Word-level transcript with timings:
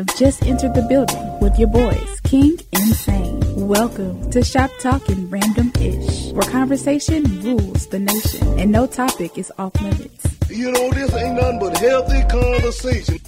have 0.00 0.16
just 0.16 0.42
entered 0.44 0.72
the 0.72 0.80
building 0.82 1.40
with 1.40 1.58
your 1.58 1.68
boys, 1.68 2.20
King 2.24 2.56
and 2.72 2.94
Sane. 2.94 3.68
Welcome 3.68 4.30
to 4.30 4.42
Shop 4.42 4.70
Talking 4.78 5.28
Random 5.28 5.70
Ish, 5.78 6.32
where 6.32 6.48
conversation 6.50 7.22
rules 7.42 7.86
the 7.88 7.98
nation 7.98 8.58
and 8.58 8.72
no 8.72 8.86
topic 8.86 9.36
is 9.36 9.52
off 9.58 9.78
limits. 9.82 10.24
You 10.48 10.72
know, 10.72 10.90
this 10.92 11.12
ain't 11.14 11.34
nothing 11.34 11.58
but 11.60 11.76
healthy 11.76 12.22
conversation. 12.30 13.18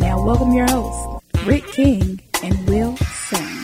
Now, 0.00 0.20
welcome 0.20 0.52
your 0.52 0.68
hosts, 0.68 1.24
Rick 1.44 1.68
King 1.68 2.20
and 2.42 2.68
Will 2.68 2.96
Sane. 2.96 3.62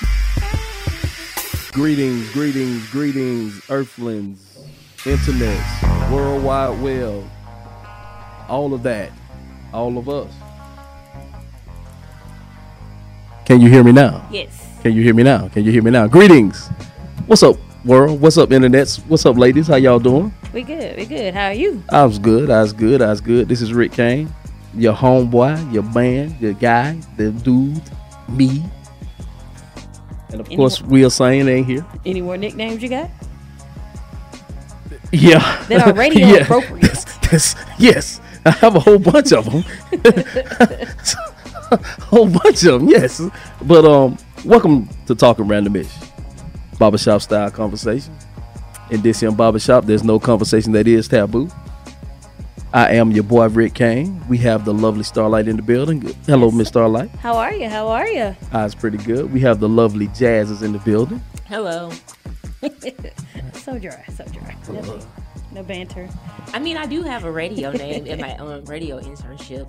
Greetings, 1.72 2.32
greetings, 2.32 2.88
greetings, 2.90 3.60
Earthlings, 3.70 4.38
Internet, 5.04 6.12
worldwide, 6.12 6.78
World 6.78 7.24
Web, 7.24 7.30
all 8.48 8.72
of 8.72 8.84
that, 8.84 9.10
all 9.72 9.98
of 9.98 10.08
us. 10.08 10.32
Can 13.44 13.60
you 13.60 13.68
hear 13.68 13.82
me 13.84 13.92
now? 13.92 14.26
Yes. 14.30 14.68
Can 14.82 14.92
you 14.94 15.02
hear 15.02 15.14
me 15.14 15.22
now? 15.22 15.48
Can 15.48 15.64
you 15.64 15.72
hear 15.72 15.82
me 15.82 15.90
now? 15.90 16.06
Greetings. 16.06 16.68
What's 17.26 17.42
up, 17.42 17.56
world? 17.84 18.20
What's 18.20 18.38
up, 18.38 18.50
internets? 18.50 18.98
What's 19.06 19.26
up, 19.26 19.36
ladies? 19.36 19.68
How 19.68 19.76
y'all 19.76 19.98
doing? 19.98 20.32
We 20.52 20.62
good. 20.62 20.96
We 20.96 21.06
good. 21.06 21.34
How 21.34 21.46
are 21.46 21.52
you? 21.52 21.82
I 21.90 22.04
was 22.04 22.18
good. 22.18 22.50
I 22.50 22.62
was 22.62 22.72
good. 22.72 23.02
I 23.02 23.10
was 23.10 23.20
good. 23.20 23.48
This 23.48 23.60
is 23.60 23.72
Rick 23.72 23.92
Kane, 23.92 24.32
your 24.74 24.94
homeboy, 24.94 25.72
your 25.72 25.82
man, 25.82 26.36
your 26.40 26.52
guy, 26.54 26.98
the 27.16 27.30
dude, 27.30 27.82
me. 28.28 28.64
And 30.30 30.40
of 30.40 30.46
Any 30.46 30.56
course, 30.56 30.80
more- 30.80 30.90
Will 30.90 31.10
Sane 31.10 31.48
ain't 31.48 31.66
here. 31.66 31.84
Any 32.06 32.22
more 32.22 32.36
nicknames 32.36 32.82
you 32.82 32.88
got? 32.88 33.10
Yeah. 35.12 35.64
That 35.68 35.86
are 35.88 35.92
radio 35.98 36.26
Yeah. 36.26 36.36
appropriate. 36.42 36.82
That's- 36.82 37.04
that's- 37.22 37.54
yes. 37.78 38.20
I 38.44 38.50
have 38.50 38.74
a 38.74 38.80
whole 38.80 38.98
bunch 38.98 39.32
of 39.32 39.44
them. 39.50 39.64
a 41.98 42.02
whole 42.02 42.28
bunch 42.28 42.64
of 42.64 42.80
them, 42.80 42.88
yes. 42.88 43.22
But 43.62 43.84
um, 43.84 44.18
welcome 44.44 44.88
to 45.06 45.14
Talking 45.14 45.46
Randomish, 45.46 45.90
barbershop 46.78 47.22
style 47.22 47.50
conversation. 47.50 48.14
In 48.90 49.00
this 49.00 49.20
here 49.20 49.32
barbershop, 49.32 49.84
there's 49.86 50.04
no 50.04 50.18
conversation 50.18 50.72
that 50.72 50.86
is 50.86 51.08
taboo. 51.08 51.48
I 52.74 52.94
am 52.94 53.10
your 53.10 53.24
boy 53.24 53.48
Rick 53.48 53.74
Kane. 53.74 54.22
We 54.28 54.38
have 54.38 54.64
the 54.64 54.74
lovely 54.74 55.02
Starlight 55.02 55.48
in 55.48 55.56
the 55.56 55.62
building. 55.62 56.00
Hello, 56.26 56.50
Miss 56.50 56.68
Starlight. 56.68 57.10
How 57.16 57.36
are 57.36 57.52
you? 57.54 57.68
How 57.68 57.88
are 57.88 58.06
you? 58.06 58.36
Eyes 58.52 58.74
pretty 58.74 58.98
good. 58.98 59.32
We 59.32 59.40
have 59.40 59.60
the 59.60 59.68
lovely 59.68 60.08
Jazz 60.08 60.50
is 60.50 60.62
in 60.62 60.72
the 60.72 60.78
building. 60.80 61.22
Hello. 61.46 61.90
So 63.54 63.78
dry. 63.78 64.04
So 64.16 64.24
dry. 64.24 64.56
No, 64.68 64.98
no 65.52 65.62
banter. 65.62 66.08
I 66.52 66.58
mean, 66.58 66.76
I 66.76 66.84
do 66.84 67.02
have 67.02 67.22
a 67.22 67.30
radio 67.30 67.70
name 67.70 68.06
in 68.06 68.20
my 68.20 68.36
own 68.38 68.64
radio 68.64 69.00
internship. 69.00 69.68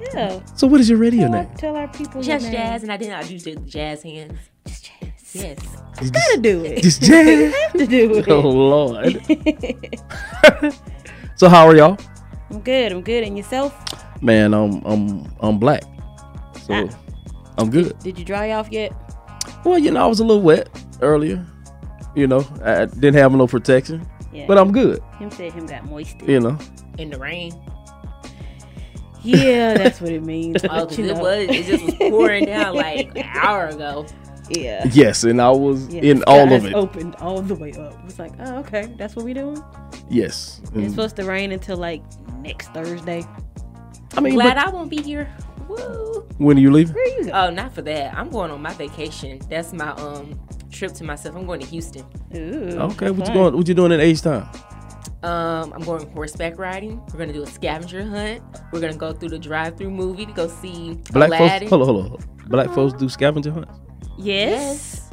Yeah. 0.00 0.40
So, 0.56 0.66
what 0.66 0.80
is 0.80 0.88
your 0.90 0.98
radio 0.98 1.26
Tell 1.26 1.34
our, 1.36 1.42
name? 1.44 1.54
tell 1.56 1.76
our 1.76 1.88
people. 1.88 2.14
your 2.16 2.22
Just 2.38 2.44
name. 2.46 2.52
jazz, 2.54 2.82
and 2.82 2.92
I 2.92 2.96
did 2.96 3.08
not 3.08 3.26
do 3.26 3.38
the 3.38 3.56
jazz 3.56 4.02
hands. 4.02 4.38
Just 4.66 4.84
jazz. 4.84 5.10
Yes. 5.34 5.58
You 6.02 6.10
Gotta 6.10 6.40
do 6.40 6.64
it. 6.64 6.82
Just 6.82 7.02
Jazz. 7.08 7.54
have 7.54 7.72
to 7.72 7.86
do 7.86 8.14
it. 8.18 8.28
Oh 8.28 8.40
Lord. 8.40 9.20
so 11.36 11.48
how 11.48 11.66
are 11.66 11.76
y'all? 11.76 11.98
I'm 12.50 12.60
good. 12.60 12.92
I'm 12.92 13.02
good. 13.02 13.24
And 13.24 13.36
yourself? 13.36 13.74
Man, 14.22 14.54
I'm 14.54 14.82
I'm 14.84 15.26
I'm 15.40 15.58
black. 15.58 15.82
So 16.66 16.74
Ah. 16.88 16.98
I'm 17.58 17.70
good. 17.70 17.98
Did 18.00 18.18
you 18.18 18.24
dry 18.24 18.52
off 18.52 18.68
yet? 18.70 18.92
Well, 19.64 19.78
you 19.78 19.90
know, 19.90 20.02
I 20.04 20.06
was 20.06 20.20
a 20.20 20.24
little 20.24 20.42
wet 20.42 20.68
earlier. 21.00 21.44
You 22.14 22.26
know, 22.28 22.46
I 22.62 22.84
didn't 22.86 23.14
have 23.14 23.32
no 23.32 23.46
protection. 23.46 24.08
Yeah. 24.32 24.46
But 24.46 24.58
I'm 24.58 24.72
good, 24.72 25.00
him 25.18 25.30
said 25.30 25.52
him 25.52 25.66
got 25.66 25.84
moisted. 25.84 26.28
you 26.28 26.40
know. 26.40 26.58
In 26.98 27.10
the 27.10 27.18
rain. 27.18 27.52
Yeah, 29.24 29.74
that's 29.78 30.00
what 30.00 30.12
it 30.12 30.22
means. 30.22 30.62
Oh, 30.64 30.68
but 30.68 30.88
'cause 30.90 30.98
it 30.98 31.14
know. 31.16 31.22
was. 31.22 31.48
It 31.48 31.64
just 31.66 31.84
was 31.84 31.94
pouring 31.94 32.44
down 32.46 32.74
like 32.76 33.16
an 33.16 33.24
hour 33.34 33.66
ago. 33.68 34.06
Yeah. 34.50 34.84
Yes, 34.92 35.24
and 35.24 35.40
I 35.40 35.50
was 35.50 35.88
Yeah, 35.92 36.02
in 36.02 36.22
all 36.26 36.52
of 36.52 36.64
it. 36.66 36.74
Opened 36.74 37.16
all 37.16 37.40
the 37.40 37.54
way 37.54 37.72
up. 37.72 37.94
It's 38.04 38.18
like, 38.18 38.32
oh, 38.40 38.56
okay, 38.58 38.94
that's 38.98 39.16
what 39.16 39.24
we 39.24 39.32
doing. 39.32 39.62
Yes. 40.10 40.60
It's 40.64 40.70
And- 40.72 40.90
supposed 40.90 41.16
to 41.16 41.24
rain 41.24 41.50
until 41.50 41.78
like 41.78 42.02
next 42.40 42.68
Thursday. 42.74 43.24
I 44.16 44.20
mean, 44.20 44.34
Glad 44.34 44.56
but 44.56 44.66
I 44.66 44.70
won't 44.70 44.90
be 44.90 45.00
here. 45.02 45.28
Woo. 45.66 46.26
when 46.36 46.58
are 46.58 46.60
you 46.60 46.70
leaving? 46.70 46.94
Where 46.94 47.08
you 47.18 47.24
go? 47.24 47.30
Oh, 47.32 47.50
not 47.50 47.74
for 47.74 47.80
that. 47.82 48.14
I'm 48.14 48.28
going 48.28 48.50
on 48.50 48.60
my 48.60 48.74
vacation. 48.74 49.40
That's 49.48 49.72
my 49.72 49.92
um 49.92 50.38
trip 50.70 50.92
to 50.94 51.04
myself. 51.04 51.34
I'm 51.36 51.46
going 51.46 51.60
to 51.60 51.66
Houston. 51.66 52.04
Ooh, 52.36 52.76
Okay, 52.80 53.10
what 53.10 53.26
you 53.26 53.32
going 53.34 53.56
what 53.56 53.66
you 53.66 53.72
doing 53.74 53.92
in 53.92 54.00
H 54.00 54.20
Town? 54.20 54.46
Um, 55.24 55.72
I'm 55.72 55.82
going 55.82 56.06
horseback 56.12 56.58
riding. 56.58 57.00
We're 57.12 57.18
gonna 57.18 57.32
do 57.32 57.42
a 57.42 57.46
scavenger 57.46 58.04
hunt. 58.04 58.42
We're 58.72 58.80
gonna 58.80 58.94
go 58.94 59.12
through 59.12 59.30
the 59.30 59.38
drive-through 59.38 59.90
movie 59.90 60.26
to 60.26 60.32
go 60.32 60.48
see 60.48 60.94
Black 61.12 61.28
Aladdin. 61.28 61.68
folks 61.68 61.70
hold 61.70 61.82
on, 61.82 61.88
hold 61.88 62.04
on, 62.04 62.10
hold 62.10 62.22
on. 62.22 62.48
Black 62.48 62.70
folks 62.74 62.92
do 62.92 63.08
scavenger 63.08 63.50
hunts. 63.50 63.72
Yes. 64.18 65.03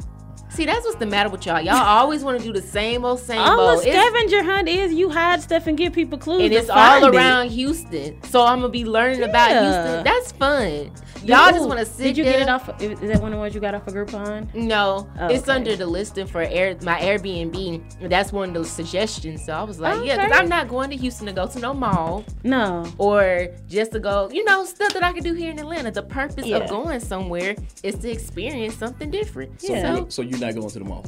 See, 0.52 0.66
that's 0.66 0.84
what's 0.84 0.96
the 0.98 1.06
matter 1.06 1.30
with 1.30 1.46
y'all. 1.46 1.60
Y'all 1.62 1.74
always 1.76 2.22
want 2.22 2.38
to 2.38 2.44
do 2.44 2.52
the 2.52 2.60
same 2.60 3.06
old, 3.06 3.20
same 3.20 3.38
All 3.40 3.58
old. 3.58 3.78
a 3.78 3.88
It's- 3.88 3.94
scavenger 4.12 4.42
hunt 4.42 4.68
is 4.68 4.92
you 4.92 5.08
hide 5.08 5.40
stuff 5.40 5.66
and 5.66 5.78
give 5.78 5.94
people 5.94 6.18
clues. 6.18 6.42
and 6.42 6.50
to 6.52 6.56
it's 6.58 6.68
find 6.68 7.04
all 7.04 7.10
it. 7.10 7.16
around 7.16 7.48
Houston. 7.50 8.22
So 8.24 8.44
I'm 8.44 8.60
gonna 8.60 8.68
be 8.68 8.84
learning 8.84 9.22
about 9.22 9.48
Houston. 9.50 10.04
That's 10.04 10.32
fun. 10.32 10.90
Y'all 11.24 11.48
Ooh, 11.48 11.52
just 11.52 11.68
want 11.68 11.78
to 11.78 11.86
sit 11.86 12.02
Did 12.02 12.18
you 12.18 12.24
there. 12.24 12.32
get 12.32 12.42
it 12.42 12.48
off? 12.48 12.68
Of, 12.68 12.82
is 12.82 12.98
that 12.98 13.22
one 13.22 13.32
of 13.32 13.36
the 13.36 13.38
ones 13.38 13.54
you 13.54 13.60
got 13.60 13.76
off 13.76 13.86
of 13.86 13.94
Groupon? 13.94 14.52
No, 14.54 15.06
Oh, 15.20 15.26
it's 15.28 15.44
okay. 15.44 15.52
under 15.52 15.76
the 15.76 15.86
listing 15.86 16.26
for 16.26 16.42
Air, 16.42 16.76
my 16.82 16.98
Airbnb. 16.98 18.08
That's 18.10 18.32
one 18.32 18.48
of 18.48 18.54
those 18.54 18.68
suggestions. 18.68 19.44
So 19.44 19.52
I 19.52 19.62
was 19.62 19.78
like, 19.78 20.04
yeah, 20.04 20.16
because 20.24 20.36
I'm 20.40 20.48
not 20.48 20.66
going 20.68 20.90
to 20.90 20.96
Houston 20.96 21.26
to 21.28 21.32
go 21.32 21.46
to 21.46 21.58
no 21.60 21.72
mall 21.74 22.24
No. 22.42 22.84
or 22.98 23.46
just 23.68 23.92
to 23.92 24.00
go, 24.00 24.30
you 24.32 24.44
know, 24.44 24.64
stuff 24.64 24.92
that 24.94 25.04
I 25.04 25.12
can 25.12 25.22
do 25.22 25.32
here 25.32 25.50
in 25.52 25.60
Atlanta. 25.60 25.92
The 25.92 26.02
purpose 26.02 26.44
Yeah. 26.44 26.56
of 26.56 26.68
going 26.68 26.98
somewhere 26.98 27.54
is 27.84 27.94
to 28.00 28.10
experience 28.10 28.74
something 28.76 29.08
different. 29.10 29.52
Yeah. 29.60 29.94
So, 29.94 30.06
so 30.08 30.22
you're 30.22 30.40
not 30.42 30.54
going 30.54 30.68
to 30.70 30.78
the 30.78 30.84
mall. 30.84 31.04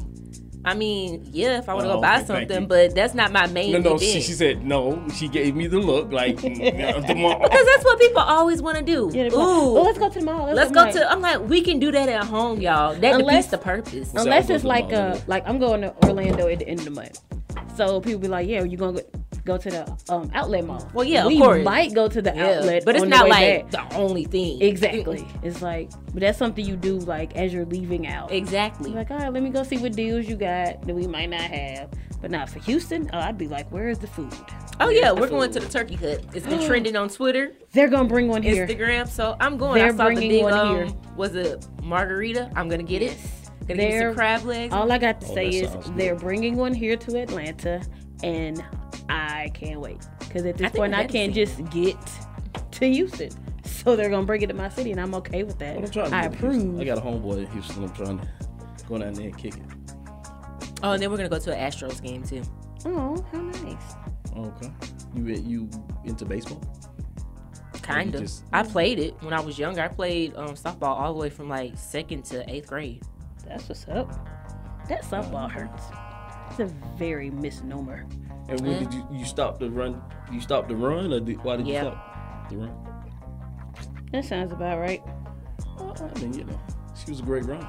I 0.67 0.72
mean, 0.72 1.28
yeah, 1.31 1.59
if 1.59 1.69
I 1.69 1.75
want 1.75 1.84
to 1.84 1.91
Oh, 1.91 1.95
go 1.97 2.00
buy 2.00 2.17
okay, 2.22 2.25
something, 2.27 2.67
but 2.67 2.95
that's 2.95 3.12
not 3.12 3.31
my 3.33 3.47
main 3.49 3.72
No, 3.72 3.78
no, 3.81 3.95
event. 3.97 4.00
she, 4.00 4.21
she 4.22 4.33
said 4.33 4.65
no. 4.65 5.06
She 5.11 5.28
gave 5.28 5.55
me 5.55 5.67
the 5.67 5.78
look 5.78 6.11
like 6.11 6.37
mm, 6.37 7.06
the 7.06 7.15
mall. 7.15 7.39
Because 7.43 7.67
that's 7.67 7.84
what 7.84 8.00
people 8.00 8.22
always 8.22 8.62
want 8.62 8.78
to 8.78 8.83
do. 8.83 9.11
Yeah, 9.12 9.27
Ooh, 9.27 9.75
well, 9.75 9.83
let's 9.84 9.99
go 9.99 10.09
to 10.09 10.19
the 10.19 10.25
mall. 10.25 10.47
Let's 10.55 10.69
I'm 10.69 10.75
go 10.75 10.91
to. 10.91 11.12
I'm 11.12 11.21
like, 11.21 11.41
we 11.50 11.61
can 11.61 11.78
do 11.81 11.93
that 11.93 12.09
at 12.09 12.25
home, 12.25 12.62
y'all. 12.62 12.95
That 12.95 13.17
Unless- 13.21 13.27
defeats 13.34 13.49
the 13.50 13.59
purpose. 13.59 14.15
Unless 14.15 14.49
go 14.49 14.55
it's 14.55 14.65
like 14.65 14.87
mall 14.91 14.95
uh 14.95 15.19
like 15.27 15.47
I'm 15.47 15.59
going 15.59 15.83
to 15.83 15.95
Orlando 16.06 16.49
at 16.49 16.61
the 16.61 16.66
end 16.69 16.78
of 16.78 16.87
the 16.87 16.91
month. 16.93 17.21
So 17.77 18.01
people 18.01 18.21
be 18.21 18.28
like, 18.28 18.49
yeah, 18.49 18.65
you 18.65 18.78
gonna 18.78 19.03
go, 19.03 19.09
go 19.44 19.56
to 19.59 19.71
the 19.71 19.99
um 20.09 20.31
outlet 20.34 20.65
mall. 20.65 20.88
Well, 20.94 21.05
yeah, 21.05 21.22
of 21.22 21.28
we 21.28 21.38
course. 21.38 21.65
might 21.65 21.94
go 21.94 22.09
to 22.09 22.22
the 22.22 22.32
Yeah, 22.34 22.59
outlet, 22.60 22.84
but 22.84 22.94
it's 22.97 23.03
on 23.05 23.10
the 23.10 23.16
not 23.16 23.25
way 23.25 23.59
like 23.62 23.71
back. 23.71 23.91
the 23.91 23.97
only 23.97 24.25
thing. 24.25 24.60
exactly. 24.62 25.27
It's 25.43 25.60
like, 25.62 25.91
but 26.12 26.21
that's 26.21 26.38
something 26.38 26.65
you 26.65 26.77
do 26.77 26.99
like 27.00 27.37
as 27.37 27.53
you're 27.53 27.66
leaving 27.66 28.06
out. 28.06 28.33
Exactly. 28.33 28.91
You're 28.91 28.99
like, 29.00 29.10
all 29.10 29.19
right, 29.19 29.33
let 29.33 29.43
me 29.43 29.50
go 29.50 29.62
see 29.62 29.78
what 29.78 29.93
deals 29.93 30.27
you 30.27 30.37
got 30.37 30.83
that 30.87 30.94
we 30.94 31.06
might 31.06 31.31
not 31.31 31.41
have. 31.43 31.91
But 32.21 32.31
not 32.31 32.49
for 32.49 32.59
Houston. 32.60 33.10
Oh, 33.12 33.19
I'd 33.19 33.37
be 33.37 33.49
like, 33.49 33.71
where 33.71 33.88
is 33.91 33.99
the 33.99 34.06
food? 34.06 34.33
Oh 34.81 34.88
yeah, 34.88 35.12
we're 35.12 35.28
going 35.28 35.50
to 35.53 35.60
the 35.60 35.69
turkey 35.69 35.94
hut. 35.97 36.25
It's 36.33 36.47
been 36.47 36.62
trending 36.66 36.97
on 36.97 37.10
Twitter, 37.10 37.53
They're 37.72 37.88
gonna 37.88 38.09
bring 38.09 38.28
one 38.28 38.43
here. 38.43 38.66
Instagram. 38.66 39.06
So 39.09 39.37
I'm 39.41 39.59
going. 39.59 39.75
They're 39.75 39.93
I 39.93 39.97
saw 39.97 40.09
the 40.09 40.15
bringing 40.15 40.31
big 40.31 40.43
one 40.43 40.53
um, 40.54 40.75
here. 40.77 40.88
was 41.16 41.34
it 41.34 41.66
margarita? 41.83 42.50
I'm 42.56 42.69
gonna 42.71 42.83
get 42.83 43.03
it. 43.03 43.16
Gonna 43.69 43.81
get 43.81 43.91
They're- 43.91 44.09
some 44.10 44.15
crab 44.16 44.44
legs. 44.44 44.72
All 44.75 44.91
I 44.91 44.99
got 44.99 45.21
to 45.21 45.27
Oh, 45.31 45.34
say 45.34 45.49
is 45.49 45.71
they're 45.97 46.15
bringing 46.16 46.56
one 46.56 46.72
here 46.75 46.97
to 46.97 47.19
Atlanta, 47.21 47.83
and 48.24 48.64
I 49.08 49.50
can't 49.54 49.80
wait 49.80 50.06
because 50.20 50.44
at 50.46 50.56
this 50.56 50.66
I 50.72 50.76
point 50.76 50.94
I 50.94 50.98
I 50.98 51.00
had 51.02 51.10
to 51.10 51.12
can't 51.12 51.34
just 51.34 51.64
get 51.70 51.96
to 52.72 52.86
Houston. 52.90 53.30
So 53.64 53.96
they're 53.96 54.08
gonna 54.10 54.26
bring 54.26 54.40
it 54.42 54.46
to 54.48 54.54
my 54.54 54.68
city, 54.70 54.92
and 54.92 55.00
I'm 55.00 55.14
okay 55.16 55.42
with 55.42 55.58
that. 55.58 55.76
What 55.76 55.84
I'm 55.86 55.90
trying 55.90 56.10
to 56.10 56.16
I 56.16 56.28
do 56.28 56.34
in 56.36 56.40
Houston. 56.40 56.60
approve. 56.70 56.80
I 56.80 56.84
got 56.84 56.98
a 56.98 57.00
homeboy 57.02 57.38
in 57.38 57.46
Houston. 57.52 57.84
I'm 57.84 57.92
trying 57.92 58.18
to 58.18 58.28
go 58.88 58.98
down 58.98 59.12
there 59.14 59.26
and 59.26 59.36
kick 59.38 59.56
it. 59.56 59.62
oh, 60.82 60.92
and 60.92 61.02
then 61.02 61.10
we're 61.10 61.16
gonna 61.18 61.28
go 61.28 61.38
to 61.38 61.52
an 61.56 61.70
Astros 61.70 62.02
game 62.02 62.22
too. 62.22 62.42
Oh, 62.86 63.24
how 63.30 63.40
nice! 63.40 63.94
Okay. 64.36 64.72
You 65.15 65.27
you 65.27 65.70
into 66.04 66.24
baseball? 66.24 66.62
Kind 67.82 68.15
of. 68.15 68.22
just- 68.22 68.44
I 68.53 68.62
played 68.62 68.98
it 68.98 69.15
when 69.22 69.34
I 69.34 69.41
was 69.41 69.59
younger. 69.59 69.82
I 69.82 69.88
played 69.88 70.34
um, 70.36 70.54
softball 70.54 70.98
all 70.98 71.12
the 71.12 71.18
way 71.20 71.28
from 71.30 71.48
like 71.50 71.77
second 71.77 72.24
to 72.27 72.48
eighth 72.50 72.68
grade. 72.68 73.03
That's 73.47 73.68
what's 73.68 73.86
up. 73.88 74.09
That 74.88 75.03
softball 75.03 75.50
hurts. 75.50 75.82
It's 76.50 76.60
a 76.60 76.66
very 76.96 77.30
misnomer. 77.30 78.06
And 78.48 78.60
when 78.60 78.84
did 78.84 78.92
you 78.94 79.06
you 79.12 79.24
stop 79.24 79.58
the 79.58 79.70
run? 79.70 80.00
You 80.30 80.41
stopped 80.41 80.68
the 80.68 80.76
run, 80.76 81.12
or 81.12 81.20
did, 81.20 81.42
why 81.42 81.56
did 81.56 81.66
you 81.66 81.74
stop 81.76 82.50
the 82.50 82.56
run? 82.58 82.76
That 84.12 84.24
sounds 84.24 84.52
about 84.52 84.78
right. 84.78 85.02
Uh, 85.78 85.92
I 85.92 86.18
mean, 86.20 86.34
you 86.34 86.44
know, 86.44 86.60
she 86.94 87.10
was 87.10 87.20
a 87.20 87.22
great 87.22 87.44
runner. 87.44 87.66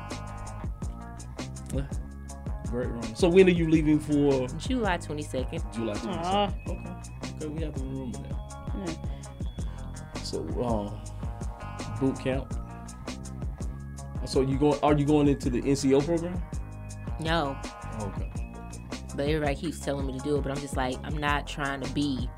Great 2.70 2.88
runner. 2.88 3.16
So 3.16 3.30
when 3.30 3.48
are 3.48 3.52
you 3.52 3.70
leaving 3.70 4.00
for 4.00 4.48
July 4.58 4.98
22nd. 4.98 5.74
July 5.74 5.94
22nd? 5.94 6.68
Okay. 6.68 7.36
Okay, 7.36 7.48
we 7.48 7.64
have 7.64 7.76
a 7.78 7.84
room 7.84 8.12
that. 8.12 8.98
Yeah. 10.16 10.22
So, 10.22 10.40
um, 10.64 12.00
boot 12.00 12.20
camp. 12.20 12.54
So 14.26 14.42
you 14.42 14.58
going? 14.58 14.80
Are 14.82 14.94
you 14.98 15.06
going 15.06 15.28
into 15.28 15.50
the 15.50 15.62
NCO 15.62 16.04
program? 16.04 16.42
No, 17.20 17.58
Okay. 18.02 18.32
But 19.16 19.28
everybody 19.28 19.56
keeps 19.56 19.80
telling 19.80 20.06
me 20.06 20.14
to 20.18 20.20
do 20.24 20.38
it. 20.38 20.42
But 20.44 20.52
I'm 20.52 20.60
just 20.60 20.76
like, 20.78 20.98
I'm 21.04 21.18
not 21.18 21.48
trying 21.48 21.82
to 21.82 21.90
be 21.94 22.30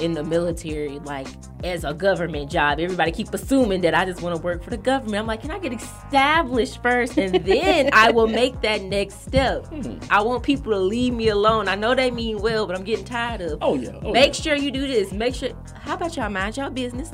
in 0.00 0.12
the 0.12 0.24
military, 0.24 0.98
like 1.00 1.28
as 1.62 1.84
a 1.84 1.94
government 1.94 2.50
job. 2.50 2.80
Everybody 2.80 3.12
keep 3.12 3.32
assuming 3.32 3.80
that 3.82 3.94
I 3.94 4.04
just 4.04 4.22
want 4.22 4.34
to 4.36 4.42
work 4.42 4.62
for 4.64 4.70
the 4.70 4.76
government. 4.76 5.16
I'm 5.16 5.26
like, 5.26 5.40
can 5.42 5.50
I 5.52 5.58
get 5.58 5.72
established 5.72 6.82
first, 6.82 7.16
and 7.16 7.34
then 7.44 7.90
I 7.92 8.10
will 8.10 8.26
make 8.26 8.60
that 8.62 8.82
next 8.82 9.24
step. 9.24 9.66
Hmm. 9.66 9.98
I 10.10 10.20
want 10.22 10.42
people 10.42 10.72
to 10.72 10.78
leave 10.78 11.14
me 11.14 11.28
alone. 11.28 11.68
I 11.68 11.74
know 11.76 11.94
they 11.94 12.10
mean 12.10 12.38
well, 12.38 12.66
but 12.66 12.76
I'm 12.76 12.84
getting 12.84 13.04
tired 13.04 13.40
of. 13.40 13.58
Oh 13.62 13.76
yeah. 13.76 13.98
Oh, 14.02 14.12
Make 14.12 14.34
sure 14.34 14.56
you 14.56 14.70
do 14.70 14.86
this. 14.86 15.12
Make 15.12 15.34
sure. 15.34 15.50
How 15.80 15.94
about 15.94 16.16
y'all 16.16 16.30
mind 16.30 16.56
y'all 16.56 16.70
business 16.70 17.10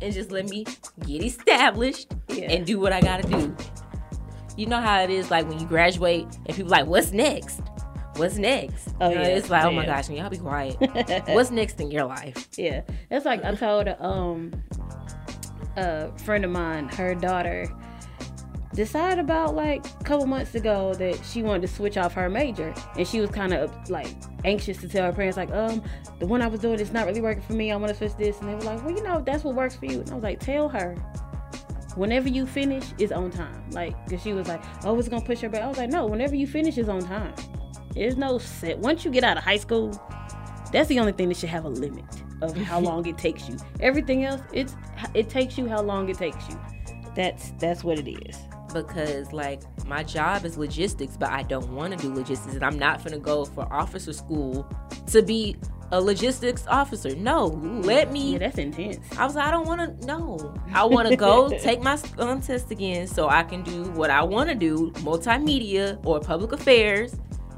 and 0.00 0.12
just 0.12 0.30
let 0.32 0.48
me 0.48 0.66
get 1.06 1.22
established 1.22 2.12
Yeah. 2.28 2.50
and 2.50 2.66
do 2.66 2.78
what 2.80 2.92
I 2.92 3.00
gotta 3.00 3.26
do. 3.28 3.56
You 4.56 4.66
know 4.66 4.80
how 4.80 5.02
it 5.02 5.10
is 5.10 5.30
like 5.30 5.48
when 5.48 5.58
you 5.58 5.66
graduate 5.66 6.26
and 6.46 6.56
people 6.56 6.70
like, 6.70 6.86
what's 6.86 7.12
next? 7.12 7.60
What's 8.16 8.36
next? 8.36 8.88
Oh, 9.00 9.08
You 9.08 9.14
know, 9.14 9.22
yeah. 9.22 9.28
It's 9.28 9.48
like, 9.50 9.64
oh 9.64 9.70
my 9.72 9.86
gosh, 9.86 10.10
y'all 10.10 10.28
be 10.28 10.36
quiet. 10.36 10.76
what's 11.28 11.50
next 11.50 11.80
in 11.80 11.90
your 11.90 12.04
life? 12.04 12.48
Yeah, 12.56 12.82
it's 13.10 13.24
like 13.24 13.42
I 13.44 13.54
told 13.54 13.86
a, 13.88 14.02
um 14.04 14.52
a 15.76 16.16
friend 16.18 16.44
of 16.44 16.50
mine, 16.50 16.88
her 16.88 17.14
daughter 17.14 17.66
decided 18.74 19.18
about 19.18 19.54
like 19.54 19.84
a 20.00 20.04
couple 20.04 20.26
months 20.26 20.54
ago 20.54 20.94
that 20.94 21.22
she 21.24 21.42
wanted 21.42 21.62
to 21.62 21.68
switch 21.68 21.96
off 21.96 22.12
her 22.14 22.28
major, 22.28 22.74
and 22.96 23.06
she 23.06 23.20
was 23.20 23.30
kind 23.30 23.52
of 23.54 23.72
like 23.90 24.08
anxious 24.44 24.76
to 24.78 24.88
tell 24.88 25.04
her 25.06 25.12
parents 25.12 25.36
like, 25.36 25.50
um, 25.52 25.82
the 26.18 26.26
one 26.26 26.42
I 26.42 26.46
was 26.46 26.60
doing 26.60 26.78
is 26.80 26.92
not 26.92 27.06
really 27.06 27.20
working 27.20 27.42
for 27.42 27.52
me. 27.54 27.72
I 27.72 27.76
want 27.76 27.90
to 27.90 27.96
switch 27.96 28.14
this, 28.16 28.38
and 28.40 28.48
they 28.48 28.54
were 28.54 28.62
like, 28.62 28.84
well, 28.84 28.94
you 28.94 29.02
know, 29.02 29.18
if 29.18 29.24
that's 29.24 29.44
what 29.44 29.54
works 29.54 29.76
for 29.76 29.86
you. 29.86 30.00
And 30.00 30.10
I 30.10 30.14
was 30.14 30.22
like, 30.22 30.40
tell 30.40 30.68
her. 30.68 30.96
Whenever 31.96 32.28
you 32.28 32.46
finish, 32.46 32.84
is 32.98 33.12
on 33.12 33.30
time. 33.30 33.64
Like, 33.70 33.94
cause 34.08 34.22
she 34.22 34.32
was 34.32 34.48
like, 34.48 34.62
"Oh, 34.84 34.98
it's 34.98 35.08
gonna 35.08 35.24
push 35.24 35.40
her 35.40 35.48
back." 35.48 35.62
I 35.62 35.68
was 35.68 35.78
like, 35.78 35.90
"No, 35.90 36.06
whenever 36.06 36.34
you 36.34 36.46
finish, 36.46 36.78
is 36.78 36.88
on 36.88 37.02
time. 37.02 37.34
There's 37.94 38.16
no 38.16 38.38
set. 38.38 38.78
Once 38.78 39.04
you 39.04 39.10
get 39.10 39.24
out 39.24 39.36
of 39.36 39.44
high 39.44 39.58
school, 39.58 39.90
that's 40.72 40.88
the 40.88 40.98
only 40.98 41.12
thing 41.12 41.28
that 41.28 41.36
should 41.36 41.50
have 41.50 41.64
a 41.64 41.68
limit 41.68 42.04
of 42.40 42.56
how 42.56 42.80
long 42.88 43.06
it 43.06 43.18
takes 43.18 43.48
you. 43.48 43.56
Everything 43.80 44.24
else, 44.24 44.40
it's 44.52 44.74
it 45.14 45.28
takes 45.28 45.58
you 45.58 45.68
how 45.68 45.82
long 45.82 46.08
it 46.08 46.16
takes 46.16 46.48
you. 46.48 46.58
That's 47.14 47.52
that's 47.58 47.84
what 47.84 47.98
it 47.98 48.08
is. 48.08 48.38
Because 48.72 49.32
like 49.32 49.60
my 49.86 50.02
job 50.02 50.46
is 50.46 50.56
logistics, 50.56 51.16
but 51.18 51.30
I 51.30 51.42
don't 51.42 51.70
want 51.72 51.96
to 51.98 51.98
do 51.98 52.14
logistics, 52.14 52.54
and 52.54 52.64
I'm 52.64 52.78
not 52.78 53.04
gonna 53.04 53.18
go 53.18 53.44
for 53.44 53.70
officer 53.72 54.14
school 54.14 54.66
to 55.08 55.22
be 55.22 55.56
a 55.92 56.00
logistics 56.00 56.66
officer. 56.66 57.14
No, 57.14 57.46
let 57.46 58.10
me 58.10 58.32
Yeah, 58.32 58.38
that's 58.38 58.58
intense. 58.58 58.98
I 59.18 59.26
was 59.26 59.36
like, 59.36 59.46
I 59.46 59.50
don't 59.50 59.66
want 59.66 60.00
to. 60.00 60.06
No, 60.06 60.54
I 60.72 60.84
want 60.84 61.08
to 61.08 61.16
go 61.16 61.48
take 61.58 61.82
my 61.82 61.98
um, 62.18 62.40
test 62.40 62.70
again 62.70 63.06
so 63.06 63.28
I 63.28 63.42
can 63.42 63.62
do 63.62 63.84
what 63.92 64.10
I 64.10 64.22
want 64.22 64.48
to 64.48 64.54
do, 64.54 64.90
multimedia 64.96 66.04
or 66.04 66.18
public 66.18 66.52
affairs, 66.52 67.14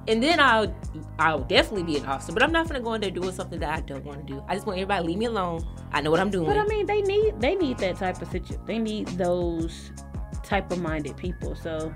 and 0.08 0.22
then 0.22 0.40
I'll 0.40 0.74
I'll 1.18 1.44
definitely 1.44 1.84
be 1.84 1.96
an 1.96 2.06
officer. 2.06 2.32
But 2.32 2.42
I'm 2.42 2.52
not 2.52 2.66
gonna 2.66 2.80
go 2.80 2.94
in 2.94 3.00
there 3.00 3.10
doing 3.10 3.32
something 3.32 3.60
that 3.60 3.72
I 3.72 3.80
don't 3.80 4.04
want 4.04 4.26
to 4.26 4.32
do. 4.32 4.42
I 4.48 4.54
just 4.54 4.66
want 4.66 4.78
everybody 4.78 5.02
to 5.02 5.06
leave 5.06 5.18
me 5.18 5.26
alone. 5.26 5.64
I 5.92 6.00
know 6.00 6.10
what 6.10 6.18
I'm 6.20 6.30
doing. 6.30 6.46
But 6.46 6.58
I 6.58 6.64
mean, 6.66 6.86
they 6.86 7.02
need 7.02 7.40
they 7.40 7.54
need 7.54 7.78
that 7.78 7.96
type 7.96 8.20
of 8.20 8.28
situation. 8.28 8.64
They 8.66 8.78
need 8.78 9.06
those 9.08 9.92
type 10.42 10.70
of 10.72 10.82
minded 10.82 11.16
people. 11.16 11.54
So, 11.54 11.94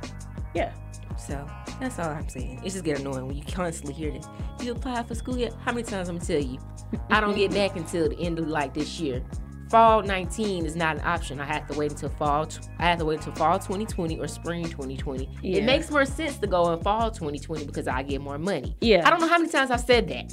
yeah. 0.55 0.73
So 1.19 1.47
that's 1.81 1.99
all 1.99 2.09
I'm 2.09 2.29
saying. 2.29 2.61
It 2.65 2.71
just 2.71 2.85
get 2.85 3.01
annoying 3.01 3.27
when 3.27 3.37
you 3.37 3.43
constantly 3.45 3.95
hear 3.95 4.11
this. 4.13 4.27
You 4.63 4.73
apply 4.73 5.03
for 5.03 5.15
school 5.15 5.37
yet? 5.37 5.55
How 5.65 5.73
many 5.73 5.85
times 5.85 6.09
I'm 6.09 6.17
gonna 6.17 6.27
tell 6.27 6.41
you? 6.41 6.59
I 7.11 7.21
don't 7.21 7.37
get 7.37 7.53
back 7.53 7.77
until 7.77 8.09
the 8.09 8.19
end 8.19 8.39
of 8.39 8.49
like 8.49 8.75
this 8.75 8.99
year. 9.01 9.23
Fall 9.71 10.03
19 10.03 10.65
is 10.65 10.77
not 10.77 10.97
an 10.97 11.03
option. 11.05 11.41
I 11.41 11.45
have 11.45 11.69
to 11.69 11.79
wait 11.79 11.91
until 11.91 12.09
fall. 12.09 12.47
T- 12.47 12.61
I 12.79 12.87
have 12.87 12.99
to 13.01 13.05
wait 13.05 13.19
until 13.19 13.35
fall 13.35 13.59
2020 13.59 14.19
or 14.19 14.27
spring 14.27 14.65
2020. 14.65 15.29
Yeah. 15.43 15.59
It 15.59 15.65
makes 15.65 15.91
more 15.91 16.07
sense 16.07 16.39
to 16.39 16.47
go 16.47 16.73
in 16.73 16.81
fall 16.81 17.11
2020 17.11 17.67
because 17.67 17.87
I 17.87 18.03
get 18.03 18.23
more 18.23 18.39
money. 18.39 18.77
Yeah. 18.81 19.07
I 19.07 19.11
don't 19.11 19.21
know 19.21 19.29
how 19.29 19.39
many 19.39 19.51
times 19.51 19.71
I've 19.71 19.81
said 19.81 20.09
that. 20.09 20.33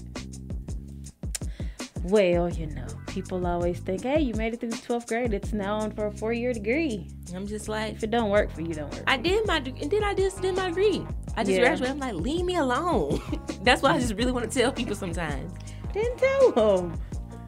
Well, 2.04 2.50
you 2.50 2.68
know, 2.68 2.88
people 3.16 3.48
always 3.48 3.80
think, 3.80 4.04
hey, 4.04 4.20
you 4.20 4.34
made 4.34 4.54
it 4.54 4.60
through 4.60 4.70
the 4.72 4.76
12th 4.76 5.08
grade. 5.08 5.34
It's 5.34 5.54
now 5.54 5.78
on 5.78 5.90
for 5.92 6.08
a 6.08 6.12
four 6.12 6.34
year 6.34 6.52
degree. 6.52 7.08
I'm 7.34 7.48
just 7.48 7.70
like, 7.70 7.94
If 7.96 8.04
it 8.04 8.12
don't 8.12 8.30
work 8.30 8.52
for 8.52 8.60
you, 8.62 8.74
don't 8.74 8.92
work. 8.94 9.04
I 9.08 9.16
did 9.16 9.48
my 9.48 9.60
de- 9.62 9.74
and 9.82 9.90
then 9.90 10.04
I 10.04 10.14
just 10.14 10.42
did 10.42 10.54
my 10.54 10.68
degree. 10.68 11.08
I 11.38 11.46
just 11.46 11.58
Yeah. 11.58 11.66
graduated. 11.66 11.92
I'm 11.96 12.00
like, 12.00 12.16
leave 12.16 12.44
me 12.44 12.58
alone. 12.58 13.22
That's 13.64 13.82
why 13.82 13.92
I 13.94 14.00
just 14.00 14.16
really 14.16 14.34
want 14.34 14.52
to 14.52 14.60
tell 14.60 14.72
people 14.74 14.96
sometimes. 14.98 15.54
Didn't 15.94 16.18
tell 16.18 16.52
them. 16.52 17.00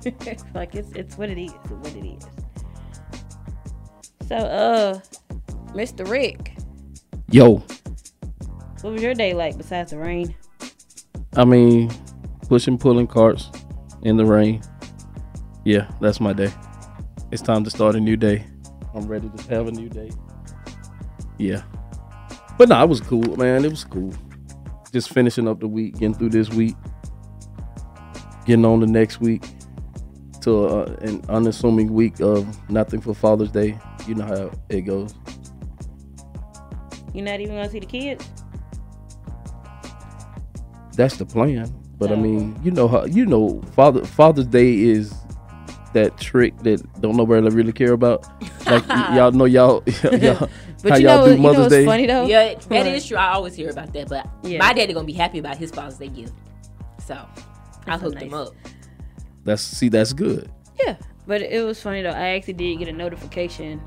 like 0.56 0.74
it's 0.74 0.90
it's 0.94 1.18
what 1.18 1.30
it 1.30 1.38
is. 1.38 1.52
It's 1.52 1.72
what 1.72 1.94
it 1.96 2.06
is. 2.16 2.24
So, 4.30 4.36
uh, 4.38 5.00
Mr. 5.74 6.10
Rick, 6.10 6.54
Yo, 7.30 7.56
what 8.82 8.94
was 8.94 9.02
your 9.04 9.14
day 9.14 9.34
like 9.34 9.58
besides 9.58 9.92
the 9.92 9.98
rain? 9.98 10.34
I 11.36 11.44
mean, 11.44 11.92
pushing, 12.48 12.78
pulling 12.78 13.08
carts 13.08 13.52
in 14.04 14.16
the 14.16 14.26
rain. 14.26 14.62
Yeah, 15.68 15.92
that's 16.00 16.22
my 16.22 16.32
day. 16.32 16.50
It's 17.30 17.42
time 17.42 17.66
to 17.66 17.70
start 17.70 17.98
a 17.98 18.00
new 18.00 18.16
day. 18.16 18.46
I'm 18.96 19.06
ready 19.06 19.28
to 19.28 19.44
have 19.54 19.68
a 19.68 19.72
new 19.72 19.90
day. 19.90 20.12
Yeah. 21.38 21.62
But 22.58 22.70
no, 22.70 22.82
it 22.82 22.88
was 22.88 23.02
cool, 23.02 23.36
man. 23.36 23.66
It 23.66 23.70
was 23.70 23.84
cool. 23.84 24.14
Just 24.94 25.10
finishing 25.10 25.46
up 25.46 25.60
the 25.60 25.68
week, 25.68 25.96
getting 25.96 26.14
through 26.14 26.30
this 26.30 26.48
week, 26.52 26.78
getting 28.46 28.64
on 28.64 28.80
the 28.80 28.88
next 28.88 29.20
week 29.20 29.44
to 30.44 30.68
uh, 30.68 30.96
an 31.02 31.22
unassuming 31.28 31.92
week 31.94 32.22
of 32.22 32.48
nothing 32.70 33.02
for 33.02 33.14
Father's 33.14 33.52
Day. 33.52 33.78
You 34.08 34.16
know 34.16 34.26
how 34.26 34.52
it 34.70 34.84
goes. 34.84 35.14
You're 37.14 37.26
not 37.26 37.42
even 37.42 37.56
gonna 37.58 37.70
see 37.70 37.80
the 37.82 37.86
kids? 37.86 38.26
That's 40.96 41.18
the 41.18 41.26
plan. 41.26 41.70
But 41.98 42.12
I 42.12 42.14
Oh. 42.14 42.22
mean, 42.22 42.58
you 42.64 42.72
know 42.72 42.88
how 42.88 43.04
you 43.04 43.26
know 43.26 43.62
Father 43.76 44.06
Father's 44.06 44.48
Day 44.48 44.76
is 44.80 45.14
that 45.98 46.18
trick 46.18 46.58
that 46.60 46.80
don't 47.02 47.18
nobody 47.18 47.48
really 47.50 47.74
care 47.74 47.94
about. 47.94 48.26
Like 48.66 48.88
y- 48.88 49.16
y'all 49.18 49.32
know 49.32 49.46
y'all, 49.46 49.84
y'all 50.04 50.50
But 50.84 50.92
how 50.92 50.98
you 50.98 51.08
y'all 51.08 51.18
know, 51.18 51.26
do 51.26 51.32
you 51.32 51.38
know 51.38 51.44
Mother's 51.44 51.60
what's 51.60 51.74
Day. 51.74 51.86
funny 51.86 52.06
though? 52.06 52.26
Yeah, 52.26 52.54
that 52.54 52.66
What? 52.70 52.88
is 52.88 53.06
true. 53.08 53.18
I 53.18 53.34
always 53.34 53.56
hear 53.56 53.70
about 53.72 53.92
that, 53.94 54.08
but 54.10 54.28
Yeah. 54.44 54.60
my 54.60 54.74
daddy 54.74 54.94
gonna 54.94 55.06
be 55.06 55.14
happy 55.14 55.40
about 55.40 55.58
his 55.58 55.72
Father's 55.72 55.98
Day 55.98 56.10
gift. 56.10 56.34
So 57.06 57.16
I 57.16 57.26
That's 57.86 58.02
hooked 58.04 58.16
nice. 58.16 58.24
him 58.26 58.34
up. 58.34 58.50
That's 59.44 59.62
see, 59.64 59.90
that's 59.90 60.14
good. 60.14 60.50
Yeah, 60.86 60.96
but 61.26 61.42
it 61.42 61.64
was 61.66 61.82
funny 61.82 62.02
though. 62.04 62.10
I 62.12 62.30
actually 62.36 62.54
did 62.54 62.78
get 62.80 62.88
a 62.90 62.92
notification, 62.94 63.82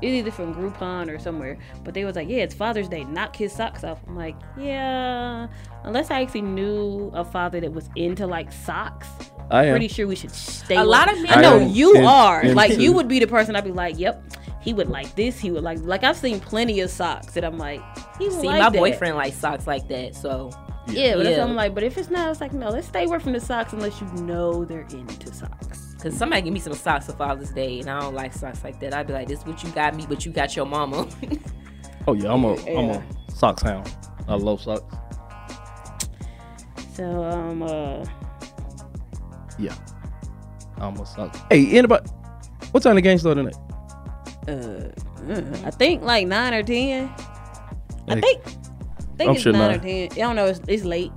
it 0.00 0.06
was 0.06 0.14
either 0.14 0.30
from 0.32 0.54
Groupon 0.54 1.08
or 1.14 1.18
somewhere, 1.18 1.58
but 1.84 1.94
they 1.94 2.04
was 2.04 2.16
like, 2.16 2.28
"Yeah, 2.28 2.38
it's 2.38 2.54
Father's 2.54 2.88
Day. 2.88 3.04
Knock 3.04 3.36
his 3.36 3.52
socks 3.52 3.84
off." 3.84 4.00
I'm 4.08 4.16
like, 4.16 4.34
"Yeah." 4.58 5.46
Unless 5.84 6.10
I 6.10 6.22
actually 6.22 6.42
knew 6.42 7.10
a 7.14 7.24
father 7.24 7.60
that 7.60 7.72
was 7.72 7.88
into 7.94 8.26
like 8.26 8.50
socks, 8.50 9.06
I 9.52 9.64
am. 9.66 9.72
pretty 9.72 9.88
sure 9.88 10.06
we 10.06 10.16
should 10.16 10.32
stay. 10.34 10.76
A 10.76 10.82
lot 10.84 11.12
of 11.12 11.20
men- 11.22 11.30
I 11.32 11.40
know 11.42 11.60
am 11.60 11.68
you 11.68 11.94
in- 11.94 12.04
are. 12.04 12.42
Like 12.44 12.70
into- 12.72 12.82
you 12.82 12.92
would 12.92 13.06
be 13.08 13.18
the 13.20 13.26
person 13.26 13.54
I'd 13.54 13.64
be 13.64 13.70
like, 13.72 13.98
"Yep." 13.98 14.24
He 14.60 14.72
would 14.72 14.88
like 14.88 15.14
this. 15.16 15.38
He 15.40 15.50
would 15.50 15.62
like 15.64 15.78
like 15.82 16.04
I've 16.04 16.16
seen 16.16 16.38
plenty 16.40 16.80
of 16.80 16.90
socks 16.90 17.34
that 17.34 17.44
I'm 17.44 17.58
like, 17.58 17.80
he 18.18 18.28
would 18.28 18.40
See, 18.40 18.46
like 18.46 18.60
my 18.60 18.70
that. 18.70 18.78
boyfriend 18.78 19.16
likes 19.16 19.36
socks 19.36 19.66
like 19.66 19.88
that, 19.88 20.14
so 20.14 20.50
Yeah, 20.88 21.14
but 21.16 21.24
that's 21.24 21.36
Yeah. 21.36 21.42
what 21.42 21.50
I'm 21.50 21.56
like. 21.56 21.74
But 21.74 21.82
if 21.84 21.98
it's 21.98 22.10
not, 22.10 22.30
it's 22.30 22.40
like 22.40 22.52
no. 22.52 22.68
Let's 22.68 22.86
stay 22.88 23.04
away 23.04 23.18
from 23.18 23.32
the 23.32 23.40
socks 23.40 23.72
unless 23.72 24.00
you 24.00 24.06
know 24.22 24.64
they're 24.64 24.86
into 24.90 25.32
socks. 25.34 25.94
Cause 26.02 26.14
somebody 26.16 26.42
give 26.42 26.52
me 26.52 26.58
some 26.60 26.72
socks 26.74 27.06
for 27.06 27.12
Father's 27.12 27.50
Day, 27.50 27.78
and 27.80 27.88
I 27.90 28.00
don't 28.00 28.14
like 28.14 28.32
socks 28.32 28.64
like 28.64 28.80
that. 28.80 28.92
I'd 28.94 29.06
be 29.06 29.12
like, 29.12 29.28
"This 29.28 29.40
is 29.40 29.46
what 29.46 29.62
you 29.62 29.70
got 29.70 29.94
me, 29.94 30.06
but 30.08 30.24
you 30.24 30.32
got 30.32 30.54
your 30.56 30.66
mama." 30.66 31.06
Oh 32.08 32.14
yeah, 32.14 32.32
I'm 32.32 32.44
a 32.44 32.54
am 32.64 32.90
a 32.90 33.02
socks 33.32 33.62
hound. 33.62 33.88
I 34.26 34.34
love 34.34 34.60
socks. 34.60 34.82
So 36.94 37.22
um 37.24 37.62
uh 37.62 38.04
Yeah, 39.58 39.74
I'm 40.78 40.96
a 40.96 41.06
socks. 41.06 41.38
Hey, 41.50 41.66
anybody? 41.78 42.08
What 42.70 42.82
time 42.82 42.94
the 42.96 43.02
game 43.02 43.18
start 43.18 43.36
tonight? 43.36 43.56
uh, 44.48 44.88
uh, 45.30 45.42
I 45.64 45.70
think 45.70 46.02
like 46.02 46.26
nine 46.26 46.54
or 46.54 46.62
ten. 46.62 47.10
I 48.08 48.20
think 48.20 48.40
I 48.44 48.48
think 49.16 49.28
I'm 49.28 49.34
it's 49.34 49.42
sure 49.42 49.52
nine 49.52 49.70
nine. 49.70 49.78
or 49.78 49.82
ten. 49.82 50.04
I 50.12 50.16
don't 50.16 50.36
know. 50.36 50.46
It's, 50.46 50.60
it's 50.66 50.84
late. 50.84 51.12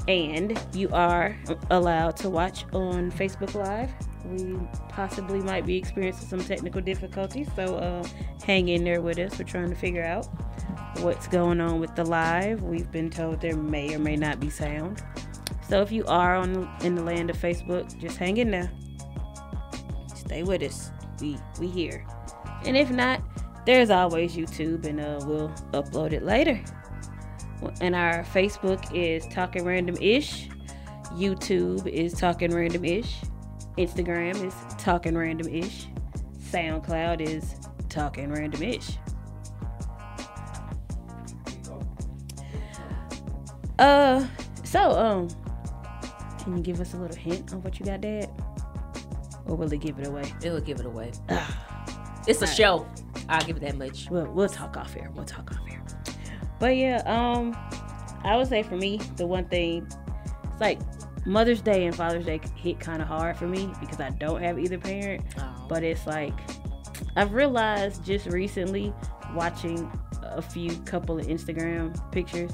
And 0.09 0.59
you 0.73 0.89
are 0.89 1.37
allowed 1.71 2.17
to 2.17 2.29
watch 2.29 2.65
on 2.73 3.09
Facebook 3.13 3.55
Live. 3.55 3.89
We 4.25 4.59
possibly 4.89 5.39
might 5.39 5.65
be 5.65 5.77
experiencing 5.77 6.27
some 6.27 6.43
technical 6.43 6.81
difficulties, 6.81 7.47
so 7.55 7.77
uh, 7.77 8.05
hang 8.45 8.67
in 8.67 8.83
there 8.83 9.01
with 9.01 9.17
us. 9.19 9.39
We're 9.39 9.45
trying 9.45 9.69
to 9.69 9.75
figure 9.75 10.03
out 10.03 10.27
what's 10.97 11.29
going 11.29 11.61
on 11.61 11.79
with 11.79 11.95
the 11.95 12.03
live. 12.03 12.61
We've 12.61 12.91
been 12.91 13.09
told 13.09 13.39
there 13.39 13.55
may 13.55 13.95
or 13.95 13.99
may 13.99 14.17
not 14.17 14.41
be 14.41 14.49
sound. 14.49 15.01
So 15.69 15.81
if 15.81 15.93
you 15.93 16.03
are 16.07 16.35
on 16.35 16.69
in 16.81 16.95
the 16.95 17.03
land 17.03 17.29
of 17.29 17.37
Facebook, 17.37 17.97
just 18.01 18.17
hang 18.17 18.35
in 18.35 18.51
there. 18.51 18.69
Stay 20.13 20.43
with 20.43 20.61
us. 20.61 20.91
We 21.21 21.37
we 21.57 21.69
here. 21.69 22.05
And 22.65 22.75
if 22.75 22.91
not, 22.91 23.21
there's 23.65 23.89
always 23.89 24.35
YouTube, 24.35 24.85
and 24.85 24.99
uh, 24.99 25.19
we'll 25.25 25.49
upload 25.71 26.11
it 26.13 26.23
later. 26.23 26.61
And 27.79 27.95
our 27.95 28.23
Facebook 28.23 28.93
is 28.93 29.25
Talking 29.27 29.63
Random 29.63 29.95
Ish. 30.01 30.49
YouTube 31.13 31.87
is 31.87 32.13
Talking 32.13 32.53
Random 32.53 32.83
Ish. 32.83 33.21
Instagram 33.77 34.43
is 34.45 34.53
Talking 34.77 35.17
Random 35.17 35.47
Ish. 35.47 35.87
SoundCloud 36.51 37.21
is 37.21 37.55
Talking 37.89 38.31
Random 38.31 38.61
Ish. 38.63 38.97
Uh, 43.79 44.25
so 44.63 44.91
um, 44.91 45.27
can 46.39 46.57
you 46.57 46.63
give 46.63 46.81
us 46.81 46.93
a 46.93 46.97
little 46.97 47.15
hint 47.15 47.53
on 47.53 47.61
what 47.63 47.79
you 47.79 47.85
got, 47.85 48.01
Dad? 48.01 48.29
Or 49.45 49.55
will 49.55 49.71
it 49.71 49.79
give 49.79 49.99
it 49.99 50.07
away? 50.07 50.23
It'll 50.43 50.59
give 50.59 50.79
it 50.79 50.85
away. 50.85 51.11
it's 52.27 52.41
a 52.41 52.47
show. 52.47 52.85
I'll 53.29 53.45
give 53.45 53.57
it 53.57 53.61
that 53.61 53.77
much. 53.77 54.09
We'll 54.09 54.31
we'll 54.31 54.49
talk 54.49 54.77
off 54.77 54.93
here. 54.93 55.09
We'll 55.13 55.25
talk 55.25 55.51
off 55.51 55.65
here. 55.67 55.83
But 56.59 56.77
yeah, 56.77 57.01
um, 57.05 57.55
I 58.23 58.37
would 58.37 58.47
say 58.47 58.63
for 58.63 58.75
me, 58.75 58.99
the 59.17 59.27
one 59.27 59.45
thing, 59.45 59.87
it's 60.51 60.61
like 60.61 60.79
Mother's 61.25 61.61
Day 61.61 61.85
and 61.85 61.95
Father's 61.95 62.25
Day 62.25 62.39
hit 62.55 62.79
kind 62.79 63.01
of 63.01 63.07
hard 63.07 63.37
for 63.37 63.47
me 63.47 63.71
because 63.79 63.99
I 63.99 64.09
don't 64.11 64.41
have 64.41 64.59
either 64.59 64.77
parent. 64.77 65.23
Oh. 65.39 65.65
But 65.67 65.83
it's 65.83 66.05
like 66.05 66.33
I've 67.15 67.33
realized 67.33 68.05
just 68.05 68.27
recently 68.27 68.93
watching 69.33 69.91
a 70.21 70.41
few 70.41 70.75
couple 70.79 71.19
of 71.19 71.27
Instagram 71.27 72.11
pictures. 72.11 72.51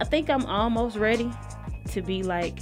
I 0.00 0.04
think 0.04 0.30
I'm 0.30 0.46
almost 0.46 0.96
ready 0.96 1.30
to 1.90 2.02
be 2.02 2.22
like 2.22 2.60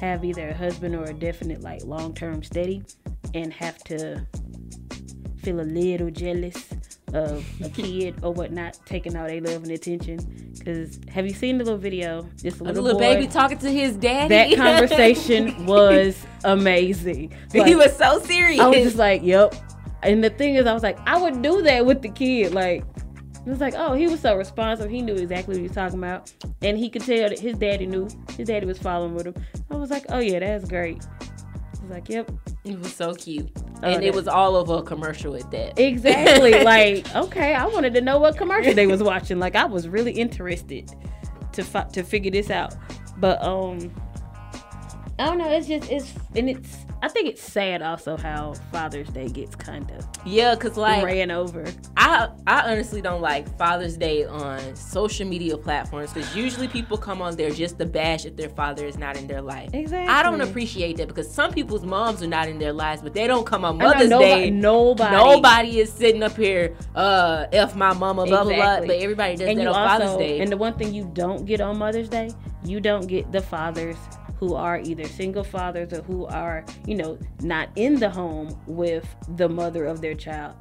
have 0.00 0.24
either 0.24 0.50
a 0.50 0.54
husband 0.54 0.94
or 0.94 1.04
a 1.04 1.14
definite 1.14 1.62
like 1.62 1.84
long 1.84 2.14
term 2.14 2.42
steady 2.42 2.82
and 3.34 3.52
have 3.52 3.78
to 3.84 4.26
feel 5.46 5.60
a 5.60 5.62
little 5.62 6.10
jealous 6.10 6.68
of 7.14 7.46
a 7.62 7.68
kid 7.68 8.16
or 8.22 8.32
whatnot 8.32 8.76
taking 8.84 9.16
all 9.16 9.28
their 9.28 9.40
love 9.40 9.62
and 9.62 9.70
attention. 9.70 10.18
Cause 10.64 10.98
have 11.08 11.24
you 11.24 11.32
seen 11.32 11.58
the 11.58 11.64
little 11.64 11.78
video? 11.78 12.22
This 12.42 12.58
A 12.58 12.64
little, 12.64 12.82
little 12.82 12.98
boy, 12.98 13.14
baby 13.14 13.26
talking 13.28 13.58
to 13.58 13.70
his 13.70 13.96
daddy. 13.96 14.28
That 14.28 14.56
conversation 14.56 15.64
was 15.64 16.20
amazing. 16.42 17.32
he 17.52 17.76
was 17.76 17.96
so 17.96 18.18
serious. 18.18 18.60
I 18.60 18.66
was 18.66 18.78
just 18.78 18.96
like, 18.96 19.22
yep. 19.22 19.54
And 20.02 20.22
the 20.22 20.30
thing 20.30 20.56
is, 20.56 20.66
I 20.66 20.74
was 20.74 20.82
like, 20.82 20.98
I 21.06 21.16
would 21.16 21.42
do 21.42 21.62
that 21.62 21.86
with 21.86 22.02
the 22.02 22.08
kid. 22.08 22.52
Like, 22.52 22.82
it 23.46 23.48
was 23.48 23.60
like, 23.60 23.74
oh, 23.76 23.94
he 23.94 24.08
was 24.08 24.18
so 24.18 24.36
responsive. 24.36 24.90
He 24.90 25.00
knew 25.00 25.14
exactly 25.14 25.54
what 25.54 25.58
he 25.58 25.62
was 25.62 25.72
talking 25.72 25.98
about. 25.98 26.32
And 26.60 26.76
he 26.76 26.90
could 26.90 27.02
tell 27.02 27.28
that 27.28 27.38
his 27.38 27.56
daddy 27.56 27.86
knew. 27.86 28.08
His 28.36 28.48
daddy 28.48 28.66
was 28.66 28.78
following 28.78 29.14
with 29.14 29.28
him. 29.28 29.34
I 29.70 29.76
was 29.76 29.90
like, 29.90 30.06
oh, 30.08 30.18
yeah, 30.18 30.40
that's 30.40 30.68
great. 30.68 31.06
I 31.20 31.82
was 31.82 31.90
like, 31.90 32.08
yep. 32.08 32.28
It 32.66 32.78
was 32.78 32.94
so 32.94 33.14
cute, 33.14 33.50
Oh, 33.82 33.88
and 33.88 34.02
it 34.02 34.14
was 34.14 34.26
all 34.26 34.56
over 34.56 34.76
a 34.76 34.82
commercial 34.82 35.36
at 35.36 35.50
that. 35.50 35.78
Exactly. 35.78 36.64
like, 36.64 37.14
okay, 37.14 37.54
I 37.54 37.66
wanted 37.66 37.94
to 37.94 38.00
know 38.00 38.18
what 38.18 38.36
commercial 38.36 38.74
they 38.74 38.86
was 38.86 39.02
watching. 39.02 39.38
Like, 39.38 39.54
I 39.54 39.64
was 39.66 39.88
really 39.88 40.12
interested 40.12 40.90
to 41.52 41.62
fi- 41.62 41.84
to 41.92 42.02
figure 42.02 42.30
this 42.30 42.50
out. 42.50 42.74
But 43.18 43.42
um, 43.42 43.90
I 45.18 45.26
don't 45.26 45.38
know. 45.38 45.50
It's 45.50 45.68
just 45.68 45.90
it's 45.90 46.12
and 46.34 46.50
it's. 46.50 46.85
I 47.02 47.08
think 47.08 47.28
it's 47.28 47.42
sad 47.42 47.82
also 47.82 48.16
how 48.16 48.54
Father's 48.72 49.08
Day 49.08 49.28
gets 49.28 49.54
kind 49.54 49.90
of 49.92 50.06
yeah, 50.24 50.54
cause 50.56 50.76
like 50.76 51.04
ran 51.04 51.30
over. 51.30 51.64
I 51.96 52.28
I 52.46 52.72
honestly 52.72 53.00
don't 53.00 53.20
like 53.20 53.56
Father's 53.58 53.96
Day 53.96 54.24
on 54.24 54.74
social 54.74 55.26
media 55.26 55.56
platforms 55.58 56.12
because 56.12 56.34
usually 56.34 56.68
people 56.68 56.96
come 56.96 57.20
on 57.20 57.36
there 57.36 57.50
just 57.50 57.78
to 57.78 57.86
bash 57.86 58.24
if 58.24 58.36
their 58.36 58.48
father 58.48 58.86
is 58.86 58.96
not 58.96 59.16
in 59.16 59.26
their 59.26 59.42
life. 59.42 59.70
Exactly. 59.74 60.08
I 60.12 60.22
don't 60.22 60.40
appreciate 60.40 60.96
that 60.96 61.08
because 61.08 61.30
some 61.30 61.52
people's 61.52 61.84
moms 61.84 62.22
are 62.22 62.26
not 62.26 62.48
in 62.48 62.58
their 62.58 62.72
lives, 62.72 63.02
but 63.02 63.12
they 63.12 63.26
don't 63.26 63.46
come 63.46 63.64
on 63.64 63.78
know 63.78 63.88
Mother's 63.88 64.08
nobody, 64.08 64.30
Day. 64.44 64.50
Nobody. 64.50 65.16
Nobody 65.16 65.78
is 65.80 65.92
sitting 65.92 66.22
up 66.22 66.36
here, 66.36 66.74
uh, 66.94 67.46
f 67.52 67.76
my 67.76 67.92
mama, 67.92 68.24
blah 68.26 68.44
blah 68.44 68.54
blah. 68.54 68.80
But 68.80 68.90
everybody 68.90 69.36
does 69.36 69.48
And 69.48 69.60
that 69.60 69.66
on 69.68 69.74
also, 69.76 70.04
Father's 70.04 70.16
Day. 70.18 70.40
and 70.40 70.50
the 70.50 70.56
one 70.56 70.74
thing 70.78 70.94
you 70.94 71.10
don't 71.12 71.44
get 71.44 71.60
on 71.60 71.78
Mother's 71.78 72.08
Day, 72.08 72.30
you 72.64 72.80
don't 72.80 73.06
get 73.06 73.30
the 73.32 73.42
fathers 73.42 73.96
who 74.38 74.54
are 74.54 74.78
either 74.80 75.04
single 75.04 75.44
fathers 75.44 75.92
or 75.92 76.02
who 76.02 76.26
are, 76.26 76.64
you 76.86 76.94
know, 76.94 77.18
not 77.40 77.68
in 77.76 77.96
the 77.98 78.10
home 78.10 78.58
with 78.66 79.06
the 79.36 79.48
mother 79.48 79.84
of 79.84 80.00
their 80.00 80.14
child. 80.14 80.54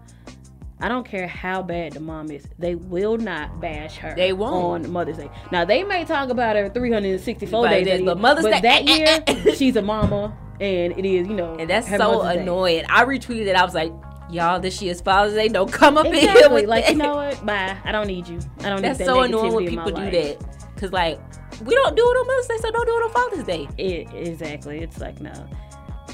I 0.81 0.89
don't 0.89 1.05
care 1.07 1.27
how 1.27 1.61
bad 1.61 1.93
the 1.93 2.01
mom 2.01 2.29
is. 2.31 2.45
They 2.59 2.75
will 2.75 3.17
not 3.17 3.61
bash 3.61 3.95
her. 3.97 4.13
They 4.15 4.33
won't. 4.33 4.85
on 4.85 4.91
Mother's 4.91 5.17
Day. 5.17 5.29
Now 5.51 5.63
they 5.63 5.83
may 5.83 6.03
talk 6.03 6.29
about 6.29 6.57
her 6.57 6.67
364 6.69 7.63
But 7.63 7.83
days, 7.85 8.01
but 8.03 8.19
Mother's 8.19 8.43
but 8.43 8.61
Day- 8.61 8.83
that 8.83 9.35
year 9.45 9.55
she's 9.55 9.75
a 9.77 9.81
mama, 9.81 10.35
and 10.59 10.91
it 10.97 11.05
is, 11.05 11.27
you 11.27 11.33
know, 11.33 11.55
and 11.55 11.69
that's 11.69 11.87
so 11.89 11.97
Mother's 11.97 12.35
Day. 12.35 12.41
annoying. 12.41 12.83
I 12.89 13.05
retweeted 13.05 13.47
it. 13.47 13.55
I 13.55 13.63
was 13.63 13.73
like, 13.73 13.93
y'all, 14.29 14.59
this 14.59 14.81
year's 14.81 14.99
Father's 14.99 15.33
Day. 15.33 15.47
Don't 15.47 15.71
come 15.71 15.97
up 15.97 16.07
in 16.07 16.13
here 16.15 16.49
with 16.49 16.65
Like 16.65 16.85
that. 16.85 16.91
you 16.91 16.97
know 16.97 17.15
what? 17.15 17.45
Bye. 17.45 17.77
I 17.85 17.91
don't 17.93 18.07
need 18.07 18.27
you. 18.27 18.39
I 18.59 18.69
don't 18.69 18.81
That's 18.81 18.99
need 18.99 19.07
that 19.07 19.13
so 19.13 19.21
annoying 19.21 19.53
when 19.53 19.67
people 19.67 19.91
do 19.91 20.11
that. 20.11 20.54
Cause 20.77 20.91
like 20.91 21.19
we 21.63 21.73
don't 21.73 21.95
do 21.95 22.01
it 22.03 22.05
on 22.05 22.27
Mother's 22.27 22.47
Day, 22.47 22.57
so 22.59 22.71
don't 22.71 22.85
do 22.85 22.91
it 22.97 23.03
on 23.03 23.11
Father's 23.11 23.43
Day. 23.45 23.67
It, 23.77 24.13
exactly. 24.13 24.79
It's 24.79 24.99
like 24.99 25.21
no, 25.21 25.47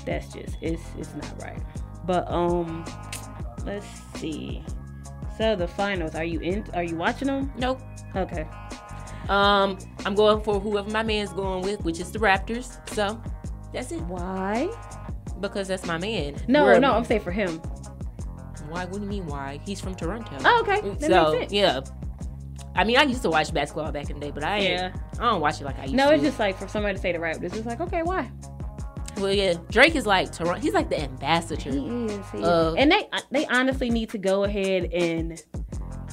that's 0.05 0.31
just 0.33 0.57
it's 0.61 0.83
it's 0.97 1.13
not 1.15 1.41
right. 1.41 1.61
But 2.05 2.29
um, 2.31 2.85
let's 3.65 3.85
see. 4.17 4.63
So 5.37 5.55
the 5.55 5.67
finals. 5.67 6.13
Are 6.15 6.23
you 6.23 6.39
in? 6.41 6.65
Are 6.73 6.83
you 6.83 6.95
watching 6.95 7.27
them? 7.27 7.51
Nope. 7.57 7.81
Okay. 8.15 8.47
Um, 9.29 9.77
I'm 10.05 10.13
going 10.15 10.43
for 10.43 10.59
whoever 10.59 10.89
my 10.89 11.03
man's 11.03 11.31
going 11.33 11.63
with, 11.63 11.81
which 11.83 11.99
is 11.99 12.11
the 12.11 12.19
Raptors. 12.19 12.77
So 12.93 13.19
that's 13.73 13.91
it. 13.91 14.01
Why? 14.01 14.69
Because 15.39 15.67
that's 15.67 15.85
my 15.85 15.97
man. 15.97 16.35
No, 16.47 16.65
We're- 16.65 16.79
no. 16.79 16.93
I'm 16.93 17.05
saying 17.05 17.21
for 17.21 17.31
him. 17.31 17.57
Why? 18.69 18.85
What 18.85 18.95
do 18.95 19.01
you 19.01 19.07
mean? 19.09 19.25
Why? 19.25 19.59
He's 19.65 19.81
from 19.81 19.95
Toronto. 19.95 20.37
Oh, 20.45 20.59
okay. 20.67 20.81
That 20.99 21.01
so 21.09 21.31
makes 21.31 21.39
sense. 21.39 21.51
yeah. 21.53 21.81
I 22.75 22.83
mean, 22.83 22.97
I 22.97 23.03
used 23.03 23.21
to 23.23 23.29
watch 23.29 23.53
basketball 23.53 23.91
back 23.91 24.09
in 24.09 24.19
the 24.19 24.25
day, 24.27 24.31
but 24.31 24.43
I 24.43 24.57
Yeah. 24.59 24.93
I 25.19 25.31
don't 25.31 25.41
watch 25.41 25.59
it 25.61 25.65
like 25.65 25.77
I 25.79 25.83
used 25.83 25.93
No, 25.95 26.05
to. 26.05 26.09
No, 26.11 26.15
it's 26.15 26.23
just 26.23 26.39
like 26.39 26.57
for 26.57 26.67
somebody 26.67 26.95
to 26.95 27.01
say 27.01 27.11
the 27.11 27.17
Raptors. 27.19 27.43
It's 27.43 27.55
just 27.55 27.65
like 27.67 27.81
okay, 27.81 28.01
why? 28.03 28.29
well, 29.17 29.31
yeah. 29.33 29.53
Drake 29.69 29.95
is 29.95 30.05
like 30.07 30.31
Toronto. 30.31 30.59
He's 30.61 30.73
like 30.73 30.89
the 30.89 31.01
ambassador. 31.01 31.69
He 31.69 31.77
is. 32.05 32.11
He 32.31 32.37
is. 32.39 32.43
Uh, 32.43 32.73
and 32.77 32.91
they 32.91 33.07
they 33.29 33.45
honestly 33.47 33.89
need 33.89 34.09
to 34.11 34.17
go 34.17 34.43
ahead 34.45 34.85
and 34.93 35.43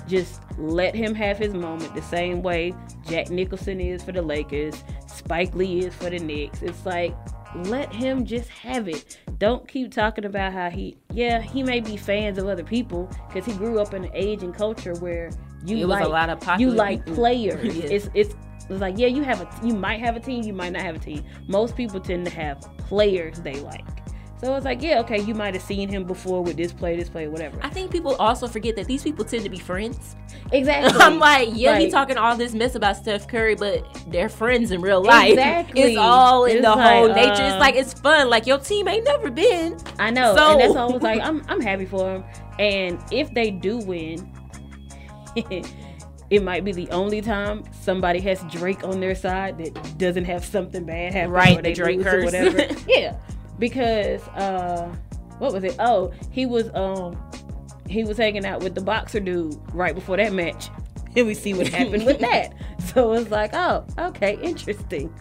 just 0.09 0.41
let 0.59 0.95
him 0.95 1.15
have 1.15 1.39
his 1.39 1.53
moment 1.55 1.95
the 1.95 2.03
same 2.03 2.43
way 2.43 2.75
Jack 3.09 3.31
Nicholson 3.31 3.81
is 3.81 4.03
for 4.03 4.13
the 4.13 4.23
Lakers, 4.23 4.83
Spike 5.07 5.55
Lee 5.55 5.81
is 5.81 5.95
for 5.95 6.11
the 6.11 6.19
Knicks. 6.19 6.63
It's 6.63 6.85
like 6.87 7.15
let 7.55 7.93
him 7.93 8.25
just 8.27 8.49
have 8.51 8.89
it. 8.89 9.19
Don't 9.39 9.67
keep 9.69 9.93
talking 9.93 10.25
about 10.25 10.53
how 10.53 10.71
he 10.71 10.97
yeah, 11.13 11.41
he 11.41 11.63
may 11.63 11.81
be 11.81 11.97
fans 11.97 12.37
of 12.39 12.47
other 12.49 12.65
people 12.65 13.09
cuz 13.31 13.45
he 13.47 13.53
grew 13.53 13.81
up 13.81 13.95
in 13.95 14.05
an 14.05 14.11
age 14.13 14.43
and 14.43 14.55
culture 14.55 14.95
where 14.95 15.31
you 15.65 15.77
It 15.79 15.85
was 15.87 15.91
like 15.99 16.05
a 16.05 16.09
lot 16.09 16.31
of 16.31 16.61
you 16.61 16.71
like 16.71 17.01
people. 17.05 17.15
players. 17.15 17.77
It's 17.77 18.11
it's 18.15 18.35
it's 18.71 18.81
like 18.81 18.99
yeah, 18.99 19.07
you 19.09 19.23
have 19.23 19.41
a 19.41 19.67
you 19.67 19.75
might 19.75 20.01
have 20.01 20.17
a 20.17 20.21
team, 20.21 20.43
you 20.45 20.53
might 20.53 20.73
not 20.73 20.83
have 20.83 20.97
a 20.97 20.99
team. 20.99 21.25
Most 21.47 21.77
people 21.77 22.01
tend 22.01 22.25
to 22.27 22.33
have 22.33 22.61
players 22.79 23.41
they 23.41 23.61
like. 23.61 23.85
So 24.41 24.55
it's 24.55 24.65
like, 24.65 24.81
yeah, 24.83 25.01
okay, 25.01 25.19
you 25.21 25.35
might 25.35 25.55
have 25.55 25.65
seen 25.65 25.89
him 25.89 26.05
before 26.05 26.45
with 26.45 26.57
this 26.57 26.73
play, 26.73 26.95
this 26.97 27.09
play, 27.09 27.27
whatever. 27.27 27.59
I 27.61 27.71
think 27.71 27.91
people 27.91 28.15
also 28.21 28.47
forget 28.47 28.77
that 28.77 28.87
these 28.87 29.03
people 29.03 29.25
tend 29.25 29.43
to 29.43 29.51
be 29.51 29.59
friends. 29.59 30.15
Exactly. 30.53 30.97
I'm 31.01 31.19
like, 31.19 31.49
yeah, 31.55 31.77
he 31.77 31.91
talking 31.91 32.17
all 32.17 32.37
this 32.37 32.55
mess 32.55 32.77
about 32.77 32.97
Steph 32.97 33.27
Curry, 33.27 33.57
but 33.57 33.85
they're 34.07 34.29
friends 34.29 34.71
in 34.71 34.81
real 34.81 35.03
life. 35.03 35.31
Exactly. 35.33 35.81
It's 35.83 35.99
all 35.99 36.45
in 36.45 36.59
It's 36.59 36.65
the 36.67 36.71
like, 36.71 36.89
whole 36.99 37.09
nature. 37.09 37.43
uh, 37.43 37.49
It's 37.49 37.59
like 37.59 37.75
it's 37.75 37.95
fun. 37.95 38.31
Like 38.31 38.47
your 38.47 38.59
team 38.59 38.87
ain't 38.87 39.05
never 39.07 39.29
been. 39.29 39.77
I 39.99 40.11
know, 40.11 40.37
So- 40.37 40.53
and 40.53 40.61
that's 40.61 40.77
always 40.77 41.03
like, 41.03 41.21
I'm 41.29 41.43
I'm 41.49 41.61
happy 41.61 41.85
for 41.87 42.09
him. 42.09 42.25
And 42.61 43.01
if 43.11 43.35
they 43.35 43.51
do 43.51 43.79
win, 43.79 44.31
it 46.31 46.43
might 46.43 46.65
be 46.65 46.73
the 46.73 46.89
only 46.91 47.21
time 47.21 47.65
somebody 47.81 48.21
has 48.21 48.43
Drake 48.51 48.85
on 48.85 49.01
their 49.01 49.15
side 49.15 49.59
that 49.59 49.99
doesn't 49.99 50.25
have 50.25 50.45
something 50.45 50.85
bad 50.85 51.13
happen, 51.13 51.31
Right, 51.31 51.53
or 51.59 51.63
the 51.63 51.63
they 51.63 51.73
Drake 51.75 51.99
lose 51.99 52.07
or 52.07 52.25
whatever. 52.25 52.67
yeah, 52.89 53.17
because 53.59 54.27
uh, 54.29 54.95
what 55.39 55.53
was 55.53 55.65
it? 55.65 55.77
Oh, 55.79 56.13
he 56.31 56.47
was 56.47 56.71
um 56.75 57.17
he 57.89 58.05
was 58.05 58.19
hanging 58.19 58.45
out 58.45 58.63
with 58.63 58.75
the 58.75 58.81
boxer 58.83 59.21
dude 59.21 59.57
right 59.73 59.95
before 59.95 60.17
that 60.19 60.33
match. 60.33 60.69
And 61.17 61.27
we 61.27 61.35
see 61.35 61.55
what 61.55 61.67
happened 61.69 62.05
with 62.05 62.19
that. 62.21 62.53
So 62.95 63.13
it's 63.15 63.31
like, 63.31 63.51
oh, 63.55 63.87
okay, 63.99 64.39
interesting. 64.43 65.13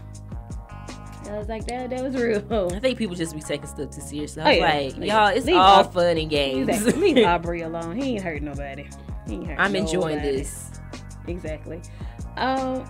I 1.30 1.38
was 1.38 1.48
like, 1.48 1.66
that 1.68 1.90
that 1.90 2.04
was 2.04 2.16
real. 2.16 2.72
I 2.74 2.80
think 2.80 2.98
people 2.98 3.16
just 3.16 3.34
be 3.36 3.42
taking 3.42 3.68
stuff 3.68 3.92
too 3.92 4.02
seriously. 4.02 4.44
Oh, 4.44 4.46
I 4.46 4.50
was 4.86 4.94
yeah. 4.96 5.00
like, 5.00 5.10
y'all, 5.10 5.28
it's 5.28 5.46
Leave 5.46 5.56
all 5.56 5.84
Aub- 5.84 5.94
fun 5.94 6.18
and 6.18 6.30
games. 6.30 6.70
Exactly. 6.70 7.14
Leave 7.14 7.26
Aubrey 7.26 7.62
alone. 7.62 7.96
He 7.98 8.16
ain't 8.16 8.24
hurt 8.24 8.42
nobody. 8.42 8.86
I'm 9.58 9.76
enjoying 9.76 10.22
this. 10.22 10.72
Exactly. 11.28 11.82
Um, 12.38 12.86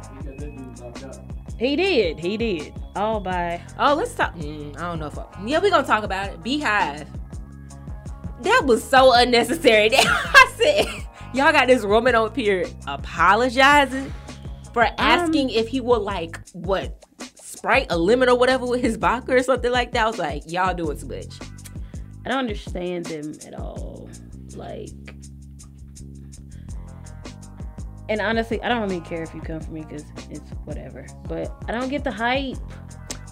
he 1.58 1.75
did. 1.75 2.20
He 2.20 2.38
did. 2.38 2.74
All 2.96 3.20
by. 3.20 3.62
Oh, 3.79 3.96
let's 3.96 4.13
talk. 4.13 4.36
Mm, 4.36 4.77
I 4.77 4.82
don't 4.82 5.00
know 5.00 5.08
if 5.08 5.17
I, 5.17 5.25
yeah, 5.46 5.60
we 5.60 5.70
gonna 5.70 5.86
talk 5.88 6.03
about 6.03 6.27
it. 6.29 6.44
BeyHive. 6.44 7.08
That 8.41 8.63
was 8.65 8.84
so 8.84 9.13
unnecessary. 9.15 9.89
I 9.96 10.53
said, 10.56 10.86
y'all 11.34 11.51
got 11.51 11.67
this 11.67 11.84
woman 11.84 12.13
up 12.13 12.36
here 12.36 12.67
apologizing 12.86 14.13
for 14.74 14.86
Um, 14.86 14.94
asking 15.00 15.50
if 15.50 15.67
he 15.67 15.82
would 15.82 16.03
like 16.03 16.39
what 16.53 17.03
Sprite 17.36 17.88
a 17.89 17.98
lemon 17.98 18.29
or 18.29 18.38
whatever 18.38 18.67
with 18.67 18.82
his 18.82 18.96
vodka 18.98 19.34
or 19.34 19.41
something 19.41 19.72
like 19.72 19.91
that. 19.94 20.06
I 20.06 20.08
was 20.08 20.20
like, 20.20 20.44
y'all 20.51 20.75
doing 20.75 20.98
too 20.98 21.08
much. 21.08 21.39
I 22.25 22.29
don't 22.29 22.39
understand 22.39 23.06
them 23.08 23.34
at 23.48 23.60
all. 23.60 24.08
Like, 24.56 24.89
and 28.09 28.21
honestly, 28.21 28.61
I 28.61 28.69
don't 28.69 28.81
really 28.81 29.01
care 29.01 29.21
if 29.23 29.33
you 29.33 29.41
come 29.41 29.59
for 29.59 29.71
me 29.71 29.81
because 29.81 30.05
it's 30.29 30.49
whatever. 30.65 31.05
But 31.27 31.51
I 31.67 31.71
don't 31.71 31.89
get 31.89 32.03
the 32.03 32.11
hype 32.11 32.57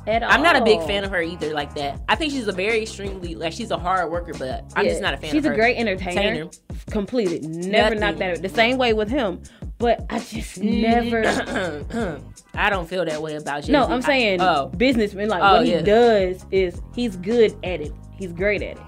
at 0.08 0.22
all. 0.24 0.32
I'm 0.32 0.44
not 0.44 0.56
a 0.56 0.64
big 0.64 0.82
fan 0.84 1.04
of 1.04 1.12
her 1.12 1.22
either, 1.22 1.54
like 1.54 1.74
that. 1.76 2.00
I 2.10 2.16
think 2.16 2.32
she's 2.32 2.48
a 2.48 2.52
very 2.52 2.82
extremely 2.82 3.36
like 3.36 3.54
she's 3.54 3.72
a 3.72 3.78
hard 3.78 4.12
worker, 4.12 4.34
but 4.38 4.64
I'm 4.76 4.86
Yeah, 4.86 4.92
just 4.92 5.02
not 5.02 5.14
a 5.14 5.18
fan. 5.18 5.32
She's 5.32 5.46
a 5.46 5.54
great 5.54 5.78
entertainer. 5.78 6.22
Entertainer. 6.22 6.50
Completed. 6.92 7.44
Never 7.46 7.96
Nothing. 7.96 8.00
knocked 8.00 8.18
that. 8.20 8.42
The 8.42 8.50
same 8.50 8.78
way 8.78 8.94
with 8.94 9.10
him. 9.10 9.42
But 9.78 10.06
I 10.10 10.20
just 10.20 10.58
never. 10.62 11.24
I 12.54 12.70
don't 12.70 12.88
feel 12.88 13.04
that 13.06 13.22
way 13.22 13.36
about 13.36 13.68
you. 13.68 13.74
no, 13.74 13.86
I'm 13.86 14.02
saying 14.02 14.40
oh, 14.42 14.68
businessman. 14.70 15.28
Like 15.30 15.42
Oh, 15.44 15.58
what 15.58 15.68
yeah. 15.68 15.78
he 15.78 15.84
does 15.84 16.46
is 16.52 16.82
he's 16.94 17.18
good 17.18 17.54
at 17.64 17.82
it. 17.82 17.92
He's 18.18 18.32
great 18.32 18.62
at 18.62 18.78
it. 18.78 18.84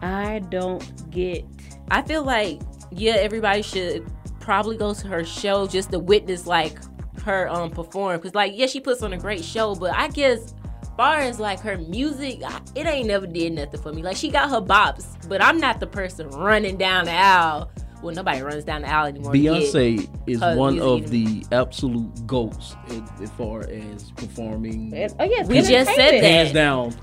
I 0.00 0.40
don't 0.48 1.10
get. 1.10 1.44
I 1.90 2.02
feel 2.02 2.22
like 2.24 2.60
yeah, 2.90 3.14
everybody 3.14 3.62
should 3.62 4.06
probably 4.42 4.76
go 4.76 4.92
to 4.92 5.06
her 5.08 5.24
show 5.24 5.66
just 5.66 5.90
to 5.92 5.98
witness 5.98 6.46
like 6.46 6.78
her 7.24 7.48
um 7.48 7.70
perform 7.70 8.16
because 8.18 8.34
like 8.34 8.52
yeah, 8.56 8.66
she 8.66 8.80
puts 8.80 9.02
on 9.02 9.12
a 9.12 9.18
great 9.18 9.44
show, 9.44 9.74
but 9.74 9.94
I 9.94 10.08
guess 10.08 10.54
far 10.96 11.18
as 11.18 11.40
like 11.40 11.60
her 11.60 11.78
music, 11.78 12.42
it 12.74 12.86
ain't 12.86 13.06
never 13.08 13.26
did 13.26 13.52
nothing 13.54 13.80
for 13.80 13.92
me. 13.92 14.02
Like 14.02 14.16
she 14.16 14.28
got 14.30 14.50
her 14.50 14.60
bops, 14.60 15.06
but 15.28 15.42
I'm 15.42 15.58
not 15.58 15.80
the 15.80 15.86
person 15.86 16.28
running 16.28 16.76
down 16.76 17.06
the 17.06 17.12
aisle. 17.12 17.70
Well, 18.02 18.14
nobody 18.14 18.42
runs 18.42 18.64
down 18.64 18.82
the 18.82 18.88
aisle 18.92 19.06
anymore. 19.06 19.32
Beyonce 19.32 20.10
is 20.26 20.40
one 20.40 20.80
of 20.80 21.08
the 21.10 21.46
absolute 21.52 22.26
goats 22.26 22.74
as, 22.88 23.00
as 23.22 23.30
far 23.30 23.60
as 23.62 24.10
performing. 24.16 24.92
And, 24.92 25.14
oh 25.20 25.24
yes, 25.24 25.46
We 25.46 25.62
just 25.62 25.68
said 25.94 26.14
entertainment. 26.14 26.22
that. 26.22 26.28
Hands 26.28 26.52
down, 26.52 26.94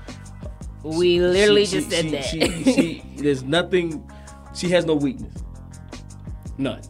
We 0.84 1.20
literally 1.20 1.64
she- 1.64 1.80
just 1.80 1.90
she- 1.90 1.96
said 2.10 2.24
she- 2.24 2.38
that. 2.38 2.64
She, 2.64 2.72
she, 2.72 3.02
there's 3.16 3.42
nothing. 3.42 4.08
She 4.54 4.68
has 4.68 4.84
no 4.84 4.94
weakness. 4.94 5.32
None. 6.58 6.82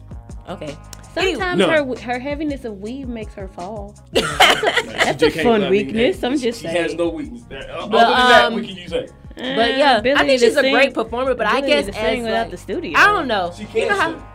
Okay. 0.51 0.75
Sometimes 1.13 1.59
No. 1.59 1.69
her 1.69 1.95
her 2.01 2.19
heaviness 2.19 2.63
of 2.63 2.77
weave 2.79 3.07
makes 3.09 3.33
her 3.33 3.47
fall. 3.49 3.95
That's 4.13 5.21
a 5.23 5.29
fun 5.29 5.69
weakness, 5.69 6.23
I'm 6.23 6.37
just 6.37 6.61
she 6.61 6.67
saying. 6.67 6.81
has 6.83 6.95
no 6.95 7.09
weakness. 7.09 7.43
Other 7.51 7.65
than 7.67 7.89
But, 7.91 7.91
that, 7.91 8.45
um, 8.45 8.53
what 8.53 8.63
can 8.63 8.75
you 8.77 8.87
say? 8.87 9.07
But 9.35 9.77
yeah, 9.77 10.01
I 10.15 10.25
think 10.25 10.39
she's 10.39 10.55
a 10.55 10.61
great 10.61 10.93
performer. 10.93 11.35
But 11.35 11.47
I 11.47 11.61
guess 11.61 11.85
to 11.85 11.91
as 11.91 11.95
sing 11.95 12.23
without 12.23 12.41
like- 12.43 12.51
the 12.51 12.57
studio. 12.57 12.97
I 12.97 13.07
don't 13.07 13.27
know. 13.27 13.51
She 13.57 13.65
can't 13.65 13.89
know 13.89 13.99
how- 13.99 14.27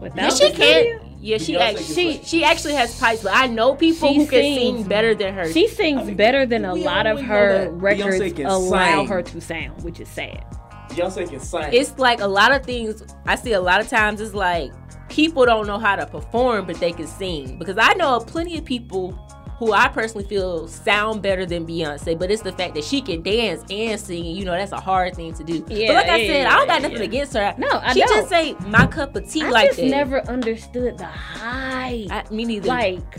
Without 0.00 0.16
Yeah, 0.16 0.28
she 0.30 0.34
studio? 0.54 0.54
can. 0.64 1.00
Yeah, 1.22 1.36
she 1.38 1.52
Beyonce 1.54 1.60
act- 1.60 1.76
can 1.76 1.84
she 1.94 2.20
she 2.24 2.44
actually 2.44 2.74
has 2.74 2.98
pipes, 2.98 3.22
but 3.22 3.32
I 3.34 3.46
know 3.46 3.74
people 3.74 4.08
She 4.08 4.14
who 4.20 4.26
can 4.26 4.40
sings. 4.42 4.58
sing 4.78 4.82
better 4.84 5.14
than 5.14 5.34
her. 5.34 5.52
She 5.52 5.68
sings 5.68 6.00
I 6.00 6.04
mean, 6.04 6.16
better 6.16 6.46
than 6.46 6.64
a 6.64 6.74
lot 6.74 7.06
of 7.06 7.20
her 7.20 7.64
that. 7.64 7.72
records 7.72 8.38
allow 8.40 9.00
sing. 9.00 9.08
her 9.08 9.22
to 9.22 9.40
sound, 9.40 9.82
which 9.84 10.00
is 10.00 10.08
sad. 10.08 10.42
Beyonce 10.90 11.28
can 11.28 11.40
sing. 11.40 11.72
it's 11.72 11.98
like 11.98 12.20
a 12.20 12.26
lot 12.26 12.52
of 12.52 12.64
things 12.64 13.02
I 13.26 13.36
see 13.36 13.52
a 13.52 13.60
lot 13.60 13.80
of 13.80 13.88
times 13.88 14.20
it's 14.20 14.34
like 14.34 14.72
people 15.08 15.44
don't 15.44 15.66
know 15.66 15.78
how 15.78 15.96
to 15.96 16.06
perform 16.06 16.66
but 16.66 16.76
they 16.80 16.92
can 16.92 17.06
sing 17.06 17.58
because 17.58 17.78
I 17.78 17.94
know 17.94 18.20
plenty 18.20 18.56
of 18.58 18.64
people 18.64 19.12
who 19.58 19.72
I 19.72 19.88
personally 19.88 20.26
feel 20.26 20.66
sound 20.68 21.20
better 21.22 21.44
than 21.44 21.66
Beyonce 21.66 22.18
but 22.18 22.30
it's 22.30 22.42
the 22.42 22.52
fact 22.52 22.74
that 22.76 22.84
she 22.84 23.00
can 23.02 23.22
dance 23.22 23.62
and 23.70 24.00
sing 24.00 24.26
and 24.26 24.36
you 24.36 24.44
know 24.44 24.52
that's 24.52 24.72
a 24.72 24.80
hard 24.80 25.14
thing 25.14 25.34
to 25.34 25.44
do 25.44 25.64
Yeah, 25.68 25.88
but 25.88 25.94
like 25.96 26.08
I 26.08 26.16
yeah, 26.16 26.32
said 26.32 26.46
I 26.46 26.56
don't 26.56 26.66
got 26.66 26.82
nothing 26.82 26.98
yeah. 26.98 27.04
against 27.04 27.34
her 27.34 27.54
No, 27.58 27.68
I 27.70 27.92
she 27.92 28.00
don't. 28.00 28.08
just 28.08 28.28
say 28.28 28.54
my 28.68 28.86
cup 28.86 29.14
of 29.16 29.28
tea 29.30 29.42
I 29.42 29.50
like 29.50 29.66
just 29.70 29.80
that 29.80 29.86
never 29.88 30.20
understood 30.28 30.96
the 30.98 31.04
hype. 31.06 32.08
I, 32.10 32.24
me 32.30 32.44
neither 32.46 32.68
like, 32.68 33.18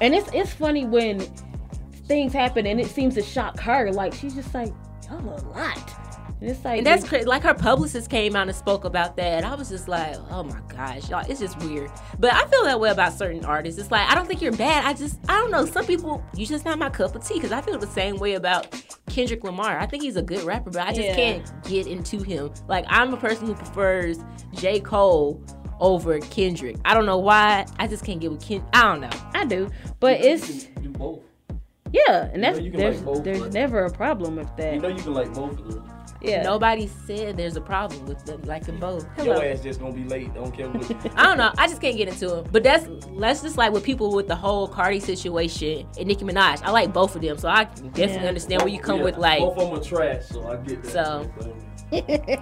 and 0.00 0.14
it's 0.14 0.28
it's 0.34 0.52
funny 0.52 0.84
when 0.86 1.20
things 2.06 2.32
happen 2.32 2.66
and 2.66 2.78
it 2.80 2.88
seems 2.88 3.14
to 3.14 3.22
shock 3.22 3.58
her. 3.60 3.90
Like 3.92 4.12
she's 4.12 4.34
just 4.34 4.52
like, 4.52 4.72
y'all 5.08 5.20
a 5.26 5.40
lot. 5.48 5.93
And 6.44 6.50
it's 6.54 6.62
like 6.62 6.76
And 6.76 6.86
that's 6.86 7.08
crazy. 7.08 7.24
Like 7.24 7.42
her 7.42 7.54
publicist 7.54 8.10
came 8.10 8.36
out 8.36 8.48
and 8.48 8.54
spoke 8.54 8.84
about 8.84 9.16
that. 9.16 9.44
I 9.44 9.54
was 9.54 9.70
just 9.70 9.88
like, 9.88 10.14
oh 10.30 10.42
my 10.42 10.60
gosh, 10.68 11.08
y'all, 11.08 11.24
it's 11.26 11.40
just 11.40 11.58
weird. 11.60 11.90
But 12.18 12.34
I 12.34 12.44
feel 12.48 12.64
that 12.64 12.78
way 12.78 12.90
about 12.90 13.14
certain 13.14 13.46
artists. 13.46 13.80
It's 13.80 13.90
like 13.90 14.06
I 14.10 14.14
don't 14.14 14.26
think 14.28 14.42
you're 14.42 14.52
bad. 14.52 14.84
I 14.84 14.92
just 14.92 15.18
I 15.26 15.38
don't 15.38 15.50
know. 15.50 15.64
Some 15.64 15.86
people 15.86 16.22
you 16.34 16.44
just 16.44 16.66
not 16.66 16.78
my 16.78 16.90
cup 16.90 17.14
of 17.14 17.26
tea 17.26 17.34
because 17.36 17.50
I 17.50 17.62
feel 17.62 17.78
the 17.78 17.86
same 17.86 18.18
way 18.18 18.34
about 18.34 18.78
Kendrick 19.08 19.42
Lamar. 19.42 19.78
I 19.78 19.86
think 19.86 20.02
he's 20.02 20.16
a 20.16 20.22
good 20.22 20.42
rapper, 20.42 20.68
but 20.68 20.82
I 20.86 20.92
just 20.92 21.08
Yeah. 21.08 21.14
can't 21.16 21.62
get 21.64 21.86
into 21.86 22.22
him. 22.22 22.52
Like 22.68 22.84
I'm 22.88 23.14
a 23.14 23.16
person 23.16 23.46
who 23.46 23.54
prefers 23.54 24.18
J 24.52 24.80
Cole 24.80 25.42
over 25.80 26.18
Kendrick. 26.20 26.76
I 26.84 26.92
don't 26.92 27.06
know 27.06 27.18
why. 27.18 27.64
I 27.78 27.86
just 27.86 28.04
can't 28.04 28.20
get 28.20 28.30
with 28.30 28.44
Ken. 28.46 28.62
I 28.74 28.82
don't 28.82 29.00
know. 29.00 29.10
I 29.32 29.46
do, 29.46 29.70
but 29.98 30.20
it's 30.20 30.66
you 30.66 30.72
can 30.74 30.82
do 30.82 30.90
both. 30.90 31.20
yeah, 31.90 32.28
and 32.34 32.44
that's 32.44 32.58
know 32.58 32.64
you 32.64 32.70
can 32.70 32.80
there's 32.80 32.96
like 32.96 33.04
both, 33.06 33.24
there's 33.24 33.54
never 33.54 33.86
a 33.86 33.90
problem 33.90 34.36
with 34.36 34.54
that. 34.58 34.74
You 34.74 34.80
know 34.80 34.88
you 34.88 35.02
can 35.02 35.14
like 35.14 35.32
both 35.32 35.58
of 35.58 35.72
them. 35.72 35.90
Yeah, 36.24 36.42
Nobody 36.42 36.88
said 37.06 37.36
there's 37.36 37.56
a 37.56 37.60
problem 37.60 38.04
with 38.06 38.24
them 38.24 38.40
liking 38.42 38.78
both. 38.78 39.06
Your 39.24 39.44
ass 39.44 39.60
just 39.60 39.80
gonna 39.80 39.92
be 39.92 40.04
late. 40.04 40.32
Don't 40.34 40.52
care 40.54 40.68
what. 40.68 40.90
I 41.16 41.22
don't 41.24 41.38
know. 41.38 41.52
I 41.58 41.66
just 41.68 41.80
can't 41.80 41.96
get 41.96 42.08
into 42.08 42.38
it. 42.38 42.52
But 42.52 42.62
that's 42.62 42.88
that's 43.18 43.42
just 43.42 43.56
like 43.56 43.72
with 43.72 43.84
people 43.84 44.14
with 44.14 44.28
the 44.28 44.36
whole 44.36 44.66
Cardi 44.68 45.00
situation 45.00 45.86
and 45.98 46.08
Nicki 46.08 46.24
Minaj. 46.24 46.62
I 46.62 46.70
like 46.70 46.92
both 46.92 47.14
of 47.16 47.22
them, 47.22 47.38
so 47.38 47.48
I 47.48 47.64
definitely 47.64 48.14
Yeah. 48.22 48.28
understand 48.28 48.62
where 48.62 48.70
you 48.72 48.78
come 48.80 48.98
Yeah, 48.98 49.04
with 49.04 49.16
like. 49.18 49.40
both 49.40 49.58
of 49.58 49.70
them 49.70 49.78
are 49.78 49.82
trash, 49.82 50.24
so 50.26 50.46
I 50.48 50.56
get 50.56 50.82
that. 50.82 50.92
So, 50.92 51.30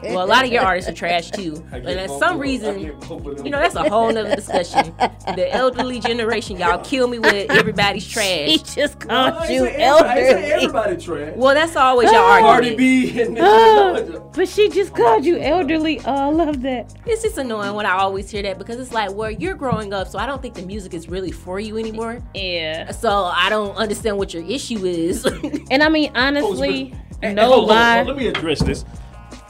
Well, 0.04 0.24
a 0.24 0.26
lot 0.26 0.44
of 0.44 0.52
your 0.52 0.62
artists 0.62 0.90
are 0.90 0.94
trash 0.94 1.30
too, 1.30 1.64
and 1.72 1.84
get 1.84 1.96
at 1.98 2.08
both 2.08 2.18
some 2.18 2.34
of 2.34 2.34
them. 2.34 2.38
I 2.38 2.42
reason, 2.42 2.82
get 2.82 3.00
both 3.00 3.26
of 3.26 3.36
them. 3.36 3.44
you 3.46 3.50
know, 3.52 3.58
that's 3.58 3.74
a 3.74 3.88
whole 3.88 4.12
nother 4.12 4.34
discussion. 4.36 4.94
The 4.98 5.48
elderly 5.52 6.00
generation, 6.00 6.56
y'all 6.58 6.78
kill 6.84 7.08
me 7.08 7.18
with 7.18 7.50
everybody's 7.50 8.06
trash. 8.12 8.26
he 8.48 8.58
just 8.58 9.00
called 9.00 9.42
ain't 9.42 9.50
you 9.52 9.60
say 9.64 9.74
everybody- 9.76 10.08
I 10.08 10.18
ain't 10.18 10.28
say 10.28 10.32
elderly. 10.52 10.52
Everybody 10.52 10.96
trash. 10.96 11.32
Well, 11.36 11.54
that's 11.54 11.76
always 11.76 12.10
your 12.10 12.20
Cardi 12.20 12.46
argument. 12.46 12.78
B 12.78 13.20
and 13.20 13.30
Nicki 13.34 13.40
Ah, 13.46 13.94
Minaj. 13.98 14.34
but 14.34 14.48
she 14.48 14.68
just 14.68 14.94
called 14.94 15.24
you 15.24 15.38
elderly. 15.38 16.00
Oh, 16.00 16.14
I 16.14 16.26
love 16.30 16.62
that. 16.62 16.94
It's 17.06 17.22
just 17.22 17.38
annoying 17.38 17.74
when 17.74 17.86
I 17.86 17.92
always 17.92 18.30
hear 18.30 18.42
that 18.42 18.58
because 18.58 18.78
it's 18.78 18.92
like, 18.92 19.12
well, 19.12 19.30
you're 19.30 19.54
growing 19.54 19.92
up, 19.92 20.08
so 20.08 20.18
I 20.18 20.26
don't 20.26 20.40
think 20.42 20.54
the 20.54 20.62
music 20.66 20.94
is 20.94 21.08
really 21.08 21.30
for 21.32 21.60
you 21.60 21.78
anymore. 21.78 22.22
Yeah. 22.34 22.90
So 22.92 23.10
I 23.10 23.48
don't 23.48 23.74
understand 23.76 24.18
what 24.18 24.32
your 24.34 24.44
issue 24.44 24.84
is. 24.84 25.24
And 25.70 25.82
I 25.82 25.88
mean, 25.88 26.10
Oh, 26.14 26.20
honestly, 26.20 26.94
Hey, 27.20 27.32
no 27.34 27.46
hold 27.46 27.62
on, 27.70 27.76
lie. 27.76 27.96
hold 27.98 28.08
on, 28.10 28.14
Let 28.16 28.22
me 28.22 28.28
address 28.28 28.60
this. 28.60 28.84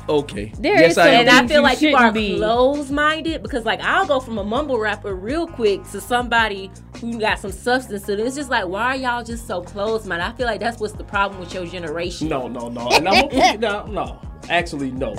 Okay. 0.09 0.53
There 0.59 0.75
yes, 0.75 0.93
is 0.93 0.99
I. 0.99 1.09
And 1.09 1.29
I 1.29 1.47
feel 1.47 1.63
like 1.63 1.81
you 1.81 1.95
are 1.95 1.99
shouldn't 1.99 2.15
be. 2.15 2.37
closed 2.37 2.91
minded 2.91 3.43
because, 3.43 3.65
like, 3.65 3.81
I'll 3.81 4.07
go 4.07 4.21
from 4.21 4.39
a 4.39 4.45
mumble 4.45 4.79
rapper 4.79 5.15
real 5.15 5.47
quick 5.47 5.89
to 5.91 6.01
somebody 6.01 6.71
who 7.01 7.21
got 7.21 7.39
some 7.39 7.53
substance 7.53 8.03
to 8.07 8.17
them. 8.17 8.27
It's 8.27 8.35
just 8.35 8.51
like, 8.51 8.67
why 8.67 8.85
are 8.85 8.97
y'all 8.97 9.25
just 9.25 9.47
so 9.47 9.63
closed 9.63 10.07
minded? 10.07 10.25
I 10.27 10.33
feel 10.33 10.47
like 10.47 10.61
that's 10.61 10.81
what's 10.81 10.95
the 10.95 11.05
problem 11.05 11.41
with 11.41 11.55
your 11.55 11.67
generation. 11.67 12.29
No, 12.29 12.49
no, 12.49 12.69
no. 12.69 12.89
And 12.89 13.09
I'm 13.09 13.15
gonna 13.15 13.29
put 13.29 13.55
it 13.55 13.61
down. 13.61 13.95
No, 13.95 14.21
actually, 14.49 14.91
no. 14.91 15.15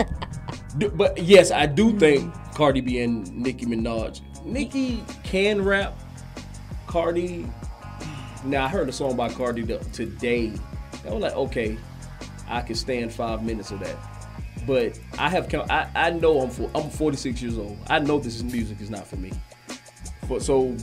Do- 0.77 0.89
But 0.89 1.17
yes, 1.17 1.51
I 1.51 1.65
do 1.65 1.91
hmm. 1.91 1.99
think 1.99 2.33
Cardi 2.53 2.81
B 2.81 2.99
and 3.01 3.31
Nicki 3.33 3.65
Minaj. 3.65 4.21
Nicki 4.43 5.03
can 5.23 5.63
rap. 5.63 5.97
Cardi. 6.87 7.47
Now 8.43 8.65
I 8.65 8.67
heard 8.67 8.89
a 8.89 8.91
song 8.91 9.15
by 9.15 9.29
Cardi 9.29 9.65
today. 9.93 10.51
I 11.07 11.13
was 11.13 11.21
like, 11.21 11.33
okay, 11.33 11.77
I 12.47 12.61
can 12.61 12.75
stand 12.75 13.13
five 13.13 13.43
minutes 13.43 13.71
of 13.71 13.79
that. 13.79 13.97
But 14.65 14.99
I 15.17 15.29
have, 15.29 15.49
count- 15.49 15.69
I, 15.71 15.89
I 15.95 16.09
know 16.11 16.39
I'm 16.41 16.49
for, 16.49 16.69
I'm 16.75 16.89
46 16.89 17.41
years 17.41 17.57
old. 17.57 17.77
I 17.87 17.99
know 17.99 18.19
this 18.19 18.35
is 18.35 18.43
music 18.43 18.79
is 18.81 18.89
not 18.89 19.05
for 19.05 19.17
me. 19.17 19.31
But 20.29 20.41
so 20.41 20.75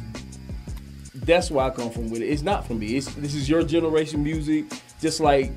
that's 1.14 1.50
where 1.50 1.64
I 1.64 1.70
come 1.70 1.90
from 1.90 2.10
with 2.10 2.22
it. 2.22 2.26
It's 2.26 2.42
not 2.42 2.66
for 2.66 2.74
me. 2.74 2.96
It's 2.96 3.12
this 3.14 3.34
is 3.34 3.48
your 3.48 3.62
generation 3.62 4.22
music. 4.22 4.66
Just 5.00 5.20
like 5.20 5.52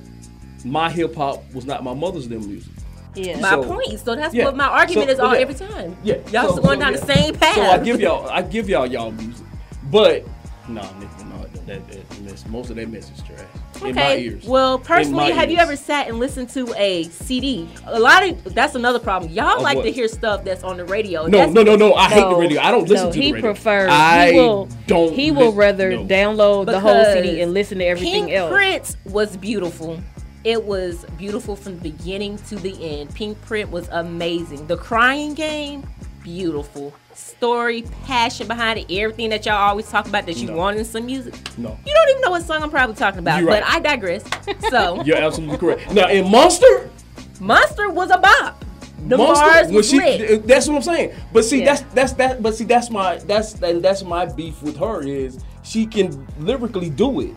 my 0.63 0.89
hip 0.89 1.15
hop 1.15 1.43
was 1.53 1.65
not 1.65 1.83
my 1.83 1.93
mother's 1.93 2.27
them 2.29 2.47
music. 2.47 2.71
Yeah. 3.15 3.39
My 3.39 3.49
So- 3.51 3.63
point. 3.63 3.99
So 3.99 4.15
that's 4.15 4.33
yeah. 4.33 4.45
what 4.45 4.55
my 4.55 4.67
argument 4.67 5.09
So- 5.09 5.13
is 5.13 5.19
all 5.19 5.35
yeah. 5.35 5.41
every 5.41 5.55
time. 5.55 5.97
Yeah, 6.03 6.15
Y'all 6.31 6.43
so- 6.47 6.51
still 6.53 6.63
going 6.63 6.79
so, 6.79 6.85
down 6.85 6.93
yeah. 6.93 6.99
the 6.99 7.05
same 7.13 7.35
path. 7.35 7.55
So 7.55 7.61
I 7.61 7.77
give 7.79 7.99
y'all, 8.01 8.27
I 8.29 8.41
give 8.41 8.69
y'all 8.69 8.85
y'all 8.87 9.11
music, 9.11 9.45
but 9.91 10.25
no, 10.67 10.81
nah, 10.81 10.99
Nicki 10.99 11.11
Minaj, 11.23 11.32
that, 11.67 11.87
that, 11.87 12.21
mess, 12.21 12.45
most 12.47 12.69
of 12.69 12.75
that 12.75 12.89
mess 12.89 13.09
is 13.11 13.21
trash 13.23 13.39
in 13.83 13.95
my 13.95 14.01
Okay. 14.13 14.23
ears. 14.23 14.45
Well, 14.45 14.77
personally, 14.79 15.31
have 15.31 15.49
you 15.49 15.57
ever 15.57 15.75
sat 15.75 16.07
and 16.07 16.19
listened 16.19 16.49
to 16.49 16.73
a 16.77 17.03
CD? 17.03 17.69
A 17.87 17.99
lot 17.99 18.27
of 18.27 18.53
that's 18.53 18.75
another 18.75 18.99
problem. 18.99 19.31
Y'all 19.31 19.57
Of 19.57 19.61
like 19.63 19.77
what? 19.77 19.83
to 19.83 19.91
hear 19.91 20.07
stuff 20.07 20.43
that's 20.43 20.63
on 20.63 20.77
the 20.77 20.85
radio. 20.85 21.23
No, 21.23 21.37
That's- 21.37 21.53
no, 21.53 21.63
no, 21.63 21.75
no. 21.75 21.93
I 21.93 22.09
hate 22.09 22.29
the 22.29 22.35
radio. 22.35 22.61
I 22.61 22.71
don't 22.71 22.87
listen 22.87 23.07
no, 23.07 23.11
to 23.13 23.19
the 23.19 23.25
he 23.25 23.33
prefers. 23.39 23.89
I 23.91 24.31
he 24.31 24.39
will. 24.39 24.67
don't. 24.87 25.13
He 25.13 25.31
will 25.31 25.53
rather 25.53 25.91
no. 25.91 26.05
download 26.05 26.65
the 26.67 26.79
whole 26.79 27.03
CD 27.05 27.41
and 27.41 27.53
listen 27.53 27.79
to 27.79 27.85
everything 27.85 28.31
else. 28.33 28.53
Pink 28.53 28.77
else. 28.77 28.95
Print 29.05 29.13
was 29.13 29.37
beautiful. 29.37 29.99
It 30.43 30.63
was 30.65 31.05
beautiful 31.17 31.55
from 31.55 31.79
the 31.79 31.89
beginning 31.91 32.37
to 32.49 32.55
the 32.57 32.99
end. 32.99 33.15
Pinkprint 33.15 33.71
was 33.71 33.87
amazing. 33.89 34.67
The 34.67 34.75
Crying 34.75 35.33
Game, 35.35 35.87
beautiful. 36.21 36.93
Story, 37.43 37.83
passion 38.05 38.47
behind 38.47 38.79
it, 38.79 38.85
everything 38.89 39.29
that 39.31 39.45
y'all 39.45 39.55
always 39.55 39.89
talk 39.89 40.07
about 40.07 40.25
that 40.27 40.37
you 40.37 40.47
No. 40.47 40.55
want 40.55 40.77
in 40.77 40.85
some 40.85 41.05
music. 41.05 41.33
No, 41.57 41.77
You 41.85 41.93
don't 41.93 42.09
even 42.11 42.21
know 42.21 42.31
what 42.31 42.43
song 42.43 42.63
I'm 42.63 42.69
probably 42.69 42.95
talking 42.95 43.19
about, 43.19 43.41
You're 43.41 43.49
but. 43.49 43.63
I 43.65 43.81
digress. 43.81 44.23
So, 44.69 45.03
you're 45.03 45.17
absolutely 45.17 45.57
correct. 45.57 45.91
Now 45.93 46.07
in 46.07 46.31
Monster, 46.31 46.89
Monster 47.41 47.89
was 47.89 48.11
a 48.11 48.17
bop. 48.17 48.63
The 49.09 49.17
Monster, 49.17 49.45
bars 49.45 49.65
when 49.67 49.75
was 49.75 49.89
she, 49.89 49.97
lit. 49.99 50.47
that's 50.47 50.69
what 50.69 50.77
I'm 50.77 50.81
saying. 50.83 51.11
But 51.33 51.43
see, 51.43 51.59
Yeah. 51.59 51.65
that's 51.75 51.81
that's 51.93 52.13
that. 52.13 52.41
But 52.41 52.55
see, 52.55 52.63
that's 52.63 52.89
my 52.89 53.17
that's 53.17 53.61
and 53.61 53.83
that's 53.83 54.03
my 54.05 54.25
beef 54.25 54.63
with 54.63 54.77
her 54.77 55.03
is 55.05 55.43
she 55.63 55.85
can 55.85 56.25
lyrically 56.39 56.89
do 56.89 57.19
it. 57.19 57.33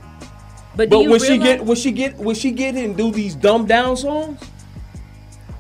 But, 0.77 0.89
do 0.89 0.99
But 0.99 1.03
you 1.03 1.11
when 1.11 1.19
she 1.21 1.37
get 1.37 1.65
when 1.65 1.77
she 1.77 1.91
get 1.91 2.17
when 2.17 2.37
she 2.37 2.53
get 2.53 2.77
and 2.77 2.97
do 2.97 3.11
these 3.11 3.35
dumbed 3.35 3.67
down 3.67 3.97
songs, 3.97 4.39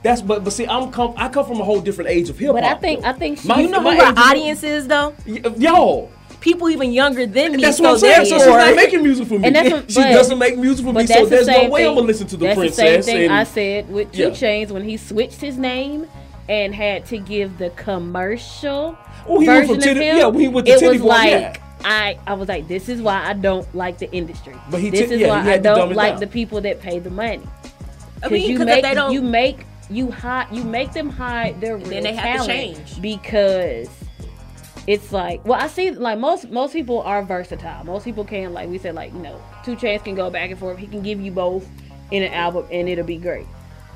That's 0.07 0.23
but 0.23 0.45
but 0.45 0.53
see, 0.53 0.67
I'm 0.67 0.93
come 0.93 1.15
I 1.17 1.29
come 1.29 1.45
from 1.47 1.61
a 1.61 1.65
whole 1.65 1.81
different 1.81 2.11
age 2.11 2.29
of 2.31 2.39
hip 2.39 2.47
hop. 2.49 2.55
But 2.57 2.65
I 2.65 2.75
think 2.75 3.05
I 3.05 3.13
think 3.13 3.39
she, 3.41 3.49
My- 3.49 3.61
You 3.61 3.69
know 3.69 3.81
my 3.81 3.97
who 3.97 4.03
our 4.03 4.13
age 4.13 4.19
audience 4.19 4.63
is 4.63 4.87
though? 4.87 5.15
Yo, 5.57 6.09
People 6.41 6.69
even 6.71 6.93
younger 6.93 7.27
than 7.27 7.57
me. 7.57 7.63
that's 7.63 7.79
so 7.79 7.83
what 7.83 7.93
I'm 7.95 7.99
saying. 7.99 8.27
So 8.27 8.39
she's 8.39 8.47
not 8.47 8.77
making 8.77 9.03
music 9.03 9.27
for 9.27 9.37
me. 9.39 9.47
And 9.49 9.57
that's 9.57 9.73
what- 9.73 9.91
she 9.91 10.01
but- 10.01 10.13
doesn't 10.13 10.39
make 10.39 10.57
music 10.57 10.85
for 10.87 10.93
me, 10.93 11.07
so 11.07 11.25
the 11.25 11.31
there's 11.31 11.49
no 11.49 11.69
way 11.69 11.81
thing. 11.81 11.89
I'm 11.89 11.95
gonna 11.97 12.07
listen 12.07 12.27
to 12.29 12.37
the 12.37 12.47
that's 12.47 12.59
princess. 12.59 12.77
the 12.77 13.03
same 13.03 13.17
thing 13.17 13.25
and, 13.25 13.35
I 13.35 13.43
said 13.45 13.91
with 13.91 14.13
Two 14.13 14.23
Yeah. 14.29 14.31
Chains 14.31 14.73
when 14.73 14.85
he 14.85 14.97
switched 14.97 15.41
his 15.41 15.57
name 15.59 16.07
and 16.49 16.73
had 16.73 17.05
to 17.07 17.19
give 17.19 17.59
the 17.59 17.71
commercial 17.71 18.97
Oh, 19.29 19.41
he 19.41 19.49
went 19.49 19.61
version 19.63 19.75
from 19.75 19.83
titty- 19.83 19.91
of 19.91 20.07
him. 20.07 20.17
yeah, 20.19 20.27
when 20.27 20.41
he 20.41 20.49
went 20.49 20.67
to 20.69 20.73
it 20.75 20.79
Titty 20.79 20.93
was 20.93 21.01
Boy, 21.03 21.09
like 21.09 21.31
yeah. 21.31 21.55
I 21.85 22.17
I 22.29 22.35
was 22.35 22.49
like, 22.49 22.69
this 22.69 22.89
is 22.89 23.03
why 23.03 23.27
I 23.29 23.33
don't 23.33 23.67
like 23.75 23.99
the 23.99 24.11
industry. 24.13 24.55
But 24.71 24.81
he 24.81 24.91
this 24.91 25.01
took- 25.01 25.11
is 25.13 25.21
yeah, 25.23 25.29
why 25.29 25.43
he 25.43 25.49
I 25.49 25.53
had 25.53 25.63
to 25.65 25.69
dumb 25.71 25.79
don't 25.79 25.95
like 25.97 26.13
down. 26.13 26.21
the 26.21 26.27
people 26.29 26.61
that 26.61 26.81
pay 26.81 27.01
the 27.01 27.11
money. 27.11 27.41
I 27.43 28.29
Because 28.29 28.31
mean, 28.31 28.51
you 28.51 28.57
'cause 28.59 28.67
if 28.69 28.75
make 28.75 28.83
they 28.85 28.95
don't, 28.95 29.13
you 29.13 29.21
make 29.23 29.59
you 29.91 30.11
hide 30.11 30.49
you 30.53 30.65
make 30.65 30.93
them 30.93 31.09
hide 31.09 31.61
their 31.61 31.77
real 31.77 31.87
then 31.89 32.03
they 32.03 32.15
have 32.15 32.41
to 32.41 32.47
change. 32.47 33.01
because 33.01 33.89
it's 34.87 35.13
like 35.13 35.45
well 35.45 35.61
I 35.61 35.67
see 35.69 35.91
like 35.91 36.19
most 36.19 36.51
most 36.51 36.73
people 36.73 37.01
are 37.03 37.23
versatile. 37.23 37.85
Most 37.85 38.05
people 38.05 38.25
can 38.25 38.53
like 38.53 38.69
we 38.69 38.79
said 38.79 38.95
like 38.95 39.13
you 39.13 39.21
know 39.21 39.41
2 39.65 39.77
Chainz 39.77 40.05
can 40.05 40.15
go 40.15 40.31
back 40.31 40.51
and 40.51 40.59
forth. 40.59 40.79
He 40.79 40.87
can 40.87 41.03
give 41.03 41.21
you 41.21 41.31
both 41.33 41.69
in 42.11 42.23
an 42.23 42.33
album 42.33 42.67
and 42.71 42.89
it'll 42.89 43.05
be 43.05 43.17
great. 43.17 43.47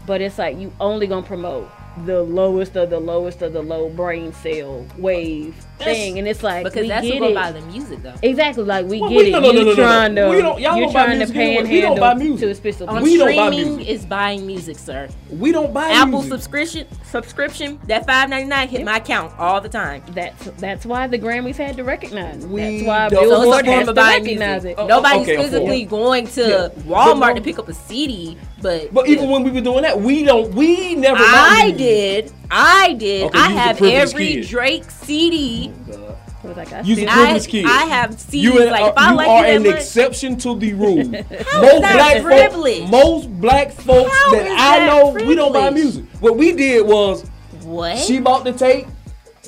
But 0.06 0.20
it's 0.20 0.38
like 0.38 0.56
you 0.58 0.72
only 0.80 1.06
gonna 1.06 1.26
promote 1.26 1.70
the 2.04 2.22
lowest 2.22 2.76
of 2.76 2.90
the 2.90 3.00
lowest 3.00 3.42
of 3.42 3.52
the 3.52 3.62
low 3.62 3.88
brain 3.90 4.32
cell 4.32 4.86
wave 4.96 5.54
thing, 5.84 6.18
and 6.18 6.28
it's 6.28 6.42
like 6.42 6.64
because 6.64 6.82
we 6.82 6.88
that's 6.88 7.06
get 7.06 7.14
what 7.20 7.26
go 7.28 7.32
it. 7.32 7.34
by 7.34 7.52
the 7.52 7.60
music 7.62 8.02
though. 8.02 8.14
Exactly, 8.22 8.64
like 8.64 8.86
we 8.86 9.00
Well, 9.00 9.10
get 9.10 9.16
we- 9.18 9.28
it. 9.28 9.32
no, 9.32 9.40
no, 9.40 9.50
you 9.50 9.52
no, 9.52 9.60
no, 9.60 9.64
no, 9.64 9.74
no. 9.74 9.82
trying 9.84 10.14
to, 10.16 10.28
We 10.28 10.40
don't- 10.42 10.60
y'all 10.60 10.76
you 10.76 10.82
don't 10.84 10.92
buy 10.92 11.04
trying 11.04 11.10
to 11.12 11.16
music 11.18 11.36
anyway. 11.36 11.54
panhandle 11.62 11.74
We 11.74 11.80
don't 11.80 12.00
buy 12.00 12.14
music. 12.14 12.40
to 12.46 12.50
a 12.50 12.54
specific. 12.54 12.88
On 12.94 13.02
We 13.02 13.16
don't 13.16 13.36
buy 13.36 13.46
streaming 13.50 13.76
music. 13.76 13.94
is 13.94 14.06
buying 14.06 14.46
music, 14.46 14.78
sir. 14.78 15.08
we 15.30 15.52
don't 15.52 15.72
buy 15.72 15.88
Apple 15.90 16.22
music. 16.22 16.30
subscription 16.32 16.86
subscription 17.04 17.78
that 17.86 18.06
five 18.06 18.28
ninety 18.28 18.48
nine 18.48 18.68
hit 18.68 18.84
my 18.84 18.96
account 18.98 19.32
all 19.38 19.60
the 19.60 19.68
time. 19.68 20.02
That's 20.14 20.44
that's 20.58 20.86
why 20.86 21.06
the 21.06 21.18
Grammys 21.18 21.56
had 21.56 21.76
to 21.76 21.84
recognize. 21.84 22.44
it. 22.44 22.48
We 22.50 22.60
That's 22.60 22.84
why 22.86 23.08
don't- 23.08 23.18
So 23.20 23.32
it's 23.34 23.40
Billboard 23.42 23.66
has 23.66 23.86
to 23.88 23.92
recognize 23.94 24.64
it. 24.64 24.74
Oh, 24.78 24.84
oh, 24.84 24.86
Nobody's 24.86 25.22
okay, 25.22 25.30
I'm 25.32 25.36
for 25.36 25.42
it. 25.42 25.50
physically 25.50 25.84
going 25.84 26.26
to 26.28 26.72
Walmart 26.86 27.34
to 27.36 27.40
pick 27.42 27.58
up 27.58 27.68
a 27.68 27.74
CD, 27.74 28.36
but 28.62 28.92
But 28.92 29.08
even 29.08 29.28
when 29.30 29.42
we 29.42 29.50
were 29.50 29.60
doing 29.60 29.82
that, 29.82 30.00
we 30.00 30.22
don't. 30.24 30.54
We 30.54 30.94
never. 30.94 31.16
bought 31.18 31.26
I 31.26 31.70
did, 31.72 32.32
I 32.50 32.94
did. 32.94 33.24
Okay, 33.26 33.38
I 33.38 33.48
you 33.48 33.54
was 33.54 33.56
a 33.56 33.60
have 33.60 33.82
every 33.82 34.26
kid. 34.34 34.46
Drake 34.48 34.90
CD. 34.90 35.69
It 35.88 36.48
was 36.48 36.56
like 36.56 36.72
I 36.72 36.80
You's 36.80 36.98
a 36.98 37.02
still- 37.02 37.10
I, 37.10 37.38
privileged. 37.38 37.66
I 37.66 37.84
have 37.84 38.18
seen 38.20 38.42
You, 38.42 38.60
and, 38.62 38.70
like 38.70 38.84
if 38.92 38.98
I 38.98 39.10
you 39.10 39.16
like 39.16 39.28
are 39.28 39.44
an 39.44 39.62
much, 39.64 39.74
exception 39.76 40.36
to 40.38 40.58
the 40.58 40.72
rule. 40.74 40.96
most 41.04 41.12
that 41.22 41.92
black 41.94 42.22
privilege? 42.22 42.78
folks, 42.80 42.90
most 42.90 43.40
black 43.40 43.72
folks 43.72 44.10
How 44.16 44.30
that 44.32 44.46
is 44.46 44.52
I 44.52 44.78
that 44.80 44.86
know, 44.86 45.26
we 45.26 45.34
don't 45.34 45.52
buy 45.52 45.70
music. 45.70 46.04
What 46.20 46.36
we 46.36 46.52
did 46.52 46.86
was 46.86 47.24
what? 47.62 47.98
she 47.98 48.18
bought 48.20 48.44
the 48.44 48.52
tape, 48.52 48.86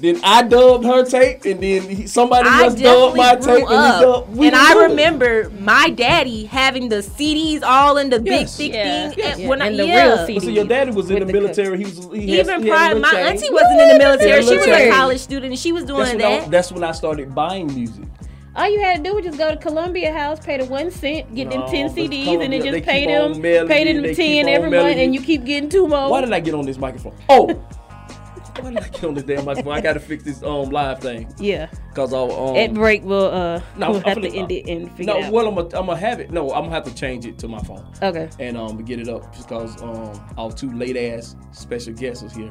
then 0.03 0.21
I 0.25 0.43
dubbed 0.43 0.85
her 0.85 1.05
tape, 1.05 1.45
and 1.45 1.61
then 1.63 1.83
he, 1.89 2.07
somebody 2.09 2.49
I 2.49 2.65
else 2.65 2.75
dubbed 2.75 3.17
my 3.17 3.37
grew 3.37 3.45
tape, 3.59 3.71
and 3.71 4.03
dubbed. 4.03 4.37
And 4.37 4.55
I 4.57 4.75
good. 4.75 4.91
remember 4.91 5.51
my 5.61 5.91
daddy 5.91 6.45
having 6.45 6.89
the 6.89 6.97
CDs 7.03 7.63
all 7.63 7.97
in 7.99 8.11
the 8.11 8.21
Yes. 8.21 8.57
big 8.59 8.73
thick 8.73 8.75
Yeah. 8.75 9.09
thing. 9.11 9.19
Yes. 9.19 9.39
And 9.39 9.49
when 9.49 9.63
I, 9.63 9.71
the 9.71 9.87
yeah. 9.87 10.07
real 10.09 10.17
But 10.17 10.27
CD. 10.27 10.41
see, 10.41 10.53
your 10.53 10.65
daddy 10.65 10.91
was 10.91 11.09
in 11.09 11.15
With 11.21 11.29
the 11.29 11.33
the 11.33 11.41
military. 11.41 11.79
He 11.79 11.85
was 11.85 12.09
he 12.13 12.37
had- 12.37 12.47
Even 12.47 12.63
he 12.63 12.69
had 12.69 12.77
prior, 12.91 12.99
my 12.99 13.11
chain. 13.11 13.27
auntie 13.27 13.51
wasn't 13.53 13.81
in 13.81 13.89
the 13.89 13.99
military. 13.99 14.43
She 14.43 14.57
was 14.57 14.67
a 14.67 14.91
college 14.91 15.21
student, 15.21 15.53
and 15.53 15.59
she 15.59 15.71
was 15.73 15.85
doing 15.85 16.01
That's 16.01 16.13
when, 16.15 16.25
I, 16.25 16.39
that. 16.41 16.51
that's 16.51 16.73
when 16.73 16.85
I 16.85 16.93
started 16.93 17.35
buying 17.35 17.73
music. 17.73 18.05
All 18.55 18.69
you 18.69 18.81
had 18.81 18.97
to 18.99 19.03
do 19.11 19.15
was 19.17 19.25
just 19.25 19.39
go 19.39 19.51
to 19.51 19.57
Columbia 19.57 20.13
House, 20.13 20.39
pay 20.45 20.59
the 20.59 20.67
one 20.67 20.91
cent, 20.91 21.35
get 21.35 21.49
them 21.51 21.63
ten 21.71 21.87
but 21.87 21.97
CDs, 21.97 22.43
and 22.43 22.53
then 22.53 22.61
just 22.63 22.85
pay 22.85 23.07
keep 23.07 23.19
on 23.19 23.33
them, 23.33 23.41
mailing 23.41 23.69
pay 23.69 23.85
them 23.91 24.03
ten 24.03 24.15
keep 24.15 24.47
every 24.47 24.67
on 24.77 24.85
month, 24.85 24.97
and 24.99 25.15
you. 25.15 25.21
you 25.21 25.27
keep 25.27 25.45
getting 25.45 25.71
two 25.71 25.89
more. 25.89 26.11
Why 26.11 26.21
did 26.21 26.33
I 26.35 26.41
get 26.41 26.53
on 26.55 26.67
this 26.67 26.77
microphone? 26.77 27.15
Oh, 27.31 27.49
why 28.63 28.71
did 28.71 28.79
I 28.83 28.89
get 28.89 29.05
on 29.05 29.15
this 29.15 29.25
damn 29.25 29.45
microphone? 29.45 29.73
I 29.73 29.81
got 29.81 29.95
to 29.95 30.01
fix 30.01 30.25
this 30.25 30.43
um 30.43 30.71
live 30.71 31.01
thing 31.01 31.33
yeah, 31.39 31.69
because 31.89 32.13
I'll 32.13 32.31
um. 32.33 32.57
at 32.57 32.73
break 32.75 33.03
we'll 33.05 33.27
uh 33.27 33.61
No, 33.77 33.91
we'll 33.91 33.97
I'm 33.99 34.03
have 34.05 34.21
to 34.23 34.29
finna- 34.29 34.37
end 34.37 34.53
it 34.53 34.69
and 34.69 34.91
figure 34.97 35.13
no, 35.13 35.19
it 35.19 35.25
out. 35.27 35.33
well, 35.33 35.49
I'm 35.49 35.55
gonna 35.55 35.69
I'm 35.79 35.87
gonna 35.87 35.97
have 35.97 36.21
it. 36.21 36.31
No, 36.31 36.51
I'm 36.53 36.63
gonna 36.65 36.75
have 36.75 36.85
to 36.85 36.95
change 36.95 37.27
it 37.27 37.39
to 37.41 37.49
my 37.49 37.61
phone 37.63 37.87
okay. 38.03 38.29
and 38.39 38.57
um 38.57 38.77
get 38.85 38.99
it 39.01 39.09
up 39.09 39.37
because 39.37 39.81
um 39.83 40.19
our 40.39 40.53
two 40.53 40.73
late 40.73 40.97
ass 40.97 41.37
special 41.53 41.93
guests 41.93 42.23
is 42.23 42.33
here, 42.35 42.51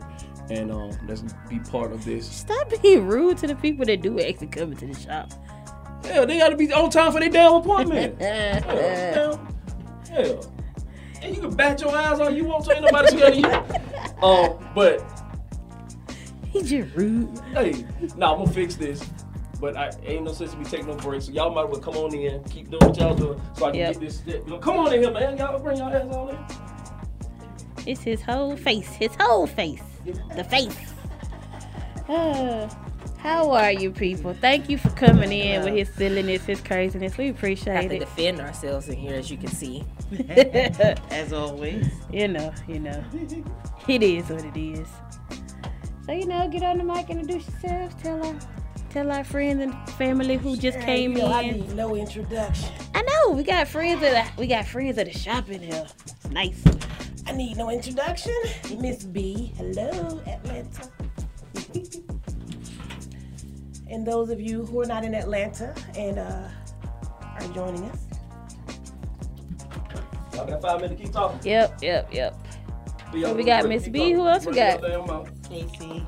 and 0.49 0.71
um 0.71 0.91
let's 1.07 1.23
be 1.49 1.59
part 1.59 1.91
of 1.91 2.03
this. 2.05 2.29
Stop 2.29 2.71
being 2.81 3.07
rude 3.07 3.37
to 3.39 3.47
the 3.47 3.55
people 3.55 3.85
that 3.85 4.01
do 4.01 4.19
actually 4.19 4.47
come 4.47 4.71
into 4.73 4.87
the 4.87 4.99
shop. 4.99 5.31
Yeah, 6.03 6.25
they 6.25 6.37
gotta 6.39 6.57
be 6.57 6.71
on 6.73 6.89
time 6.89 7.11
for 7.11 7.19
their 7.19 7.29
damn 7.29 7.53
appointment. 7.53 8.17
yeah, 8.21 9.37
yeah. 10.11 10.33
And 11.21 11.35
you 11.35 11.41
can 11.43 11.55
bat 11.55 11.79
your 11.79 11.95
eyes 11.95 12.19
all 12.19 12.31
you 12.31 12.43
want 12.45 12.65
to, 12.65 12.73
ain't 12.73 12.81
nobody 12.83 13.07
scared 13.15 13.33
of 13.33 13.39
you. 13.39 13.77
Um, 14.23 14.59
but 14.75 14.99
He 16.51 16.61
just 16.63 16.93
rude. 16.95 17.39
hey, 17.53 17.85
nah, 18.17 18.33
I'm 18.33 18.39
gonna 18.39 18.51
fix 18.51 18.75
this. 18.75 19.03
But 19.59 19.77
I 19.77 19.91
ain't 20.03 20.23
no 20.23 20.33
sense 20.33 20.51
to 20.51 20.57
be 20.57 20.65
taking 20.65 20.87
no 20.87 20.95
breaks. 20.95 21.25
So 21.27 21.31
y'all 21.31 21.53
might 21.53 21.65
as 21.65 21.69
well 21.71 21.79
come 21.81 21.95
on 21.95 22.13
in, 22.15 22.43
keep 22.45 22.69
doing 22.71 22.81
what 22.83 22.97
y'all 22.97 23.13
doing, 23.13 23.39
so 23.55 23.65
I 23.67 23.69
can 23.71 23.79
Yep. 23.79 23.93
get 23.93 24.01
this. 24.01 24.21
You 24.25 24.43
know, 24.47 24.57
come 24.57 24.77
on 24.77 24.91
in 24.93 25.01
here, 25.01 25.11
man. 25.11 25.37
Y'all 25.37 25.59
bring 25.59 25.77
y'all 25.77 25.93
ass 25.95 26.13
on 26.15 26.29
in. 26.29 26.37
It's 27.87 28.01
his 28.01 28.21
whole 28.23 28.55
face. 28.57 28.89
His 28.95 29.11
whole 29.19 29.45
face. 29.47 29.81
The 30.35 30.43
face. 30.43 30.75
Uh, 32.09 32.67
how 33.19 33.51
are 33.51 33.71
you 33.71 33.91
people? 33.91 34.33
Thank 34.33 34.67
you 34.67 34.77
for 34.79 34.89
coming 34.89 35.31
in 35.31 35.63
with 35.63 35.75
his 35.75 35.89
silliness, 35.95 36.43
his 36.45 36.59
craziness. 36.61 37.17
We 37.17 37.29
appreciate 37.29 37.73
it. 37.73 37.75
have 37.75 37.85
appreciate 37.85 37.99
to 37.99 38.05
it. 38.05 38.15
defend 38.15 38.41
ourselves 38.41 38.89
in 38.89 38.95
here, 38.97 39.13
as 39.15 39.29
you 39.29 39.37
can 39.37 39.49
see. 39.49 39.83
As 41.11 41.31
always. 41.31 41.87
You 42.11 42.27
know, 42.27 42.51
you 42.67 42.79
know. 42.79 43.03
It 43.87 44.03
is 44.03 44.27
what 44.29 44.43
it 44.43 44.57
is. 44.57 44.87
So 46.05 46.13
you 46.13 46.25
know, 46.25 46.47
get 46.49 46.63
on 46.63 46.77
the 46.77 46.83
mic, 46.83 47.09
introduce 47.09 47.47
yourself, 47.47 48.01
tell 48.01 48.25
our 48.25 48.35
tell 48.89 49.11
our 49.11 49.23
friends 49.23 49.61
and 49.61 49.73
family 49.91 50.35
who 50.37 50.57
just 50.57 50.79
came 50.79 51.13
you 51.13 51.19
know, 51.19 51.27
I 51.27 51.41
in. 51.43 51.59
need 51.61 51.75
no 51.75 51.95
introduction. 51.95 52.69
I 52.95 53.01
know 53.03 53.31
we 53.31 53.43
got 53.43 53.67
friends 53.67 54.01
at 54.03 54.11
the 54.35 54.41
we 54.41 54.47
got 54.47 54.65
friends 54.65 54.97
at 54.97 55.05
the 55.11 55.17
shop 55.17 55.49
in 55.49 55.61
here. 55.61 55.87
It's 56.05 56.29
nice. 56.29 56.63
I 57.27 57.33
need 57.33 57.55
no 57.55 57.69
introduction. 57.69 58.33
Miss 58.79 59.03
B. 59.03 59.53
Hello, 59.57 60.19
Atlanta. 60.27 60.89
and 63.89 64.05
those 64.05 64.29
of 64.31 64.41
you 64.41 64.65
who 64.65 64.81
are 64.81 64.85
not 64.85 65.03
in 65.03 65.13
Atlanta 65.13 65.73
and 65.95 66.17
uh, 66.19 66.49
are 67.21 67.47
joining 67.53 67.83
us, 67.85 67.99
Y'all 70.33 70.47
got 70.47 70.61
five 70.61 70.81
minutes 70.81 70.99
to 70.99 71.05
keep 71.05 71.13
talking. 71.13 71.39
Yep, 71.43 71.79
yep, 71.83 72.11
yep. 72.11 72.35
Be 73.13 73.19
y'all 73.19 73.35
we 73.35 73.43
got 73.43 73.61
quick. 73.65 73.73
Miss 73.81 73.87
B. 73.87 74.11
Who 74.13 74.27
else 74.27 74.45
we 74.45 74.53
Run 74.57 74.81
your 74.81 75.07
got? 75.07 75.40
Damn 75.51 75.65
mouth. 75.65 75.79
Casey. 75.79 76.05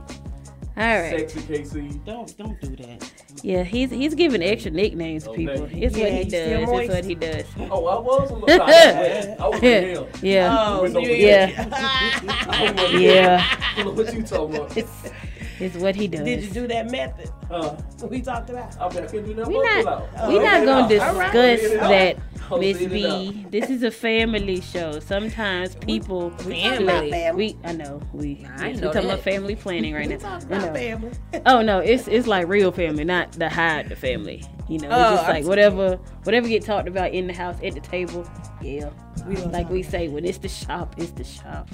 All 0.75 0.83
right. 1.01 1.29
Sexy 1.29 1.39
KC. 1.41 2.03
Don't 2.05 2.35
don't 2.37 2.59
do 2.61 2.75
that. 2.83 3.11
Yeah, 3.43 3.63
he's 3.63 3.91
he's 3.91 4.15
giving 4.15 4.41
extra 4.41 4.71
nicknames 4.71 5.23
to 5.25 5.29
Okay. 5.31 5.45
people. 5.45 5.67
It's 5.71 5.95
Yeah, 5.95 6.03
what 6.05 6.13
he 6.13 6.23
does. 6.23 6.33
It's 6.33 6.71
moist. 6.71 6.89
what 6.89 7.05
he 7.05 7.15
does. 7.15 7.45
Oh, 7.59 7.85
I 7.85 7.99
was 7.99 8.31
on 8.31 8.41
the 8.41 8.47
side. 8.57 9.37
I 9.39 9.47
was 9.47 9.61
with 9.61 9.83
him. 9.83 10.07
Yeah. 10.23 10.57
Oh, 10.59 10.81
Window 10.81 10.99
so 11.03 11.09
with 11.09 11.19
you- 11.19 11.27
Yeah. 11.27 11.69
I 11.71 12.63
was 12.63 12.71
with 12.71 12.79
oh, 12.79 12.97
Yeah. 12.97 13.83
what 13.85 14.13
you 14.15 14.23
talking 14.23 14.55
about? 14.55 14.77
It's, 15.59 15.75
it's 15.75 15.77
what 15.83 15.95
he 15.95 16.07
does. 16.07 16.23
Did 16.25 16.43
you 16.43 16.49
do 16.51 16.67
that 16.67 16.89
method 16.91 17.29
Uh, 17.49 17.75
we 18.09 18.21
talked 18.21 18.49
about? 18.49 18.75
I 18.79 18.89
mean, 18.93 19.03
I 19.03 19.07
can't 19.07 19.25
do 19.25 19.33
that. 19.35 19.47
we 19.47 19.53
much 19.55 19.63
not 19.65 19.77
without. 20.11 20.27
we 20.29 20.39
I'll 20.39 20.43
not 20.43 20.65
gonna 20.65 20.87
discuss 20.89 21.35
I'll 21.35 21.41
leave 21.41 21.71
it 21.71 21.79
out. 21.79 21.89
that, 21.89 22.17
Miss 22.59 22.77
B. 22.77 23.45
This 23.49 23.69
is 23.69 23.83
a 23.83 23.89
family 23.91 24.61
show. 24.61 24.99
Sometimes 24.99 25.75
people 25.75 26.29
Family. 26.31 27.11
we, 27.11 27.31
we 27.31 27.57
I 27.63 27.71
know 27.73 28.01
we 28.13 28.35
Nah, 28.35 28.49
I 28.63 28.67
we 28.67 28.73
know 28.73 28.81
talking 28.81 28.93
that. 28.93 29.05
about 29.05 29.19
family 29.21 29.55
planning 29.55 29.93
right 29.93 30.07
We 30.09 30.15
now. 30.15 30.19
talked 30.39 30.51
I 30.51 30.57
about 30.57 30.75
family. 30.75 31.11
Oh 31.45 31.61
no, 31.61 31.79
it's 31.79 32.07
it's 32.07 32.27
like 32.27 32.47
real 32.47 32.71
family, 32.71 33.05
not 33.05 33.31
the 33.33 33.49
hide 33.49 33.89
the 33.89 33.95
family. 33.95 34.43
You 34.69 34.79
know, 34.79 34.87
it's 34.87 34.95
Oh, 34.95 35.15
just 35.15 35.29
like 35.29 35.45
whatever 35.45 35.95
whatever 36.23 36.47
get 36.47 36.63
talked 36.63 36.87
about 36.87 37.11
in 37.11 37.27
the 37.27 37.33
house 37.33 37.57
at 37.63 37.73
the 37.73 37.79
table. 37.81 38.27
Yeah, 38.61 38.89
We 39.27 39.35
like 39.37 39.69
we 39.69 39.81
say, 39.83 40.07
when 40.09 40.25
it's 40.25 40.37
the 40.37 40.49
shop, 40.49 40.95
it's 40.97 41.11
the 41.11 41.23
shop. 41.23 41.69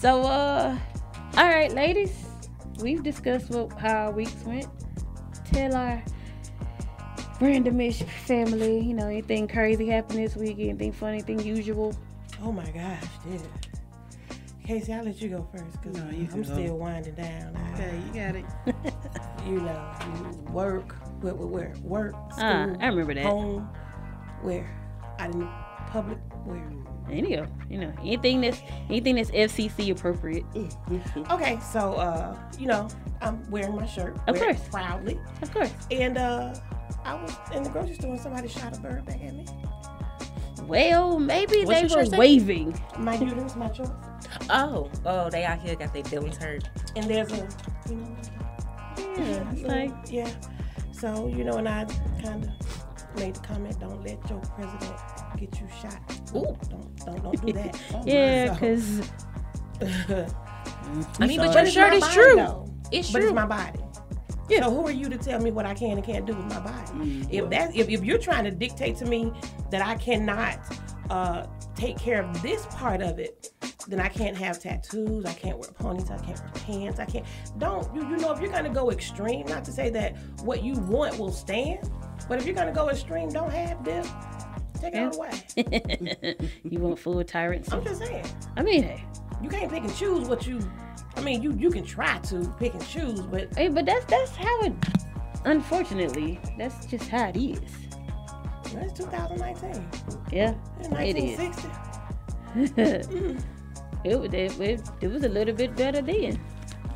So 0.00 0.22
uh, 0.22 0.76
all 1.36 1.44
right, 1.48 1.72
ladies, 1.72 2.12
we've 2.80 3.02
discussed 3.02 3.50
what, 3.50 3.72
how 3.78 4.06
our 4.06 4.10
weeks 4.12 4.34
went. 4.44 4.66
Tell 5.52 5.74
our 5.74 6.02
randomish 7.40 8.02
family, 8.26 8.80
you 8.80 8.94
know, 8.94 9.06
anything 9.06 9.48
crazy 9.48 9.86
happened 9.88 10.18
this 10.18 10.36
week, 10.36 10.56
anything 10.58 10.92
funny, 10.92 11.14
anything 11.18 11.40
usual. 11.40 11.94
Oh 12.42 12.52
my 12.52 12.64
gosh, 12.70 13.02
did 13.26 13.40
it. 13.40 13.50
Casey, 14.66 14.94
I'll 14.94 15.04
let 15.04 15.20
you 15.20 15.28
go 15.28 15.46
first 15.52 15.82
because 15.82 15.98
No, 15.98 16.10
you 16.10 16.26
can 16.26 16.36
I'm 16.36 16.42
go. 16.42 16.52
still 16.54 16.78
winding 16.78 17.14
down. 17.14 17.54
Okay, 17.74 18.00
you 18.06 18.12
got 18.20 18.34
it. 18.36 18.44
you 19.46 19.60
know, 19.60 19.94
you 20.06 20.52
work, 20.52 20.92
where, 21.20 21.34
where, 21.34 21.46
where? 21.46 21.74
Work, 21.82 22.12
school, 22.32 22.44
Ah, 22.44 22.74
I 22.80 22.86
remember 22.86 23.12
that. 23.14 23.24
home, 23.26 23.68
where? 24.40 24.70
Out 25.18 25.32
in 25.34 25.40
the 25.40 25.48
public, 25.90 26.18
where? 26.44 26.66
Anyhow, 27.10 27.46
you 27.68 27.78
know, 27.78 27.92
anything 28.00 28.40
that's 28.40 28.60
anything 28.88 29.16
that's 29.16 29.30
FCC 29.30 29.90
appropriate. 29.90 30.44
Okay, 31.30 31.58
so, 31.60 31.94
uh, 31.94 32.36
you 32.58 32.66
know, 32.66 32.88
I'm 33.20 33.48
wearing 33.50 33.76
my 33.76 33.86
shirt. 33.86 34.16
Of 34.26 34.38
wear 34.38 34.50
it 34.50 34.56
course. 34.56 34.68
Proudly. 34.68 35.20
Of 35.42 35.52
course. 35.52 35.72
And 35.90 36.16
uh, 36.16 36.54
I 37.04 37.14
was 37.14 37.36
in 37.52 37.62
the 37.62 37.70
grocery 37.70 37.94
store 37.94 38.12
and 38.12 38.20
somebody 38.20 38.48
shot 38.48 38.76
a 38.76 38.80
bird 38.80 39.04
back 39.04 39.22
at 39.22 39.34
me. 39.34 39.44
Well, 40.62 41.18
maybe 41.18 41.64
What's 41.64 41.94
they 41.94 42.02
were 42.02 42.16
waving. 42.16 42.80
My 42.98 43.16
uterus, 43.16 43.54
my 43.54 43.68
choice. 43.68 43.90
Oh, 44.48 44.90
oh, 45.04 45.28
they 45.28 45.44
out 45.44 45.60
here 45.60 45.76
got 45.76 45.92
their 45.92 46.04
feelings 46.04 46.36
hurt. 46.38 46.68
And 46.96 47.08
there's 47.08 47.30
a, 47.32 47.46
you 47.88 47.96
know, 47.96 48.16
Yeah, 48.98 49.52
it's 49.52 49.62
like 49.62 49.92
yeah. 50.10 50.30
So, 50.92 51.28
you 51.28 51.44
know, 51.44 51.58
and 51.58 51.68
I 51.68 51.84
kind 52.22 52.44
of 52.44 53.16
made 53.16 53.34
the 53.34 53.40
comment, 53.40 53.78
don't 53.78 54.02
let 54.02 54.18
your 54.30 54.40
president 54.40 54.94
get 55.36 55.60
you 55.60 55.66
shot. 55.80 56.00
Ooh. 56.34 56.56
Don't, 56.68 56.96
don't, 57.04 57.22
don't 57.22 57.46
do 57.46 57.52
that. 57.52 57.78
yeah, 58.06 58.52
because 58.54 59.10
I 61.20 61.26
mean, 61.26 61.38
So- 61.40 61.46
but 61.46 61.54
your 61.54 61.66
shirt 61.66 61.92
is 61.94 62.06
true. 62.08 62.36
though. 62.36 62.68
It's 62.92 63.10
but 63.10 63.20
true. 63.20 63.28
it's 63.28 63.34
my 63.34 63.46
body. 63.46 63.80
Yeah. 64.48 64.64
So 64.64 64.70
who 64.70 64.86
are 64.86 64.90
you 64.92 65.08
to 65.08 65.16
tell 65.16 65.40
me 65.40 65.50
what 65.50 65.64
I 65.66 65.72
can 65.74 65.92
and 65.96 66.04
can't 66.04 66.26
do 66.26 66.34
with 66.34 66.44
my 66.46 66.60
body? 66.60 66.92
Mm, 66.92 67.26
If 67.30 67.50
that 67.50 67.74
if, 67.74 67.88
if 67.88 68.04
you're 68.04 68.18
trying 68.18 68.44
to 68.44 68.50
dictate 68.50 68.96
to 68.98 69.06
me 69.06 69.32
that 69.70 69.80
I 69.84 69.94
cannot 69.96 70.58
uh, 71.10 71.46
take 71.74 71.98
care 71.98 72.22
of 72.22 72.42
this 72.42 72.66
part 72.66 73.00
of 73.00 73.18
it, 73.18 73.50
then 73.88 74.00
I 74.00 74.08
can't 74.08 74.36
have 74.36 74.58
tattoos. 74.60 75.24
I 75.24 75.32
can't 75.32 75.58
wear 75.58 75.70
ponies. 75.72 76.10
I 76.10 76.18
can't 76.18 76.38
wear 76.40 76.50
pants. 76.66 76.98
I 77.00 77.06
can't. 77.06 77.24
Don't 77.58 77.92
you? 77.94 78.02
You 78.06 78.16
know 78.18 78.32
if 78.32 78.40
you're 78.40 78.52
gonna 78.52 78.68
go 78.72 78.90
extreme, 78.90 79.46
not 79.46 79.64
to 79.64 79.72
say 79.72 79.88
that 79.90 80.16
what 80.42 80.62
you 80.62 80.74
want 80.74 81.18
will 81.18 81.32
stand, 81.32 81.90
but 82.28 82.38
if 82.38 82.44
you're 82.46 82.54
gonna 82.54 82.72
go 82.72 82.90
extreme, 82.90 83.30
don't 83.30 83.50
have 83.50 83.82
this. 83.82 84.06
Take 84.84 84.94
it 84.96 85.16
away. 85.16 85.44
you 86.64 86.78
want 86.78 86.98
full 86.98 87.24
tyrants. 87.24 87.72
I'm 87.72 87.82
just 87.82 88.00
saying. 88.04 88.26
I 88.56 88.62
mean, 88.62 88.82
hey, 88.82 89.04
You 89.42 89.48
can't 89.48 89.70
pick 89.70 89.82
and 89.82 89.96
choose 89.96 90.28
what 90.28 90.46
you. 90.46 90.60
I 91.16 91.22
mean, 91.22 91.42
you 91.42 91.52
you 91.54 91.70
can 91.70 91.84
try 91.84 92.18
to 92.18 92.54
pick 92.58 92.74
and 92.74 92.86
choose, 92.86 93.20
but 93.22 93.54
hey, 93.54 93.68
but 93.68 93.86
that's 93.86 94.04
that's 94.06 94.36
how 94.36 94.60
it. 94.60 94.74
Unfortunately, 95.46 96.38
that's 96.58 96.84
just 96.86 97.08
how 97.08 97.28
it 97.28 97.36
is. 97.36 97.60
it's 98.64 98.92
2019. 98.98 99.88
Yeah, 100.30 100.54
it 101.00 101.16
is. 101.16 101.38
1960. 102.54 103.38
It, 104.04 104.34
it, 104.34 104.60
it, 104.60 104.82
it 105.00 105.08
was 105.08 105.24
a 105.24 105.30
little 105.30 105.54
bit 105.54 105.74
better 105.76 106.02
then. 106.02 106.38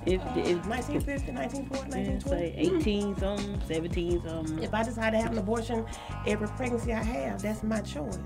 If, 0.09 0.23
if 0.37 0.67
1950, 0.67 1.33
1940, 1.33 1.91
1920. 1.91 2.45
like 2.47 2.55
18 2.57 3.17
something, 3.19 3.61
17 3.69 4.23
something. 4.27 4.63
If 4.63 4.73
I 4.73 4.83
decide 4.83 5.11
to 5.11 5.19
have 5.19 5.33
an 5.33 5.39
abortion 5.39 5.85
every 6.27 6.49
pregnancy 6.49 6.93
I 6.95 7.03
have, 7.03 7.43
that's 7.43 7.63
my 7.63 7.81
choice. 7.83 8.19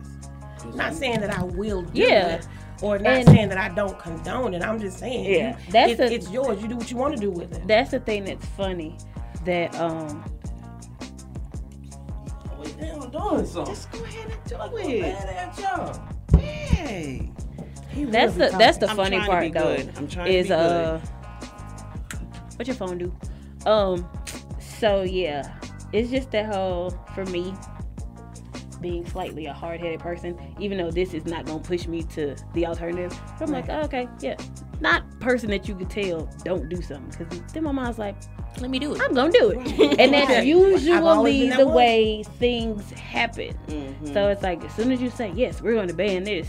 Not 0.75 0.95
saying 0.95 1.21
that 1.21 1.37
I 1.37 1.43
will 1.43 1.83
do 1.83 2.01
Yeah. 2.01 2.35
it, 2.37 2.49
or 2.83 2.99
not 2.99 3.13
And- 3.15 3.29
saying 3.29 3.49
that 3.49 3.59
I 3.59 3.69
don't 3.75 3.99
condone 3.99 4.55
it. 4.55 4.63
I'm 4.63 4.79
just 4.79 4.99
saying, 4.99 5.25
Yeah, 5.25 5.51
you- 5.59 5.73
that's 5.73 5.93
it- 5.95 6.01
a- 6.01 6.13
it's 6.15 6.31
yours. 6.31 6.63
You 6.63 6.69
do 6.69 6.77
what 6.77 6.89
you 6.91 6.97
want 6.97 7.15
to 7.17 7.21
do 7.21 7.31
with 7.33 7.53
it. 7.53 7.67
That's 7.67 7.91
the 7.91 7.99
thing 7.99 8.25
that's 8.27 8.47
funny. 8.47 8.97
That 9.45 9.75
um, 9.81 10.25
Wait, 12.61 12.77
damn, 12.79 13.03
I'm 13.03 13.11
doing 13.11 13.45
something. 13.47 13.75
Just 13.75 13.91
go 13.91 14.05
ahead 14.05 14.31
and 14.31 14.45
do 14.49 14.57
Go 14.57 14.77
it. 14.77 15.01
ahead, 15.05 15.29
at 15.37 15.59
y'all. 15.59 16.41
Hey, 16.41 17.31
He 17.91 18.05
that's 18.05 18.35
will 18.37 18.47
the 18.47 18.53
be 18.53 18.59
that's 18.59 18.79
the 18.79 18.89
I'm 18.91 18.97
funny 18.97 19.19
to 19.19 19.27
part 19.27 19.43
be 19.43 19.51
though. 19.51 19.77
good. 19.77 19.93
I'm 19.97 20.07
trying 20.07 20.27
to 20.27 20.33
is 20.33 20.47
be 20.47 20.53
uh, 20.53 20.99
what 22.57 22.67
your 22.67 22.77
phone 22.77 22.99
do? 22.99 23.13
Um, 23.67 24.09
so 24.61 25.03
yeah, 25.03 25.55
it's 25.93 26.11
just 26.11 26.31
that 26.33 26.47
whole 26.55 26.91
for 27.15 27.25
me 27.27 27.55
being 28.81 29.07
slightly 29.07 29.47
a 29.47 29.53
hard-headed 29.53 30.01
person. 30.01 30.37
Even 30.59 30.77
though 30.79 30.91
this 30.91 31.15
is 31.15 31.25
not 31.25 31.47
gonna 31.47 31.61
push 31.61 31.87
me 31.87 32.03
to 32.03 32.35
the 32.55 32.67
alternative, 32.67 33.17
but 33.39 33.47
I'm 33.49 33.53
like, 33.53 33.69
oh, 33.69 33.83
okay, 33.83 34.09
yeah, 34.21 34.37
not 34.81 35.05
person 35.21 35.49
that 35.51 35.69
you 35.69 35.77
could 35.77 35.89
tell 35.91 36.29
don't 36.45 36.69
do 36.69 36.83
something 36.83 37.27
because 37.27 37.53
then 37.53 37.63
my 37.63 37.71
mind's 37.73 37.99
like, 37.99 38.17
Let 38.61 38.71
me 38.71 38.81
do 38.81 38.95
it. 38.95 39.01
I'm 39.01 39.15
gonna 39.15 39.31
do 39.33 39.51
it, 39.53 40.01
and 40.01 40.13
that's 40.13 40.29
Right. 40.31 40.45
Usually 40.47 41.49
that 41.49 41.59
the 41.59 41.67
way. 41.69 41.75
way 41.75 42.23
things 42.39 42.91
happen. 42.91 43.57
Mhm. 43.69 44.13
So 44.13 44.29
it's 44.29 44.43
like 44.43 44.65
as 44.65 44.75
soon 44.75 44.91
as 44.91 45.01
you 45.01 45.11
say 45.11 45.33
yes, 45.37 45.63
we're 45.63 45.75
going 45.75 45.89
to 45.89 45.95
ban 45.95 46.25
this. 46.25 46.49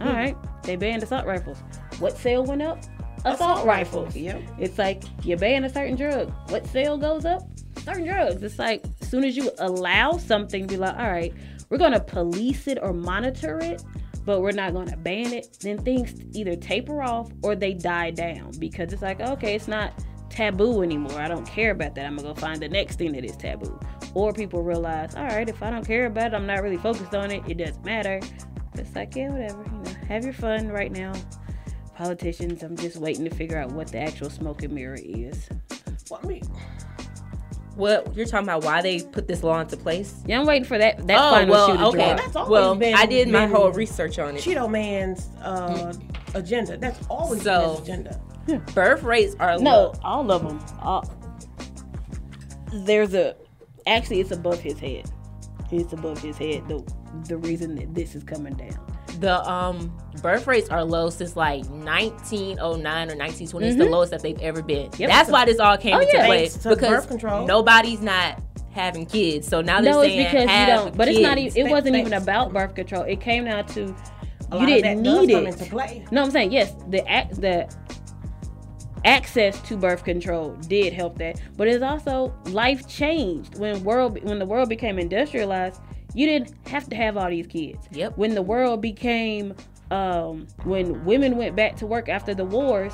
All 0.00 0.12
right, 0.12 0.36
they 0.62 0.76
banned 0.76 1.02
assault 1.02 1.26
rifles. 1.26 1.58
What 1.98 2.16
sale 2.16 2.44
went 2.44 2.62
up? 2.62 2.78
Assault, 3.24 3.66
rifles. 3.66 4.14
Yep. 4.14 4.42
It's 4.58 4.78
like 4.78 5.02
you 5.22 5.36
ban 5.36 5.64
a 5.64 5.70
certain 5.70 5.96
drug. 5.96 6.32
What 6.50 6.66
sale 6.66 6.98
goes 6.98 7.24
up? 7.24 7.42
Certain 7.78 8.04
drugs. 8.04 8.42
It's 8.42 8.58
like 8.58 8.84
as 9.00 9.08
soon 9.08 9.24
as 9.24 9.36
you 9.36 9.50
allow 9.58 10.18
something, 10.18 10.66
be 10.66 10.76
like, 10.76 10.96
all 10.96 11.10
right, 11.10 11.32
we're 11.70 11.78
going 11.78 11.92
to 11.92 12.00
police 12.00 12.66
it 12.66 12.78
or 12.82 12.92
monitor 12.92 13.58
it, 13.60 13.82
but 14.24 14.40
we're 14.40 14.52
not 14.52 14.72
going 14.72 14.88
to 14.88 14.96
ban 14.96 15.32
it. 15.32 15.56
Then 15.60 15.78
things 15.78 16.14
either 16.36 16.56
taper 16.56 17.02
off 17.02 17.30
or 17.42 17.56
they 17.56 17.72
die 17.74 18.10
down 18.10 18.52
because 18.58 18.92
it's 18.92 19.02
like, 19.02 19.20
okay, 19.20 19.54
it's 19.54 19.68
not 19.68 19.92
taboo 20.34 20.82
anymore. 20.82 21.18
I 21.20 21.28
don't 21.28 21.46
care 21.46 21.70
about 21.70 21.94
that. 21.94 22.06
I'm 22.06 22.16
gonna 22.16 22.28
go 22.28 22.34
find 22.34 22.60
the 22.60 22.68
next 22.68 22.96
thing 22.96 23.12
that 23.12 23.24
is 23.24 23.36
taboo. 23.36 23.78
Or 24.14 24.32
people 24.32 24.62
realize, 24.62 25.14
all 25.14 25.24
right, 25.24 25.48
if 25.48 25.62
I 25.62 25.70
don't 25.70 25.86
care 25.86 26.06
about 26.06 26.28
it, 26.28 26.34
I'm 26.34 26.46
not 26.46 26.62
really 26.62 26.76
focused 26.76 27.14
on 27.14 27.30
it. 27.30 27.42
It 27.48 27.58
doesn't 27.58 27.84
matter. 27.84 28.20
It's 28.74 28.94
like, 28.94 29.14
yeah, 29.14 29.30
whatever. 29.30 29.64
You 29.64 29.92
know, 29.92 30.06
have 30.08 30.24
your 30.24 30.32
fun 30.32 30.68
right 30.68 30.90
now. 30.90 31.12
Politicians, 31.96 32.62
I'm 32.62 32.76
just 32.76 32.96
waiting 32.96 33.24
to 33.24 33.30
figure 33.30 33.56
out 33.58 33.70
what 33.72 33.88
the 33.88 33.98
actual 33.98 34.28
smoke 34.30 34.62
and 34.62 34.72
mirror 34.72 34.98
is. 35.00 35.48
Well, 36.10 36.20
I 36.22 36.26
mean, 36.26 36.42
What 37.76 38.14
you're 38.16 38.26
talking 38.26 38.46
about? 38.48 38.64
Why 38.64 38.82
they 38.82 39.00
put 39.02 39.26
this 39.28 39.42
law 39.42 39.60
into 39.60 39.76
place? 39.76 40.22
Yeah, 40.26 40.40
I'm 40.40 40.46
waiting 40.46 40.64
for 40.64 40.76
that 40.78 41.06
that 41.06 41.18
oh 41.18 41.30
final 41.30 41.50
well, 41.50 41.66
shoe 41.68 41.76
to 41.76 41.86
okay. 41.86 41.96
drop. 41.98 42.16
That's 42.18 42.36
always 42.36 42.50
Well, 42.50 42.74
been- 42.74 42.94
I 42.94 43.06
did 43.06 43.28
my 43.28 43.46
whole 43.46 43.70
research 43.72 44.18
on 44.18 44.36
it. 44.36 44.42
Cheeto 44.42 44.68
Man's 44.70 45.28
uh, 45.42 45.92
agenda. 46.34 46.76
That's 46.76 47.04
always 47.08 47.42
So- 47.42 47.60
been 47.60 47.70
his 47.70 47.80
agenda. 47.82 48.20
Birth 48.74 49.02
rates 49.02 49.34
are 49.40 49.58
No, 49.58 49.70
low. 49.70 49.94
all 50.04 50.30
of 50.30 50.42
them. 50.42 50.60
All, 50.82 51.08
there's 52.72 53.14
a 53.14 53.34
actually 53.86 54.20
it's 54.20 54.32
above 54.32 54.60
his 54.60 54.78
head. 54.78 55.10
It's 55.70 55.92
above 55.92 56.20
his 56.20 56.36
head. 56.36 56.68
The 56.68 56.84
the 57.28 57.36
reason 57.38 57.74
that 57.76 57.94
this 57.94 58.14
is 58.14 58.22
coming 58.24 58.54
down. 58.54 58.78
The 59.20 59.48
um 59.48 59.96
birth 60.24 60.46
rates 60.46 60.70
are 60.70 60.82
low 60.82 61.10
since 61.10 61.36
like 61.36 61.64
1909 61.66 62.66
or 63.10 63.14
1920. 63.14 63.66
It's 63.68 63.76
the 63.76 63.84
lowest 63.84 64.10
that 64.10 64.22
they've 64.22 64.40
ever 64.40 64.62
been. 64.62 64.90
Mm-hmm. 64.90 65.02
Yep. 65.02 65.10
That's 65.10 65.30
why 65.30 65.44
this 65.44 65.58
all 65.60 65.76
came 65.76 65.94
Oh, 65.94 66.00
into 66.00 66.16
yeah. 66.16 66.26
play 66.26 66.48
Thanks 66.48 66.62
to 66.64 66.70
because 66.70 66.88
birth 66.88 67.08
control. 67.08 67.46
nobody's 67.46 68.00
not 68.00 68.42
having 68.72 69.04
kids. 69.04 69.46
So 69.46 69.60
now 69.60 69.82
they're 69.82 69.92
No, 69.92 70.00
it's 70.00 70.14
saying 70.14 70.24
because 70.24 70.60
you 70.60 70.66
don't. 70.66 70.96
But 70.96 71.08
it's 71.08 71.20
not. 71.20 71.36
Even, 71.38 71.66
it 71.66 71.70
wasn't 71.70 71.96
even 71.96 72.14
about 72.14 72.52
birth 72.54 72.74
control. 72.74 73.02
It 73.02 73.20
came 73.20 73.44
down 73.44 73.66
to 73.66 73.82
A 73.82 73.86
you 73.86 74.60
lot 74.60 74.66
didn't 74.66 75.02
that 75.02 75.10
does 75.10 75.26
need 75.26 75.34
come 75.34 75.46
it. 75.46 75.52
into 75.60 75.64
play. 75.66 76.04
No, 76.10 76.22
I'm 76.22 76.30
saying 76.30 76.52
yes. 76.52 76.74
The 76.88 77.04
ac- 77.06 77.40
the 77.40 77.68
access 79.04 79.60
to 79.68 79.76
birth 79.76 80.04
control 80.04 80.52
did 80.68 80.94
help 80.94 81.18
that, 81.18 81.38
but 81.58 81.68
it's 81.68 81.82
also 81.84 82.32
life 82.46 82.88
changed 82.88 83.58
when 83.58 83.84
world 83.84 84.18
when 84.24 84.38
the 84.38 84.46
world 84.46 84.70
became 84.70 84.98
industrialized. 84.98 85.80
You 86.14 86.26
didn't 86.26 86.54
have 86.68 86.88
to 86.88 86.96
have 86.96 87.16
all 87.18 87.28
these 87.28 87.46
kids. 87.46 87.86
Yep. 87.92 88.16
When 88.16 88.34
the 88.34 88.42
world 88.42 88.80
became 88.80 89.54
um, 89.90 90.46
when 90.64 91.04
women 91.04 91.36
went 91.36 91.54
back 91.56 91.76
to 91.76 91.86
work 91.86 92.08
after 92.08 92.34
the 92.34 92.44
wars, 92.44 92.92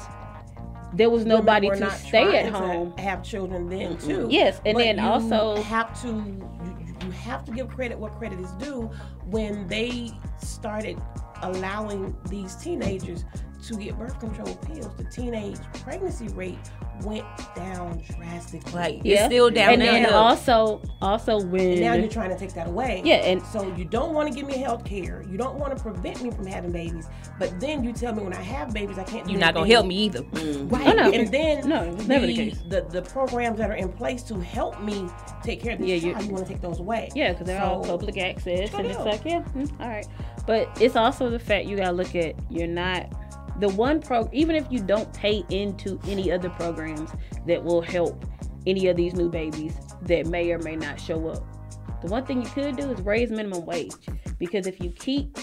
there 0.93 1.09
was 1.11 1.25
nobody 1.25 1.69
to 1.71 1.91
stay 1.93 2.37
at 2.39 2.53
home. 2.53 2.97
have 2.99 3.23
children 3.23 3.69
then 3.69 3.97
too. 3.99 4.27
Yes, 4.31 4.61
and 4.67 4.75
But 4.75 4.81
then 4.85 4.99
you 4.99 5.05
also- 5.05 5.57
have 5.63 6.01
to 6.03 6.09
you, 6.09 6.87
you 7.05 7.11
have 7.13 7.45
to 7.45 7.53
give 7.53 7.69
credit 7.69 7.99
what 7.99 8.13
credit 8.19 8.41
is 8.41 8.51
due 8.53 8.91
when 9.27 9.67
they 9.69 10.11
started 10.39 11.01
allowing 11.43 12.15
these 12.29 12.57
teenagers 12.57 13.25
to 13.69 13.77
get 13.77 13.99
birth 13.99 14.19
control 14.19 14.55
pills. 14.57 14.95
The 14.97 15.05
teenage 15.05 15.59
pregnancy 15.85 16.29
rate 16.29 16.59
went 17.03 17.25
down 17.57 18.03
drastically. 18.17 18.73
Like 18.73 19.01
Yeah. 19.05 19.17
it's 19.17 19.25
still 19.27 19.51
down 19.51 19.75
and 19.75 19.83
there. 19.83 19.93
then 19.93 20.13
also 20.13 20.83
also 21.01 21.41
when 21.41 21.81
now 21.81 21.95
you're 21.95 22.09
trying 22.09 22.29
to 22.31 22.39
take 22.39 22.53
that 22.55 22.67
away. 22.67 23.01
Yeah, 23.05 23.17
and- 23.17 23.43
so 23.47 23.73
you 23.77 23.85
don't 23.87 24.13
want 24.13 24.29
to 24.29 24.35
give 24.35 24.47
me 24.47 24.59
health 24.59 24.85
care. 24.85 25.23
You 25.31 25.39
don't 25.39 25.59
want 25.59 25.75
to 25.77 25.83
prevent 25.83 26.23
me 26.23 26.31
from 26.31 26.47
having 26.47 26.71
babies. 26.73 27.09
But 27.39 27.59
then 27.59 27.83
you 27.85 27.93
tell 27.95 28.15
me 28.15 28.23
when 28.23 28.35
I 28.35 28.43
have 28.43 28.75
babies, 28.75 28.99
I 28.99 29.05
can't. 29.05 29.29
You're 29.31 29.41
not 29.41 29.55
gonna 29.55 29.65
anything. 29.67 29.75
help 29.77 29.87
me 29.87 29.95
either. 29.97 30.23
Right. 30.67 30.89
Oh, 30.89 30.93
no. 30.93 31.11
And 31.11 31.29
then 31.33 31.69
No, 31.69 31.83
it's 31.85 32.07
never 32.07 32.27
the 32.27 32.35
case. 32.37 32.59
The, 32.69 32.83
the 32.91 33.03
programs 33.03 33.59
that 33.59 33.71
are 33.71 33.75
in 33.77 33.89
place 33.91 34.23
to 34.25 34.39
help 34.39 34.83
me 34.83 35.09
take 35.43 35.63
care 35.63 35.73
of 35.73 35.79
this 35.79 35.89
Yeah, 35.89 35.95
you- 35.97 36.13
child, 36.13 36.25
you 36.27 36.33
want 36.35 36.47
to 36.47 36.53
take 36.53 36.61
those 36.61 36.81
away. 36.81 37.09
Yeah, 37.15 37.33
because 37.33 37.47
they're 37.47 37.63
all 37.63 37.83
public 37.83 38.19
access, 38.19 38.73
and 38.75 38.87
it's 38.87 38.97
Sure. 38.97 39.07
like, 39.07 39.25
yeah, 39.25 39.41
mm, 39.57 39.71
all 39.81 39.89
right. 39.89 40.07
But 40.47 40.69
it's 40.81 40.97
also 40.97 41.31
the 41.31 41.39
fact 41.39 41.67
you 41.67 41.77
gotta 41.77 41.93
look 41.93 42.15
at 42.15 42.35
you're 42.51 42.67
not 42.67 43.07
the 43.61 43.69
one 43.69 44.01
pro. 44.01 44.29
Even 44.33 44.57
if 44.57 44.67
you 44.71 44.81
don't 44.81 45.13
pay 45.13 45.45
into 45.51 46.01
any 46.07 46.33
other 46.33 46.51
programs 46.51 47.11
that 47.47 47.63
will 47.63 47.83
help 47.83 48.25
any 48.67 48.89
of 48.89 48.97
these 48.97 49.15
new 49.15 49.29
babies 49.29 49.79
that 50.03 50.27
may 50.27 50.51
or 50.51 50.59
may 50.59 50.77
not 50.77 51.01
show 51.01 51.29
up, 51.29 51.45
the 52.03 52.09
one 52.09 52.25
thing 52.25 52.43
you 52.43 52.49
could 52.51 52.77
do 52.77 52.91
is 52.91 53.01
raise 53.03 53.31
minimum 53.31 53.65
wage. 53.67 53.93
Because 54.39 54.67
if 54.67 54.81
you 54.81 54.91
keep 54.91 55.37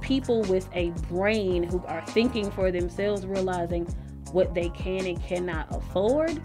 people 0.00 0.42
with 0.42 0.68
a 0.74 0.90
brain 1.08 1.62
who 1.62 1.84
are 1.86 2.04
thinking 2.06 2.50
for 2.50 2.70
themselves, 2.72 3.26
realizing 3.26 3.84
what 4.32 4.54
they 4.54 4.68
can 4.70 5.06
and 5.06 5.22
cannot 5.22 5.74
afford, 5.74 6.40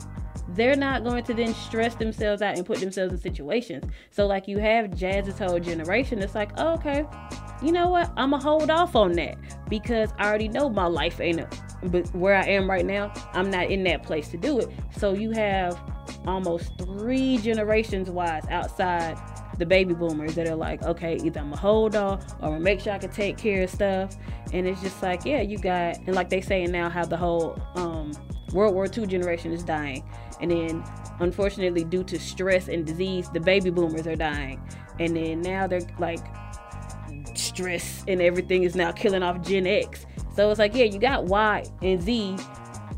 they're 0.56 0.76
not 0.76 1.04
going 1.04 1.24
to 1.26 1.34
then 1.34 1.54
stress 1.54 1.96
themselves 1.96 2.42
out 2.42 2.58
and 2.58 2.66
put 2.66 2.80
themselves 2.80 3.14
in 3.14 3.20
situations. 3.20 3.86
So, 4.12 4.28
like 4.28 4.48
you 4.48 4.58
have 4.60 4.96
Jazz's 4.96 5.40
whole 5.40 5.60
generation, 5.60 6.20
it's 6.20 6.36
like, 6.36 6.52
oh, 6.58 6.74
okay, 6.74 7.06
you 7.62 7.72
know 7.72 7.90
what? 7.90 8.12
I'm 8.18 8.32
gonna 8.32 8.44
hold 8.44 8.70
off 8.70 8.96
on 8.96 9.14
that 9.14 9.38
because 9.70 10.12
I 10.18 10.28
already 10.28 10.50
know 10.50 10.70
my 10.70 10.86
life 10.86 11.22
ain't 11.22 11.40
a, 11.40 11.50
but 11.84 12.08
where 12.14 12.36
I 12.36 12.46
am 12.46 12.70
right 12.70 12.86
now, 12.86 13.14
I'm 13.34 13.50
not 13.50 13.70
in 13.70 13.84
that 13.86 14.04
place 14.04 14.28
to 14.30 14.38
do 14.38 14.60
it. 14.60 14.70
So 14.98 15.14
you 15.14 15.32
have 15.32 15.80
almost 16.26 16.78
three 16.78 17.38
generations 17.38 18.10
wise 18.10 18.44
outside 18.50 19.18
the 19.58 19.66
baby 19.66 19.94
boomers 19.94 20.36
that 20.36 20.48
are 20.48 20.56
like, 20.56 20.84
okay, 20.84 21.16
either 21.24 21.40
I'm 21.40 21.50
gonna 21.50 21.62
hold 21.62 21.96
off 21.96 22.24
or 22.42 22.46
I'm 22.46 22.52
gonna 22.52 22.60
make 22.60 22.80
sure 22.80 22.94
I 22.94 22.98
can 22.98 23.12
take 23.12 23.38
care 23.38 23.64
of 23.64 23.70
stuff. 23.70 24.16
And 24.52 24.68
it's 24.68 24.82
just 24.82 25.02
like, 25.02 25.26
yeah, 25.26 25.42
you 25.42 25.58
got, 25.58 25.98
and 26.06 26.16
like 26.16 26.30
they 26.30 26.42
saying 26.42 26.72
now, 26.72 26.90
how 26.90 27.06
the 27.06 27.18
whole 27.18 27.60
um, 27.76 28.12
World 28.52 28.74
War 28.74 28.86
II 28.86 29.08
generation 29.08 29.52
is 29.52 29.64
dying. 29.64 30.04
And 30.42 30.52
then, 30.52 30.84
unfortunately, 31.20 31.84
due 31.84 32.04
to 32.06 32.20
stress 32.20 32.68
and 32.68 32.86
disease, 32.86 33.30
the 33.34 33.40
baby 33.40 33.70
boomers 33.70 34.08
are 34.08 34.16
dying. 34.16 34.62
And 35.00 35.16
then 35.16 35.42
now 35.42 35.68
they're 35.68 35.82
like, 36.00 36.26
stress 37.36 38.04
and 38.08 38.22
everything 38.22 38.64
is 38.64 38.76
now 38.76 38.92
killing 38.92 39.24
off 39.24 39.42
Gen 39.42 39.68
X. 39.68 40.06
So 40.36 40.50
it's 40.50 40.60
like, 40.60 40.76
yeah, 40.76 40.86
you 40.86 41.00
got 41.00 41.26
Y 41.26 41.64
and 41.82 42.02
Z. 42.02 42.38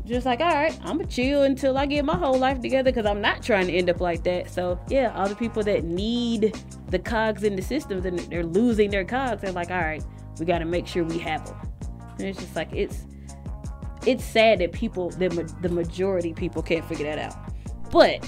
Just 0.04 0.24
like, 0.24 0.40
all 0.40 0.54
right, 0.54 0.78
I'm 0.82 0.98
gonna 0.98 1.06
chill 1.06 1.42
until 1.42 1.76
I 1.76 1.84
get 1.86 2.04
my 2.04 2.16
whole 2.16 2.38
life 2.38 2.60
together 2.60 2.92
because 2.92 3.06
I'm 3.06 3.20
not 3.20 3.42
trying 3.42 3.66
to 3.66 3.72
end 3.72 3.90
up 3.90 4.00
like 4.00 4.22
that. 4.24 4.48
So 4.48 4.78
yeah, 4.88 5.12
all 5.16 5.28
the 5.28 5.34
people 5.34 5.64
that 5.64 5.84
need 5.84 6.56
the 6.88 6.98
cogs 6.98 7.42
in 7.42 7.56
the 7.56 7.62
systems 7.62 8.04
and 8.04 8.18
they're 8.18 8.44
losing 8.44 8.90
their 8.90 9.04
cogs, 9.04 9.42
they're 9.42 9.50
like, 9.52 9.70
all 9.70 9.80
right, 9.80 10.04
we 10.38 10.46
got 10.46 10.60
to 10.60 10.64
make 10.64 10.86
sure 10.86 11.02
we 11.02 11.18
have 11.18 11.44
them. 11.44 11.56
And 12.18 12.28
it's 12.28 12.38
just 12.38 12.54
like 12.54 12.72
it's 12.72 13.04
it's 14.06 14.24
sad 14.24 14.60
that 14.60 14.72
people, 14.72 15.10
the 15.10 15.28
ma- 15.30 15.60
the 15.62 15.68
majority 15.68 16.32
people, 16.32 16.62
can't 16.62 16.84
figure 16.86 17.04
that 17.06 17.18
out. 17.18 17.34
But 17.90 18.26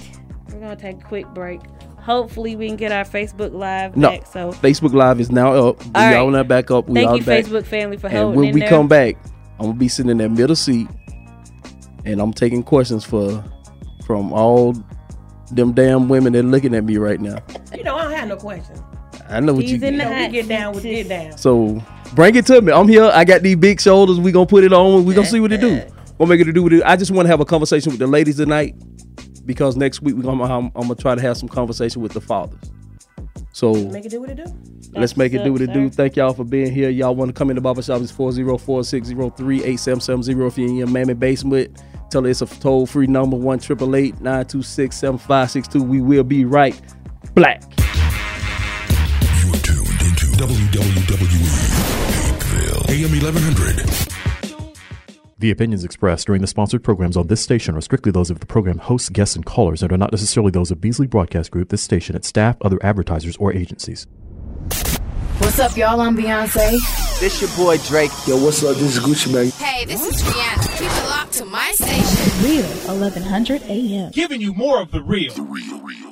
we're 0.51 0.59
gonna 0.59 0.75
take 0.75 0.97
a 1.01 1.05
quick 1.05 1.27
break. 1.33 1.61
Hopefully, 1.97 2.55
we 2.55 2.67
can 2.67 2.75
get 2.77 2.91
our 2.91 3.03
Facebook 3.03 3.53
Live 3.53 3.95
No, 3.95 4.09
back. 4.09 4.25
So 4.27 4.51
Facebook 4.51 4.93
Live 4.93 5.19
is 5.19 5.31
now 5.31 5.53
up. 5.53 5.83
We 5.85 5.91
All 5.95 6.01
right. 6.01 6.15
all 6.17 6.31
that 6.31 6.47
back 6.47 6.71
up. 6.71 6.87
We 6.87 6.95
thank 6.95 7.09
all 7.09 7.17
you, 7.17 7.23
back. 7.23 7.45
Facebook 7.45 7.65
family, 7.65 7.97
for 7.97 8.07
And 8.07 8.17
holding 8.17 8.39
when 8.39 8.47
in 8.49 8.53
we 8.53 8.61
there. 8.61 8.69
come 8.69 8.87
back, 8.87 9.17
I'm 9.59 9.67
gonna 9.67 9.77
be 9.77 9.87
sitting 9.87 10.09
in 10.11 10.17
that 10.19 10.29
middle 10.29 10.55
seat, 10.55 10.87
and 12.05 12.21
I'm 12.21 12.33
taking 12.33 12.63
questions 12.63 13.03
for 13.03 13.43
from 14.05 14.31
all 14.33 14.73
them 15.51 15.73
damn 15.73 16.07
women 16.09 16.33
that 16.33 16.43
looking 16.43 16.73
at 16.75 16.83
me 16.83 16.97
right 16.97 17.19
now. 17.19 17.37
You 17.75 17.83
know, 17.83 17.95
I 17.95 18.03
don't 18.03 18.13
have 18.13 18.27
no 18.29 18.37
question. 18.37 18.75
I 19.29 19.39
know 19.39 19.53
what 19.53 19.63
He's 19.63 19.81
you. 19.81 19.87
in 19.87 19.95
You 19.95 20.01
the 20.01 20.09
we 20.09 20.27
get 20.29 20.47
down 20.47 20.73
with 20.73 20.83
get 20.83 21.09
down. 21.09 21.37
So 21.37 21.81
bring 22.13 22.35
it 22.35 22.45
to 22.47 22.61
me. 22.61 22.71
I'm 22.71 22.87
here. 22.87 23.09
I 23.13 23.23
got 23.23 23.41
these 23.41 23.55
big 23.55 23.79
shoulders. 23.79 24.19
We 24.19 24.31
gonna 24.31 24.45
put 24.45 24.63
it 24.63 24.73
on. 24.73 25.05
We 25.05 25.13
gonna 25.13 25.27
see 25.27 25.39
what 25.39 25.51
it 25.51 25.61
do. 25.61 25.81
Gonna 26.17 26.29
make 26.29 26.41
it 26.41 26.51
do 26.51 26.63
what 26.63 26.73
it. 26.73 26.83
I 26.83 26.95
just 26.95 27.11
want 27.11 27.25
to 27.25 27.29
have 27.29 27.39
a 27.39 27.45
conversation 27.45 27.91
with 27.91 27.99
the 27.99 28.07
ladies 28.07 28.37
tonight 28.37 28.75
because 29.45 29.75
next 29.77 30.01
week 30.01 30.15
we 30.15 30.23
gonna 30.23 30.43
I'm, 30.43 30.65
I'm 30.75 30.81
gonna 30.83 30.95
try 30.95 31.15
to 31.15 31.21
have 31.21 31.37
some 31.37 31.49
conversation 31.49 32.01
with 32.01 32.13
the 32.13 32.21
fathers. 32.21 32.59
So 33.51 33.73
Make 33.73 34.05
it 34.05 34.09
do 34.09 34.21
what 34.21 34.29
it 34.29 34.35
do. 34.37 34.45
let's 34.93 35.17
make 35.17 35.33
it 35.33 35.43
do 35.43 35.51
what 35.51 35.61
it 35.61 35.69
what's 35.69 35.79
do. 35.79 35.89
Thank 35.89 36.15
y'all 36.15 36.33
for 36.33 36.43
being 36.43 36.71
here. 36.71 36.89
Y'all 36.89 37.15
want 37.15 37.29
to 37.29 37.33
come 37.33 37.49
in 37.49 37.55
the 37.55 37.61
barber 37.61 37.81
shop? 37.81 38.01
It's 38.01 38.11
404-603-8770. 38.11 40.47
If 40.47 40.57
you're 40.57 40.67
in 40.67 40.75
your 40.75 40.87
mammy 40.87 41.13
basement, 41.13 41.81
tell 42.09 42.23
her 42.23 42.29
it's 42.29 42.41
a 42.41 42.45
toll 42.45 42.85
free 42.85 43.07
number 43.07 43.35
one 43.37 43.59
triple 43.59 43.95
eight 43.95 44.19
nine 44.21 44.45
two 44.45 44.61
six 44.61 44.97
seven 44.97 45.17
five 45.17 45.49
six 45.51 45.67
two. 45.67 45.83
We 45.83 46.01
will 46.01 46.23
be 46.23 46.45
right 46.45 46.79
black. 47.33 47.63
WWE 50.39 51.49
Hapeville, 52.23 52.87
AM 52.87 53.11
1100. 53.11 54.63
The 55.37 55.51
opinions 55.51 55.83
expressed 55.83 56.27
during 56.27 56.39
the 56.39 56.47
sponsored 56.47 56.81
programs 56.81 57.17
on 57.17 57.27
this 57.27 57.41
station 57.41 57.75
are 57.75 57.81
strictly 57.81 58.13
those 58.13 58.29
of 58.29 58.39
the 58.39 58.45
program 58.45 58.77
hosts, 58.77 59.09
guests, 59.09 59.35
and 59.35 59.45
callers 59.45 59.83
and 59.83 59.91
are 59.91 59.97
not 59.97 60.13
necessarily 60.13 60.49
those 60.49 60.71
of 60.71 60.79
Beasley 60.79 61.07
Broadcast 61.07 61.51
Group, 61.51 61.67
this 61.67 61.81
station, 61.81 62.15
its 62.15 62.29
staff, 62.29 62.55
other 62.61 62.79
advertisers, 62.81 63.35
or 63.35 63.51
agencies. 63.53 64.07
What's 65.39 65.59
up, 65.59 65.75
y'all? 65.75 65.99
I'm 65.99 66.15
Beyonce. 66.15 67.19
This 67.19 67.41
your 67.41 67.49
boy 67.57 67.77
Drake. 67.79 68.11
Yo, 68.25 68.41
what's 68.41 68.63
up? 68.63 68.77
This 68.77 68.95
is 68.95 69.03
Gucci 69.03 69.33
Mane. 69.33 69.51
Hey, 69.51 69.83
this 69.83 70.05
is 70.05 70.23
Rihanna. 70.23 70.77
Keep 70.77 70.89
it 70.89 71.09
locked 71.09 71.33
to 71.33 71.43
my 71.43 71.69
station. 71.73 72.49
Real 72.49 72.63
1100 72.97 73.63
AM. 73.63 74.11
giving 74.11 74.39
you 74.39 74.53
more 74.53 74.81
of 74.81 74.91
the 74.91 75.01
real. 75.01 75.33
Damn. 75.33 76.08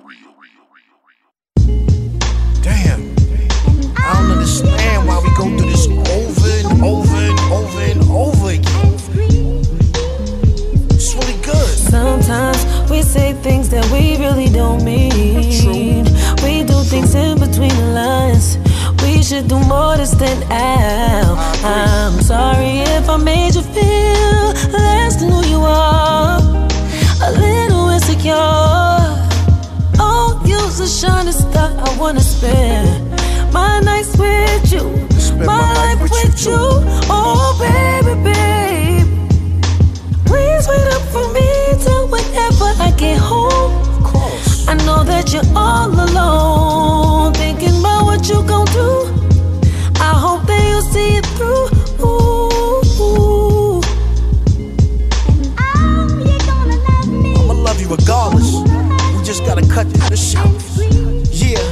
I 4.07 4.13
don't 4.13 4.31
understand 4.31 5.05
why 5.05 5.19
we 5.19 5.29
go 5.35 5.43
through 5.57 5.69
this 5.69 5.85
over 5.85 6.49
and 6.63 6.81
over 6.81 7.17
and 7.29 7.39
over 7.51 7.79
and 7.91 8.01
over 8.09 8.49
again. 8.51 8.95
It's 10.95 11.13
really 11.13 11.35
good. 11.41 11.77
Sometimes 11.77 12.89
we 12.89 13.01
say 13.01 13.33
things 13.33 13.67
that 13.69 13.85
we 13.91 14.15
really 14.15 14.47
don't 14.47 14.81
mean. 14.85 16.05
We 16.41 16.63
do 16.63 16.81
things 16.83 17.15
in 17.15 17.37
between 17.37 17.75
the 17.75 17.91
lines. 17.93 18.57
We 19.03 19.21
should 19.21 19.49
do 19.49 19.59
more 19.65 19.97
to 19.97 20.05
stand 20.07 20.41
out. 20.53 21.37
I'm 21.65 22.21
sorry 22.21 22.79
if 22.97 23.09
I 23.09 23.17
made 23.17 23.55
you 23.55 23.61
feel 23.61 24.53
less 24.71 25.17
than 25.17 25.31
who 25.31 25.45
you 25.47 25.59
are. 25.59 26.39
A 27.27 27.31
little 27.31 27.89
insecure. 27.89 28.35
Oh, 29.99 30.41
you's 30.45 30.79
a 30.79 30.87
shining 30.87 31.33
star. 31.33 31.73
I 31.77 31.97
wanna 31.99 32.21
spend 32.21 33.16
my 33.57 33.79
nights 33.89 34.13
with 34.17 34.65
you. 34.73 34.85
My 35.51 35.61
life 35.79 36.01
with 36.15 36.35
you. 36.45 36.61
Oh, 37.17 37.47
baby, 37.63 38.13
babe. 38.27 39.07
Please 40.29 40.63
wait 40.69 40.87
up 40.95 41.03
for 41.13 41.25
me 41.35 41.47
till 41.83 42.05
whenever 42.13 42.69
I 42.87 42.89
get 43.03 43.17
home. 43.31 43.71
Of 43.93 43.99
course. 44.11 44.67
I 44.71 44.73
know 44.85 45.01
that 45.11 45.25
you're 45.33 45.51
all 45.55 45.91
alone, 46.07 47.33
thinking 47.33 47.75
about 47.81 48.01
what 48.09 48.21
you 48.29 48.39
gon' 48.51 48.69
do. 48.81 48.89
I 50.09 50.13
hope 50.25 50.41
that 50.49 50.61
you'll 50.69 50.87
see 50.93 51.09
it 51.19 51.25
through. 51.37 51.65
Ooh. 52.05 53.81
I'ma 57.39 57.53
love 57.67 57.79
you 57.81 57.87
regardless. 57.97 58.49
We 59.13 59.19
just 59.31 59.41
gotta 59.45 59.65
cut 59.75 59.87
the 60.11 60.17
shot. 60.29 60.51
Yeah. 61.43 61.63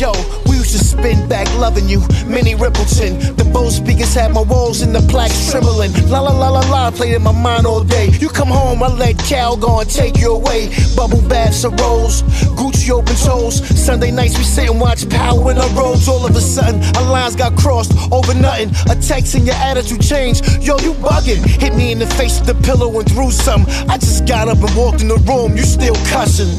Yo, 0.00 0.12
we 0.12 0.37
used 0.72 0.78
to 0.78 0.84
spin 0.84 1.28
back 1.28 1.46
loving 1.58 1.88
you. 1.88 2.00
Minnie 2.26 2.54
Riperton. 2.54 3.36
The 3.36 3.44
Bose 3.44 3.76
speakers 3.76 4.14
had 4.14 4.32
my 4.32 4.42
walls 4.42 4.82
and 4.82 4.94
the 4.94 5.00
plaques 5.10 5.50
trembling. 5.50 5.92
La 6.08 6.20
la 6.20 6.32
la 6.32 6.48
la 6.50 6.60
la 6.68 6.90
played 6.90 7.14
in 7.14 7.22
my 7.22 7.32
mind 7.32 7.66
all 7.66 7.84
day. 7.84 8.08
You 8.20 8.28
come 8.28 8.48
home, 8.48 8.82
I 8.82 8.88
let 8.88 9.18
Cal 9.18 9.56
go 9.56 9.80
and 9.80 9.88
take 9.88 10.18
you 10.18 10.32
away. 10.32 10.68
Bubble 10.96 11.22
baths 11.28 11.64
and 11.64 11.78
rolls, 11.80 12.22
Gucci 12.58 12.90
open 12.90 13.16
toes. 13.16 13.56
Sunday 13.78 14.10
nights 14.10 14.36
we 14.36 14.44
sit 14.44 14.68
and 14.70 14.80
watch 14.80 15.08
Power 15.08 15.50
in 15.50 15.58
our 15.58 15.70
robes. 15.70 16.08
All 16.08 16.26
of 16.26 16.36
a 16.36 16.40
sudden, 16.40 16.82
our 16.96 17.10
lines 17.10 17.36
got 17.36 17.56
crossed 17.56 17.92
over 18.12 18.34
nothing. 18.34 18.70
A 18.90 18.96
text 19.00 19.34
and 19.34 19.46
your 19.46 19.56
attitude 19.56 20.02
changed. 20.02 20.44
Yo, 20.62 20.76
you 20.78 20.92
bugging. 20.94 21.44
Hit 21.62 21.74
me 21.74 21.92
in 21.92 21.98
the 21.98 22.06
face 22.06 22.40
with 22.40 22.48
the 22.48 22.66
pillow 22.66 22.98
and 22.98 23.10
threw 23.10 23.30
some. 23.30 23.64
I 23.88 23.96
just 23.96 24.26
got 24.26 24.48
up 24.48 24.58
and 24.58 24.76
walked 24.76 25.00
in 25.00 25.08
the 25.08 25.18
room. 25.28 25.56
You 25.56 25.62
still 25.62 25.96
cussing. 26.12 26.52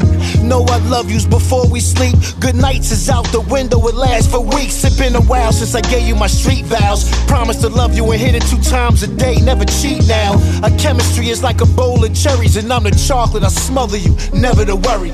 Know 0.47 0.63
I 0.63 0.77
love 0.89 1.11
yous 1.11 1.25
before 1.25 1.67
we 1.67 1.79
sleep. 1.79 2.15
Good 2.39 2.55
nights 2.55 2.91
is 2.91 3.09
out 3.09 3.25
the 3.25 3.41
window. 3.41 3.87
Lasts 3.99 4.31
for 4.31 4.39
weeks. 4.39 4.83
It's 4.83 4.97
been 4.97 5.15
a 5.15 5.21
while 5.21 5.51
since 5.51 5.75
I 5.75 5.81
gave 5.81 6.07
you 6.07 6.15
my 6.15 6.27
street 6.27 6.65
vows. 6.65 7.09
Promise 7.27 7.57
to 7.61 7.69
love 7.69 7.93
you 7.93 8.09
and 8.11 8.19
hit 8.19 8.33
it 8.33 8.43
two 8.43 8.61
times 8.61 9.03
a 9.03 9.07
day. 9.07 9.35
Never 9.41 9.65
cheat 9.65 10.07
now. 10.07 10.33
Our 10.63 10.71
chemistry 10.77 11.29
is 11.29 11.43
like 11.43 11.61
a 11.61 11.65
bowl 11.65 12.03
of 12.03 12.13
cherries, 12.15 12.55
and 12.55 12.71
I'm 12.71 12.83
the 12.83 12.91
chocolate. 12.91 13.43
I 13.43 13.49
smother 13.49 13.97
you. 13.97 14.15
Never 14.33 14.65
to 14.65 14.75
worry. 14.75 15.11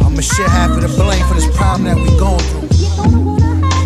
I'ma 0.00 0.20
share 0.20 0.48
half 0.48 0.70
of 0.70 0.82
the 0.82 0.92
blame 0.96 1.26
for 1.26 1.34
this 1.34 1.50
problem 1.56 1.84
that 1.84 1.96
we 1.96 2.08
going 2.18 2.44
through. 2.48 2.68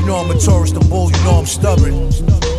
You 0.01 0.07
know 0.07 0.17
I'm 0.17 0.31
a 0.31 0.39
Taurus, 0.39 0.73
the 0.73 0.81
bull. 0.81 1.11
You 1.11 1.25
know 1.25 1.41
I'm 1.41 1.47
stubborn. 1.47 2.13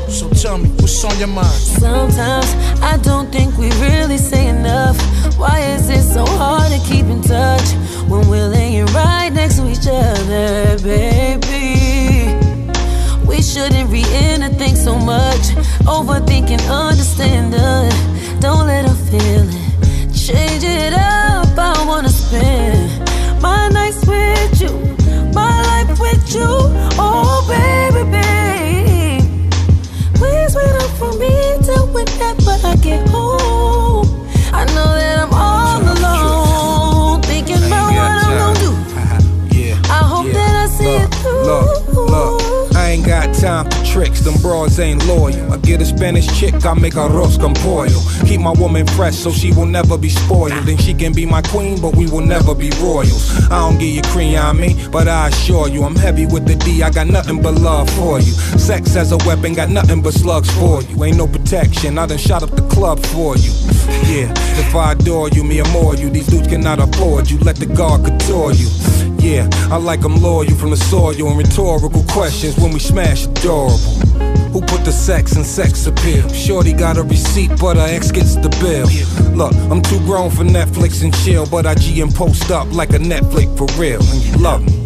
So 0.09 0.29
tell 0.29 0.59
me, 0.59 0.69
what's 0.77 1.03
on 1.03 1.17
your 1.17 1.27
mind? 1.27 1.47
Sometimes 1.47 2.45
I 2.83 2.97
don't 3.01 3.31
think 3.31 3.57
we 3.57 3.71
really 3.81 4.17
say 4.17 4.47
enough. 4.47 4.97
Why 5.43 5.59
is 5.75 5.89
it 5.89 6.03
so 6.03 6.25
hard 6.25 6.71
to 6.71 6.79
keep 6.87 7.05
in 7.07 7.21
touch 7.21 7.73
when 8.07 8.29
we're 8.29 8.47
laying 8.47 8.85
right 8.95 9.29
next 9.29 9.57
to 9.57 9.69
each 9.69 9.87
other, 9.91 10.77
baby? 10.81 12.31
We 13.27 13.41
shouldn't 13.41 13.89
read 13.89 14.07
anything 14.07 14.77
so 14.77 14.97
much. 14.97 15.43
Overthinking, 15.83 16.63
understanding. 16.71 17.91
Don't 18.39 18.67
let 18.67 18.85
her 18.85 18.95
feel 19.09 19.43
it. 19.59 20.15
Change 20.15 20.63
it 20.63 20.93
up. 20.93 21.57
I 21.57 21.83
wanna 21.89 22.07
spend 22.07 23.11
my 23.41 23.67
nights 23.67 24.05
with 24.07 24.61
you, 24.61 24.71
my 25.33 25.61
life 25.69 25.99
with 25.99 26.23
you. 26.33 26.51
Oh, 26.97 27.43
baby, 27.51 28.03
babe. 28.15 29.51
Please 30.15 30.55
wait 30.55 30.75
up 30.83 30.91
for 30.99 31.11
me 31.21 31.33
till 31.65 31.87
whenever 31.87 32.55
I 32.65 32.77
get 32.77 33.09
home. 33.09 33.22
Time 43.43 43.82
tricks, 43.93 44.21
them 44.21 44.33
broads 44.41 44.79
ain't 44.79 45.05
loyal. 45.05 45.53
I 45.53 45.57
get 45.57 45.79
a 45.79 45.85
Spanish 45.85 46.27
chick, 46.39 46.65
I 46.65 46.73
make 46.73 46.95
arroz 46.95 47.39
con 47.39 47.53
pollo. 47.53 48.01
Keep 48.25 48.41
my 48.41 48.51
woman 48.53 48.87
fresh 48.87 49.15
so 49.15 49.31
she 49.31 49.51
will 49.51 49.67
never 49.67 49.99
be 49.99 50.09
spoiled. 50.09 50.67
And 50.67 50.81
she 50.81 50.95
can 50.95 51.13
be 51.13 51.27
my 51.27 51.43
queen, 51.43 51.79
but 51.79 51.95
we 51.95 52.07
will 52.07 52.25
never 52.25 52.55
be 52.55 52.71
royals. 52.81 53.29
I 53.51 53.59
don't 53.59 53.77
give 53.77 53.93
you 53.93 54.01
cream 54.13 54.35
on 54.39 54.59
me, 54.59 54.75
but 54.91 55.07
I 55.07 55.27
assure 55.27 55.67
you, 55.67 55.83
I'm 55.83 55.95
heavy 55.95 56.25
with 56.25 56.47
the 56.47 56.55
D, 56.55 56.81
I 56.81 56.89
got 56.89 57.05
nothing 57.05 57.39
but 57.41 57.53
love 57.53 57.87
for 57.91 58.19
you. 58.19 58.33
Sex 58.57 58.95
as 58.95 59.11
a 59.11 59.17
weapon, 59.27 59.53
got 59.53 59.69
nothing 59.69 60.01
but 60.01 60.13
slugs 60.13 60.49
for 60.57 60.81
you. 60.81 61.03
Ain't 61.03 61.17
no 61.17 61.27
protection, 61.27 61.99
I 61.99 62.07
done 62.07 62.17
shot 62.17 62.41
up 62.41 62.49
the 62.49 62.67
club 62.69 62.99
for 63.13 63.37
you. 63.37 63.51
Yeah, 64.09 64.33
if 64.57 64.73
I 64.73 64.93
adore 64.93 65.29
you, 65.29 65.43
me 65.43 65.61
more 65.71 65.95
you. 65.95 66.09
These 66.09 66.27
dudes 66.27 66.47
cannot 66.47 66.79
afford 66.79 67.29
you, 67.29 67.37
let 67.39 67.57
the 67.57 67.67
guard 67.67 68.05
couture 68.05 68.53
you. 68.53 68.69
Yeah, 69.19 69.47
I 69.71 69.77
like 69.77 70.01
them 70.01 70.17
loyal 70.17 70.53
from 70.55 70.71
the 70.71 70.77
soil 70.77 71.15
and 71.15 71.37
rhetorical 71.37 72.03
questions 72.09 72.57
when 72.57 72.73
we 72.73 72.79
smash 72.79 73.25
adorable. 73.25 73.82
Who 74.53 74.61
put 74.61 74.85
the 74.85 74.91
sex 74.91 75.35
in 75.35 75.43
sex 75.43 75.87
appeal? 75.87 76.29
Shorty 76.29 76.73
got 76.73 76.97
a 76.97 77.03
receipt, 77.03 77.51
but 77.59 77.77
her 77.77 77.87
ex 77.87 78.11
gets 78.11 78.35
the 78.35 78.49
bill. 78.61 78.87
Look, 79.35 79.53
I'm 79.71 79.81
too 79.81 79.99
grown 80.05 80.29
for 80.29 80.43
Netflix 80.43 81.01
and 81.03 81.13
chill, 81.23 81.45
but 81.47 81.65
I 81.65 81.75
G 81.75 82.01
and 82.01 82.13
post 82.13 82.51
up 82.51 82.71
like 82.71 82.91
a 82.91 82.99
Netflix 82.99 83.57
for 83.57 83.65
real, 83.79 84.01
and 84.01 84.21
you 84.21 84.37
love 84.37 84.63
me. 84.63 84.82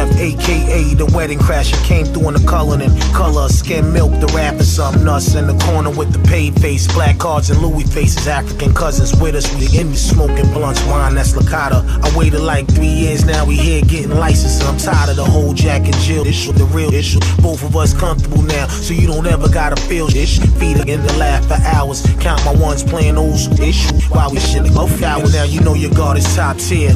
Chef, 0.00 0.18
aka 0.18 0.94
the 0.94 1.06
wedding 1.14 1.38
crasher, 1.38 1.82
came 1.84 2.06
through 2.06 2.28
in 2.28 2.34
the 2.34 2.46
color 2.46 2.78
and 2.80 3.00
color, 3.12 3.48
skim 3.48 3.92
milk, 3.92 4.12
the 4.20 4.26
rapper, 4.28 4.64
some 4.64 5.04
nuts 5.04 5.34
in 5.34 5.46
the 5.46 5.56
corner 5.64 5.90
with 5.90 6.12
the 6.12 6.18
paid 6.28 6.58
face, 6.60 6.86
black 6.92 7.18
cards 7.18 7.50
and 7.50 7.60
Louis 7.60 7.84
faces, 7.84 8.26
African 8.26 8.74
cousins 8.74 9.18
with 9.20 9.34
us, 9.34 9.52
we 9.54 9.78
in 9.78 9.90
the 9.90 9.96
smoking 9.96 10.50
blunts, 10.52 10.82
wine 10.84 11.14
that's 11.14 11.32
Lakata. 11.32 11.84
I 12.02 12.16
waited 12.16 12.40
like 12.40 12.66
three 12.68 12.86
years, 12.86 13.24
now 13.24 13.44
we 13.44 13.56
here 13.56 13.82
getting 13.82 14.10
licensed, 14.10 14.62
I'm 14.64 14.78
tired 14.78 15.10
of 15.10 15.16
the 15.16 15.24
whole 15.24 15.54
Jack 15.54 15.84
and 15.84 15.96
Jill 15.96 16.26
issue, 16.26 16.52
the 16.52 16.64
real 16.66 16.92
issue. 16.92 17.20
Both 17.40 17.62
of 17.62 17.76
us 17.76 17.92
comfortable 17.94 18.42
now, 18.42 18.68
so 18.68 18.94
you 18.94 19.06
don't 19.06 19.26
ever 19.26 19.48
gotta 19.48 19.76
feel 19.76 20.06
this. 20.06 20.38
Feed 20.58 20.88
in 20.88 21.02
the 21.02 21.12
laugh 21.18 21.46
for 21.46 21.58
hours, 21.76 22.02
count 22.20 22.44
my 22.44 22.54
ones 22.54 22.82
playing 22.82 23.16
old 23.16 23.36
issue. 23.60 23.94
While 24.08 24.30
we 24.30 24.40
shit 24.40 24.64
go 24.74 24.86
now 25.00 25.44
you 25.44 25.60
know 25.60 25.74
your 25.74 25.92
guard 25.92 26.18
is 26.18 26.36
top 26.36 26.56
tier. 26.58 26.92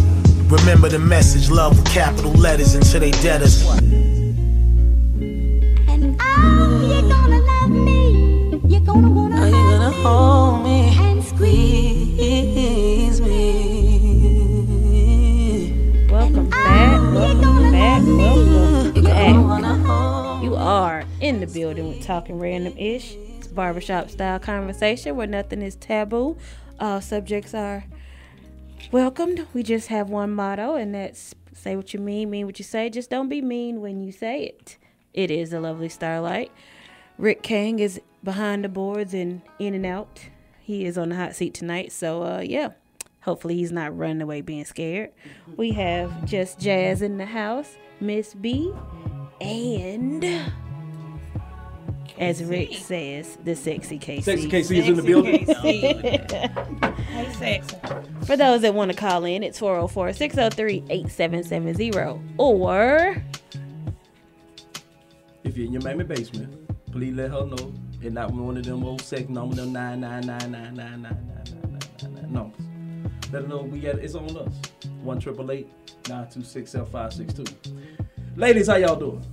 Remember 0.49 0.89
the 0.89 0.99
message, 0.99 1.51
love 1.51 1.77
with 1.77 1.87
capital 1.93 2.33
letters 2.33 2.75
until 2.75 3.01
they 3.01 3.11
dead 3.11 3.43
us. 3.43 3.65
Are 3.67 3.81
you 9.49 9.53
gonna 9.53 9.91
hold 9.91 10.65
me 10.65 10.97
and 10.99 11.25
squeeze 11.25 13.21
me? 13.21 13.29
Welcome 16.11 16.51
back. 16.51 17.01
Welcome 17.15 17.73
back. 17.73 18.03
Welcome 18.05 19.03
back. 19.03 20.43
You 20.43 20.55
are 20.57 21.05
in 21.21 21.41
the 21.41 21.47
building 21.47 21.89
with 21.89 22.03
Talking 22.07 22.39
Random 22.39 22.77
Ish. 22.79 23.17
It's 23.39 23.49
barbershop 23.49 24.11
style 24.11 24.39
conversation 24.39 25.17
where 25.17 25.27
nothing 25.27 25.63
is 25.63 25.75
taboo. 25.77 26.37
All 26.79 27.01
subjects 27.01 27.55
are 27.55 27.85
welcomed. 28.91 29.47
We 29.53 29.63
just 29.63 29.89
have 29.89 30.11
one 30.11 30.31
motto, 30.31 30.75
and 30.77 30.95
that's 30.95 31.35
say 31.53 31.77
what 31.77 31.95
you 31.95 32.01
mean, 32.01 32.31
mean 32.31 32.47
what 32.47 32.59
you 32.59 32.65
say. 32.65 32.91
Just 32.91 33.11
don't 33.11 33.29
be 33.29 33.41
mean 33.41 33.81
when 33.81 34.01
you 34.01 34.13
say 34.13 34.45
it. 34.45 34.77
It 35.13 35.31
is 35.31 35.53
a 35.53 35.61
lovely 35.61 35.89
starlight. 35.89 36.51
Rick 37.17 37.43
Kang 37.43 37.79
is 37.79 38.01
behind 38.23 38.65
the 38.65 38.69
boards 38.69 39.15
and 39.15 39.43
in 39.59 39.75
and 39.75 39.87
out. 39.87 40.21
He 40.61 40.85
is 40.85 40.99
on 40.99 41.11
the 41.11 41.17
hot 41.17 41.35
seat 41.37 41.55
tonight. 41.55 41.93
So, 41.93 42.23
uh, 42.23 42.41
yeah, 42.41 42.71
hopefully 43.21 43.57
he's 43.57 43.71
not 43.71 43.97
running 43.97 44.23
away 44.23 44.41
being 44.41 44.65
scared. 44.65 45.11
We 45.57 45.73
have 45.73 46.25
just 46.25 46.59
Jazz 46.59 47.03
in 47.03 47.19
the 47.19 47.27
house, 47.27 47.77
Miss 48.01 48.35
B, 48.35 48.73
and 49.41 50.25
as 52.19 52.43
Rick 52.45 52.75
says, 52.75 53.37
the 53.45 53.55
sexy 53.57 53.99
KC. 53.99 54.23
Sexy 54.23 54.49
KC 54.49 54.79
is 54.79 54.89
in 54.89 54.95
the 54.95 55.03
building. 55.03 55.47
For 58.25 58.37
those 58.37 58.63
that 58.63 58.75
want 58.75 58.91
to 58.93 58.97
call 58.97 59.25
in, 59.25 59.43
it's 59.43 59.59
404 59.59 60.13
603 60.13 60.85
8770. 60.91 62.21
Or. 62.39 63.23
If 65.43 65.57
you're 65.57 65.67
in 65.67 65.73
your 65.73 65.83
mammy 65.83 66.05
basement, 66.05 66.71
please 66.91 67.15
let 67.15 67.31
her 67.31 67.45
know 67.47 67.75
and 68.05 68.15
not 68.15 68.31
one 68.33 68.57
of 68.57 68.65
them 68.65 68.85
old 68.85 69.01
sex 69.01 69.29
number, 69.29 69.57
them 69.57 69.73
nine 69.73 70.01
nine 70.01 70.27
nine 70.27 70.51
nine 70.51 70.75
nine 70.75 71.03
nine 71.03 71.03
nine 71.03 71.03
nine 71.03 71.83
nine 72.03 72.15
nine. 72.15 72.33
numbers. 72.33 72.61
Let 73.33 73.43
her 73.43 73.49
know 73.49 73.63
we 73.63 73.81
got 73.81 73.97
it's 73.97 74.15
on 74.15 74.25
us. 74.37 74.55
1 75.03 75.19
926 75.19 76.73
562. 76.73 77.45
Ladies, 78.37 78.69
how 78.69 78.77
y'all 78.77 78.97
doing? 78.97 79.25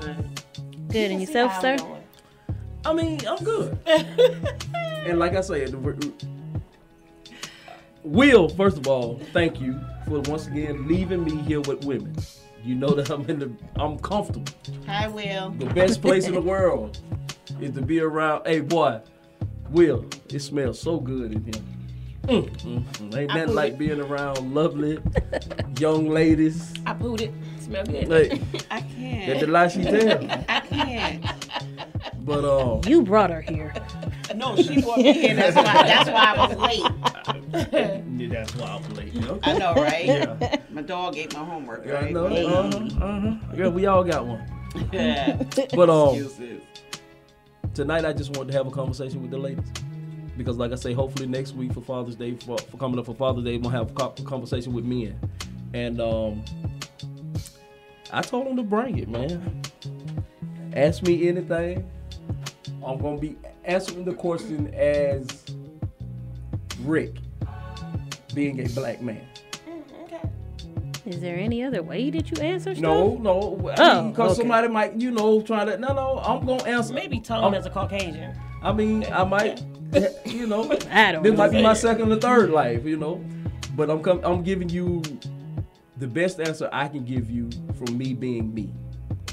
Good. 0.00 0.42
Good 0.88 1.10
and 1.10 1.20
yourself, 1.20 1.60
sir? 1.60 1.76
I 2.84 2.92
mean, 2.92 3.20
I'm 3.26 3.42
good. 3.44 3.78
and 3.86 5.18
like 5.18 5.34
I 5.34 5.40
said, 5.40 5.74
Will, 8.04 8.48
first 8.48 8.76
of 8.78 8.88
all, 8.88 9.20
thank 9.32 9.60
you 9.60 9.80
for 10.06 10.20
once 10.22 10.46
again 10.48 10.88
leaving 10.88 11.24
me 11.24 11.36
here 11.42 11.60
with 11.60 11.84
women. 11.84 12.14
You 12.64 12.74
know 12.74 12.90
that 12.90 13.10
I'm 13.10 13.28
in 13.28 13.38
the 13.38 13.52
I'm 13.76 13.98
comfortable. 13.98 14.52
Hi, 14.86 15.08
Will. 15.08 15.50
The 15.50 15.66
best 15.66 16.02
place 16.02 16.26
in 16.26 16.34
the 16.34 16.40
world 16.54 16.98
is 17.60 17.72
to 17.72 17.82
be 17.82 18.00
around. 18.00 18.46
Hey, 18.46 18.60
boy, 18.60 19.00
Will, 19.70 20.04
it 20.28 20.40
smells 20.40 20.80
so 20.80 20.98
good 20.98 21.32
in 21.32 21.44
here. 21.44 21.62
Mm, 22.22 22.48
mm, 22.50 22.84
mm. 22.84 23.16
Ain't 23.18 23.32
I 23.32 23.34
nothing 23.34 23.46
put 23.46 23.54
like 23.54 23.72
it- 23.72 23.78
being 23.78 24.00
around 24.00 24.54
lovely 24.54 24.98
young 25.78 26.08
ladies. 26.08 26.72
I 26.86 26.92
booed 26.92 27.20
it. 27.22 27.32
Smell 27.60 27.84
good. 27.84 28.08
Like, 28.08 28.40
I 28.70 28.80
can't. 28.80 29.26
that 29.26 29.40
the 29.40 29.46
lie 29.48 29.68
she 29.68 29.82
tell. 29.82 30.24
I 30.48 30.60
can't. 30.60 31.24
But 32.20 32.44
uh, 32.44 32.80
You 32.88 33.02
brought 33.02 33.30
her 33.30 33.40
here. 33.40 33.72
No, 34.34 34.56
she 34.56 34.80
brought 34.80 34.96
me 34.98 35.12
here. 35.12 35.34
That's 35.34 35.54
why. 35.56 35.62
That's 35.64 36.08
why 36.08 36.34
I 36.34 36.46
was 36.46 36.56
late. 36.56 37.72
yeah, 38.18 38.28
that's 38.30 38.54
why 38.56 38.66
I'm 38.68 38.94
late. 38.94 39.14
Okay. 39.14 39.50
I 39.50 39.58
know, 39.58 39.74
right? 39.74 40.06
Yeah. 40.06 40.56
My 40.70 40.80
dog 40.80 41.18
ate 41.18 41.34
my 41.34 41.44
homework, 41.44 41.84
Yeah, 41.84 41.92
I 41.96 42.00
right? 42.04 42.12
know. 42.14 42.26
Uh-huh, 42.28 43.04
uh-huh. 43.04 43.34
Yeah, 43.54 43.68
we 43.68 43.84
all 43.84 44.02
got 44.04 44.24
one. 44.26 44.42
Yeah. 44.90 45.36
But 45.74 45.90
um, 45.90 46.14
Excuses. 46.16 46.62
tonight 47.74 48.06
I 48.06 48.14
just 48.14 48.34
wanted 48.34 48.52
to 48.52 48.56
have 48.58 48.66
a 48.66 48.70
conversation 48.70 49.20
with 49.20 49.32
the 49.32 49.38
ladies 49.38 49.70
because, 50.38 50.56
like 50.56 50.72
I 50.72 50.76
say, 50.76 50.94
hopefully 50.94 51.26
next 51.28 51.52
week 51.54 51.74
for 51.74 51.82
Father's 51.82 52.16
Day, 52.16 52.34
for, 52.36 52.56
for 52.56 52.78
coming 52.78 52.98
up 52.98 53.04
for 53.04 53.14
Father's 53.14 53.44
Day, 53.44 53.58
we'll 53.58 53.70
have 53.70 53.90
a 53.90 54.08
conversation 54.22 54.72
with 54.72 54.86
men. 54.86 55.18
And 55.74 56.00
um, 56.00 56.42
I 58.10 58.22
told 58.22 58.46
them 58.46 58.56
to 58.56 58.62
bring 58.62 58.96
it, 58.98 59.08
man. 59.10 59.60
Ask 60.74 61.02
me 61.02 61.28
anything. 61.28 61.88
I'm 62.84 62.98
gonna 62.98 63.18
be 63.18 63.36
answering 63.64 64.04
the 64.04 64.14
question 64.14 64.72
as 64.74 65.44
Rick, 66.80 67.16
being 68.34 68.60
a 68.60 68.68
black 68.70 69.00
man. 69.02 69.26
Mm-hmm. 69.68 71.08
Is 71.08 71.20
there 71.20 71.36
any 71.36 71.62
other 71.62 71.82
way 71.82 72.10
that 72.10 72.30
you 72.30 72.42
answer 72.42 72.74
stuff? 72.74 72.82
No, 72.82 73.16
no. 73.16 73.58
Oh, 73.78 74.00
mean, 74.02 74.10
because 74.10 74.32
okay. 74.32 74.40
somebody 74.40 74.68
might, 74.68 74.94
you 75.00 75.10
know, 75.10 75.42
try 75.42 75.64
to. 75.64 75.76
No, 75.76 75.92
no. 75.92 76.18
I'm 76.18 76.46
gonna 76.46 76.64
answer. 76.64 76.94
Maybe 76.94 77.20
Tom 77.20 77.44
I'm- 77.44 77.54
as 77.54 77.66
a 77.66 77.70
Caucasian. 77.70 78.34
I 78.62 78.72
mean, 78.72 79.04
I 79.12 79.24
might, 79.24 79.60
you 80.24 80.46
know, 80.46 80.62
I 80.90 81.12
don't 81.12 81.22
this 81.24 81.36
might 81.36 81.50
be 81.50 81.62
my 81.62 81.74
second 81.74 82.12
or 82.12 82.16
third 82.16 82.50
life, 82.50 82.84
you 82.84 82.96
know. 82.96 83.24
But 83.74 83.90
I'm 83.90 84.02
com- 84.02 84.20
I'm 84.22 84.42
giving 84.42 84.68
you 84.68 85.02
the 85.96 86.06
best 86.06 86.40
answer 86.40 86.68
I 86.72 86.88
can 86.88 87.04
give 87.04 87.30
you 87.30 87.50
from 87.74 87.98
me 87.98 88.14
being 88.14 88.54
me. 88.54 88.72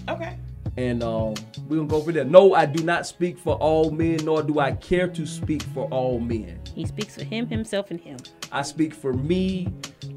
Okay. 0.07 0.37
And 0.79 1.03
um, 1.03 1.33
we're 1.67 1.75
gonna 1.75 1.89
go 1.89 2.01
for 2.01 2.13
that. 2.13 2.29
No, 2.29 2.53
I 2.53 2.65
do 2.65 2.81
not 2.85 3.05
speak 3.05 3.37
for 3.37 3.55
all 3.55 3.91
men, 3.91 4.23
nor 4.23 4.41
do 4.41 4.61
I 4.61 4.71
care 4.71 5.09
to 5.09 5.25
speak 5.25 5.61
for 5.61 5.89
all 5.89 6.21
men. 6.21 6.57
He 6.73 6.85
speaks 6.85 7.15
for 7.15 7.25
him, 7.25 7.47
himself, 7.47 7.91
and 7.91 7.99
him. 7.99 8.15
I 8.49 8.61
speak 8.61 8.93
for 8.93 9.11
me 9.11 9.67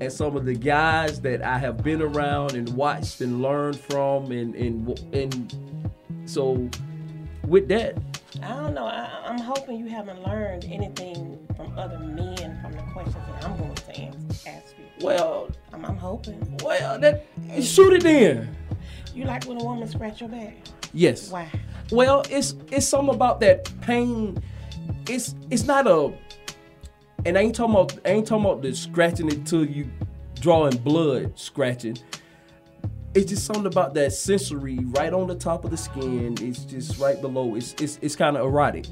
and 0.00 0.12
some 0.12 0.36
of 0.36 0.44
the 0.44 0.54
guys 0.54 1.20
that 1.22 1.42
I 1.42 1.58
have 1.58 1.82
been 1.82 2.00
around 2.00 2.52
and 2.52 2.68
watched 2.76 3.20
and 3.22 3.42
learned 3.42 3.80
from, 3.80 4.30
and 4.30 4.54
and 4.54 5.00
and 5.12 5.90
so 6.26 6.70
with 7.44 7.66
that, 7.66 7.98
I 8.40 8.50
don't 8.50 8.74
know. 8.74 8.86
I, 8.86 9.10
I'm 9.26 9.40
hoping 9.40 9.78
you 9.78 9.86
haven't 9.86 10.22
learned 10.22 10.64
anything 10.66 11.44
from 11.56 11.76
other 11.76 11.98
men 11.98 12.60
from 12.62 12.70
the 12.70 12.82
questions 12.92 13.16
that 13.16 13.44
I'm 13.44 13.58
going 13.58 13.74
to 13.74 13.96
ans- 13.98 14.46
ask 14.46 14.76
you. 14.78 15.04
Well, 15.04 15.50
I'm, 15.72 15.84
I'm 15.84 15.96
hoping. 15.96 16.56
Well, 16.62 17.00
that 17.00 17.26
shoot 17.60 17.94
it 17.94 18.04
in. 18.04 18.54
You 19.14 19.24
like 19.24 19.44
when 19.44 19.60
a 19.60 19.64
woman 19.64 19.86
scratch 19.88 20.20
your 20.20 20.30
back? 20.30 20.54
Yes. 20.92 21.30
Why? 21.30 21.48
Well, 21.90 22.22
it's 22.30 22.54
it's 22.70 22.86
something 22.86 23.14
about 23.14 23.40
that 23.40 23.70
pain. 23.82 24.42
It's 25.08 25.34
it's 25.50 25.64
not 25.64 25.86
a, 25.86 26.12
and 27.26 27.36
I 27.36 27.42
ain't 27.42 27.54
talking 27.54 27.74
about 27.74 27.98
I 28.06 28.10
ain't 28.10 28.26
talking 28.26 28.44
about 28.44 28.62
the 28.62 28.74
scratching 28.74 29.28
it 29.28 29.44
till 29.46 29.66
you 29.66 29.90
drawing 30.40 30.76
blood 30.78 31.38
scratching. 31.38 31.98
It's 33.14 33.28
just 33.30 33.44
something 33.44 33.66
about 33.66 33.92
that 33.94 34.14
sensory 34.14 34.78
right 34.80 35.12
on 35.12 35.26
the 35.26 35.34
top 35.34 35.64
of 35.64 35.70
the 35.70 35.76
skin. 35.76 36.36
It's 36.40 36.64
just 36.64 36.98
right 36.98 37.20
below. 37.20 37.54
It's 37.54 37.74
it's 37.74 37.98
it's 38.00 38.16
kind 38.16 38.36
of 38.36 38.46
erotic. 38.46 38.86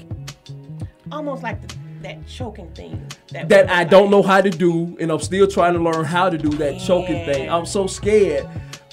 Almost 1.11 1.41
like 1.41 1.67
the, 1.67 1.75
that 2.03 2.27
choking 2.27 2.71
thing. 2.73 3.07
That, 3.31 3.49
that 3.49 3.69
I 3.69 3.83
don't 3.83 4.11
know 4.11 4.21
how 4.21 4.41
to 4.41 4.49
do, 4.51 4.95
and 4.99 5.11
I'm 5.11 5.19
still 5.19 5.47
trying 5.47 5.73
to 5.73 5.79
learn 5.79 6.05
how 6.05 6.29
to 6.29 6.37
do 6.37 6.49
that 6.49 6.79
choking 6.79 7.25
thing. 7.25 7.49
I'm 7.49 7.65
so 7.65 7.87
scared. 7.87 8.47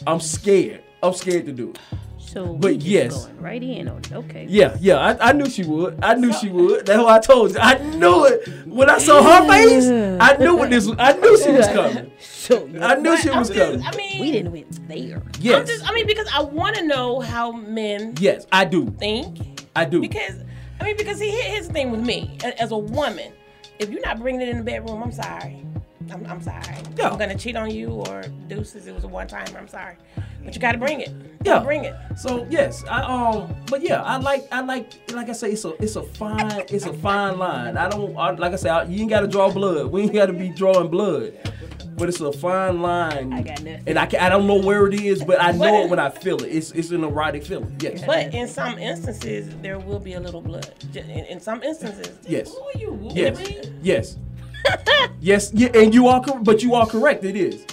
I'm 0.07 0.20
scared. 0.20 0.83
I'm 1.03 1.12
scared 1.14 1.46
to 1.46 1.53
do 1.53 1.70
it. 1.70 1.78
So 2.18 2.53
But 2.55 2.82
yes. 2.82 3.24
going 3.26 3.40
right 3.40 3.62
in 3.62 3.88
on 3.88 3.99
it. 3.99 4.12
Okay. 4.12 4.46
Yeah, 4.51 4.76
yeah, 4.80 4.96
I, 4.99 5.30
I 5.30 5.32
knew 5.32 5.49
she 5.49 5.62
would. 5.64 5.99
I 6.05 6.12
knew 6.14 6.30
she 6.34 6.51
would. 6.51 6.84
That's 6.84 6.99
what 7.03 7.09
I 7.11 7.20
told 7.20 7.53
you. 7.53 7.59
I 7.59 7.78
knew 7.78 8.26
it 8.26 8.66
when 8.66 8.90
I 8.90 8.99
saw 8.99 9.22
her 9.22 9.49
face. 9.49 9.86
I 10.20 10.36
knew 10.36 10.55
what 10.57 10.68
this. 10.68 10.86
Was, 10.86 10.96
I 10.99 11.12
knew 11.14 11.38
she 11.42 11.51
was 11.53 11.66
coming. 11.78 12.11
So 12.18 12.68
I 12.82 12.96
knew 12.96 13.16
she 13.16 13.30
was 13.30 13.49
coming. 13.51 13.82
I 13.82 13.96
mean, 13.96 14.20
we 14.20 14.30
didn't 14.32 14.53
went 14.53 14.88
there. 14.88 15.16
I'm 15.16 15.30
Yes, 15.40 15.68
just, 15.68 15.88
I 15.88 15.94
mean, 15.94 16.07
because 16.07 16.28
I 16.34 16.42
want 16.42 16.76
to 16.76 16.84
know 16.86 17.20
how 17.20 17.51
men 17.53 18.14
yes, 18.20 18.46
I 18.53 18.66
do. 18.66 18.90
think. 18.99 19.62
I 19.74 19.86
do. 19.86 20.01
Because, 20.01 20.42
I 20.80 20.84
mean, 20.84 20.96
because 20.99 21.18
he 21.18 21.30
hit 21.30 21.46
his 21.57 21.68
thing 21.68 21.90
with 21.90 22.01
me 22.05 22.36
as 22.59 22.72
a 22.72 22.78
woman. 22.78 23.32
If 23.78 23.88
you're 23.90 24.03
not 24.03 24.18
bringing 24.18 24.42
it 24.42 24.49
in 24.49 24.59
the 24.59 24.64
bedroom, 24.64 25.03
I'm 25.03 25.12
sorry. 25.12 25.64
I'm, 26.12 26.26
I'm 26.26 26.40
sorry. 26.42 26.62
Yeah. 26.96 27.11
I'm 27.11 27.18
gonna 27.18 27.36
cheat 27.36 27.56
on 27.56 27.70
you 27.70 27.90
or 27.90 28.22
deuces. 28.48 28.86
It 28.86 28.94
was 28.94 29.04
a 29.04 29.09
one 29.09 29.26
time. 29.26 29.46
I'm 29.56 29.68
sorry, 29.68 29.96
but 30.44 30.54
you 30.54 30.61
got 30.61 30.72
to 30.72 30.78
bring 30.78 31.00
it. 31.00 31.09
You 31.11 31.16
Yeah. 31.44 31.52
gotta 31.54 31.64
bring 31.64 31.84
it. 31.84 31.94
So 32.16 32.46
yes, 32.50 32.84
I 32.90 33.02
um, 33.02 33.54
but 33.66 33.82
yeah, 33.82 34.02
I 34.02 34.16
like 34.16 34.46
I 34.52 34.61
like 34.61 34.92
like 35.12 35.28
I 35.28 35.32
say, 35.32 35.52
it's 35.52 35.64
a 35.64 35.70
it's 35.82 35.96
a 35.96 36.02
fine 36.02 36.62
it's 36.70 36.86
a 36.86 36.92
fine 36.92 37.38
line. 37.38 37.76
I 37.76 37.88
don't 37.88 38.16
I, 38.16 38.30
like 38.32 38.52
I 38.52 38.56
say, 38.56 38.70
I, 38.70 38.84
you 38.84 39.00
ain't 39.00 39.11
got 39.11 39.20
to 39.20 39.28
draw 39.28 39.50
blood. 39.50 39.86
We 39.90 40.02
ain't 40.02 40.12
got 40.12 40.26
to 40.26 40.32
be 40.32 40.48
drawing 40.48 40.88
blood. 40.88 41.34
But 41.96 42.09
it's 42.09 42.20
a 42.20 42.30
fine 42.30 42.80
line. 42.80 43.32
I 43.32 43.42
got 43.42 43.61
nothing. 43.61 43.82
And 43.88 43.98
I 43.98 44.06
can, 44.06 44.20
I 44.20 44.28
don't 44.28 44.46
know 44.46 44.54
where 44.61 44.86
it 44.86 44.94
is, 44.94 45.24
but 45.24 45.42
I 45.42 45.50
know 45.50 45.82
it 45.82 45.90
when 45.90 45.98
I 45.98 46.11
feel 46.11 46.40
it. 46.44 46.46
It's 46.48 46.70
it's 46.70 46.90
an 46.92 47.02
erotic 47.02 47.42
feeling. 47.44 47.74
Yes. 47.80 48.04
But 48.06 48.32
in 48.32 48.46
some 48.46 48.78
instances, 48.78 49.52
there 49.62 49.80
will 49.80 49.98
be 49.98 50.12
a 50.12 50.20
little 50.20 50.40
blood. 50.40 50.72
In, 50.94 51.11
in 51.11 51.40
some 51.40 51.61
instances, 51.64 52.16
Yes. 52.24 52.52
Who 52.54 52.62
are 52.62 52.78
you? 52.78 53.11
Yes. 53.12 53.40
Yes. 53.82 54.16
yes. 55.20 55.52
Yeah, 55.52 55.68
and 55.74 55.92
you 55.94 56.09
are 56.09 56.20
correct. 56.22 56.44
But 56.44 56.62
you 56.62 56.74
are 56.74 56.86
correct. 56.86 57.24
It 57.24 57.36
is. 57.36 57.64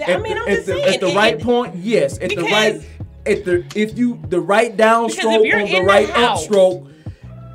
I 0.00 0.12
At 0.12 0.22
mean, 0.22 0.34
the, 0.34 0.40
I'm 0.42 0.46
just 0.48 0.66
the, 0.66 0.72
saying. 0.74 0.94
At 0.94 1.00
the 1.00 1.08
it- 1.08 1.16
right 1.16 1.34
it- 1.34 1.42
point, 1.42 1.76
yes. 1.76 2.18
At 2.18 2.30
the 2.30 2.42
right. 2.42 2.82
At 3.26 3.44
the 3.44 3.64
if 3.74 3.98
you 3.98 4.20
the 4.28 4.40
right 4.40 4.76
downstroke 4.76 5.52
on 5.54 5.68
the 5.72 5.82
right 5.86 6.08
house, 6.08 6.46
upstroke. 6.46 6.92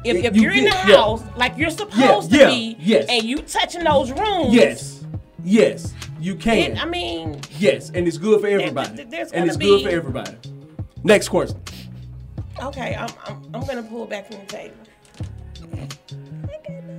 If, 0.04 0.26
if 0.26 0.36
you 0.36 0.42
you're 0.44 0.52
in 0.52 0.64
the 0.64 0.70
get- 0.72 0.88
yeah. 0.90 0.96
house 0.96 1.24
like 1.38 1.56
you're 1.58 1.70
supposed 1.70 2.32
yeah, 2.32 2.46
to 2.46 2.52
be, 2.52 2.76
yes. 2.80 3.06
and 3.08 3.24
you 3.24 3.38
touching 3.38 3.84
those 3.84 4.12
rooms, 4.12 4.54
Yes. 4.54 5.06
Yes. 5.44 5.94
You 6.20 6.36
can. 6.36 6.72
it, 6.74 6.82
I 6.82 6.86
mean, 6.86 7.40
Yes, 7.58 7.90
and 7.92 8.08
it's 8.08 8.18
good 8.18 8.42
for 8.42 8.48
everybody. 8.48 9.02
and 9.02 9.14
it's 9.14 9.32
gonna 9.32 9.56
good 9.58 9.84
for 9.84 9.90
everybody. 9.90 10.36
Next 11.04 11.30
question. 11.30 11.60
okay, 12.62 12.96
I'm, 12.96 13.10
I'm, 13.26 13.44
I'm 13.56 13.66
gonna 13.66 13.84
pull 13.84 14.06
back 14.06 14.28
from 14.28 14.40
the 14.42 14.46
table. 14.46 14.76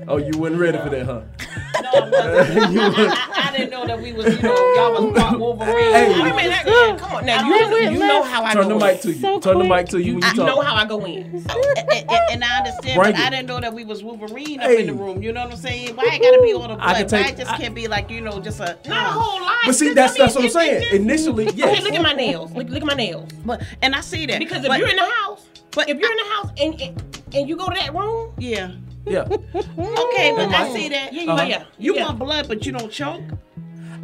Oh, 0.09 0.17
you 0.17 0.37
weren't 0.39 0.57
ready 0.57 0.79
for 0.79 0.89
that, 0.91 1.07
huh? 1.07 1.23
I, 1.95 3.49
I 3.49 3.57
didn't 3.57 3.71
know 3.71 3.87
that 3.87 4.01
we 4.01 4.13
was, 4.13 4.27
you 4.27 4.43
know, 4.43 4.55
y'all 4.75 5.11
was 5.11 5.39
Wolverine. 5.39 5.75
Hey. 5.93 6.13
I 6.15 6.37
mean, 6.37 6.51
that, 6.51 6.65
yeah, 6.67 6.97
come 6.97 7.13
on 7.13 7.27
now, 7.27 7.47
you, 7.47 7.91
you 7.93 7.99
know 7.99 8.23
how 8.23 8.43
I 8.43 8.55
go 8.55 8.61
in. 8.63 8.69
Turn 8.69 8.79
go 8.79 8.79
the 8.79 8.85
mic 8.87 8.95
in. 8.97 9.01
to 9.03 9.13
you. 9.13 9.41
Turn 9.41 9.59
the 9.59 9.65
mic 9.65 9.89
to 9.91 9.99
you 10.01 10.15
when 10.15 10.23
you 10.23 10.29
You 10.29 10.35
talk. 10.35 10.47
know 10.47 10.61
how 10.61 10.75
I 10.75 10.85
go 10.87 11.05
in. 11.05 11.41
So, 11.49 11.63
and, 11.77 11.89
and- 11.91 12.09
and 12.33 12.45
I 12.45 12.59
understand, 12.59 12.99
Bring 12.99 13.13
but 13.13 13.21
I 13.21 13.31
didn't 13.31 13.47
know 13.47 13.61
that 13.61 13.75
we 13.75 13.85
was 13.85 14.03
Wolverine 14.03 14.61
up 14.61 14.67
Hey. 14.71 14.81
in 14.81 14.87
the 14.87 14.95
room. 14.95 15.23
You 15.23 15.33
know 15.33 15.43
what 15.45 15.53
I'm 15.53 15.59
saying? 15.59 15.95
Why 15.97 16.05
it 16.13 16.23
gotta 16.23 16.41
be 16.43 16.55
all 16.55 16.63
the 16.67 16.75
I 16.83 16.95
can 17.03 17.07
blood? 17.09 17.13
Why 17.13 17.29
it 17.29 17.37
just 17.37 17.51
I- 17.53 17.57
can't 17.59 17.75
be 17.75 17.89
like 17.89 18.11
you 18.11 18.21
know 18.23 18.41
just 18.41 18.61
a 18.61 18.79
not 18.89 19.07
a 19.07 19.11
whole 19.11 19.41
lot. 19.43 19.57
But 19.67 19.75
see, 19.75 19.93
that's 19.93 20.17
that's 20.17 20.35
what 20.35 20.45
I'm 20.45 20.51
saying. 20.51 20.95
Initially, 20.95 21.49
Okay, 21.49 21.81
look 21.83 21.93
at 21.93 22.03
my 22.03 22.13
nails. 22.15 22.53
Look, 22.53 22.69
look 22.71 22.81
at 22.83 22.87
my 22.87 22.95
nails. 22.95 23.31
But 23.45 23.63
and 23.83 23.95
I 23.95 24.01
see 24.01 24.25
that 24.27 24.39
Because 24.39 24.65
if 24.65 24.77
you're 24.79 24.89
in 24.89 24.97
the 24.97 25.05
house, 25.05 25.47
but 25.73 25.89
if 25.91 25.99
you're 25.99 26.11
in 26.11 26.17
the 26.17 26.25
house 26.35 26.51
and, 26.59 26.81
and 26.81 27.19
and 27.35 27.49
you 27.49 27.57
go 27.57 27.67
to 27.69 27.75
that 27.79 27.93
room, 27.95 28.33
yeah. 28.39 28.73
Yeah. 29.07 29.23
Okay, 29.23 30.33
but 30.37 30.55
I 30.55 30.73
see 30.73 30.89
that. 30.91 31.13
Yeah, 31.13 31.33
Uh-huh. 31.33 31.45
yeah, 31.45 31.65
You 31.79 31.97
yeah. 31.97 32.07
want 32.07 32.19
blood, 32.19 32.49
but 32.49 32.65
you 32.65 32.73
don't 32.73 32.91
choke. 32.91 33.23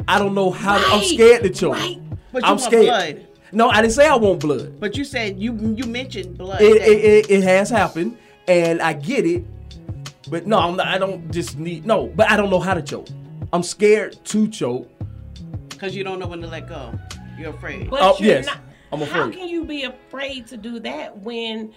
I 0.07 0.19
don't 0.19 0.33
know 0.35 0.49
how. 0.51 0.77
To, 0.77 0.85
I'm 0.95 1.03
scared 1.03 1.43
to 1.43 1.49
choke. 1.49 1.73
right. 1.75 1.99
But 2.31 2.43
you 2.43 2.47
I'm 2.47 2.51
want 2.57 2.61
scared. 2.61 2.85
blood. 2.85 3.27
No, 3.51 3.69
I 3.69 3.81
didn't 3.81 3.93
say 3.93 4.07
I 4.07 4.15
want 4.15 4.39
blood. 4.41 4.79
But 4.79 4.95
you 4.97 5.03
said 5.03 5.39
you 5.39 5.53
you 5.75 5.85
mentioned 5.85 6.37
blood. 6.37 6.61
It, 6.61 6.77
it, 6.81 7.05
it, 7.05 7.31
it 7.31 7.43
has 7.43 7.69
happened, 7.69 8.17
and 8.47 8.81
I 8.81 8.93
get 8.93 9.25
it. 9.25 9.43
But 10.29 10.45
no, 10.45 10.59
I'm 10.59 10.75
not, 10.75 10.87
I 10.87 10.97
don't 10.99 11.31
just 11.31 11.57
need 11.57 11.85
no. 11.85 12.07
But 12.07 12.29
I 12.29 12.37
don't 12.37 12.49
know 12.51 12.59
how 12.59 12.73
to 12.75 12.81
choke. 12.81 13.07
I'm 13.53 13.63
scared 13.63 14.23
to 14.25 14.47
choke. 14.47 14.87
Because 15.69 15.95
you 15.95 16.03
don't 16.03 16.19
know 16.19 16.27
when 16.27 16.41
to 16.41 16.47
let 16.47 16.67
go. 16.67 16.93
You're 17.37 17.51
afraid. 17.55 17.89
But 17.89 18.01
Oh, 18.01 18.15
you're 18.19 18.35
yes. 18.35 18.45
not. 18.45 18.59
I'm 18.91 19.01
afraid. 19.01 19.21
How 19.21 19.29
can 19.31 19.47
you 19.47 19.63
be 19.65 19.83
afraid 19.83 20.45
to 20.47 20.57
do 20.57 20.79
that 20.81 21.17
when 21.19 21.73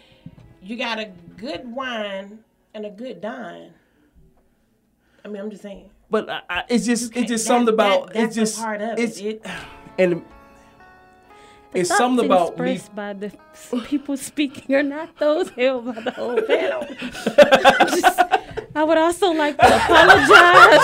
you 0.60 0.76
got 0.76 0.98
a 0.98 1.10
good 1.36 1.62
wine 1.72 2.38
and 2.74 2.86
a 2.86 2.90
good 2.90 3.20
dine? 3.20 3.72
I 5.24 5.28
mean, 5.28 5.40
I'm 5.42 5.50
just 5.50 5.62
saying. 5.62 5.90
But 6.10 6.28
I, 6.28 6.40
I, 6.50 6.64
it's 6.68 6.84
just 6.84 7.16
it's 7.16 7.28
just 7.28 7.44
That- 7.44 7.48
something 7.48 7.74
about 7.74 8.12
that- 8.12 8.24
it's 8.24 8.36
that's 8.36 8.36
a 8.36 8.40
just 8.40 8.58
part 8.60 8.80
of 8.82 8.98
it's 8.98 9.18
it. 9.18 9.24
It- 9.24 9.46
and 9.98 10.24
it's 11.74 11.88
something 11.96 12.26
about 12.26 12.58
me. 12.58 12.78
by 12.94 13.14
the 13.14 13.32
people 13.86 14.16
speaking 14.18 14.74
are 14.74 14.82
not 14.82 15.16
those 15.18 15.48
held 15.50 15.86
by 15.86 16.00
the 16.02 16.10
whole 16.10 16.40
panel. 16.42 16.82
Just- 17.88 18.20
I 18.74 18.84
would 18.84 18.98
also 18.98 19.32
like 19.32 19.56
to 19.58 19.66
apologize 19.66 20.80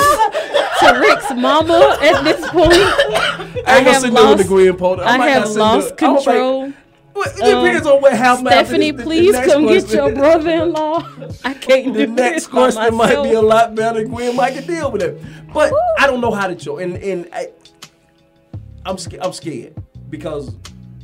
to 0.80 1.00
Rick's 1.00 1.30
mama 1.34 1.98
at 2.02 2.22
this 2.22 2.40
point. 2.50 2.72
I 2.72 3.62
I 3.66 3.76
ain't 3.78 3.84
gonna 3.86 3.92
have 3.92 4.02
sit 4.02 4.12
there 4.14 4.28
with 4.28 4.38
the 4.38 4.44
lost, 4.44 4.48
green 4.48 4.76
pole. 4.76 5.00
I 5.00 5.16
might 5.18 5.28
have 5.28 5.42
not 5.44 5.48
sit 5.52 5.58
lost 5.58 5.96
there. 5.96 6.08
I 6.10 6.14
control. 6.14 6.72
Well, 7.18 7.28
it 7.62 7.64
depends 7.66 7.86
on 7.86 8.00
what 8.02 8.12
happened 8.12 8.48
Stephanie, 8.48 8.90
the- 8.92 8.96
the 8.98 9.02
please 9.04 9.32
next 9.32 9.52
come 9.52 9.66
get 9.66 9.90
your 9.92 10.12
brother-in-law. 10.14 11.08
I 11.44 11.54
can't 11.54 11.92
the 11.94 12.06
do 12.06 12.12
next 12.14 12.34
this 12.34 12.46
by 12.46 12.52
question 12.52 12.94
might 12.96 13.22
be 13.22 13.32
a 13.32 13.40
lot 13.42 13.74
better. 13.74 14.04
Gwen 14.04 14.36
might 14.36 14.54
can 14.54 14.66
deal 14.66 14.90
with 14.90 15.02
it, 15.02 15.20
but 15.52 15.72
I 15.98 16.06
don't 16.06 16.20
know 16.20 16.30
how 16.32 16.46
to 16.46 16.54
choke, 16.54 16.80
and 16.80 16.96
and 16.96 17.28
I, 17.32 17.48
I'm 18.86 18.98
scared. 18.98 19.22
I'm 19.22 19.32
scared 19.32 19.74
because 20.10 20.54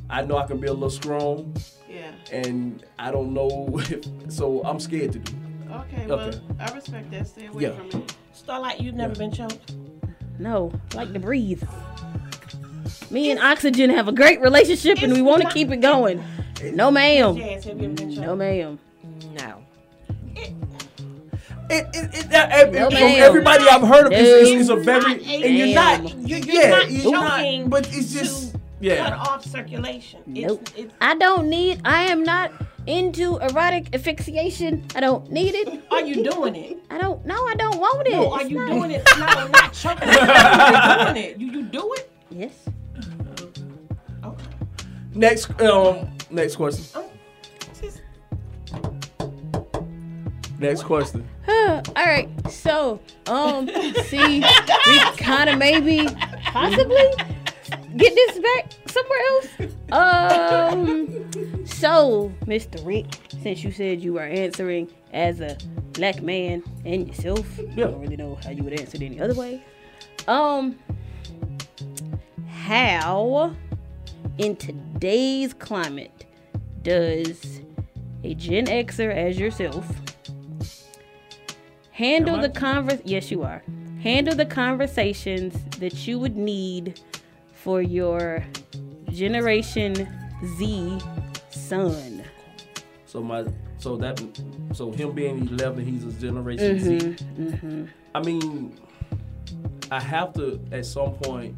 I 0.09 0.23
know 0.23 0.37
I 0.37 0.47
can 0.47 0.59
be 0.59 0.69
a 0.69 0.73
little 0.73 0.91
strong, 0.91 1.55
Yeah. 1.89 2.11
and 2.33 2.85
I 2.99 3.11
don't 3.11 3.33
know 3.35 3.67
if 3.79 4.05
so. 4.33 4.63
I'm 4.65 4.79
scared 4.81 5.13
to 5.13 5.19
do. 5.19 5.33
it. 5.33 5.73
Okay, 5.73 6.07
well, 6.07 6.21
Okay. 6.21 6.41
I 6.61 6.73
respect 6.73 7.11
that. 7.11 7.27
Stay 7.27 7.47
away 7.47 7.65
Yeah. 7.65 7.73
from 7.91 8.03
it. 8.03 8.15
Starlight, 8.33 8.81
you've 8.81 8.95
never 8.95 9.15
been 9.15 9.33
choked. 9.33 9.75
No, 10.39 10.73
I 10.93 10.97
like 10.99 11.13
to 11.13 11.19
breathe. 11.21 11.63
Me 13.11 13.31
and 13.31 13.41
oxygen 13.41 13.91
have 13.91 14.09
a 14.09 14.13
great 14.13 14.41
relationship, 14.41 15.03
and 15.03 15.13
we 15.13 15.23
want 15.23 15.43
to 15.43 15.49
keep 15.49 15.71
it 15.71 15.79
going. 15.79 16.23
No, 16.73 16.91
ma'am. 16.91 17.37
Jazz, 17.37 17.65
have 17.65 17.79
you 17.79 17.85
ever 17.87 17.95
been 17.95 18.11
choked? 18.15 18.27
No, 18.27 18.37
ma'am. 18.37 18.79
No. 19.39 19.65
It, 21.71 21.87
it, 21.95 22.15
it, 22.15 22.31
that- 22.31 22.73
No, 22.73 22.91
from 22.91 22.95
ma'am. 23.01 23.23
everybody 23.23 23.65
I've 23.69 23.83
heard 23.83 24.07
of, 24.07 24.13
it's, 24.13 24.51
it's, 24.51 24.61
it's 24.63 24.69
a 24.71 24.77
very 24.77 25.15
and 25.15 25.57
you're 25.57 25.75
not. 25.75 26.03
You're, 26.29 26.39
you're 26.39 26.55
yeah, 26.63 26.69
not 26.71 26.91
you're 26.91 27.13
not. 27.13 27.71
But 27.71 27.89
it's 27.93 28.13
just 28.13 28.57
yeah. 28.81 29.09
cut 29.09 29.13
off 29.15 29.45
circulation. 29.47 30.21
Nope. 30.27 30.61
It's, 30.63 30.73
it's, 30.77 30.95
I 31.01 31.15
don't 31.17 31.49
need. 31.49 31.81
I 31.85 32.03
am 32.05 32.23
not 32.23 32.53
into 32.87 33.39
erotic 33.39 33.95
asphyxiation. 33.95 34.85
I 34.95 35.01
don't 35.01 35.31
need 35.31 35.55
it. 35.55 35.83
are 35.91 36.03
you 36.03 36.23
doing 36.23 36.55
it? 36.55 36.79
I 36.91 36.99
don't. 36.99 37.25
No, 37.25 37.35
I 37.35 37.55
don't 37.55 37.79
want 37.81 38.07
it. 38.09 38.13
No, 38.13 38.33
are 38.33 38.41
It's 38.43 38.51
you 38.51 38.59
not- 38.59 38.69
doing 38.69 38.91
it? 38.91 39.09
No, 39.19 39.49
not 39.49 39.73
choking. 39.73 40.09
You're 40.09 41.05
doing 41.05 41.17
it. 41.17 41.39
You, 41.39 41.47
you 41.51 41.63
do 41.65 41.93
it? 41.95 42.11
Yes. 42.31 42.53
Next, 45.15 45.61
um, 45.61 46.11
next 46.31 46.57
question. 46.57 47.03
Next 50.59 50.83
question. 50.85 51.29
All 51.49 51.83
right. 51.97 52.29
So, 52.51 53.01
um, 53.27 53.69
see, 54.05 54.41
we 54.41 55.01
kind 55.17 55.51
of 55.51 55.59
maybe, 55.59 56.07
possibly, 56.45 57.13
get 57.97 58.15
this 58.15 58.39
back 58.39 58.73
somewhere 58.87 59.19
else. 59.29 59.49
Um. 59.93 61.67
So, 61.67 62.33
Mr. 62.47 62.85
Rick, 62.85 63.07
since 63.43 63.63
you 63.63 63.71
said 63.73 64.01
you 64.01 64.15
were 64.15 64.23
answering 64.23 64.91
as 65.13 65.41
a 65.41 65.57
black 65.93 66.23
man 66.23 66.63
and 66.85 67.07
yourself, 67.09 67.47
yeah. 67.59 67.87
I 67.87 67.91
don't 67.91 68.01
really 68.01 68.17
know 68.17 68.39
how 68.43 68.51
you 68.51 68.63
would 68.65 68.81
answer 68.81 68.97
it 68.97 69.03
any 69.03 69.21
other 69.21 69.35
way. 69.35 69.63
Um. 70.27 70.79
How, 72.65 73.55
in 74.39 74.57
today's 74.57 75.53
climate, 75.53 76.25
does 76.81 77.61
a 78.23 78.33
Gen 78.35 78.65
Xer 78.65 79.15
as 79.15 79.39
yourself 79.39 79.87
handle 81.91 82.41
the 82.41 82.49
convers 82.49 83.01
yes 83.05 83.31
you 83.31 83.43
are 83.43 83.63
handle 84.03 84.35
the 84.35 84.47
conversations 84.47 85.55
that 85.79 86.07
you 86.07 86.19
would 86.19 86.37
need 86.37 87.01
for 87.53 87.83
your 87.83 88.43
generation 89.11 89.95
z 90.57 90.99
son 91.51 92.25
So 93.05 93.23
my 93.23 93.45
so 93.77 93.95
that 93.99 94.19
so 94.73 94.91
him 94.91 95.13
being 95.13 95.47
11, 95.49 95.85
he's 95.85 96.05
a 96.05 96.13
generation 96.19 96.81
Z. 96.81 96.99
Mm-hmm. 97.39 97.85
I 98.15 98.21
mean, 98.23 98.75
I 99.91 100.01
have 100.01 100.33
to 100.35 100.59
at 100.73 100.87
some 100.87 101.13
point 101.13 101.55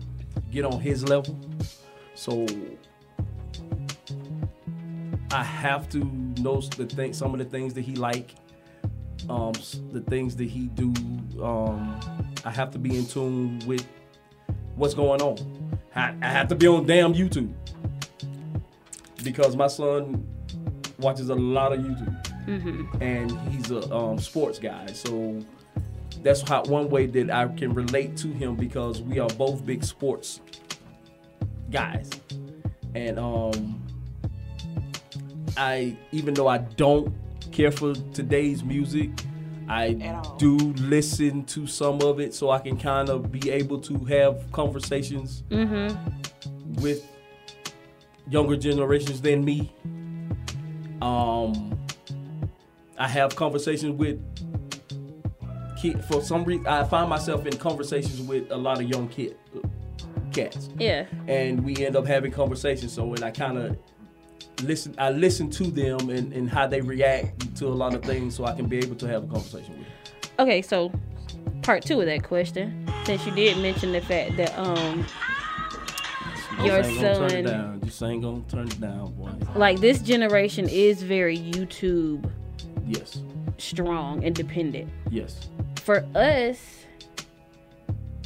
get 0.51 0.64
on 0.64 0.80
his 0.80 1.05
level. 1.09 1.39
So 2.14 2.47
I 5.30 5.43
have 5.43 5.89
to 5.91 5.99
know 6.41 6.61
the 6.61 6.87
thing, 6.87 7.12
some 7.12 7.32
of 7.34 7.39
the 7.39 7.45
things 7.45 7.74
that 7.74 7.82
he 7.82 7.95
like, 7.97 8.34
um, 9.28 9.53
the 9.93 10.03
things 10.09 10.37
that 10.37 10.49
he 10.49 10.68
do. 10.68 10.93
Um, 11.43 12.01
I 12.45 12.51
have 12.51 12.70
to 12.72 12.78
be 12.78 12.97
in 12.97 13.07
tune 13.07 13.61
with 13.66 13.87
what's 14.76 14.95
going 14.95 15.20
on. 15.20 15.39
I, 15.95 16.14
I 16.22 16.26
have 16.28 16.49
to 16.49 16.55
be 16.55 16.66
on 16.66 16.87
damn 16.87 17.12
YouTube 17.12 17.53
because 19.24 19.57
my 19.57 19.66
son 19.66 20.26
watches 20.99 21.28
a 21.28 21.34
lot 21.34 21.72
of 21.72 21.80
YouTube 21.80 22.22
Mm-hmm. 22.47 23.03
and 23.03 23.41
he's 23.51 23.72
a 23.72 23.93
um, 23.93 24.20
sports 24.20 24.61
guy. 24.61 24.87
So 24.93 25.41
that's 26.22 26.40
how 26.48 26.62
one 26.64 26.88
way 26.90 27.06
that 27.06 27.30
I 27.30 27.46
can 27.48 27.72
relate 27.74 28.16
to 28.18 28.28
him 28.28 28.56
because 28.56 29.00
we 29.02 29.18
are 29.18 29.28
both 29.30 29.64
big 29.64 29.84
sports 29.84 30.40
guys. 31.70 32.10
And 32.94 33.18
um, 33.18 33.82
I 35.56 35.96
even 36.12 36.34
though 36.34 36.48
I 36.48 36.58
don't 36.58 37.14
care 37.52 37.70
for 37.70 37.94
today's 38.12 38.64
music, 38.64 39.10
I 39.68 39.92
do 40.38 40.56
listen 40.56 41.44
to 41.46 41.66
some 41.66 42.00
of 42.02 42.20
it 42.20 42.34
so 42.34 42.50
I 42.50 42.58
can 42.60 42.76
kind 42.78 43.08
of 43.08 43.30
be 43.32 43.50
able 43.50 43.80
to 43.80 43.98
have 44.04 44.50
conversations 44.52 45.42
Mm-hmm. 45.50 46.74
with 46.82 47.04
younger 48.28 48.56
generations 48.56 49.20
than 49.20 49.44
me. 49.44 49.72
Um, 51.02 51.78
I 52.98 53.06
have 53.08 53.36
conversations 53.36 53.92
with 53.98 54.18
kid 55.77 56.05
for 56.05 56.20
some 56.22 56.45
reason. 56.45 56.66
I 56.66 56.85
find 56.85 57.09
myself 57.09 57.47
in 57.47 57.57
conversations 57.57 58.20
with 58.22 58.51
a 58.51 58.57
lot 58.57 58.81
of 58.81 58.89
young 58.89 59.09
kid 59.09 59.37
cats, 60.33 60.70
Yeah. 60.79 61.07
and 61.29 61.64
we 61.64 61.85
end 61.87 61.97
up 61.97 62.07
having 62.07 62.33
conversations. 62.33 62.93
So 62.93 63.12
and 63.14 63.24
I 63.24 63.31
kind 63.31 63.59
of 63.59 63.79
listen. 64.62 64.95
I 64.99 65.11
listen 65.11 65.51
to 65.51 65.64
them 65.64 66.11
and, 66.11 66.33
and 66.33 66.49
how 66.51 66.66
they 66.66 66.81
react 66.81 67.57
to 67.57 67.66
a 67.66 67.68
lot 67.68 67.95
of 67.95 68.03
things, 68.03 68.35
so 68.35 68.45
I 68.45 68.53
can 68.55 68.66
be 68.66 68.79
able 68.79 68.97
to 68.97 69.07
have 69.09 69.24
a 69.24 69.27
conversation 69.27 69.79
with. 69.79 69.87
Them. 69.87 70.47
Okay, 70.47 70.61
so 70.62 70.93
part 71.62 71.83
two 71.85 72.01
of 72.01 72.07
that 72.07 72.22
question, 72.22 72.87
since 73.05 73.24
you 73.27 73.33
did 73.33 73.57
mention 73.59 73.93
the 73.93 74.01
fact 74.01 74.37
that 74.37 74.57
um 74.59 75.07
your 76.64 76.79
Just 76.83 76.91
ain't 76.91 77.01
gonna 77.01 77.14
turn 77.18 77.24
it 77.24 77.31
son, 77.31 77.45
down. 77.45 77.81
Just 77.85 78.03
ain't 78.03 78.22
gonna 78.22 78.43
turn 78.49 78.66
it 78.68 78.81
down, 78.81 79.12
boy. 79.14 79.31
like 79.57 79.81
this 79.81 80.01
generation, 80.01 80.68
is 80.68 81.03
very 81.03 81.39
YouTube 81.39 82.31
Yes, 82.87 83.20
strong 83.59 84.24
and 84.24 84.35
dependent. 84.35 84.89
yes. 85.11 85.49
For 85.87 86.05
us, 86.16 86.84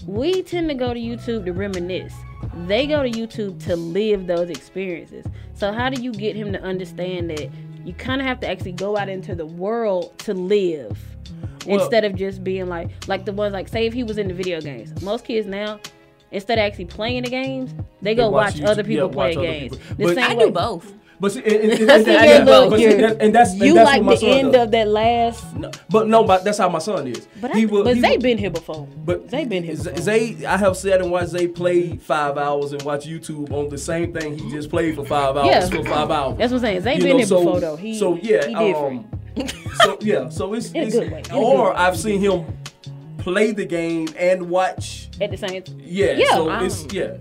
we 0.06 0.42
tend 0.42 0.70
to 0.70 0.74
go 0.74 0.94
to 0.94 0.98
YouTube 0.98 1.44
to 1.44 1.52
reminisce. 1.52 2.14
They 2.66 2.86
go 2.86 3.02
to 3.02 3.10
YouTube 3.10 3.62
to 3.64 3.76
live 3.76 4.26
those 4.26 4.48
experiences. 4.48 5.26
So 5.52 5.70
how 5.70 5.90
do 5.90 6.00
you 6.02 6.10
get 6.10 6.34
him 6.34 6.54
to 6.54 6.62
understand 6.62 7.28
that 7.28 7.50
you 7.84 7.92
kind 7.92 8.22
of 8.22 8.26
have 8.26 8.40
to 8.40 8.48
actually 8.48 8.72
go 8.72 8.96
out 8.96 9.10
into 9.10 9.34
the 9.34 9.44
world 9.44 10.18
to 10.20 10.32
live 10.32 10.98
Well- 11.66 11.80
instead 11.80 12.04
of 12.06 12.14
just 12.14 12.42
being 12.42 12.66
like 12.66 12.88
like 13.08 13.26
the 13.26 13.32
ones 13.34 13.52
like 13.52 13.68
say 13.68 13.84
if 13.86 13.92
he 13.92 14.04
was 14.04 14.16
in 14.16 14.28
the 14.28 14.34
video 14.34 14.62
games. 14.62 15.02
Most 15.02 15.26
kids 15.26 15.46
now 15.46 15.80
instead 16.32 16.58
of 16.58 16.62
actually 16.62 16.86
playing 16.86 17.24
the 17.24 17.28
games, 17.30 17.74
they 18.00 18.14
go 18.14 18.22
They 18.24 18.28
watch 18.30 18.54
watch, 18.54 18.54
YouTube- 18.62 18.68
other 18.68 18.84
people 18.84 19.08
yeah, 19.08 19.12
play 19.12 19.28
watch 19.28 19.36
other 19.36 19.46
games. 19.46 19.76
people. 19.76 20.06
The 20.06 20.14
same 20.14 20.24
I 20.30 20.34
way- 20.34 20.44
do 20.46 20.50
both. 20.50 20.92
But 21.20 21.32
see, 21.32 21.40
and, 21.44 21.52
and, 21.54 21.72
and, 21.72 21.90
and- 21.90 22.04
see 22.06 22.14
and- 22.14 22.24
your 22.24 22.34
yeah, 22.34 22.44
look, 22.44 22.70
but 22.70 22.76
see, 22.78 22.82
you're- 22.84 22.96
that- 23.02 23.20
and 23.20 23.34
that's 23.34 23.50
and 23.52 23.60
you 23.60 23.74
that's 23.74 23.90
like 23.90 24.00
what 24.02 24.06
my 24.06 24.14
the 24.14 24.20
son 24.20 24.30
end 24.30 24.52
does. 24.54 24.64
of 24.64 24.70
that 24.70 24.88
last. 24.88 25.44
But 25.90 26.08
no, 26.08 26.24
but 26.24 26.44
that's 26.44 26.56
how 26.58 26.68
my 26.70 26.78
son 26.78 27.06
is. 27.08 27.28
But, 27.40 27.54
he 27.54 27.62
I, 27.62 27.64
will, 27.66 27.84
but 27.84 27.96
he 27.96 28.00
they 28.00 28.16
been 28.16 28.38
here 28.38 28.50
before. 28.50 28.88
But 29.04 29.28
they 29.28 29.44
been 29.44 29.62
here. 29.62 29.76
Before. 29.76 29.96
Zay, 29.98 30.46
I 30.46 30.56
have 30.56 30.76
sat 30.78 31.02
and 31.02 31.10
watched 31.10 31.28
Zay 31.30 31.46
play 31.46 31.96
five 31.98 32.38
hours 32.38 32.72
and 32.72 32.80
watch 32.82 33.06
YouTube 33.06 33.52
on 33.52 33.68
the 33.68 33.76
same 33.78 34.12
thing 34.14 34.38
he 34.38 34.50
just 34.50 34.70
played 34.70 34.94
for 34.94 35.04
five 35.04 35.36
hours 35.36 35.46
Yeah. 35.46 35.66
for 35.68 35.84
five 35.84 36.10
hours. 36.10 36.38
That's 36.38 36.52
what 36.52 36.58
I'm 36.58 36.62
saying. 36.64 36.80
Zay 36.82 36.94
You 36.94 37.00
been 37.00 37.10
know, 37.10 37.16
here 37.18 37.26
so- 37.26 37.38
before 37.44 37.60
though. 37.60 37.76
He 37.76 37.98
so 37.98 38.16
yeah, 38.16 38.46
he 38.46 38.54
um, 38.74 39.06
so 39.84 39.98
yeah, 40.00 40.28
so 40.30 40.54
it's, 40.54 40.72
it's 40.74 40.96
or. 41.30 41.76
I've 41.76 41.98
seen 41.98 42.20
him 42.20 42.46
play 43.18 43.52
the 43.52 43.66
game 43.66 44.08
and 44.18 44.48
watch. 44.48 45.08
At 45.20 45.30
the 45.30 45.36
same. 45.36 45.62
Yeah, 45.80 46.12
Yeah. 46.12 46.24
so 46.30 46.50
it's 46.64 46.92
yeah. 46.94 47.16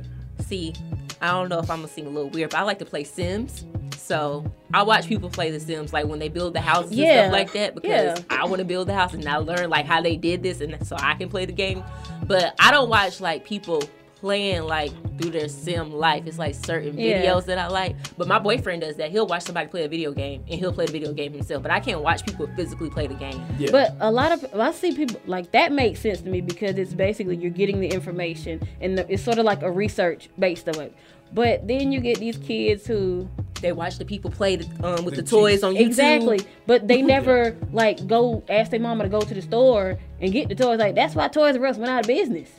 See, 0.48 0.74
I 1.22 1.32
don't 1.32 1.50
know 1.50 1.60
if 1.60 1.70
I'm 1.70 1.80
gonna 1.80 1.88
seem 1.88 2.08
a 2.08 2.10
little 2.10 2.30
weird, 2.30 2.52
but 2.52 2.60
I 2.60 2.64
like 2.64 2.80
to 2.80 2.86
play 2.86 3.04
Sims. 3.04 3.66
So 3.98 4.52
I 4.74 4.84
watch 4.84 5.08
people 5.08 5.30
play 5.30 5.52
The 5.52 5.60
Sims, 5.60 5.94
like 5.94 6.08
when 6.08 6.20
they 6.20 6.30
build 6.30 6.54
the 6.54 6.62
houses 6.62 6.98
and 6.98 7.08
stuff 7.08 7.32
like 7.32 7.52
that, 7.54 7.76
because 7.76 8.20
yeah. 8.20 8.24
I 8.30 8.46
want 8.46 8.60
to 8.60 8.66
build 8.66 8.88
the 8.88 8.94
house 8.94 9.14
and 9.14 9.28
I 9.28 9.38
learn 9.38 9.70
like 9.70 9.86
how 9.86 10.02
they 10.02 10.16
did 10.16 10.42
this, 10.42 10.62
and 10.62 10.86
so 10.88 10.96
I 11.00 11.14
can 11.14 11.30
play 11.30 11.46
the 11.46 11.52
game. 11.52 11.84
But 12.26 12.56
I 12.60 12.72
don't 12.72 12.90
watch 12.90 13.22
like 13.22 13.46
people 13.46 13.84
playing 14.20 14.64
like 14.64 14.92
through 15.18 15.32
their 15.32 15.48
sim 15.50 15.92
life. 15.92 16.24
It's 16.26 16.38
like 16.38 16.56
certain 16.56 16.98
Yeah. 16.98 17.22
videos 17.24 17.46
that 17.46 17.58
I 17.58 17.68
like. 17.68 17.96
But 18.18 18.28
my 18.28 18.40
boyfriend 18.40 18.82
does 18.82 18.98
that. 18.98 19.12
He'll 19.12 19.28
watch 19.28 19.44
somebody 19.44 19.68
play 19.68 19.84
a 19.86 19.88
video 19.88 20.12
game 20.12 20.44
and 20.50 20.60
he'll 20.60 20.74
play 20.74 20.86
the 20.86 20.92
video 20.92 21.14
game 21.14 21.34
himself. 21.34 21.64
But 21.64 21.72
I 21.72 21.80
can't 21.80 22.02
watch 22.02 22.26
people 22.26 22.48
physically 22.56 22.90
play 22.90 23.08
the 23.08 23.14
game. 23.16 23.42
But 23.72 23.96
a 24.00 24.12
lot 24.12 24.32
of 24.32 24.46
I 24.60 24.72
see 24.72 24.94
people 24.94 25.20
like 25.26 25.52
that 25.52 25.72
makes 25.72 26.00
sense 26.02 26.22
to 26.22 26.30
me 26.30 26.42
because 26.42 26.78
it's 26.78 26.94
basically 26.94 27.38
you're 27.38 27.52
getting 27.52 27.80
the 27.80 27.88
information 27.88 28.62
and 28.82 28.98
the, 28.98 29.12
it's 29.12 29.24
sort 29.24 29.38
of 29.40 29.46
like 29.46 29.62
a 29.62 29.72
research 29.72 30.30
based 30.38 30.68
on 30.70 30.80
it. 30.82 30.94
But 31.32 31.68
then 31.68 31.92
you 31.92 32.00
get 32.00 32.18
these 32.20 32.38
kids 32.38 32.88
who 32.88 33.30
they 33.62 33.72
watch 33.72 33.98
the 34.00 34.06
people 34.06 34.32
play 34.32 34.56
the, 34.56 34.66
um, 34.88 35.06
with 35.06 35.16
the, 35.16 35.22
The 35.22 35.30
toys 35.30 35.64
on 35.64 35.76
YouTube. 35.76 35.82
Exactly, 35.86 36.40
but 36.66 36.88
they 36.88 37.02
never 37.16 37.56
like 37.72 38.08
go 38.08 38.44
ask 38.50 38.72
their 38.72 38.80
mama 38.80 39.04
to 39.04 39.10
go 39.10 39.22
to 39.22 39.34
the 39.34 39.42
store 39.42 40.00
and 40.22 40.32
get 40.32 40.50
the 40.50 40.56
toys. 40.56 40.80
Like 40.80 40.96
that's 40.96 41.14
why 41.16 41.28
Toys 41.28 41.56
R 41.56 41.66
Us 41.68 41.78
went 41.78 41.92
out 41.92 42.02
of 42.02 42.08
business. 42.08 42.50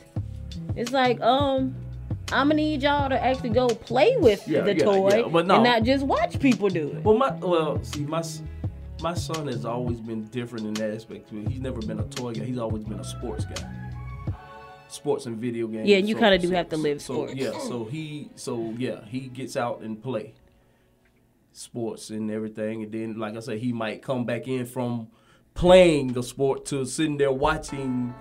It's 0.81 0.91
like 0.91 1.21
um. 1.21 1.75
I'm 2.33 2.47
gonna 2.47 2.53
need 2.53 2.81
y'all 2.81 3.09
to 3.09 3.21
actually 3.21 3.49
go 3.49 3.67
play 3.67 4.15
with 4.15 4.47
Yeah, 4.47 4.61
the 4.61 4.73
yeah, 4.77 4.85
toy 4.85 5.17
yeah, 5.17 5.27
but 5.27 5.45
no. 5.47 5.55
and 5.55 5.63
not 5.65 5.83
just 5.83 6.05
watch 6.05 6.39
people 6.39 6.69
do 6.69 6.87
it. 6.95 7.03
Well, 7.03 7.17
my 7.17 7.31
well, 7.31 7.83
see, 7.83 8.05
my 8.05 8.23
my 9.01 9.13
son 9.13 9.47
has 9.47 9.65
always 9.65 9.99
been 9.99 10.23
different 10.27 10.65
in 10.65 10.73
that 10.75 10.95
aspect. 10.95 11.29
He's 11.29 11.59
never 11.59 11.81
been 11.81 11.99
a 11.99 12.03
toy 12.05 12.31
guy. 12.33 12.45
He's 12.45 12.57
always 12.57 12.85
been 12.85 12.99
a 13.01 13.03
sports 13.03 13.43
guy. 13.43 13.69
Sports 14.87 15.25
and 15.25 15.37
video 15.37 15.67
games. 15.67 15.89
Yeah, 15.89 15.97
and 15.97 16.07
you 16.07 16.15
So- 16.15 16.21
kinda 16.21 16.37
do 16.37 16.47
so- 16.47 16.53
have 16.55 16.69
to 16.69 16.77
live 16.77 17.01
so, 17.01 17.13
sports. 17.15 17.33
Yeah, 17.35 17.59
so 17.59 17.83
he, 17.83 18.29
so 18.35 18.73
yeah, 18.77 19.03
he 19.09 19.21
gets 19.21 19.57
out 19.57 19.81
and 19.81 20.01
play 20.01 20.33
sports 21.51 22.11
and 22.11 22.31
everything, 22.31 22.83
and 22.83 22.91
then, 22.93 23.19
like 23.19 23.35
I 23.35 23.39
said, 23.41 23.57
he 23.57 23.73
might 23.73 24.01
come 24.01 24.23
back 24.25 24.47
in 24.47 24.65
from 24.65 25.07
playing 25.53 26.13
the 26.13 26.23
sport 26.23 26.65
to 26.67 26.85
sitting 26.85 27.17
there 27.17 27.31
watching 27.31 28.13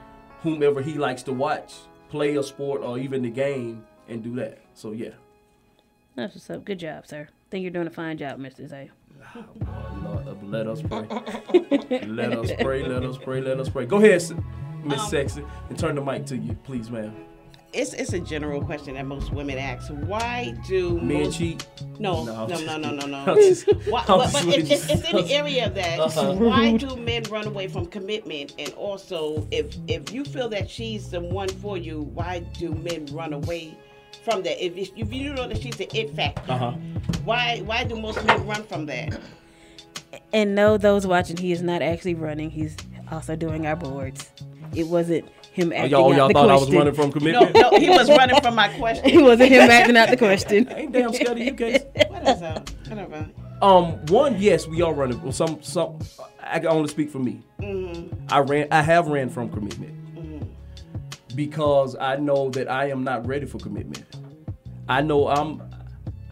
whomever 0.43 0.83
he 0.83 0.95
likes 0.95 1.23
to 1.25 1.33
watch 1.33 1.75
play 2.11 2.37
a 2.37 2.43
sport 2.43 2.83
or 2.83 2.99
even 2.99 3.23
the 3.23 3.31
game 3.31 3.85
and 4.09 4.23
do 4.23 4.35
that. 4.37 4.59
So 4.75 4.93
yeah. 4.93 5.11
That's 6.17 6.35
what's 6.35 6.51
up. 6.51 6.65
Good 6.65 6.81
job, 6.81 7.07
sir. 7.07 7.29
think 7.51 7.63
you're 7.63 7.71
doing 7.71 7.87
a 7.87 7.91
fine 7.91 8.19
job, 8.19 8.39
Mr. 8.39 8.69
Zay. 8.69 8.91
Lord, 10.05 10.29
uh, 10.29 10.35
let 10.43 10.67
us 10.67 10.83
pray. 10.83 11.07
let 12.07 12.33
us 12.33 12.51
pray. 12.61 12.87
Let 12.87 13.05
us 13.05 13.17
pray. 13.19 13.41
Let 13.41 13.61
us 13.61 13.69
pray. 13.69 13.87
Go 13.87 13.99
ahead, 13.99 14.23
Miss 14.85 15.09
Sexy, 15.09 15.45
and 15.69 15.79
turn 15.79 15.95
the 15.95 16.03
mic 16.03 16.27
to 16.27 16.37
you, 16.37 16.55
please, 16.65 16.91
ma'am. 16.91 17.15
It's 17.73 17.93
it's 17.93 18.13
a 18.13 18.19
general 18.19 18.61
question 18.65 18.95
that 18.95 19.07
most 19.07 19.33
women 19.33 19.57
ask. 19.57 19.89
Why 19.91 20.57
do 20.67 21.01
Men 21.01 21.23
most, 21.25 21.39
cheat? 21.39 21.67
No, 22.01 22.25
No, 22.25 22.47
no, 22.47 22.59
no, 22.65 22.77
no, 22.79 22.91
no, 22.91 22.91
no, 22.91 22.97
kidding. 22.97 23.11
no. 23.11 23.19
I'm 23.19 23.37
just- 23.37 23.67
Why, 23.89 24.05
but 24.09 24.33
but 24.33 24.45
with 24.45 24.57
it's, 24.57 24.71
it's, 24.71 24.91
it's 24.91 25.09
in 25.11 25.17
the 25.17 25.33
area 25.33 25.67
of 25.67 25.75
that. 25.77 26.01
Uh-huh. 26.01 26.33
Why 26.35 26.77
do 26.77 26.97
men 26.97 27.23
run 27.31 27.47
away 27.47 27.69
from 27.69 27.87
commitment? 27.87 28.55
And 28.59 28.73
also, 28.75 29.47
if 29.53 29.77
if 29.87 30.13
you 30.13 30.25
feel 30.25 30.49
that 30.49 30.69
she's 30.69 31.11
the 31.11 31.21
one 31.21 31.49
for 31.49 31.77
you, 31.77 32.03
why 32.13 32.41
do 32.59 32.73
men 32.75 33.07
run 33.13 33.33
away 33.35 33.77
from 34.25 34.43
that? 34.43 34.63
If, 34.65 34.77
if 34.97 35.13
you 35.13 35.33
know 35.33 35.47
that 35.47 35.63
she's 35.63 35.77
the 35.77 35.89
it 35.97 36.11
factor, 36.17 36.51
Uh 36.53 36.59
huh. 36.59 36.71
why 37.25 37.59
why 37.65 37.85
do 37.85 37.95
most 37.95 38.25
men 38.25 38.45
run 38.49 38.65
from 38.65 38.87
that? 38.87 39.21
And 40.33 40.57
no, 40.57 40.77
those 40.77 41.07
watching, 41.07 41.37
he 41.37 41.53
is 41.53 41.63
not 41.63 41.83
actually 41.83 42.15
running. 42.15 42.51
He's 42.51 42.77
also 43.13 43.37
doing 43.37 43.67
our 43.67 43.77
boards. 43.77 44.31
It 44.75 44.87
wasn't 44.89 45.29
him 45.53 45.73
acting 45.73 45.91
y'all- 45.91 46.13
out 46.13 46.17
y'all 46.17 46.29
the 46.29 46.35
thought 46.35 46.51
I 46.51 46.55
was 46.57 46.73
running 46.73 46.95
from 46.95 47.11
commitment? 47.13 47.55
No, 47.55 47.71
no, 47.71 47.79
he 47.79 47.89
was 47.91 48.09
running 48.09 48.41
from 48.41 48.55
my 48.55 48.69
question. 48.69 49.09
He 49.11 49.19
wasn't 49.23 49.51
him 49.51 49.71
acting 49.71 49.97
out 49.97 50.09
the 50.11 50.17
question. 50.17 50.69
Ain't 50.77 50.93
damn 50.93 51.13
scared 51.13 51.33
of 51.33 51.39
you 51.39 51.53
guys. 51.53 51.83
Whatever, 52.09 52.63
whatever. 52.89 53.29
Um, 53.63 54.05
one, 54.07 54.41
yes, 54.41 54.67
we 54.67 54.81
are 54.83 54.95
running. 54.95 55.23
Well, 55.23 55.33
some, 55.33 55.63
some. 55.63 55.99
I 56.43 56.59
can 56.61 56.69
only 56.69 56.89
speak 56.89 57.11
for 57.11 57.19
me. 57.19 57.43
Mhm. 57.61 58.13
I 58.31 58.39
ran. 58.39 58.69
I 58.71 58.81
have 58.83 59.09
ran 59.09 59.29
from 59.29 59.51
commitment 59.51 59.97
because 61.35 61.97
I 62.01 62.17
know 62.17 62.51
that 62.51 62.71
I 62.71 62.91
am 62.91 63.05
not 63.05 63.27
ready 63.27 63.47
for 63.47 63.59
commitment. 63.59 64.05
I 64.89 65.01
know 65.03 65.29
I'm. 65.29 65.63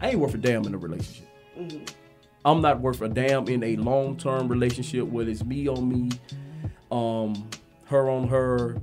I 0.01 0.09
ain't 0.09 0.19
worth 0.19 0.33
a 0.33 0.37
damn 0.37 0.65
in 0.65 0.73
a 0.73 0.77
relationship. 0.77 1.27
Mhm. 1.57 1.89
I'm 2.45 2.61
not 2.61 2.79
worth 2.79 3.01
a 3.01 3.09
damn 3.09 3.47
in 3.47 3.63
a 3.63 3.75
long 3.75 4.17
term 4.17 4.47
relationship 4.47 5.05
where 5.07 5.27
it's 5.27 5.43
me 5.43 5.67
on 5.67 5.87
me, 5.89 6.09
um, 6.91 7.47
her 7.85 8.09
on 8.09 8.27
her. 8.29 8.77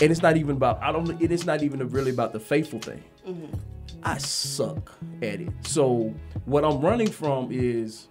And 0.00 0.10
it's 0.10 0.22
not 0.22 0.36
even 0.36 0.56
about 0.56 0.82
I 0.82 0.90
don't 0.92 1.20
it 1.22 1.30
is 1.30 1.46
not 1.46 1.62
even 1.62 1.86
really 1.88 2.10
about 2.10 2.32
the 2.32 2.40
faithful 2.40 2.80
thing. 2.80 3.02
Mm-hmm. 3.26 3.56
I 4.02 4.18
suck 4.18 4.92
at 5.22 5.40
it. 5.40 5.48
So 5.62 6.12
what 6.44 6.64
I'm 6.64 6.80
running 6.80 7.10
from 7.10 7.48
is 7.50 8.08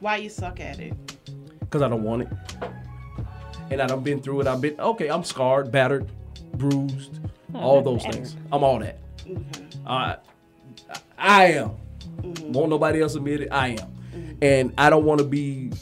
Why 0.00 0.16
you 0.16 0.28
suck 0.28 0.60
at 0.60 0.80
it? 0.80 0.94
because 1.60 1.82
I 1.82 1.88
don't 1.88 2.02
want 2.04 2.22
it. 2.22 2.28
And 3.70 3.80
I 3.80 3.86
done 3.86 4.02
been 4.02 4.20
through 4.20 4.42
it. 4.42 4.46
I've 4.46 4.60
been 4.60 4.78
okay. 4.78 5.08
I'm 5.08 5.24
scarred, 5.24 5.72
battered, 5.72 6.08
bruised, 6.52 7.18
Oh, 7.54 7.58
all 7.58 7.82
those 7.82 8.02
battered. 8.02 8.14
things. 8.14 8.36
I'm 8.52 8.62
all 8.62 8.78
that. 8.80 8.98
Mm-hmm. 9.24 9.88
I, 9.88 10.16
I 11.18 11.44
am. 11.52 11.70
Mm-hmm. 12.20 12.52
Won't 12.52 12.70
nobody 12.70 13.00
else 13.00 13.14
admit 13.14 13.40
it. 13.40 13.48
I 13.50 13.68
am, 13.68 14.36
and 14.42 14.72
I 14.76 14.90
don't 14.90 15.04
want 15.04 15.18
to 15.20 15.26
be 15.26 15.72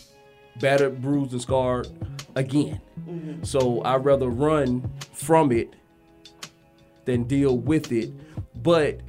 battered, 0.60 1.02
bruised, 1.02 1.32
and 1.32 1.42
scarred 1.42 1.88
again. 2.36 2.80
Mm-hmm. 3.08 3.44
So 3.44 3.82
I'd 3.84 4.04
rather 4.04 4.28
run 4.28 4.90
from 5.12 5.52
it 5.52 5.74
than 7.04 7.24
deal 7.24 7.58
with 7.58 7.92
it. 7.92 8.12
But 8.62 9.00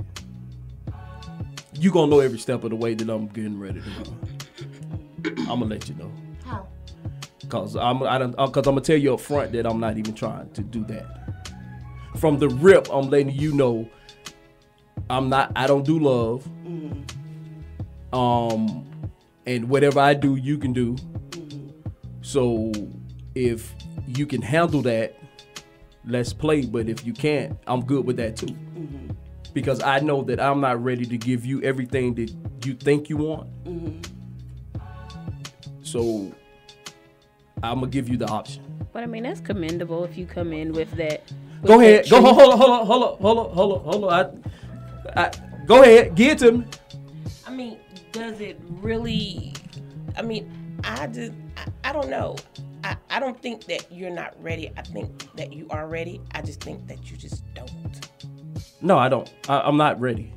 you 1.73 1.91
gonna 1.91 2.09
know 2.09 2.19
every 2.19 2.39
step 2.39 2.63
of 2.63 2.69
the 2.69 2.75
way 2.75 2.93
that 2.93 3.09
I'm 3.09 3.27
getting 3.27 3.59
ready 3.59 3.81
to 3.81 3.89
run. 3.89 4.33
I'm 5.49 5.59
gonna 5.59 5.65
let 5.65 5.87
you 5.89 5.95
know. 5.95 6.11
How? 6.45 6.67
Cause 7.49 7.75
I'm 7.75 8.03
I 8.03 8.17
don't 8.17 8.35
uh, 8.37 8.47
cause 8.47 8.67
I'm 8.67 8.75
gonna 8.75 8.81
tell 8.81 8.97
you 8.97 9.13
up 9.13 9.19
front 9.19 9.51
that 9.53 9.65
I'm 9.65 9.79
not 9.79 9.97
even 9.97 10.13
trying 10.13 10.49
to 10.51 10.61
do 10.61 10.83
that. 10.85 11.05
From 12.17 12.39
the 12.39 12.49
rip, 12.49 12.87
I'm 12.91 13.09
letting 13.09 13.31
you 13.31 13.53
know 13.53 13.89
I'm 15.09 15.29
not 15.29 15.51
I 15.55 15.67
don't 15.67 15.85
do 15.85 15.99
love. 15.99 16.47
Mm-hmm. 16.65 18.15
Um 18.15 18.85
and 19.45 19.69
whatever 19.69 19.99
I 19.99 20.13
do 20.13 20.35
you 20.35 20.57
can 20.57 20.73
do. 20.73 20.95
Mm-hmm. 20.95 21.69
So 22.21 22.71
if 23.35 23.73
you 24.07 24.25
can 24.25 24.41
handle 24.41 24.81
that, 24.83 25.15
let's 26.05 26.33
play. 26.33 26.65
But 26.65 26.89
if 26.89 27.05
you 27.05 27.13
can't, 27.13 27.57
I'm 27.67 27.83
good 27.85 28.05
with 28.05 28.17
that 28.17 28.37
too. 28.37 28.47
Mm-hmm. 28.47 29.11
Because 29.53 29.81
I 29.83 29.99
know 29.99 30.23
that 30.23 30.39
I'm 30.39 30.61
not 30.61 30.83
ready 30.83 31.05
to 31.05 31.17
give 31.17 31.45
you 31.45 31.61
everything 31.61 32.15
that 32.15 32.33
you 32.65 32.73
think 32.73 33.09
you 33.09 33.17
want. 33.17 33.49
Mm-hmm. 33.65 34.01
So 35.83 36.33
I'm 37.61 37.79
gonna 37.79 37.87
give 37.87 38.09
you 38.09 38.17
the 38.17 38.27
option. 38.27 38.63
But 38.91 39.03
I 39.03 39.05
mean, 39.05 39.23
that's 39.23 39.39
commendable 39.39 40.03
if 40.03 40.17
you 40.17 40.25
come 40.25 40.53
in 40.53 40.73
with 40.73 40.91
that. 40.91 41.23
with 41.61 41.67
Go 41.67 41.79
that 41.79 41.83
ahead. 41.83 42.09
Go 42.09 42.21
hold 42.21 42.53
on, 42.53 42.57
hold 42.57 42.71
on, 42.71 42.85
hold 42.85 43.03
on, 43.03 43.17
hold 43.19 43.37
on, 43.37 43.53
hold 43.53 43.73
on, 43.73 43.79
hold 43.83 44.03
on. 44.05 44.43
I, 45.15 45.25
I, 45.25 45.31
go 45.65 45.81
ahead. 45.81 46.15
Give 46.15 46.31
it 46.33 46.37
to 46.39 46.51
me. 46.51 46.65
I 47.45 47.51
mean, 47.51 47.77
does 48.11 48.41
it 48.41 48.59
really? 48.81 49.53
I 50.17 50.21
mean, 50.21 50.79
I 50.83 51.07
just, 51.07 51.31
I, 51.57 51.89
I 51.89 51.93
don't 51.93 52.09
know. 52.09 52.35
I, 52.83 52.97
I 53.09 53.19
don't 53.19 53.39
think 53.41 53.65
that 53.65 53.91
you're 53.91 54.09
not 54.09 54.35
ready. 54.41 54.71
I 54.75 54.81
think 54.81 55.33
that 55.35 55.53
you 55.53 55.67
are 55.69 55.87
ready. 55.87 56.21
I 56.31 56.41
just 56.41 56.61
think 56.61 56.87
that 56.87 57.09
you 57.09 57.17
just 57.17 57.43
don't. 57.53 57.71
No, 58.81 58.97
I 58.97 59.09
don't. 59.09 59.31
I, 59.47 59.61
I'm 59.61 59.77
not 59.77 59.99
ready. 59.99 60.33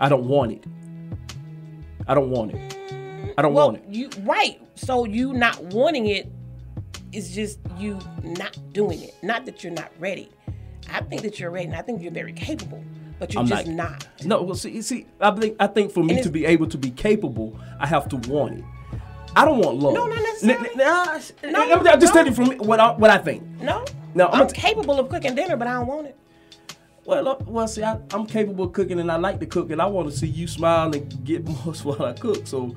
I 0.00 0.08
don't 0.08 0.26
want 0.26 0.52
it. 0.52 0.64
I 2.08 2.14
don't 2.14 2.30
want 2.30 2.52
it. 2.52 2.76
I 3.38 3.42
don't 3.42 3.54
well, 3.54 3.72
want 3.72 3.84
it. 3.84 3.88
you 3.88 4.10
right. 4.20 4.60
So 4.74 5.04
you 5.04 5.32
not 5.32 5.62
wanting 5.64 6.06
it 6.06 6.30
is 7.12 7.34
just 7.34 7.58
you 7.78 7.98
not 8.22 8.56
doing 8.72 9.02
it. 9.02 9.14
Not 9.22 9.46
that 9.46 9.62
you're 9.62 9.72
not 9.72 9.92
ready. 9.98 10.28
I 10.90 11.00
think 11.02 11.22
that 11.22 11.40
you're 11.40 11.50
ready, 11.50 11.66
and 11.66 11.74
I 11.74 11.82
think 11.82 12.02
you're 12.02 12.12
very 12.12 12.32
capable, 12.32 12.82
but 13.18 13.32
you're 13.32 13.42
I'm 13.42 13.48
just 13.48 13.66
not. 13.66 14.06
not. 14.20 14.24
No, 14.24 14.42
well, 14.42 14.54
see, 14.54 14.80
see, 14.82 15.06
I 15.20 15.30
think 15.32 15.56
I 15.60 15.66
think 15.66 15.92
for 15.92 16.04
me 16.04 16.22
to 16.22 16.30
be 16.30 16.46
able 16.46 16.68
to 16.68 16.78
be 16.78 16.90
capable, 16.90 17.58
I 17.78 17.86
have 17.86 18.08
to 18.10 18.16
want 18.30 18.58
it. 18.58 18.64
I 19.36 19.44
don't 19.44 19.58
want 19.58 19.76
love. 19.78 19.92
No, 19.94 20.06
not 20.06 20.22
necessarily. 20.22 20.70
N- 20.70 20.80
n- 20.80 20.86
nah, 20.86 21.18
No, 21.50 21.72
I'm 21.74 21.86
I'm 21.86 22.00
just 22.00 22.14
no. 22.14 22.22
telling 22.22 22.26
you 22.28 22.34
from 22.34 22.48
me 22.48 22.56
what 22.56 22.80
I, 22.80 22.92
what 22.92 23.10
I 23.10 23.18
think. 23.18 23.42
No, 23.60 23.84
No, 24.14 24.28
I'm 24.28 24.42
I'm 24.42 24.46
a- 24.48 24.50
capable 24.50 24.98
of 24.98 25.08
cooking 25.10 25.34
dinner, 25.34 25.56
but 25.56 25.68
I 25.68 25.74
don't 25.74 25.86
want 25.86 26.06
it. 26.08 26.16
Well, 27.04 27.38
well, 27.46 27.68
see, 27.68 27.84
I, 27.84 27.98
I'm 28.12 28.26
capable 28.26 28.64
of 28.64 28.72
cooking, 28.72 28.98
and 28.98 29.12
I 29.12 29.16
like 29.16 29.38
to 29.40 29.46
cook, 29.46 29.70
and 29.70 29.80
I 29.80 29.86
want 29.86 30.10
to 30.10 30.16
see 30.16 30.26
you 30.26 30.48
smile 30.48 30.92
and 30.92 31.24
get 31.24 31.46
more 31.48 31.74
while 31.84 32.04
I 32.06 32.12
cook. 32.14 32.46
So 32.46 32.74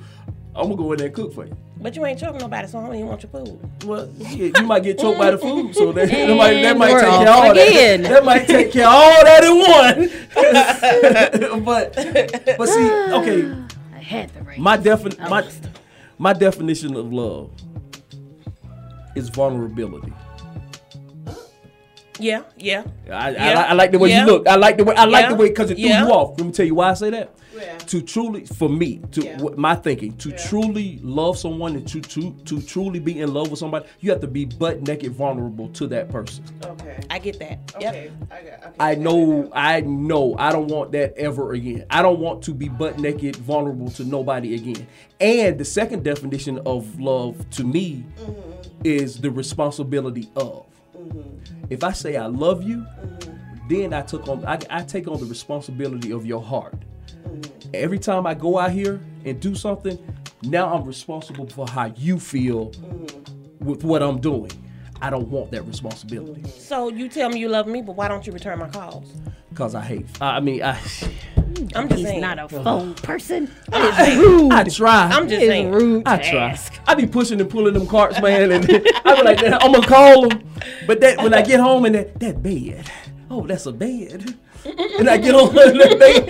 I'm 0.55 0.64
gonna 0.66 0.76
go 0.76 0.91
in 0.91 0.97
there 0.97 1.07
and 1.07 1.16
cook 1.16 1.34
for 1.34 1.45
you. 1.45 1.55
But 1.82 1.95
you 1.95 2.05
ain't 2.05 2.20
choking 2.20 2.41
nobody, 2.41 2.68
so 2.68 2.78
I 2.80 2.86
don't 2.88 2.95
even 2.95 3.07
want 3.07 3.24
your 3.24 3.30
food. 3.32 3.57
Well, 3.86 4.10
yeah, 4.18 4.51
you 4.60 4.66
might 4.68 4.84
get 4.84 4.99
choked 4.99 5.18
by 5.18 5.32
the 5.32 5.38
food, 5.38 5.74
so 5.74 5.93
that, 5.93 6.10
that 6.10 6.36
might, 6.36 6.62
that 6.62 6.78
might 6.78 6.91
take 6.91 6.99
care 7.10 7.22
of 7.22 7.28
all 7.30 7.51
again. 7.51 8.01
that. 8.03 8.10
That 8.10 8.26
might 8.26 8.45
take 8.47 8.72
care 8.74 8.86
of 8.86 8.93
all 8.93 9.24
that 9.24 9.43
in 9.45 9.57
one. 11.55 11.64
but 11.70 11.95
but 12.57 12.68
see, 12.68 12.91
okay, 13.14 13.49
I 13.95 13.99
had 13.99 14.30
the 14.34 14.41
right. 14.43 14.60
my 14.60 14.78
defin 14.78 15.16
I 15.22 15.30
my 15.30 15.39
lost. 15.41 15.70
My 16.22 16.34
definition 16.34 16.97
of 16.97 17.13
love 17.13 17.49
is 19.15 19.30
vulnerability. 19.30 20.13
Yeah, 22.20 22.41
yeah. 22.57 22.84
I, 23.09 23.11
I, 23.11 23.30
Yeah. 23.30 23.47
li- 23.49 23.65
I 23.70 23.74
like 23.74 23.91
the 23.91 23.99
way 23.99 24.09
Yeah. 24.09 24.22
you 24.26 24.32
look. 24.32 24.47
I 24.47 24.55
like 24.55 24.78
the 24.78 24.84
way 24.84 24.95
I 24.95 25.05
like 25.05 25.24
Yeah. 25.24 25.30
the 25.30 25.36
way 25.36 25.49
because 25.49 25.72
it 25.72 25.76
threw 25.76 25.86
Yeah. 25.88 26.05
you 26.05 26.11
off. 26.13 26.38
Let 26.38 26.45
me 26.47 26.51
tell 26.51 26.65
you 26.65 26.76
why 26.76 26.91
I 26.91 26.93
say 26.93 27.09
that. 27.11 27.30
To 27.88 28.01
truly, 28.01 28.45
for 28.45 28.70
me, 28.70 29.01
to 29.11 29.22
what 29.39 29.57
my 29.57 29.76
thinking, 29.76 30.15
to 30.17 30.32
truly 30.32 30.99
love 31.03 31.38
someone 31.38 31.76
and 31.76 31.86
to, 31.89 31.99
to 31.99 32.32
to 32.45 32.61
truly 32.61 32.99
be 32.99 33.20
in 33.20 33.34
love 33.34 33.49
with 33.49 33.59
somebody, 33.59 33.86
you 33.99 34.11
have 34.11 34.22
to 34.22 34.28
be 34.28 34.45
butt 34.45 34.82
naked, 34.88 35.11
vulnerable 35.11 35.67
to 35.70 35.88
that 35.88 36.07
person. 36.09 36.45
Okay. 36.63 36.99
I 37.09 37.20
get 37.20 37.38
that. 37.39 37.59
Yep. 37.80 38.11
I 38.32 38.36
got. 38.36 38.53
Okay. 38.63 38.74
I 38.80 38.95
know, 38.95 39.51
I 39.53 39.82
know, 39.82 40.36
I 40.38 40.53
don't 40.53 40.67
want 40.67 40.93
that 40.93 41.17
ever 41.17 41.51
again. 41.51 41.86
I 41.89 42.01
don't 42.01 42.20
want 42.20 42.43
to 42.43 42.53
be 42.53 42.70
butt 42.70 42.97
naked, 42.99 43.36
vulnerable 43.36 43.89
to 43.91 44.05
nobody 44.05 44.55
again. 44.55 44.88
And 45.20 45.57
the 45.57 45.65
second 45.65 46.03
definition 46.03 46.59
of 46.65 46.97
love 46.99 47.49
to 47.51 47.65
me 47.65 48.05
mm-hmm. 48.20 48.82
is 48.86 49.20
the 49.20 49.32
responsibility 49.32 50.30
of. 50.38 50.65
Mm-hmm. 50.97 51.59
If 51.70 51.84
I 51.84 51.91
say 51.91 52.17
I 52.17 52.26
love 52.26 52.63
you, 52.63 52.86
then 53.70 53.93
I 53.93 54.01
took 54.01 54.28
on, 54.28 54.45
I, 54.45 54.59
I 54.70 54.82
take 54.82 55.07
on 55.07 55.20
the 55.20 55.26
responsibility 55.26 56.11
of 56.11 56.26
your 56.26 56.41
heart. 56.41 56.74
Every 57.74 57.99
time 57.99 58.26
I 58.26 58.34
go 58.34 58.57
out 58.57 58.72
here 58.72 58.99
and 59.26 59.39
do 59.39 59.53
something, 59.53 59.97
now 60.43 60.74
I'm 60.74 60.86
responsible 60.86 61.47
for 61.47 61.67
how 61.67 61.93
you 61.95 62.20
feel 62.20 62.72
with 63.59 63.84
what 63.84 64.01
I'm 64.01 64.20
doing. 64.20 64.51
I 65.02 65.10
don't 65.10 65.30
want 65.30 65.52
that 65.52 65.64
responsibility 65.64 66.43
So 66.50 66.89
you 66.89 67.08
tell 67.10 67.30
me 67.30 67.39
you 67.39 67.47
love 67.50 67.68
me, 67.68 67.82
but 67.82 67.93
why 67.95 68.08
don't 68.08 68.26
you 68.28 68.34
return 68.34 68.60
my 68.60 68.70
calls? 68.70 69.12
because 69.50 69.74
I 69.76 69.82
hate. 69.82 70.06
I 70.22 70.39
mean, 70.39 70.62
I. 70.64 70.80
I'm 71.76 71.89
just 71.89 71.95
He's 72.00 72.08
saying. 72.08 72.22
not 72.22 72.39
a 72.39 72.47
phone 72.47 72.93
person. 72.93 73.52
I'm 73.74 73.82
just 73.91 74.00
I. 74.00 74.60
I 74.60 74.64
try. 74.64 75.08
I'm 75.08 75.28
just 75.28 75.41
It's 75.41 75.50
saying. 75.52 75.72
rude 75.72 76.04
I 76.08 76.18
to 76.18 76.30
try. 76.30 76.39
ask. 76.52 76.74
I 76.88 76.95
be 76.95 77.06
pushing 77.08 77.41
and 77.41 77.50
pulling 77.50 77.74
them 77.74 77.86
carts, 77.88 78.22
man, 78.22 78.52
and 78.52 78.64
I 79.06 79.16
be 79.16 79.24
like, 79.24 79.41
I'm 79.43 79.72
gonna 79.74 79.86
call 79.88 80.30
them. 80.30 80.47
But 80.88 81.02
that 81.02 81.18
when 81.22 81.34
I 81.34 81.41
get 81.41 81.60
home 81.60 81.84
and 81.86 81.95
that 81.95 82.18
that 82.20 82.41
bed, 82.43 82.89
oh, 83.30 83.45
that's 83.47 83.66
a 83.66 83.74
bed. 83.74 84.38
And 84.66 85.10
I 85.10 85.18
get 85.18 85.34
home 85.34 85.50
and 85.58 85.80
that 85.80 86.00
bed, 86.00 86.28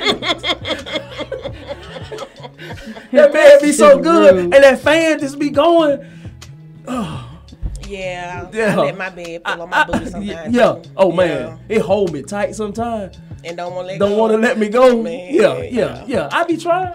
that 3.12 3.34
bed 3.34 3.62
be 3.62 3.72
so 3.72 4.00
good, 4.00 4.38
and 4.38 4.54
that 4.54 4.80
fan 4.80 5.20
just 5.20 5.38
be 5.38 5.50
going. 5.50 6.00
Oh. 6.88 7.26
Yeah, 7.90 8.50
Yeah. 8.54 8.74
I 8.80 8.86
let 8.86 8.98
my 8.98 9.10
bed 9.10 9.44
pull 9.44 9.62
on 9.62 9.70
my 9.70 9.84
booty 9.86 10.06
sometimes. 10.06 10.56
Yeah. 10.56 10.74
too. 10.74 10.82
Oh 10.96 11.12
man, 11.12 11.60
it 11.70 11.82
hold 11.82 12.14
me 12.14 12.22
tight 12.24 12.56
sometimes. 12.56 13.18
And 13.44 13.58
don't 13.58 13.74
want 13.74 13.88
to 13.88 13.92
let 13.94 14.00
Don't 14.00 14.12
go. 14.12 14.18
want 14.18 14.32
to 14.34 14.38
let 14.38 14.58
me 14.60 14.70
go. 14.70 15.02
Man, 15.02 15.34
yeah, 15.34 15.62
yeah, 15.64 16.04
yeah. 16.08 16.30
I 16.32 16.44
be 16.44 16.58
trying. 16.58 16.94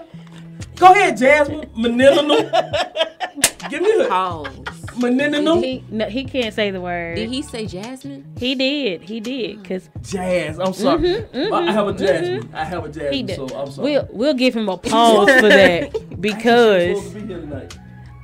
Go 0.77 0.93
ahead, 0.93 1.17
Jasmine. 1.17 1.71
Manila. 1.77 2.23
Give 3.71 3.81
me 3.83 4.01
a 4.01 4.09
Pause. 4.09 4.49
Manila. 4.97 5.59
He, 5.61 5.83
no, 5.91 6.07
he 6.07 6.25
can't 6.25 6.55
say 6.55 6.71
the 6.71 6.81
word. 6.81 7.17
Did 7.17 7.29
he 7.31 7.43
say 7.43 7.67
Jasmine? 7.67 8.25
He 8.39 8.55
did. 8.55 9.03
He 9.03 9.21
did. 9.21 9.65
Cause 9.67 9.89
Jazz. 10.03 10.59
I'm 10.61 10.73
sorry. 10.73 11.01
Mhm, 11.03 11.31
mhm, 11.31 11.53
I 11.69 11.73
have 11.73 11.89
a 11.89 11.95
mhm. 11.95 11.99
Jasmine. 11.99 12.51
I 12.55 12.65
have 12.65 12.85
a 12.85 12.89
he 12.89 13.23
Jasmine. 13.23 13.27
did. 13.27 13.37
So 13.37 13.57
I'm 13.59 13.71
sorry. 13.71 13.91
We'll 13.93 14.09
we'll 14.13 14.35
give 14.35 14.55
him 14.55 14.69
a 14.69 14.77
pause 14.91 15.31
for 15.41 15.49
that 15.49 16.21
because. 16.21 17.15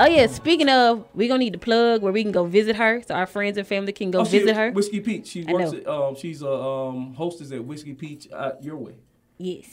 Supposed 0.05 0.37
to 0.37 0.43
be 0.43 0.51
here 0.51 0.67
tonight. 0.67 0.67
Oh 0.67 0.67
yeah. 0.67 0.67
Speaking 0.67 0.69
of, 0.69 1.05
we 1.15 1.29
gonna 1.29 1.39
need 1.39 1.53
to 1.53 1.59
plug 1.59 2.03
where 2.03 2.13
we 2.13 2.23
can 2.23 2.33
go 2.33 2.45
visit 2.45 2.77
her, 2.77 3.03
so 3.07 3.15
our 3.15 3.27
friends 3.27 3.59
and 3.59 3.67
family 3.67 3.93
can 3.93 4.11
go 4.11 4.21
Oh, 4.21 4.25
visit 4.25 4.55
her. 4.57 4.71
Whiskey 4.73 5.01
Peach. 5.01 5.29
She 5.29 5.47
I 5.47 5.53
works 5.53 5.73
know. 5.73 5.79
at 5.79 5.87
um 5.87 6.15
she's 6.17 6.43
a 6.43 6.53
um 6.53 7.15
hostess 7.15 7.53
at 7.53 7.65
Whiskey 7.65 7.95
Peach 7.95 8.29
uh, 8.33 8.53
your 8.61 8.77
way. 8.77 8.95
Yes. 9.39 9.67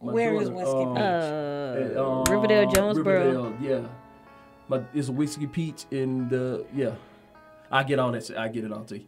My 0.00 0.12
Where 0.12 0.34
is 0.34 0.48
daughter, 0.48 0.56
Whiskey 0.56 0.82
um, 0.82 0.94
Peach? 0.94 1.02
at, 1.02 1.96
Uh, 1.96 2.12
um, 2.12 2.24
Riverdale, 2.24 2.70
Jonesboro. 2.72 3.24
Riverdale, 3.24 3.56
yeah. 3.60 3.86
But 4.68 4.86
it's 4.94 5.08
a 5.08 5.12
Whiskey 5.12 5.46
Peach 5.46 5.84
in 5.90 6.28
the 6.28 6.64
yeah. 6.74 6.94
I 7.70 7.84
get 7.84 7.98
all 7.98 8.10
that. 8.12 8.30
I 8.36 8.48
get 8.48 8.64
it 8.64 8.72
all 8.72 8.84
to 8.84 8.98
you. 8.98 9.06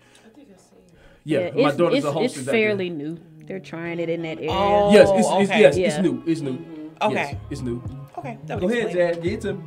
Yeah, 1.26 1.50
my 1.52 1.68
it's, 1.68 1.76
daughter's 1.78 1.98
it's, 1.98 2.06
a 2.06 2.12
hostess. 2.12 2.42
It's 2.42 2.50
fairly 2.50 2.90
new. 2.90 3.18
They're 3.46 3.58
trying 3.58 3.98
it 3.98 4.08
in 4.10 4.22
that 4.22 4.38
area. 4.38 4.50
Oh, 4.50 4.92
Yes, 4.92 5.08
it's, 5.10 5.50
it's 5.50 5.60
yes, 5.60 5.76
Yeah. 5.76 5.86
it's 5.88 5.98
new. 5.98 6.22
It's 6.26 6.40
new. 6.42 6.92
Okay. 7.00 7.14
Yes, 7.14 7.36
it's 7.50 7.60
new. 7.62 7.82
Okay. 8.18 8.38
That 8.46 8.60
Go 8.60 8.66
would 8.66 8.74
ahead, 8.76 8.86
explain 9.16 9.22
Get 9.22 9.40
to 9.42 9.62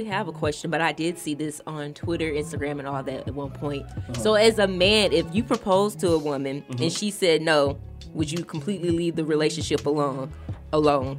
really 0.00 0.10
have 0.10 0.28
a 0.28 0.32
question, 0.32 0.70
but 0.70 0.80
I 0.80 0.92
did 0.92 1.18
see 1.18 1.34
this 1.34 1.60
on 1.66 1.94
Twitter, 1.94 2.30
Instagram, 2.30 2.78
and 2.78 2.86
all 2.86 3.02
that 3.02 3.28
at 3.28 3.34
one 3.34 3.50
point. 3.50 3.84
Oh. 4.08 4.12
So, 4.14 4.34
as 4.34 4.58
a 4.58 4.66
man, 4.66 5.12
if 5.12 5.26
you 5.34 5.42
propose 5.42 5.94
to 5.96 6.08
a 6.10 6.18
woman 6.18 6.64
and 6.68 6.78
mm-hmm. 6.78 6.88
she 6.88 7.10
said 7.10 7.42
no, 7.42 7.78
would 8.14 8.30
you 8.30 8.44
completely 8.44 8.90
leave 8.90 9.16
the 9.16 9.24
relationship 9.24 9.86
alone? 9.86 10.32
Alone? 10.72 11.18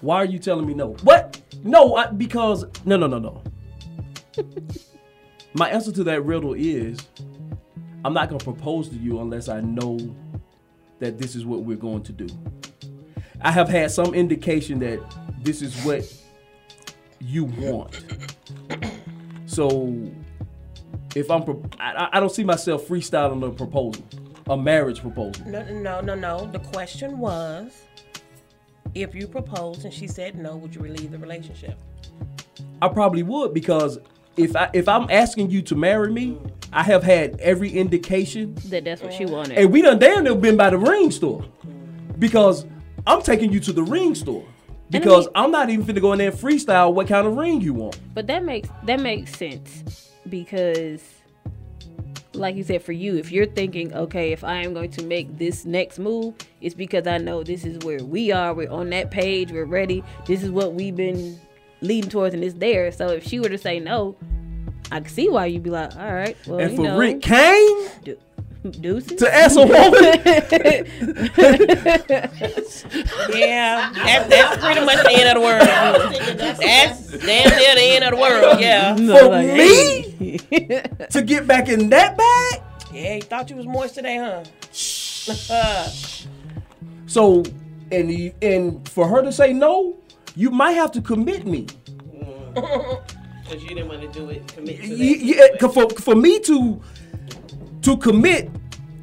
Why 0.00 0.16
are 0.16 0.24
you 0.24 0.38
telling 0.38 0.66
me 0.66 0.74
no? 0.74 0.88
What? 1.02 1.40
No, 1.62 1.94
I, 1.94 2.08
because 2.08 2.64
no, 2.84 2.96
no, 2.96 3.06
no, 3.06 3.18
no. 3.18 3.42
My 5.54 5.68
answer 5.68 5.92
to 5.92 6.04
that 6.04 6.24
riddle 6.24 6.54
is, 6.54 6.98
I'm 8.04 8.14
not 8.14 8.28
gonna 8.28 8.42
propose 8.42 8.88
to 8.90 8.96
you 8.96 9.20
unless 9.20 9.48
I 9.48 9.60
know 9.60 9.98
that 10.98 11.18
this 11.18 11.34
is 11.36 11.44
what 11.44 11.62
we're 11.62 11.76
going 11.76 12.02
to 12.04 12.12
do. 12.12 12.26
I 13.40 13.50
have 13.50 13.68
had 13.68 13.90
some 13.90 14.14
indication 14.14 14.78
that 14.80 15.00
this 15.42 15.62
is 15.62 15.74
what 15.84 16.04
you 17.22 17.44
want. 17.44 18.02
So 19.46 19.94
if 21.14 21.30
I'm, 21.30 21.42
I, 21.78 21.92
I- 21.92 22.08
I 22.16 22.20
don't 22.20 22.32
see 22.32 22.44
myself 22.44 22.86
freestyling 22.86 23.46
a 23.46 23.50
proposal, 23.50 24.04
a 24.48 24.56
marriage 24.56 25.00
proposal. 25.00 25.46
No, 25.46 25.62
no, 25.70 26.00
no, 26.00 26.14
no. 26.14 26.46
The 26.52 26.58
question 26.58 27.18
was, 27.18 27.84
if 28.94 29.14
you 29.14 29.26
proposed 29.26 29.84
and 29.84 29.92
she 29.92 30.06
said 30.06 30.36
no, 30.36 30.56
would 30.56 30.74
you 30.74 30.80
relieve 30.80 31.12
the 31.12 31.18
relationship? 31.18 31.78
I 32.80 32.88
probably 32.88 33.22
would 33.22 33.54
because 33.54 33.98
if 34.36 34.56
I 34.56 34.70
if 34.72 34.88
I'm 34.88 35.08
asking 35.10 35.50
you 35.50 35.62
to 35.62 35.74
marry 35.74 36.10
me, 36.10 36.38
I 36.72 36.82
have 36.82 37.02
had 37.02 37.38
every 37.40 37.70
indication 37.70 38.54
That 38.66 38.84
that's 38.84 39.02
what 39.02 39.12
she 39.12 39.24
mm. 39.24 39.30
wanted. 39.30 39.58
And 39.58 39.72
we 39.72 39.82
done 39.82 39.98
damn 39.98 40.24
near 40.24 40.34
been 40.34 40.56
by 40.56 40.70
the 40.70 40.78
ring 40.78 41.10
store. 41.10 41.44
Because 42.18 42.66
I'm 43.06 43.22
taking 43.22 43.52
you 43.52 43.60
to 43.60 43.72
the 43.72 43.82
ring 43.82 44.14
store. 44.14 44.46
Because 44.92 45.28
I'm 45.34 45.50
not 45.50 45.70
even 45.70 45.84
finna 45.84 46.00
go 46.00 46.12
in 46.12 46.18
there 46.18 46.30
and 46.30 46.38
freestyle 46.38 46.92
what 46.92 47.08
kind 47.08 47.26
of 47.26 47.36
ring 47.36 47.60
you 47.60 47.74
want. 47.74 47.98
But 48.14 48.26
that 48.26 48.44
makes 48.44 48.68
that 48.84 49.00
makes 49.00 49.36
sense 49.36 50.10
because 50.28 51.02
like 52.34 52.56
you 52.56 52.62
said 52.62 52.82
for 52.82 52.92
you 52.92 53.16
if 53.16 53.30
you're 53.30 53.46
thinking 53.46 53.92
okay 53.94 54.32
if 54.32 54.42
I 54.42 54.56
am 54.62 54.72
going 54.72 54.90
to 54.92 55.04
make 55.04 55.36
this 55.36 55.66
next 55.66 55.98
move 55.98 56.34
it's 56.62 56.74
because 56.74 57.06
I 57.06 57.18
know 57.18 57.42
this 57.42 57.64
is 57.64 57.78
where 57.84 58.02
we 58.02 58.32
are 58.32 58.54
we're 58.54 58.70
on 58.70 58.88
that 58.90 59.10
page 59.10 59.52
we're 59.52 59.66
ready 59.66 60.02
this 60.26 60.42
is 60.42 60.50
what 60.50 60.72
we've 60.72 60.96
been 60.96 61.38
leading 61.82 62.08
towards 62.08 62.34
and 62.34 62.42
it's 62.42 62.54
there. 62.54 62.90
So 62.92 63.08
if 63.08 63.26
she 63.26 63.40
were 63.40 63.50
to 63.50 63.58
say 63.58 63.80
no 63.80 64.16
I 64.90 65.00
can 65.00 65.08
see 65.08 65.28
why 65.28 65.46
you'd 65.46 65.62
be 65.62 65.70
like 65.70 65.94
all 65.96 66.12
right 66.12 66.36
well 66.46 66.60
and 66.60 66.70
you 66.70 66.76
for 66.76 66.82
know, 66.84 66.98
Rick 66.98 67.22
Kane 67.22 67.88
deuces 68.70 69.16
to 69.18 69.34
ask 69.34 69.56
a 69.56 69.66
woman? 69.66 69.72
Yeah, 73.34 73.90
that, 73.94 74.26
that's 74.28 74.58
pretty 74.64 74.80
much 74.84 75.02
the 75.02 75.10
end 75.12 75.28
of 75.28 75.34
the 75.34 75.40
world. 75.40 75.66
That's 76.38 77.10
damn 77.18 77.50
near 77.56 77.74
the 77.74 77.82
end 77.82 78.04
of 78.04 78.10
the 78.12 78.16
world. 78.20 78.60
Yeah. 78.60 78.94
For 78.96 79.30
me 79.42 80.38
to 81.10 81.22
get 81.22 81.46
back 81.52 81.68
in 81.68 81.88
that 81.90 82.16
bag. 82.16 82.62
Yeah, 82.92 83.14
you 83.16 83.22
thought 83.22 83.50
you 83.50 83.56
was 83.56 83.66
moist 83.66 83.94
today, 83.94 84.16
huh? 84.18 84.44
Uh. 85.50 85.88
So 87.06 87.42
and 87.90 88.10
you, 88.10 88.32
and 88.42 88.86
for 88.88 89.08
her 89.08 89.22
to 89.22 89.32
say 89.32 89.52
no, 89.52 89.96
you 90.34 90.50
might 90.50 90.72
have 90.72 90.92
to 90.92 91.02
commit 91.02 91.46
me. 91.46 91.66
Because 93.44 93.62
you 93.64 93.68
didn't 93.70 93.88
want 93.88 94.00
to 94.00 94.08
do 94.18 94.30
it, 94.30 94.46
commit 94.48 94.80
to 94.80 94.88
that. 94.88 94.98
Y- 94.98 95.18
yeah, 95.20 95.42
eh, 95.52 95.56
'cause 95.58 95.74
for 95.74 95.90
for 95.90 96.14
me 96.14 96.38
to 96.40 96.80
to 97.82 97.96
commit 97.96 98.50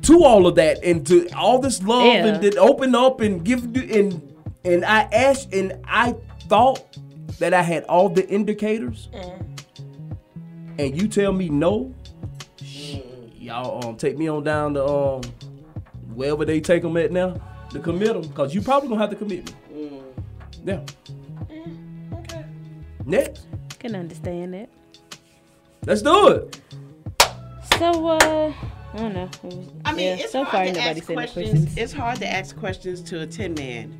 to 0.03 0.23
all 0.23 0.47
of 0.47 0.55
that 0.55 0.83
and 0.83 1.05
to 1.07 1.27
all 1.35 1.59
this 1.59 1.81
love 1.83 2.05
Yeah. 2.05 2.25
and 2.25 2.43
then 2.43 2.57
open 2.57 2.95
up 2.95 3.21
and 3.21 3.43
give 3.43 3.63
and 3.75 4.25
and 4.65 4.83
I 4.85 5.01
asked 5.13 5.53
and 5.53 5.73
I 5.85 6.15
thought 6.47 6.97
that 7.39 7.53
I 7.53 7.61
had 7.61 7.83
all 7.85 8.09
the 8.09 8.27
indicators, 8.27 9.07
and 10.77 10.99
you 11.01 11.07
tell 11.07 11.31
me 11.31 11.47
no. 11.49 11.93
Y'all 13.37 13.85
um, 13.87 13.95
take 13.95 14.17
me 14.17 14.27
on 14.27 14.43
down 14.43 14.73
to 14.73 14.85
um 14.85 15.21
wherever 16.13 16.43
they 16.43 16.59
take 16.59 16.81
them 16.83 16.97
at 16.97 17.11
now 17.11 17.39
to 17.71 17.79
commit 17.79 18.13
them 18.13 18.21
because 18.23 18.53
you 18.53 18.61
probably 18.61 18.89
gonna 18.89 18.99
have 19.01 19.09
to 19.09 19.15
commit 19.15 19.53
me. 19.71 20.01
Yeah. 20.65 20.81
Next, 23.05 23.45
can 23.79 23.95
understand 23.95 24.53
that 24.53 24.69
let's 25.85 26.01
do 26.01 26.27
it. 26.27 26.59
so 27.77 28.07
uh 28.07 28.53
I 28.93 28.97
don't 28.97 29.13
know 29.13 29.29
was- 29.43 29.55
I 29.85 29.93
mean, 29.93 30.05
yeah, 30.17 30.23
it's 30.23 30.31
so 30.31 30.43
hard 30.43 30.51
far 30.51 30.65
to 30.65 30.71
nobody 30.79 30.99
ask 30.99 31.05
questions. 31.13 31.49
questions 31.51 31.77
It's 31.77 31.93
hard 31.93 32.17
to 32.19 32.27
ask 32.27 32.57
questions 32.57 33.01
to 33.03 33.21
a 33.21 33.27
tin 33.27 33.53
man. 33.53 33.95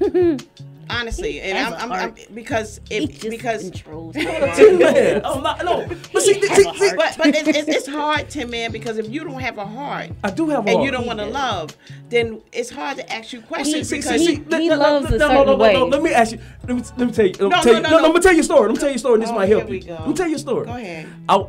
Honestly, 0.88 1.40
and 1.40 1.56
has 1.56 1.68
I'm, 1.68 1.72
a 1.72 1.76
I'm, 1.76 1.92
I'm 1.92 1.98
heart. 2.00 2.20
because 2.34 2.80
He 2.88 2.96
it 2.96 3.10
just 3.12 3.30
because 3.30 3.62
controls 3.62 4.14
Tin. 4.56 4.78
Man, 4.78 5.20
oh, 5.24 5.40
no, 5.40 5.54
no. 5.62 5.86
But 6.12 6.22
see, 6.22 6.34
see, 6.40 6.48
see, 6.48 6.92
but, 6.96 7.14
but 7.16 7.26
it's, 7.28 7.46
it's, 7.48 7.68
it's 7.76 7.86
hard, 7.86 8.28
Tim 8.28 8.50
Man, 8.50 8.72
because 8.72 8.98
if 8.98 9.08
you 9.08 9.22
don't 9.22 9.38
have 9.38 9.58
a 9.58 9.64
heart 9.66 10.10
I 10.24 10.30
do 10.30 10.48
have 10.48 10.66
a 10.66 10.70
and 10.70 10.82
you 10.82 10.90
don't 10.90 11.06
want 11.06 11.20
to 11.20 11.26
love, 11.26 11.76
then 12.08 12.40
it's 12.50 12.70
hard 12.70 12.96
to 12.96 13.12
ask 13.12 13.32
you 13.32 13.40
questions 13.42 13.88
See, 13.88 14.00
see, 14.02 14.08
because 14.08 14.24
see, 14.26 14.34
he- 14.36 14.44
let- 14.48 14.62
he 14.62 14.70
loves 14.70 15.04
let- 15.04 15.14
a 15.14 15.18
no, 15.18 15.28
no, 15.28 15.32
certain 15.34 15.46
no, 15.46 15.52
no, 15.52 15.56
way. 15.62 15.72
no, 15.74 15.86
Let 15.86 16.02
me 16.02 16.12
ask 16.12 16.32
you. 16.32 16.40
Let 16.66 16.76
me 16.76 16.82
let 16.96 17.06
me 17.06 17.12
tell 17.12 17.26
you. 17.26 17.32
Let 17.34 17.40
me 17.42 17.48
No, 17.50 17.62
tell 17.62 17.64
no, 17.64 17.70
you. 17.78 17.82
no, 17.82 17.90
No, 17.90 17.96
no. 17.98 18.02
Let 18.06 18.14
me 18.14 18.20
tell 18.20 18.32
you 18.34 18.40
a 18.40 18.44
story. 18.44 18.62
Let 18.68 18.72
me 18.72 18.78
tell 18.80 18.88
you 18.88 18.94
a 18.96 18.98
story. 18.98 19.20
This 19.20 19.28
Oh, 19.30 19.34
might 19.34 19.46
here 19.46 19.58
help 19.58 19.70
we 19.70 19.78
you. 19.82 19.92
Let 19.92 20.08
me 20.08 20.14
tell 20.14 20.28
you 20.28 20.36
a 20.36 20.38
story. 20.40 20.66
Go 20.66 20.72
ahead. 20.72 21.06
I 21.28 21.44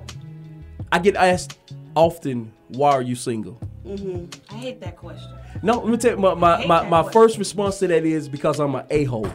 I 0.92 1.00
get 1.00 1.16
asked 1.16 1.58
often, 1.96 2.52
"Why 2.72 2.92
are 2.92 3.02
you 3.02 3.16
single?" 3.16 3.60
I 3.88 4.54
hate 4.56 4.80
that 4.82 4.96
question. 4.98 5.30
No, 5.64 5.80
let 5.80 5.88
me 5.88 5.98
tell 5.98 6.12
you. 6.12 6.18
My 6.18 6.34
my, 6.34 6.66
my, 6.66 6.88
my 6.88 7.12
first 7.12 7.38
response 7.38 7.80
to 7.80 7.88
that 7.88 8.06
is 8.06 8.30
because 8.30 8.60
I'm 8.60 8.76
an 8.76 8.86
a 8.90 9.04
hole. 9.06 9.32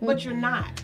But 0.00 0.24
you're 0.24 0.34
not. 0.34 0.82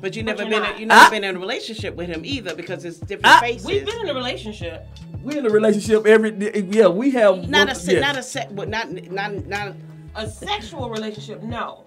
But 0.00 0.16
you 0.16 0.22
never 0.22 0.42
you're 0.42 0.50
been 0.50 0.62
not. 0.62 0.78
you 0.80 0.86
never 0.86 1.00
Ah. 1.06 1.10
been 1.10 1.24
in 1.24 1.36
a 1.36 1.38
relationship 1.38 1.94
with 1.94 2.08
him 2.08 2.22
either 2.24 2.54
because 2.54 2.84
it's 2.84 2.98
different 2.98 3.26
Ah. 3.26 3.40
faces. 3.40 3.66
We've 3.66 3.84
been 3.84 4.00
in 4.00 4.08
a 4.08 4.14
relationship. 4.14 4.86
We're 5.22 5.38
in 5.38 5.46
a 5.46 5.50
relationship 5.50 6.06
every. 6.06 6.32
Yeah, 6.70 6.86
we 6.88 7.10
have. 7.10 7.48
not 7.48 7.70
a 7.70 7.74
se- 7.74 7.94
yeah. 7.94 8.00
not 8.00 8.16
a 8.16 8.22
set, 8.22 8.54
but 8.54 8.68
not 8.68 8.90
not 9.10 9.46
not. 9.46 9.74
A 10.16 10.28
sexual 10.28 10.88
relationship, 10.90 11.42
no. 11.42 11.84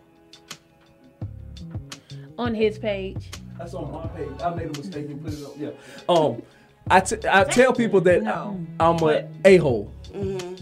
on 2.38 2.56
his 2.56 2.78
page 2.80 3.30
That's 3.58 3.74
on 3.74 3.92
my 3.92 4.08
page. 4.08 4.30
I 4.44 4.54
made 4.56 4.66
a 4.66 4.80
mistake 4.80 5.06
and 5.08 5.24
put 5.24 5.34
it 5.34 5.44
up. 5.44 5.54
Yeah. 5.58 5.70
Um, 6.10 6.42
I, 6.90 7.00
t- 7.00 7.16
I 7.30 7.44
tell 7.46 7.74
people 7.74 8.02
that 8.02 8.24
No. 8.24 8.60
I'm 8.80 8.98
a 9.04 9.28
a 9.46 9.58
hole, 9.58 9.92
mm-hmm. 10.12 10.56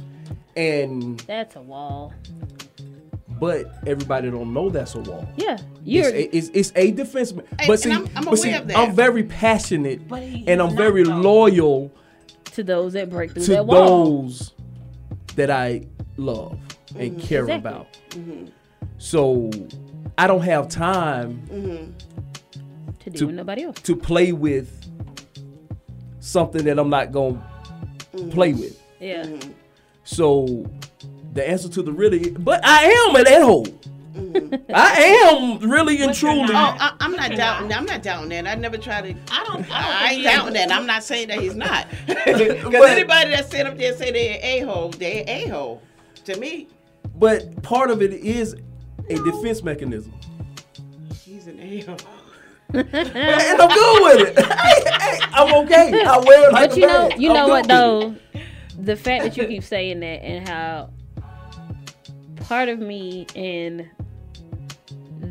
and 0.55 1.19
that's 1.22 1.55
a 1.55 1.61
wall 1.61 2.13
but 3.39 3.65
everybody 3.88 4.30
don't 4.30 4.53
know 4.53 4.69
that's 4.69 4.93
a 4.93 4.99
wall. 4.99 5.28
yeah 5.36 5.57
you're 5.84 6.07
It's 6.09 6.13
a, 6.13 6.38
it's, 6.38 6.49
it's 6.53 6.72
a 6.76 6.91
defense. 6.91 7.32
And- 7.32 7.43
but 7.65 7.80
see, 7.80 7.91
I'm- 7.91 8.07
I'm 8.15 8.24
but 8.26 8.36
see, 8.38 8.49
aware 8.49 8.61
of 8.61 8.67
that. 8.67 8.78
I'm 8.78 8.93
very 8.95 9.24
passionate 9.24 10.07
But 10.07 10.22
and 10.22 10.61
I'm 10.61 10.76
very 10.76 11.03
though. 11.03 11.15
loyal 11.15 11.91
to 12.53 12.63
those 12.63 12.93
that 12.93 13.09
break 13.09 13.32
through 13.32 13.43
to 13.45 13.51
that 13.53 13.65
wall 13.65 14.22
those 14.22 14.53
that 15.36 15.49
I 15.49 15.88
love 16.17 16.59
and 16.95 17.13
mm-hmm. 17.13 17.19
care 17.19 17.43
Exactly. 17.45 17.55
about. 17.72 17.88
Mm-hmm. 18.11 18.45
So 18.99 19.49
I 20.19 20.28
don't 20.28 20.43
have 20.43 20.67
time 20.69 21.95
to 22.99 23.09
do 23.09 23.17
to- 23.17 23.26
with 23.26 23.36
nobody 23.36 23.63
else 23.63 23.82
to 23.82 23.95
play 23.95 24.34
with 24.34 24.81
something 26.22 26.63
that 26.63 26.80
I'm 26.80 26.89
not 26.89 27.11
going 27.11 27.41
to 28.13 28.28
play 28.28 28.53
with. 28.53 28.82
yeah 28.99 29.24
mm-hmm. 29.24 29.51
So 30.03 30.65
the 31.34 31.47
answer 31.47 31.69
to 31.69 31.82
the 31.82 31.91
really, 31.91 32.32
but 32.32 32.63
I 32.65 32.86
am 32.86 33.15
an 33.15 33.28
a-hole. 33.28 33.65
Mm-hmm. 33.65 34.72
I 34.74 34.91
am 35.26 35.69
really 35.69 36.01
and 36.01 36.13
truly. 36.13 36.53
Oh, 36.53 36.55
I, 36.55 36.95
I'm 36.99 37.13
not 37.13 37.32
doubting. 37.32 37.72
I'm 37.72 37.86
not 37.86 38.03
doubting 38.03 38.30
that. 38.30 38.47
I 38.47 38.55
never 38.55 38.78
try 38.78 39.01
to. 39.01 39.09
I 39.32 39.43
don't. 39.45 39.55
I, 39.55 39.55
don't 39.55 39.72
I 39.72 40.11
ain't 40.11 40.24
doubting 40.24 40.53
that. 40.55 40.72
I'm 40.72 40.86
not 40.86 41.03
saying 41.03 41.30
that 41.30 41.39
he's 41.39 41.55
not. 41.55 41.88
Because 42.07 42.89
anybody 42.89 43.32
that 43.32 43.49
sit 43.49 43.65
up 43.65 43.78
there 43.78 43.91
and 43.91 43.97
say 43.97 44.11
they're 44.11 44.39
a 44.41 44.65
hole, 44.65 44.89
they're 44.89 45.24
a 45.28 45.47
hole. 45.47 45.82
To 46.26 46.38
me, 46.38 46.67
But 47.15 47.63
part 47.63 47.89
of 47.89 48.01
it 48.01 48.13
is 48.13 48.55
a 49.09 49.15
defense 49.15 49.63
mechanism. 49.63 50.13
he's 51.24 51.47
an 51.47 51.59
a 51.59 51.82
hole. 51.82 51.97
And 52.74 53.61
I'm 53.61 53.69
good 53.69 54.03
with 54.03 54.38
it. 54.38 54.45
Hey, 54.61 54.84
hey, 54.99 55.19
I'm 55.34 55.53
okay. 55.65 56.03
I 56.03 56.17
wear 56.19 56.49
it 56.49 56.53
like 56.53 56.69
but 56.69 56.78
you 56.78 56.88
know 56.88 57.09
you 57.17 57.30
I'm 57.30 57.36
know 57.36 57.47
what 57.47 57.67
though 57.67 58.15
the 58.80 58.95
fact 58.95 59.24
that 59.24 59.38
you 59.38 59.47
keep 59.47 59.63
saying 59.63 59.99
that 59.99 60.24
and 60.24 60.47
how 60.47 60.89
part 62.45 62.69
of 62.69 62.80
me 62.80 63.28
and 63.36 63.89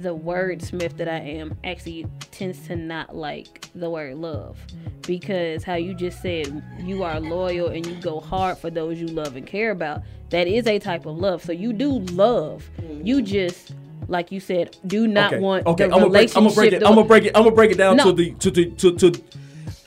the 0.03 0.17
wordsmith 0.17 0.97
that 0.97 1.09
I 1.09 1.19
am 1.19 1.57
actually 1.65 2.07
tends 2.31 2.67
to 2.69 2.77
not 2.77 3.15
like 3.15 3.69
the 3.75 3.91
word 3.91 4.17
love 4.17 4.59
because 5.03 5.65
how 5.65 5.75
you 5.75 5.95
just 5.95 6.23
said 6.23 6.63
you 6.79 7.03
are 7.03 7.21
loyal 7.21 7.69
and 7.69 7.85
you 7.85 7.95
go 7.97 8.21
hard 8.21 8.59
for 8.59 8.71
those 8.71 9.01
you 9.01 9.09
love 9.09 9.37
and 9.37 9.47
care 9.47 9.71
about. 9.71 10.03
That 10.31 10.47
is 10.47 10.67
a 10.67 10.79
type 10.79 11.07
of 11.07 11.19
love. 11.19 11.43
So 11.43 11.53
you 11.53 11.73
do 11.73 11.99
love. 11.99 12.71
You 13.03 13.21
just 13.21 13.75
like 14.11 14.31
you 14.33 14.41
said, 14.41 14.77
do 14.87 15.07
not 15.07 15.33
okay. 15.33 15.41
want 15.41 15.67
Okay, 15.67 15.87
the 15.89 15.95
I'm 15.95 16.01
gonna 16.01 16.11
break. 16.11 16.37
I'm 16.37 16.43
gonna 16.45 16.55
break 16.55 16.73
it. 16.73 16.83
I'm 16.85 16.95
gonna 16.95 17.05
break 17.07 17.25
it. 17.25 17.37
I'm 17.37 17.43
gonna 17.45 17.55
break 17.55 17.71
it 17.71 17.79
down 17.79 17.97
No. 17.97 18.05
to 18.05 18.13
the 18.13 18.33
to 18.35 18.51
the 18.51 18.67
to 18.71 18.97
to. 18.97 19.23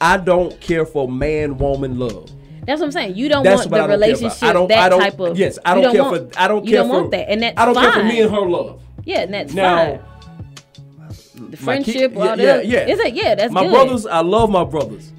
I 0.01 0.17
don't 0.17 0.59
care 0.59 0.86
for 0.86 1.07
man 1.07 1.57
woman 1.57 1.99
love. 1.99 2.30
That's 2.65 2.80
what 2.80 2.88
I'm 2.88 2.91
saying. 2.91 3.15
You 3.15 3.28
don't 3.30 3.43
That's 3.43 3.67
want 3.67 3.71
the 3.71 3.76
I 3.76 3.80
don't 3.80 3.88
care 3.89 3.95
about. 3.97 4.05
relationship 4.07 4.43
I 4.43 4.53
don't- 4.53 4.67
that 4.69 4.78
I 4.80 4.89
don't- 4.89 4.99
type 5.01 5.19
of. 5.19 5.38
yes, 5.38 5.59
I 5.65 5.76
you 5.76 5.82
don't 5.82 5.91
care 5.93 6.03
want- 6.03 6.34
for- 6.34 6.39
I 6.39 6.47
don't 6.47 6.61
care 6.61 6.65
you 6.69 6.71
care 6.76 6.82
don't 6.84 6.89
for- 6.89 6.99
want 7.01 7.11
that, 7.11 7.30
and 7.30 7.41
that's 7.43 7.57
I 7.59 7.65
don't 7.65 7.74
fine. 7.76 7.84
care 7.84 7.93
for 7.93 8.03
me 8.03 8.21
and 8.21 8.32
her 8.32 8.41
love. 8.41 8.80
Yeah, 9.05 9.19
and 9.21 9.34
that's 9.34 9.53
Now, 9.53 9.76
fine. 9.86 9.99
The 11.36 11.41
My 11.41 11.49
kid- 11.49 11.59
friendship, 11.59 12.17
all 12.17 12.26
yeah, 12.26 12.36
that. 12.38 12.67
yeah, 12.67 12.86
yeah. 12.88 12.93
Is 12.93 12.99
it? 12.99 13.13
Yeah, 13.13 13.36
that's 13.36 13.51
my 13.51 13.63
good. 13.63 13.71
brothers. 13.71 14.05
I 14.05 14.21
love 14.21 14.49
my 14.49 14.63
brothers. 14.63 15.11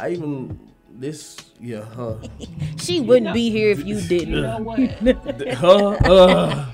I 0.00 0.10
even 0.10 0.58
this 0.96 1.36
yeah 1.60 1.80
her 1.96 2.18
She 2.78 3.00
wouldn't 3.00 3.34
be 3.34 3.50
here 3.50 3.70
if 3.70 3.84
you 3.84 4.00
didn't. 4.08 4.34
You 4.34 4.42
know 4.42 4.58
what? 4.58 4.78
her 5.58 5.98
uh, 6.04 6.64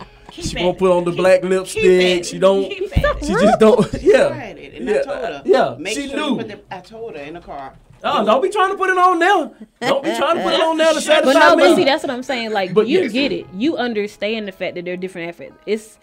she 0.42 0.56
won't 0.62 0.78
put 0.78 0.90
on 0.90 1.04
the 1.04 1.12
black 1.12 1.42
lipstick. 1.42 2.24
She 2.24 2.38
don't. 2.38 2.68
Keep 2.68 2.92
it. 2.96 3.24
She 3.24 3.32
just 3.32 3.58
don't. 3.60 3.92
Yeah. 4.02 4.28
Tried 4.28 4.58
it, 4.58 4.74
and 4.74 4.88
yeah. 4.88 4.96
I 4.96 5.02
told 5.02 5.18
her. 5.18 5.42
Yeah. 5.44 5.76
Make 5.78 5.94
she 5.94 6.08
sure 6.08 6.16
knew. 6.16 6.30
you 6.30 6.36
put 6.36 6.48
the, 6.48 6.60
I 6.74 6.80
told 6.80 7.16
her 7.16 7.22
in 7.22 7.34
the 7.34 7.40
car. 7.40 7.74
Oh, 8.06 8.24
don't 8.24 8.42
be 8.42 8.50
trying 8.50 8.70
to 8.70 8.76
put 8.76 8.90
it 8.90 8.98
on 8.98 9.18
now. 9.18 9.54
Don't 9.80 10.04
be 10.04 10.14
trying 10.14 10.36
to 10.36 10.42
put 10.42 10.52
it 10.52 10.60
on 10.60 10.76
now 10.76 10.88
to 10.88 10.94
But 10.94 11.02
satisfy 11.02 11.38
no, 11.38 11.56
me. 11.56 11.62
but 11.62 11.76
see, 11.76 11.84
that's 11.84 12.02
what 12.02 12.10
I'm 12.10 12.22
saying. 12.22 12.52
Like 12.52 12.74
But 12.74 12.86
you 12.86 13.00
yes. 13.00 13.12
get 13.12 13.32
it. 13.32 13.46
You 13.54 13.78
understand 13.78 14.46
the 14.46 14.52
fact 14.52 14.74
that 14.74 14.84
they're 14.84 14.98
different 14.98 15.30
efforts. 15.30 15.54
It's 15.64 15.98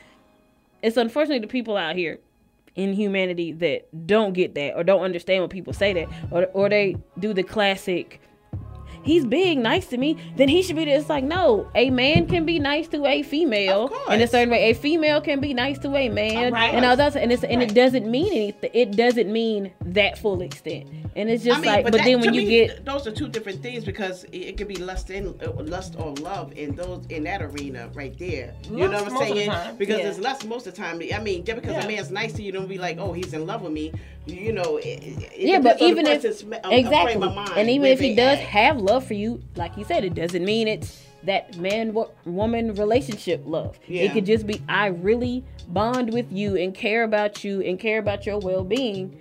it's 0.82 0.98
unfortunately 0.98 1.40
the 1.40 1.48
people 1.48 1.78
out 1.78 1.96
here 1.96 2.20
in 2.76 2.94
humanity 2.94 3.52
that 3.52 4.08
don't 4.08 4.34
get 4.34 4.56
that 4.56 4.76
or 4.76 4.84
don't 4.84 5.02
understand 5.04 5.44
when 5.44 5.50
people 5.50 5.74
say 5.74 5.94
that 5.94 6.08
or 6.32 6.48
or 6.54 6.70
they 6.70 6.96
do 7.20 7.34
the 7.34 7.44
classic 7.44 8.20
he's 9.04 9.26
being 9.26 9.62
nice 9.62 9.88
to 9.88 9.98
me, 9.98 10.18
then 10.36 10.48
he 10.50 10.62
should 10.62 10.76
be 10.76 10.86
there. 10.86 10.98
It's 11.00 11.10
like, 11.10 11.24
no, 11.24 11.70
a 11.76 11.90
man 11.90 12.28
can 12.28 12.46
be 12.46 12.60
nice 12.60 12.88
to 12.90 13.06
a 13.06 13.24
female 13.24 13.92
in 14.10 14.22
a 14.22 14.28
certain 14.28 14.50
way. 14.50 14.70
A 14.72 14.74
female 14.74 15.22
can 15.22 15.40
be 15.40 15.54
nice 15.54 15.78
to 15.80 15.96
a 15.96 16.10
man, 16.10 16.54
Right. 16.54 16.74
and 16.74 16.86
all 16.86 16.96
that. 16.96 17.16
And 17.16 17.32
it's 17.32 17.44
and 17.44 17.62
it 17.62 17.74
doesn't 17.74 18.10
mean 18.10 18.28
anything. 18.32 18.70
It 18.74 18.92
doesn't 18.96 19.32
mean 19.32 19.72
that 19.86 20.18
full 20.18 20.42
extent. 20.42 20.88
And 21.16 21.30
it's 21.30 21.44
just 21.44 21.58
I 21.58 21.62
mean, 21.62 21.72
like, 21.72 21.84
but, 21.84 21.94
that- 21.94 22.04
then 22.06 22.22
when 22.22 22.34
you 22.34 22.42
me, 22.42 22.48
get 22.50 22.86
those 22.86 23.06
are 23.08 23.12
two 23.12 23.28
different 23.28 23.62
things 23.62 23.84
because 23.84 24.24
it, 24.26 24.38
it 24.38 24.58
could 24.58 24.68
be 24.68 24.76
lust 24.78 25.10
in 25.10 25.28
uh, 25.46 25.52
lust 25.64 25.96
or 25.98 26.14
love 26.16 26.54
in 26.58 26.76
those 26.76 27.06
in 27.10 27.24
that 27.26 27.42
arena 27.42 27.90
right 27.94 28.18
there. 28.18 28.54
You 28.70 28.88
know 28.88 29.02
what 29.02 29.08
I'm 29.08 29.14
most 29.14 29.30
of 29.30 29.36
the 29.36 29.46
saying? 29.46 29.76
Because 29.78 30.00
Yeah. 30.00 30.08
it's 30.08 30.20
lust 30.20 30.46
most 30.48 30.68
of 30.68 30.76
the 30.76 30.82
time. 30.82 31.02
I 31.14 31.20
mean, 31.20 31.44
just 31.44 31.62
because 31.62 31.76
Yeah. 31.76 31.84
a 31.86 31.88
man's 31.88 32.12
nice 32.12 32.34
to 32.34 32.44
you, 32.44 32.52
don't 32.52 32.68
be 32.70 32.78
like, 32.78 32.98
oh, 33.00 33.12
he's 33.14 33.34
in 33.34 33.46
love 33.46 33.62
with 33.62 33.74
me. 33.74 33.92
You 34.26 34.54
know, 34.54 34.78
it, 34.78 34.86
it 34.86 35.32
yeah, 35.40 35.60
but 35.60 35.80
depends 35.80 35.82
on 35.82 35.88
the 35.88 35.88
even 35.88 36.08
if 36.08 36.26
exactly, 36.72 37.14
frame 37.14 37.24
of 37.24 37.36
mind, 37.36 37.52
and 37.56 37.70
even 37.70 37.88
if 37.88 38.00
he 38.00 38.16
does 38.16 38.38
at. 38.38 38.46
have 38.46 38.78
love 38.78 39.06
for 39.06 39.16
you, 39.16 39.42
like 39.56 39.76
you 39.78 39.84
said, 39.84 40.04
it 40.04 40.14
doesn't 40.14 40.46
mean 40.46 40.68
it's 40.68 41.04
that 41.24 41.58
man 41.58 41.96
woman 42.26 42.74
relationship 42.76 43.42
love. 43.46 43.80
It 43.88 44.14
could 44.14 44.26
just 44.26 44.46
be 44.46 44.62
I 44.70 44.88
really 44.88 45.44
bond 45.70 46.14
with 46.14 46.32
you 46.32 46.56
and 46.56 46.74
care 46.74 47.04
about 47.04 47.44
you 47.44 47.62
and 47.62 47.80
care 47.80 48.00
about 48.00 48.26
your 48.26 48.38
well 48.40 48.64
being, 48.64 49.20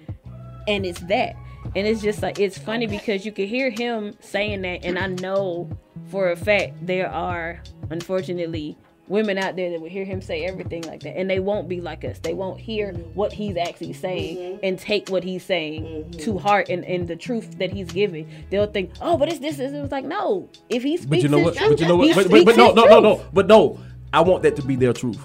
and 0.69 0.85
it's 0.85 1.01
that. 1.01 1.35
And 1.77 1.87
it's 1.87 2.03
just 2.03 2.23
like 2.23 2.39
it's 2.39 2.59
funny 2.59 2.87
because 2.87 3.25
you 3.25 3.33
can 3.33 3.47
hear 3.47 3.71
him 3.71 4.17
saying 4.21 4.63
that, 4.63 4.85
and 4.85 4.99
I 4.99 5.07
know 5.07 5.71
for 6.11 6.31
a 6.31 6.37
fact 6.37 6.87
there 6.87 7.11
are 7.11 7.63
unfortunately 7.91 8.77
women 9.11 9.37
out 9.37 9.57
there 9.57 9.71
that 9.71 9.81
would 9.81 9.91
hear 9.93 10.05
him 10.05 10.23
say 10.23 10.45
everything 10.47 10.83
like 10.85 11.01
that, 11.03 11.19
and 11.19 11.29
they 11.29 11.41
won't 11.41 11.69
be 11.69 11.81
like 11.83 12.05
us. 12.05 12.19
They 12.21 12.33
won't 12.33 12.59
hear 12.61 12.93
what 13.15 13.33
he's 13.33 13.57
actually 13.59 13.93
saying 13.93 14.37
Mm-hmm. 14.39 14.59
and 14.63 14.79
take 14.79 15.09
what 15.11 15.25
he's 15.25 15.45
saying 15.45 16.13
to 16.21 16.39
heart 16.39 16.69
and, 16.71 16.85
and 16.85 17.07
the 17.09 17.17
truth 17.17 17.59
that 17.59 17.73
he's 17.73 17.91
giving. 17.91 18.31
They'll 18.51 18.67
think, 18.71 18.93
oh, 19.03 19.17
but 19.19 19.29
it's 19.29 19.41
this. 19.41 19.59
Is 19.59 19.73
it 19.73 19.81
was 19.83 19.91
like 19.91 20.05
no. 20.05 20.49
If 20.71 20.83
he 20.83 20.97
speaks, 20.97 21.09
But 21.11 21.23
you 21.23 21.29
know 21.29 21.39
what? 21.41 21.55
truth, 21.57 21.71
But 21.71 21.81
you 21.81 21.89
know 21.89 21.97
what? 21.97 22.15
But, 22.15 22.31
but, 22.31 22.45
but 22.47 22.57
no, 22.57 22.73
no, 22.73 22.85
no, 22.87 23.01
no. 23.01 23.25
But 23.33 23.47
no, 23.49 23.79
I 24.13 24.21
want 24.23 24.43
that 24.45 24.57
to 24.57 24.63
be 24.63 24.77
their 24.77 24.93
truth. 24.93 25.19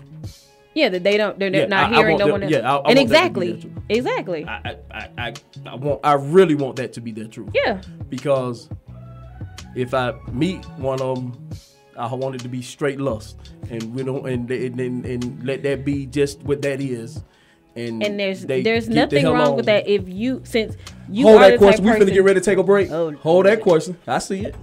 Yeah, 0.74 0.90
that 0.90 1.04
they 1.04 1.16
don't. 1.16 1.40
They're, 1.40 1.50
they're 1.50 1.62
Yeah, 1.62 1.68
not 1.68 1.94
I- 1.94 1.94
I 1.94 1.98
hearing 2.00 2.14
want 2.18 2.20
no 2.20 2.26
them- 2.26 2.32
one 2.34 2.44
else. 2.44 2.52
yeah, 2.52 2.60
I- 2.60 2.76
I 2.76 2.76
and 2.76 2.84
want 2.84 2.86
that 2.86 2.94
to 2.94 2.96
be 2.96 3.02
exactly, 3.04 3.52
their 3.54 3.62
truth. 3.62 3.84
exactly. 3.90 4.46
I, 4.46 4.78
I, 4.92 5.10
I, 5.18 5.34
I 5.68 5.76
want. 5.76 6.00
I 6.04 6.14
really 6.14 6.56
want 6.56 6.76
that 6.78 6.92
to 6.94 7.02
be 7.02 7.12
their 7.12 7.28
truth. 7.28 7.50
Yeah. 7.54 7.82
Because 8.10 8.68
if 9.76 9.94
I 9.94 10.14
meet 10.32 10.66
one 10.78 11.02
of 11.02 11.16
them, 11.18 11.50
I 11.98 12.14
want 12.14 12.36
it 12.36 12.42
to 12.42 12.50
be 12.50 12.62
straight 12.62 13.00
lust, 13.00 13.38
and 13.70 13.96
we 13.96 14.04
don't, 14.04 14.28
and 14.28 14.50
and, 14.50 14.80
and, 14.80 15.06
and 15.06 15.46
let 15.46 15.64
that 15.64 15.86
be 15.86 16.06
just 16.06 16.42
what 16.44 16.62
that 16.64 16.82
is. 16.82 17.24
And 17.76 18.02
and 18.04 18.20
there's 18.20 18.46
there's 18.46 18.88
the 18.88 18.94
nothing 18.94 19.24
hell 19.24 19.34
wrong 19.34 19.56
with 19.56 19.66
that 19.66 19.88
if 19.88 20.08
you 20.08 20.42
since 20.46 20.78
you 21.10 21.26
Hold 21.26 21.42
that 21.42 21.58
question. 21.58 21.84
We 21.84 21.92
type 21.92 21.98
finna 21.98 22.02
person, 22.02 22.14
get 22.14 22.24
ready 22.24 22.40
to 22.40 22.46
take 22.46 22.58
a 22.58 22.64
break. 22.64 22.92
Oh, 22.92 23.12
Hold 23.12 23.46
that 23.46 23.62
question. 23.62 23.98
I 24.08 24.20
see 24.20 24.46
it. 24.46 24.56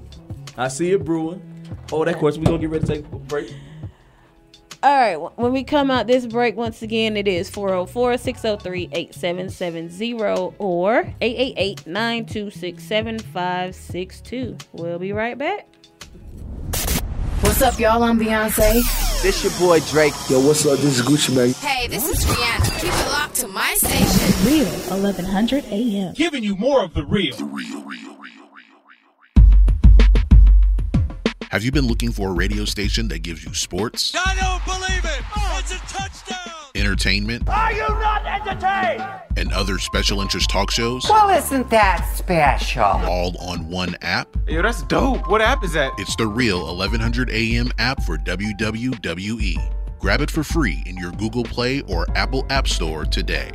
I 0.57 0.69
see 0.69 0.93
it 0.93 1.05
brewing. 1.05 1.43
Hold 1.91 2.07
that 2.09 2.19
question. 2.19 2.43
We 2.43 2.47
gonna 2.47 2.59
get 2.59 2.71
ready 2.71 2.87
to 2.87 2.95
take 2.95 3.05
a 3.13 3.19
break. 3.19 3.55
All 4.83 4.97
right, 4.97 5.17
when 5.39 5.53
we 5.53 5.63
come 5.63 5.93
out 5.93 6.09
this 6.09 6.27
break, 6.27 6.57
once 6.57 6.83
again, 6.83 7.17
it 7.17 7.29
is 7.29 7.49
404 7.49 8.19
603 8.19 8.89
8770 8.93 10.55
or 10.59 11.15
888 11.21 11.87
926 11.87 12.83
7562. 12.83 14.57
We'll 14.73 14.99
be 14.99 15.13
right 15.13 15.39
back. 15.39 15.69
What's 17.43 17.61
up, 17.61 17.77
y'all? 17.81 18.05
I'm 18.05 18.21
Beyonce. 18.21 19.21
This 19.21 19.43
your 19.43 19.53
boy 19.59 19.81
Drake. 19.91 20.15
Yo, 20.31 20.39
what's 20.47 20.65
up? 20.65 20.79
This 20.79 21.01
is 21.01 21.03
Gucci 21.05 21.35
Mane. 21.35 21.53
Hey, 21.55 21.89
this 21.89 22.09
is 22.09 22.25
Rihanna. 22.25 22.81
Keep 22.81 22.93
it 22.93 23.09
locked 23.11 23.35
to 23.35 23.49
my 23.49 23.75
station. 23.75 24.47
Real 24.47 24.65
1100 24.65 25.65
AM. 25.65 26.15
Giving 26.15 26.45
you 26.45 26.55
more 26.55 26.85
of 26.85 26.95
the 26.95 27.05
real. 27.05 27.35
Have 31.51 31.65
you 31.65 31.73
been 31.73 31.89
looking 31.89 32.13
for 32.13 32.29
a 32.29 32.33
radio 32.33 32.65
station 32.65 33.09
that 33.09 33.25
gives 33.25 33.45
you 33.45 33.53
sports, 33.55 34.15
I 34.15 34.37
don't 34.41 34.65
believe 34.65 35.05
it. 35.05 35.25
It's 35.59 35.73
a 35.73 35.79
touchdown. 35.93 36.32
Entertainment, 36.75 37.49
Are 37.49 37.73
you 37.73 37.87
not 37.89 38.25
entertained? 38.27 39.03
and 39.37 39.53
other 39.53 39.79
special 39.79 40.21
interest 40.21 40.51
talk 40.51 40.71
shows? 40.71 41.07
Well, 41.09 41.31
isn't 41.31 41.71
that 41.71 42.07
special? 42.17 42.83
All 42.85 43.37
on 43.41 43.69
one 43.69 43.97
app? 44.03 44.29
Yo, 44.49 44.63
that's 44.63 44.83
dope. 44.85 45.29
What 45.29 45.41
app 45.41 45.65
is 45.65 45.73
that? 45.73 45.93
It's 45.99 46.17
the 46.17 46.27
real 46.27 46.65
1100 46.77 47.31
AM 47.31 47.73
app 47.79 48.03
for 48.05 48.17
WWE. 48.19 49.57
Grab 49.99 50.21
it 50.21 50.31
for 50.31 50.43
free 50.43 50.83
in 50.87 50.97
your 50.97 51.13
Google 51.13 51.45
Play 51.45 51.81
or 51.83 52.07
Apple 52.17 52.45
App 52.51 52.67
Store 52.67 53.05
today. 53.05 53.51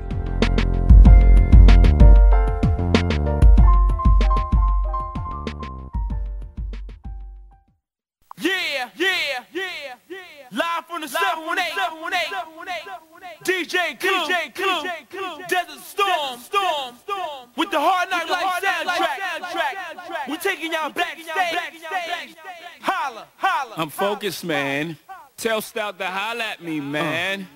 718, 11.88 13.44
DJ 13.44 14.00
Clue, 14.00 14.10
DJ 14.10 15.10
Clue, 15.10 15.46
Desert 15.48 15.80
Storm, 15.84 16.40
Storm, 16.40 16.96
Storm, 17.04 17.50
with 17.56 17.72
the 17.72 17.80
Hard 17.80 18.10
Knock 18.10 18.30
Life 18.30 18.64
soundtrack. 18.64 20.30
We're 20.30 20.38
taking 20.38 20.74
y'all 20.74 20.90
backstage. 20.90 22.36
Holla, 22.82 23.28
holla. 23.38 23.74
I'm 23.78 23.90
focused, 23.90 24.44
man. 24.44 24.98
Tell 25.38 25.62
Stout 25.62 25.98
to 26.00 26.06
holla 26.08 26.44
at 26.44 26.62
me, 26.62 26.80
uh. 26.80 26.84
man. 26.84 27.48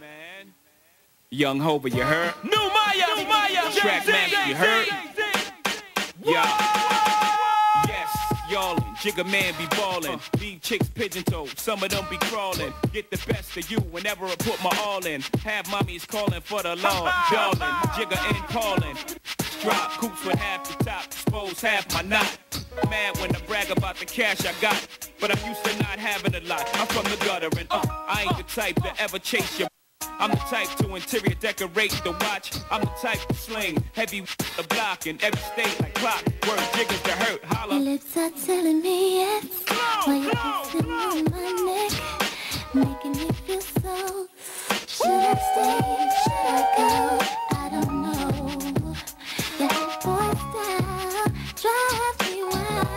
Young 1.34 1.60
Hova, 1.62 1.90
you 1.90 2.04
heard? 2.04 2.34
New 2.44 2.52
Maya, 2.52 3.06
New 3.16 3.26
Maya, 3.26 3.72
Track 3.72 4.06
master, 4.06 4.50
you 4.50 4.56
heard? 4.56 4.88
Yeah. 6.24 6.44
Yes, 7.88 8.34
y'allin'. 8.50 8.81
Jigga 9.02 9.26
man 9.32 9.56
be 9.58 9.66
ballin'. 9.76 10.20
These 10.38 10.60
chicks 10.60 10.88
pigeon 10.90 11.24
toed. 11.24 11.58
Some 11.58 11.82
of 11.82 11.90
them 11.90 12.06
be 12.12 12.18
crawlin'. 12.18 12.72
Get 12.94 13.10
the 13.10 13.18
best 13.28 13.58
of 13.58 13.72
you 13.72 13.80
whenever 13.80 14.28
I 14.28 14.36
put 14.36 14.64
my 14.64 14.70
all 14.86 15.04
in. 15.08 15.22
Have 15.44 15.66
mommies 15.66 16.08
callin' 16.08 16.40
for 16.42 16.62
the 16.62 16.76
law. 16.76 17.12
Darling, 17.32 17.60
Jigga 17.98 18.16
and 18.30 18.48
callin'. 18.48 18.96
Drop 19.64 19.98
coops 19.98 20.24
with 20.24 20.36
half 20.36 20.78
the 20.78 20.84
top. 20.84 21.06
Expose 21.06 21.60
half 21.62 21.92
my 21.96 22.04
knot. 22.04 22.38
Mad 22.92 23.18
when 23.18 23.36
I 23.36 23.40
brag 23.48 23.72
about 23.72 23.98
the 23.98 24.06
cash 24.06 24.46
I 24.46 24.54
got. 24.62 24.88
But 25.20 25.36
I'm 25.36 25.50
used 25.50 25.66
to 25.66 25.76
not 25.80 25.98
having 25.98 26.36
a 26.36 26.48
lot. 26.48 26.70
I'm 26.76 26.86
from 26.86 27.06
the 27.06 27.18
gutter 27.26 27.50
and 27.58 27.68
uh, 27.72 27.82
I 27.88 28.28
ain't 28.28 28.38
the 28.38 28.44
type 28.44 28.76
to 28.84 29.02
ever 29.02 29.18
chase 29.18 29.58
your 29.58 29.68
I'm 30.20 30.32
the 30.32 30.38
type 30.38 30.70
to 30.78 30.96
interior 30.96 31.36
decorate 31.40 31.92
the 32.04 32.12
watch. 32.12 32.52
I'm 32.70 32.82
the 32.82 32.92
type 33.02 33.26
to 33.28 33.34
sling 33.34 33.84
heavy 33.94 34.22
the 34.58 34.64
block 34.70 35.08
in 35.08 35.18
every 35.24 35.42
state 35.42 35.80
like 35.82 35.94
clock. 35.96 36.24
Word 36.48 36.60
jiggers 36.76 37.02
to 37.02 37.12
hurt, 37.12 37.44
holla. 37.46 37.74
Lips 37.76 38.18
are 38.18 38.30
telling 38.32 38.82
me 38.82 39.20
yes. 39.22 39.46
While 40.06 40.16
you're 40.18 40.32
kissing 40.32 40.92
on 40.92 41.24
my 41.32 41.52
neck, 41.68 41.94
making 42.74 43.12
me 43.14 43.32
feel 43.46 43.62
so. 43.62 44.28
Should 44.88 45.10
I 45.10 45.34
stay? 45.50 45.80
Should 46.22 46.46
I 46.48 46.62
go? 46.78 46.92
I 47.56 47.70
don't 47.70 47.94
know. 48.04 48.96
Your 49.60 49.70
boy 50.04 50.32
style 50.42 51.30
drives 51.62 52.20
me 52.30 52.44
wild, 52.44 52.88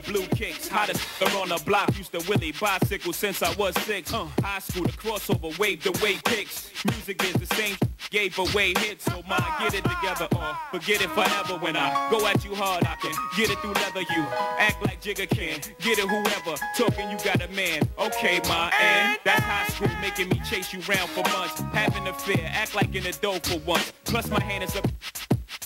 blue 0.00 0.26
kicks. 0.28 0.68
Hottest 0.68 1.00
on 1.36 1.48
the 1.48 1.62
block. 1.64 1.96
Used 1.96 2.12
to 2.12 2.24
Willie 2.28 2.52
bicycle 2.52 3.12
since 3.12 3.42
I 3.42 3.54
was 3.54 3.74
six. 3.82 4.12
Uh, 4.12 4.26
high 4.42 4.58
school, 4.58 4.84
the 4.84 4.92
crossover, 4.92 5.56
wave 5.58 5.82
the 5.82 5.92
way 6.02 6.14
kicks. 6.24 6.70
Music 6.86 7.22
is 7.24 7.34
the 7.34 7.54
same. 7.54 7.76
Gave 8.10 8.38
away 8.38 8.72
hits, 8.78 9.04
so 9.04 9.22
my 9.28 9.38
get 9.60 9.74
it 9.74 9.84
together 9.84 10.26
or 10.34 10.56
forget 10.72 11.00
it 11.00 11.10
forever. 11.10 11.58
When 11.58 11.76
I 11.76 12.10
go 12.10 12.26
at 12.26 12.44
you 12.44 12.54
hard, 12.54 12.84
I 12.84 12.96
can 12.96 13.12
get 13.36 13.50
it 13.50 13.58
through 13.58 13.72
leather. 13.74 14.00
You 14.00 14.24
act 14.58 14.82
like 14.82 15.00
Jigga 15.00 15.28
can, 15.28 15.60
get 15.78 15.98
it 15.98 16.08
whoever. 16.08 16.56
Talking, 16.76 17.10
you 17.10 17.18
got 17.24 17.42
a 17.42 17.48
man. 17.52 17.88
Okay, 17.98 18.40
my 18.48 18.72
and 18.80 19.18
that's 19.24 19.42
high 19.42 19.68
school, 19.68 19.88
making 20.00 20.28
me 20.28 20.40
chase 20.44 20.72
you 20.72 20.80
round 20.80 21.08
for 21.10 21.22
months. 21.30 21.60
Having 21.72 22.08
a 22.08 22.12
fear, 22.14 22.44
act 22.46 22.74
like 22.74 22.94
an 22.94 23.06
adult 23.06 23.46
for 23.46 23.58
once. 23.60 23.92
Plus 24.04 24.28
my 24.28 24.42
hand 24.42 24.64
is 24.64 24.74
up. 24.74 24.88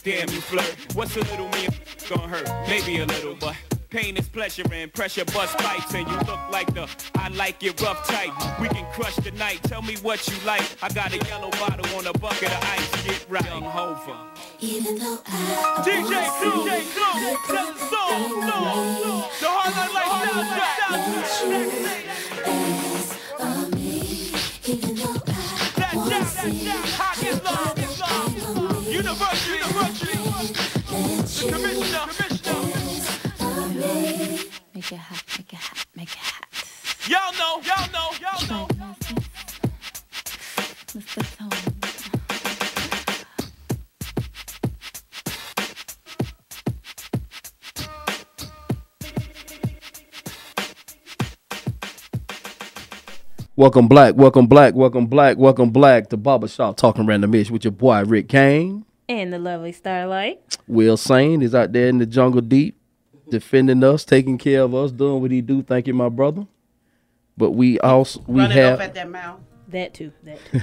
Damn, 0.02 0.28
you 0.28 0.40
flirt. 0.40 0.76
What's 0.94 1.16
a 1.16 1.20
little 1.20 1.48
me 1.48 1.68
gonna 2.10 2.28
hurt? 2.28 2.68
Maybe 2.68 2.98
a 2.98 3.06
little, 3.06 3.36
but 3.36 3.56
pain 3.94 4.16
is 4.16 4.28
pleasure 4.28 4.64
and 4.72 4.92
pressure 4.92 5.24
bust 5.26 5.56
pipes. 5.58 5.94
And 5.94 6.08
you 6.08 6.16
look 6.26 6.40
like 6.50 6.74
the 6.74 6.88
I 7.14 7.28
like 7.28 7.62
it 7.62 7.80
rough 7.80 8.04
type. 8.08 8.32
We 8.60 8.68
can 8.68 8.84
crush 8.92 9.14
the 9.16 9.30
night. 9.32 9.62
Tell 9.62 9.82
me 9.82 9.94
what 10.02 10.26
you 10.28 10.34
like. 10.44 10.64
I 10.82 10.88
got 10.88 11.12
a 11.12 11.18
yellow 11.28 11.50
bottle 11.50 11.86
on 11.96 12.06
a 12.08 12.12
bucket 12.12 12.50
of 12.50 12.64
ice. 12.64 13.04
Get 13.04 13.24
right. 13.28 13.44
Young 13.44 13.62
Hova. 13.62 14.16
Even 14.58 14.98
though 14.98 15.20
I 15.26 15.82
DJ 15.86 16.26
Clue, 16.38 16.66
DJ 16.66 16.82
Clue, 16.94 17.36
tell 17.46 17.72
the 17.72 17.78
song, 17.78 18.30
song, 18.50 19.30
the 19.40 19.48
hard 19.48 19.74
night 19.76 19.92
lifestyle. 19.94 20.64
University, 28.90 29.50
University, 29.50 30.16
the 30.16 31.50
commissioner, 31.50 31.98
commissioner. 31.98 32.23
Make 34.84 34.92
it 34.92 34.98
hot, 34.98 35.24
make 35.38 35.50
it 35.50 35.58
hot, 35.58 35.86
make 35.96 36.12
it 36.12 36.18
hot. 36.18 36.44
Y'all 37.08 37.32
know, 37.38 37.62
y'all 37.64 37.88
know, 37.90 38.10
y'all 38.20 38.46
know. 38.50 38.68
Mr. 40.92 41.24
Tone. 41.38 41.50
Welcome 53.56 53.88
black, 53.88 54.16
welcome 54.16 54.46
black, 54.46 54.74
welcome 54.74 55.06
black, 55.06 55.38
welcome 55.38 55.70
black 55.70 56.10
to 56.10 56.18
Barber 56.18 56.48
Shop 56.48 56.76
Talking 56.76 57.06
Random 57.06 57.34
Ish 57.34 57.50
with 57.50 57.64
your 57.64 57.72
boy 57.72 58.04
Rick 58.04 58.28
Kane. 58.28 58.84
And 59.08 59.32
the 59.32 59.38
lovely 59.38 59.72
Starlight. 59.72 60.58
Will 60.66 60.98
Sane 60.98 61.40
is 61.40 61.54
out 61.54 61.72
there 61.72 61.88
in 61.88 61.96
the 61.96 62.06
jungle 62.06 62.42
deep, 62.42 62.78
defending 63.38 63.82
us, 63.82 64.04
taking 64.04 64.38
care 64.38 64.62
of 64.62 64.74
us, 64.74 64.92
doing 64.92 65.20
what 65.20 65.30
he 65.32 65.40
do. 65.40 65.62
Thank 65.62 65.86
you, 65.88 65.94
my 65.94 66.08
brother. 66.08 66.46
But 67.36 67.50
we 67.50 67.78
also 67.80 68.22
we 68.28 68.42
Running 68.42 68.56
have 68.58 68.74
off 68.74 68.80
at 68.86 68.94
that 68.94 69.10
mouth. 69.10 69.40
That 69.68 69.92
too. 69.92 70.12
That 70.22 70.38
too. 70.44 70.60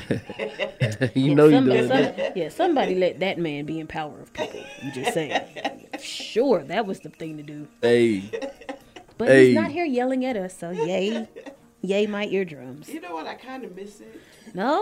you 1.20 1.30
Yeah, 1.30 1.34
know 1.34 1.46
you 1.48 1.52
somebody, 1.58 1.78
doing 1.80 1.90
some- 1.90 2.16
that. 2.16 2.38
Yeah, 2.38 2.50
somebody 2.50 2.96
let 2.96 3.20
that 3.20 3.38
man 3.38 3.66
be 3.66 3.80
in 3.80 3.88
power 3.88 4.20
of 4.22 4.32
people. 4.32 4.64
I'm 4.82 4.94
just 4.94 5.14
saying. 5.14 5.88
sure, 6.00 6.64
that 6.64 6.86
was 6.86 7.02
the 7.02 7.10
thing 7.10 7.36
to 7.38 7.44
do. 7.44 7.68
Hey, 7.82 8.24
But 9.18 9.28
Hey. 9.28 9.48
he's 9.48 9.56
not 9.56 9.72
here 9.72 9.86
yelling 9.86 10.24
at 10.26 10.38
us, 10.38 10.58
so 10.58 10.72
yay. 10.72 11.28
Yay 11.82 12.08
my 12.08 12.26
eardrums. 12.28 12.88
You 12.90 13.02
know 13.02 13.14
what? 13.14 13.28
I 13.28 13.34
kind 13.36 13.66
of 13.66 13.76
miss 13.76 14.00
it. 14.02 14.22
No, 14.54 14.80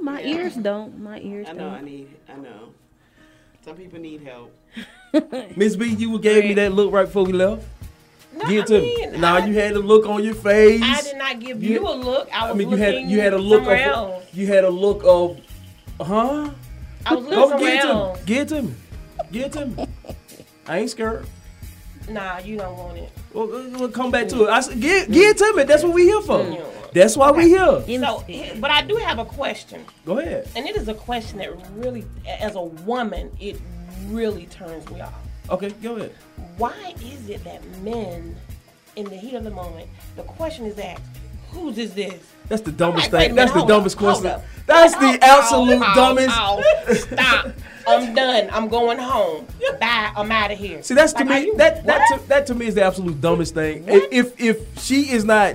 my 0.00 0.20
Yeah. 0.22 0.36
ears 0.36 0.54
don't. 0.54 0.98
My 1.00 1.18
ears 1.20 1.48
I 1.50 1.52
know. 1.52 1.68
I 1.68 1.74
don't. 1.76 1.84
need. 1.84 2.08
I 2.28 2.36
know. 2.36 2.70
Some 3.64 3.76
people 3.76 3.98
need 4.00 4.22
help. 4.22 4.52
Miss 5.56 5.76
B, 5.76 5.86
you 5.94 6.18
gave 6.18 6.44
me 6.44 6.54
that 6.54 6.72
look 6.72 6.92
right 6.92 7.06
before 7.06 7.24
we 7.24 7.32
left. 7.32 7.64
Give 8.46 8.62
it 8.62 8.66
to 8.68 8.76
I 8.78 8.80
me. 8.80 8.96
mean, 9.10 9.20
Now 9.20 9.38
you 9.44 9.54
had 9.54 9.72
a 9.72 9.78
look 9.80 10.06
on 10.06 10.22
your 10.22 10.34
face. 10.34 10.80
I 10.82 11.00
did 11.02 11.16
not 11.16 11.40
give 11.40 11.62
you, 11.62 11.80
a 11.88 11.90
look. 11.94 12.28
I 12.32 12.44
was 12.46 12.54
I 12.54 12.58
mean, 12.58 12.70
you 12.70 12.76
had 12.76 12.94
you 13.10 13.20
had 13.20 13.32
a 13.32 13.38
look 13.38 13.62
of 13.62 13.68
else. 13.68 14.24
you 14.32 14.46
had 14.46 14.64
a 14.64 14.70
look 14.70 15.02
of, 15.04 15.40
huh? 16.00 16.50
I 17.04 17.14
was 17.14 17.24
looking 17.24 17.30
Go 17.38 17.48
somewhere 17.48 17.70
give 17.70 17.78
it 17.78 17.82
to 17.82 17.92
me. 17.94 18.24
Give 18.26 18.42
it 18.42 18.48
to 18.48 18.62
me. 18.62 18.74
Give 19.32 19.44
it 19.46 19.52
to 19.52 19.66
me. 19.66 19.86
I 20.66 20.78
ain't 20.78 20.90
scared. 20.90 21.26
Nah, 22.08 22.38
you 22.38 22.56
don't 22.56 22.76
want 22.76 22.98
it. 22.98 23.10
We'll, 23.32 23.52
uh, 23.52 23.58
uh, 23.58 23.78
we'll 23.78 23.88
come 23.90 24.10
back 24.10 24.28
to 24.28 24.44
it. 24.44 24.48
I 24.50 24.60
said, 24.60 24.80
give, 24.80 25.10
give 25.10 25.30
it 25.30 25.38
to 25.38 25.52
me. 25.56 25.64
That's 25.64 25.82
what 25.82 25.92
we 25.92 26.04
here 26.04 26.20
for. 26.22 26.38
Mm. 26.38 26.92
That's 26.92 27.16
why 27.16 27.30
we 27.30 27.48
here. 27.48 27.82
So, 28.00 28.24
but 28.60 28.70
I 28.70 28.82
do 28.82 28.96
have 28.96 29.18
a 29.18 29.24
question, 29.24 29.84
Go 30.06 30.18
ahead. 30.18 30.48
and 30.56 30.66
it 30.66 30.74
is 30.76 30.88
a 30.88 30.94
question 30.94 31.38
that 31.38 31.50
really, 31.74 32.06
as 32.26 32.54
a 32.54 32.62
woman, 32.62 33.30
it 33.38 33.60
really 34.06 34.46
turns 34.46 34.88
me 34.90 35.00
off. 35.00 35.14
Okay, 35.50 35.70
go 35.82 35.96
ahead. 35.96 36.14
Why 36.56 36.94
is 37.02 37.28
it 37.28 37.42
that 37.44 37.62
men, 37.82 38.36
in 38.96 39.04
the 39.06 39.16
heat 39.16 39.34
of 39.34 39.44
the 39.44 39.50
moment, 39.50 39.88
the 40.16 40.22
question 40.22 40.66
is 40.66 40.78
asked, 40.78 41.02
"Whose 41.50 41.78
is 41.78 41.94
this?" 41.94 42.14
That's 42.48 42.62
the 42.62 42.72
dumbest 42.72 43.12
Like, 43.12 43.28
thing. 43.28 43.34
That's 43.34 43.52
the 43.52 43.60
up, 43.60 43.68
dumbest 43.68 43.96
question. 43.98 44.40
That's 44.66 44.94
the 44.96 45.18
absolute 45.22 45.80
dumbest. 45.94 46.34
Stop. 47.02 47.52
I'm 47.86 48.14
done. 48.14 48.48
I'm 48.52 48.68
going 48.68 48.98
home. 48.98 49.46
Bye. 49.80 50.12
I'm 50.14 50.30
out 50.30 50.50
of 50.50 50.58
here. 50.58 50.82
See, 50.82 50.94
that's 50.94 51.14
to 51.14 51.24
Like, 51.24 51.42
me 51.42 51.46
you- 51.46 51.56
that 51.56 51.86
that 51.86 52.06
to, 52.12 52.28
that 52.28 52.46
to 52.48 52.54
me 52.54 52.66
is 52.66 52.74
the 52.74 52.82
absolute 52.84 53.18
dumbest 53.20 53.54
thing. 53.54 53.84
If, 53.88 54.04
if 54.12 54.40
if 54.40 54.82
she 54.82 55.10
is 55.10 55.24
not 55.24 55.54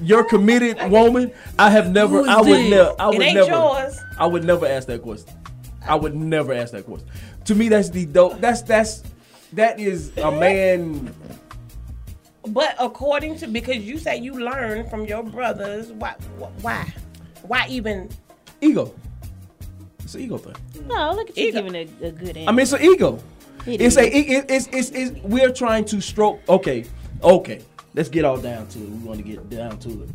your 0.00 0.24
committed 0.24 0.90
woman, 0.90 1.32
I 1.58 1.68
have 1.70 1.92
never. 1.92 2.18
Who 2.18 2.24
is 2.24 2.28
I 2.28 2.40
would 2.40 2.70
never. 2.70 2.94
I 2.98 3.06
would 3.08 3.18
never. 3.18 3.92
I 4.18 4.26
would 4.26 4.44
never 4.44 4.66
ask 4.66 4.86
that 4.88 5.02
question. 5.02 5.34
I 5.86 5.94
would 5.94 6.14
never 6.14 6.52
ask 6.52 6.72
that 6.72 6.84
question. 6.84 7.08
To 7.46 7.54
me, 7.54 7.68
that's 7.68 7.90
the 7.90 8.06
dope. 8.06 8.40
That's 8.40 8.62
that's 8.62 9.02
that 9.52 9.78
is 9.80 10.16
a 10.18 10.30
man. 10.30 11.14
But 12.48 12.74
according 12.78 13.36
to 13.38 13.46
because 13.46 13.78
you 13.78 13.98
say 13.98 14.16
you 14.16 14.34
learned 14.34 14.90
from 14.90 15.04
your 15.04 15.22
brothers, 15.22 15.92
why? 15.92 16.14
Why? 16.60 16.92
Why 17.42 17.66
even? 17.68 18.08
Ego. 18.60 18.94
It's 20.00 20.14
an 20.14 20.22
ego 20.22 20.38
thing. 20.38 20.54
No, 20.86 21.12
look 21.14 21.30
at 21.30 21.36
you 21.36 21.48
Ego. 21.48 21.62
giving 21.62 21.74
a, 21.74 22.06
a 22.06 22.10
good 22.12 22.36
answer. 22.36 22.48
I 22.48 22.52
mean, 22.52 22.60
it's 22.60 22.72
an 22.72 22.82
ego. 22.82 23.18
It 23.66 23.80
it's 23.80 23.96
a. 23.96 24.06
is. 24.06 24.26
It, 24.26 24.50
it's, 24.50 24.66
it's 24.72 24.90
it's 24.90 25.22
we're 25.22 25.52
trying 25.52 25.84
to 25.86 26.00
stroke. 26.00 26.40
Okay, 26.48 26.84
okay. 27.22 27.60
Let's 27.94 28.08
get 28.08 28.24
all 28.24 28.38
down 28.38 28.66
to 28.68 28.78
it. 28.78 28.88
We 28.88 28.98
want 28.98 29.18
to 29.18 29.24
get 29.24 29.48
down 29.50 29.78
to 29.80 30.02
it. 30.02 30.08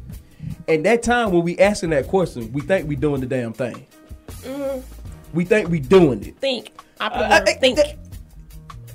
At 0.68 0.84
that 0.84 1.04
time 1.04 1.32
when 1.32 1.44
we 1.44 1.58
asking 1.60 1.92
that 1.92 2.08
question, 2.08 2.52
we 2.52 2.62
think 2.62 2.88
we 2.90 2.96
doing 2.96 3.22
the 3.22 3.28
damn 3.28 3.54
thing. 3.54 3.86
Mm, 4.42 4.84
We 5.34 5.46
think 5.46 5.70
we 5.70 5.80
doing 5.80 6.24
it. 6.24 6.38
think. 6.38 6.72
I, 7.00 7.10
put 7.10 7.18
uh, 7.18 7.42
I 7.46 7.54
think. 7.54 7.78
Th- 7.78 7.96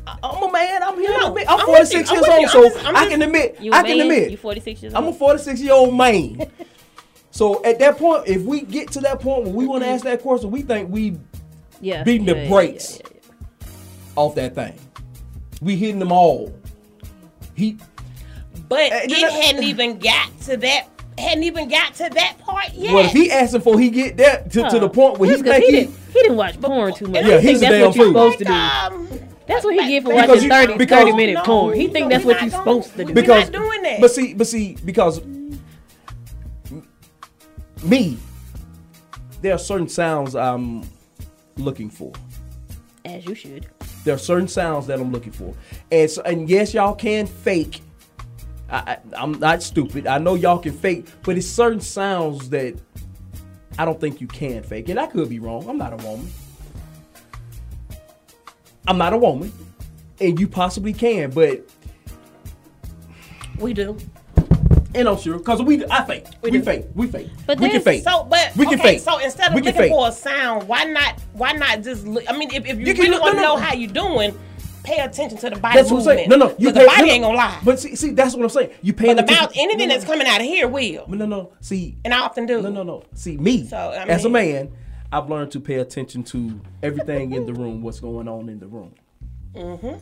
I'm 0.07 0.43
a 0.43 0.53
man. 0.53 0.83
I'm 0.83 0.99
here. 0.99 1.11
No. 1.11 1.37
I'm, 1.39 1.61
I'm 1.61 1.67
46 1.67 2.11
with 2.11 2.21
you. 2.21 2.27
years 2.27 2.55
old, 2.55 2.73
so 2.73 2.81
just- 2.81 2.87
I 2.87 3.09
can 3.09 3.23
admit. 3.23 3.57
I 3.61 3.83
can 3.83 3.99
man? 3.99 4.01
admit. 4.01 4.31
You 4.31 4.37
46 4.37 4.83
years 4.83 4.95
old. 4.95 5.05
I'm 5.05 5.11
a 5.11 5.17
46 5.17 5.61
year 5.61 5.73
old 5.73 5.95
man. 5.97 6.51
so 7.31 7.65
at 7.65 7.79
that 7.79 7.99
point, 7.99 8.27
if 8.27 8.43
we 8.43 8.63
get 8.63 8.91
to 8.93 9.01
that 9.01 9.21
point 9.21 9.45
where 9.45 9.53
we 9.53 9.67
want 9.67 9.85
to 9.85 9.89
ask 9.89 10.05
that 10.05 10.23
question, 10.23 10.51
we 10.51 10.63
think 10.63 10.91
we 10.91 11.19
yeah, 11.81 12.03
beating 12.03 12.27
yeah, 12.27 12.35
the 12.35 12.41
yeah, 12.41 12.49
brakes 12.49 12.99
off 14.17 14.35
that 14.35 14.55
thing. 14.55 14.79
We 15.61 15.77
hitting 15.77 16.01
them 16.01 16.13
all. 16.13 16.53
He. 17.55 17.79
But 18.69 18.91
it 18.93 19.13
I- 19.13 19.31
hadn't 19.31 19.65
even 19.65 19.99
got 19.99 20.41
to 20.43 20.57
that. 20.57 20.89
Hadn't 21.19 21.45
even 21.45 21.69
got 21.69 21.95
to 21.95 22.09
that 22.15 22.39
part 22.39 22.73
yet. 22.73 22.95
Well, 22.95 23.05
if 23.05 23.13
he 23.13 23.31
asking 23.31 23.61
for 23.61 23.79
he 23.79 23.91
get 23.91 24.17
that 24.17 24.51
to, 24.53 24.69
to 24.71 24.79
the 24.81 24.89
point 24.89 25.19
where 25.19 25.31
he's 25.31 25.43
That's 25.43 25.51
'cause 25.59 25.61
think 25.61 25.65
he, 25.71 25.81
he, 25.81 25.87
didn't, 25.87 25.97
he 26.13 26.23
didn't 26.23 26.37
watch 26.37 26.61
porn 26.61 26.95
too 26.95 27.07
much. 27.09 27.25
Yeah, 27.27 27.39
he 27.39 27.49
he's 27.51 27.61
think 27.61 27.71
a 27.71 27.77
that's 27.83 27.87
what 27.87 27.93
damn 27.95 28.13
you're 28.13 28.13
fool. 28.15 28.31
supposed 28.33 28.39
to 28.39 28.45
do. 28.45 28.53
Um, 28.53 29.29
That's 29.47 29.65
what 29.65 29.75
he 29.75 29.89
get 29.89 30.03
for 30.05 30.09
Because 30.11 30.29
watching 30.29 30.43
you- 30.45 30.49
30, 30.51 30.77
because- 30.79 30.99
30 31.01 31.13
minute 31.17 31.35
No, 31.35 31.43
porn. 31.43 31.77
He 31.77 31.87
no, 31.89 31.93
think 31.93 32.11
that's 32.11 32.25
what 32.25 32.41
you're 32.41 32.51
supposed 32.51 32.97
to 32.97 33.05
do. 33.05 33.13
because 33.13 33.51
not 33.51 33.53
doing 33.53 33.83
that. 33.83 34.01
But 34.01 34.11
see, 34.11 34.35
but 34.35 34.47
see, 34.47 34.77
because 34.85 35.21
me, 37.83 38.17
there 39.41 39.55
are 39.55 39.59
certain 39.59 39.89
sounds 39.89 40.35
I'm 40.37 40.83
looking 41.57 41.91
for. 41.91 42.13
As 43.05 43.27
you 43.27 43.35
should. 43.35 43.67
There 44.05 44.15
are 44.15 44.19
certain 44.19 44.49
sounds 44.49 44.87
that 44.87 45.01
I'm 45.01 45.11
looking 45.13 45.33
for, 45.33 45.55
and 45.91 46.11
so, 46.11 46.23
and 46.23 46.49
yes, 46.49 46.73
y'all 46.75 46.95
can 46.95 47.27
fake. 47.27 47.81
I, 48.73 48.99
I'm 49.17 49.33
not 49.33 49.63
stupid. 49.63 50.07
I 50.07 50.19
know 50.19 50.35
y'all 50.35 50.59
can 50.59 50.73
fake, 50.73 51.07
but 51.23 51.37
it's 51.37 51.47
certain 51.47 51.81
sounds 51.81 52.49
that 52.51 52.75
I 53.79 53.85
don't 53.85 54.01
think 54.01 54.21
you 54.21 54.27
can 54.27 54.63
fake, 54.63 54.89
and 54.89 54.99
I 54.99 55.07
could 55.07 55.29
be 55.29 55.39
wrong. 55.39 55.69
I'm 55.69 55.77
not 55.77 55.93
a 55.93 55.97
woman. 55.97 56.31
I'm 58.87 58.99
not 58.99 59.13
a 59.13 59.19
woman, 59.19 59.53
and 60.21 60.41
you 60.41 60.49
possibly 60.49 60.93
can, 60.93 61.31
but 61.31 61.69
we 63.59 63.75
do. 63.75 63.97
And 64.95 65.09
I'm 65.09 65.19
sure 65.19 65.39
because 65.39 65.63
we 65.63 65.85
I 65.87 66.05
fake. 66.05 66.27
We, 66.43 66.51
do. 66.51 66.63
fake. 66.63 66.85
We 66.95 67.07
fake. 67.07 67.31
But 67.47 67.61
we 67.61 67.71
can 67.71 67.81
fake. 67.81 68.05
So, 68.05 68.25
but 68.25 68.55
we 68.57 68.67
can 68.67 68.75
okay, 68.75 68.95
fake. 68.95 69.01
So 69.01 69.19
instead 69.19 69.49
of 69.49 69.55
we 69.55 69.63
looking 69.63 69.79
fake. 69.81 69.91
for 69.93 70.09
a 70.09 70.13
sound, 70.13 70.69
why 70.69 70.85
not? 70.85 71.19
Why 71.33 71.53
not 71.53 71.83
just? 71.83 72.07
Look, 72.07 72.25
I 72.29 72.37
mean, 72.37 72.51
if, 72.53 72.67
if 72.67 72.79
you, 72.79 72.87
You 72.87 72.95
really 72.95 73.19
want 73.19 73.37
to 73.37 73.41
no, 73.41 73.43
no. 73.43 73.55
know 73.55 73.57
how 73.57 73.75
you 73.75 73.87
doing, 73.87 74.39
pay 74.83 74.99
attention 74.99 75.39
to 75.39 75.51
the 75.51 75.57
body 75.57 75.77
That's 75.79 75.91
what 75.91 75.99
I'm 75.99 76.05
saying. 76.05 76.29
movement. 76.29 76.41
No, 76.41 76.47
no, 76.49 76.57
you 76.59 76.73
pay, 76.73 76.81
the 76.81 76.87
body 76.87 77.01
no, 77.03 77.07
no. 77.07 77.13
ain't 77.13 77.23
gonna 77.25 77.37
lie. 77.37 77.61
But 77.65 77.79
see, 77.81 77.95
see, 77.97 78.11
that's 78.11 78.35
what 78.35 78.43
I'm 78.43 78.49
saying. 78.51 78.71
You 78.83 78.93
pay 78.93 79.07
But 79.07 79.17
the 79.17 79.23
attention. 79.25 79.43
mouth, 79.45 79.53
anything 79.57 79.89
that's 79.89 80.05
coming 80.05 80.27
out 80.27 80.41
of 80.41 80.47
here 80.47 80.69
will. 80.69 81.05
No, 81.09 81.17
no, 81.17 81.27
no. 81.27 81.53
See, 81.61 81.97
and 82.05 82.13
I 82.13 82.21
often 82.21 82.47
do. 82.47 82.63
No, 82.63 82.71
no, 82.71 82.83
no. 82.83 83.05
See, 83.15 83.37
me 83.37 83.67
So, 83.67 83.77
I 83.77 84.01
mean, 84.01 84.11
as 84.11 84.25
a 84.25 84.29
man, 84.29 84.73
I've 85.13 85.29
learned 85.31 85.51
to 85.53 85.61
pay 85.61 85.75
attention 85.77 86.23
to 86.25 86.61
everything 86.83 87.33
in 87.33 87.47
the 87.47 87.53
room, 87.55 87.83
what's 87.83 88.01
going 88.01 88.29
on 88.29 88.49
in 88.49 88.59
the 88.59 88.67
room. 88.67 88.95
Mm-hmm. 89.55 89.99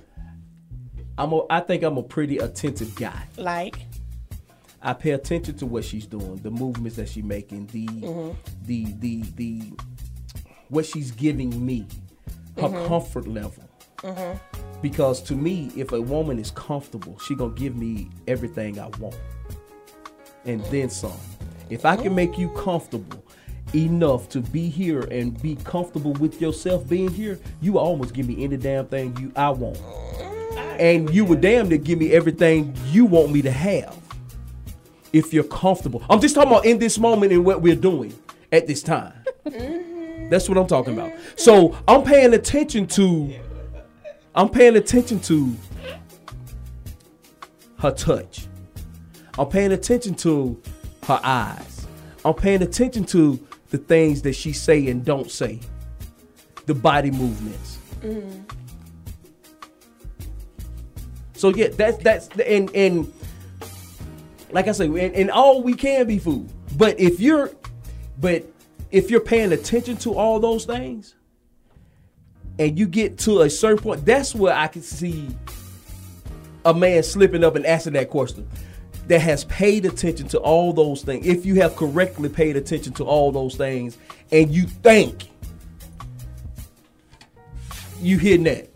I'm 1.18 1.32
a, 1.32 1.40
I 1.50 1.60
think 1.60 1.82
I'm 1.82 1.98
a 1.98 2.02
pretty 2.02 2.38
attentive 2.38 2.94
guy. 2.94 3.24
Like, 3.36 3.78
I 4.80 4.94
pay 4.94 5.10
attention 5.10 5.56
to 5.58 5.66
what 5.66 5.84
she's 5.84 6.06
doing, 6.06 6.36
the 6.36 6.50
movements 6.50 6.96
that 6.96 7.08
she's 7.08 7.24
making, 7.24 7.66
the 7.66 7.86
Mhm. 7.86 8.36
the 8.64 8.84
the 9.00 9.22
the 9.36 9.62
what 10.68 10.86
she's 10.86 11.10
giving 11.10 11.66
me, 11.66 11.86
her 12.56 12.68
Mhm. 12.68 12.86
comfort 12.86 13.26
level. 13.26 13.64
Mhm. 14.02 14.40
Because 14.82 15.20
to 15.22 15.34
me, 15.34 15.70
if 15.76 15.92
a 15.92 16.00
woman 16.00 16.38
is 16.38 16.50
comfortable, 16.50 17.18
she 17.18 17.34
gonna 17.34 17.54
give 17.54 17.76
me 17.76 18.08
everything 18.26 18.78
I 18.78 18.88
want, 18.98 19.16
and 20.46 20.62
then 20.66 20.88
some. 20.88 21.12
If 21.68 21.84
I 21.84 21.96
can 21.96 22.14
make 22.14 22.38
you 22.38 22.48
comfortable 22.50 23.22
enough 23.74 24.28
to 24.30 24.40
be 24.40 24.68
here 24.68 25.00
and 25.10 25.40
be 25.40 25.54
comfortable 25.56 26.14
with 26.14 26.40
yourself 26.40 26.88
being 26.88 27.10
here, 27.10 27.38
you 27.60 27.74
will 27.74 27.80
almost 27.80 28.14
give 28.14 28.26
me 28.26 28.42
any 28.42 28.56
damn 28.56 28.86
thing 28.86 29.16
you 29.20 29.30
I 29.36 29.50
want, 29.50 29.78
and 30.78 31.10
you 31.14 31.24
would 31.26 31.42
damn 31.42 31.68
near 31.68 31.78
give 31.78 31.98
me 31.98 32.12
everything 32.12 32.74
you 32.90 33.04
want 33.04 33.30
me 33.32 33.42
to 33.42 33.50
have. 33.50 33.96
If 35.12 35.34
you're 35.34 35.44
comfortable, 35.44 36.02
I'm 36.08 36.20
just 36.20 36.34
talking 36.34 36.52
about 36.52 36.64
in 36.64 36.78
this 36.78 36.98
moment 36.98 37.32
and 37.32 37.44
what 37.44 37.60
we're 37.60 37.76
doing 37.76 38.14
at 38.50 38.66
this 38.66 38.82
time. 38.82 39.12
That's 40.30 40.48
what 40.48 40.56
I'm 40.56 40.66
talking 40.66 40.94
about. 40.94 41.12
So 41.36 41.76
I'm 41.86 42.02
paying 42.02 42.32
attention 42.32 42.86
to. 42.88 43.34
I'm 44.34 44.48
paying 44.48 44.76
attention 44.76 45.20
to 45.20 45.56
her 47.78 47.90
touch. 47.90 48.46
I'm 49.38 49.48
paying 49.48 49.72
attention 49.72 50.14
to 50.16 50.60
her 51.04 51.20
eyes. 51.22 51.86
I'm 52.24 52.34
paying 52.34 52.62
attention 52.62 53.04
to 53.06 53.44
the 53.70 53.78
things 53.78 54.22
that 54.22 54.34
she 54.34 54.52
say 54.52 54.88
and 54.88 55.04
don't 55.04 55.30
say. 55.30 55.60
The 56.66 56.74
body 56.74 57.10
movements. 57.10 57.78
Mm-hmm. 58.02 58.42
So 61.32 61.48
yeah, 61.48 61.68
that's 61.68 61.96
that's 61.98 62.28
the, 62.28 62.48
and 62.50 62.70
and 62.74 63.12
like 64.52 64.68
I 64.68 64.72
say, 64.72 64.86
and, 64.86 65.14
and 65.14 65.30
all 65.30 65.62
we 65.62 65.74
can 65.74 66.06
be 66.06 66.18
food. 66.18 66.52
But 66.76 67.00
if 67.00 67.18
you're, 67.18 67.50
but 68.18 68.44
if 68.90 69.10
you're 69.10 69.20
paying 69.20 69.52
attention 69.52 69.96
to 69.98 70.14
all 70.14 70.38
those 70.38 70.64
things, 70.64 71.14
and 72.60 72.78
you 72.78 72.86
get 72.86 73.16
to 73.20 73.40
a 73.40 73.48
certain 73.48 73.78
point, 73.82 74.04
that's 74.04 74.34
where 74.34 74.54
I 74.54 74.66
can 74.68 74.82
see 74.82 75.26
a 76.66 76.74
man 76.74 77.02
slipping 77.02 77.42
up 77.42 77.56
and 77.56 77.64
asking 77.64 77.94
that 77.94 78.10
question. 78.10 78.46
That 79.06 79.22
has 79.22 79.44
paid 79.46 79.86
attention 79.86 80.28
to 80.28 80.38
all 80.38 80.72
those 80.74 81.02
things. 81.02 81.26
If 81.26 81.44
you 81.46 81.54
have 81.56 81.74
correctly 81.74 82.28
paid 82.28 82.56
attention 82.56 82.92
to 82.94 83.04
all 83.04 83.32
those 83.32 83.56
things, 83.56 83.96
and 84.30 84.50
you 84.50 84.64
think 84.66 85.30
you 88.00 88.18
hitting 88.18 88.44
that, 88.44 88.68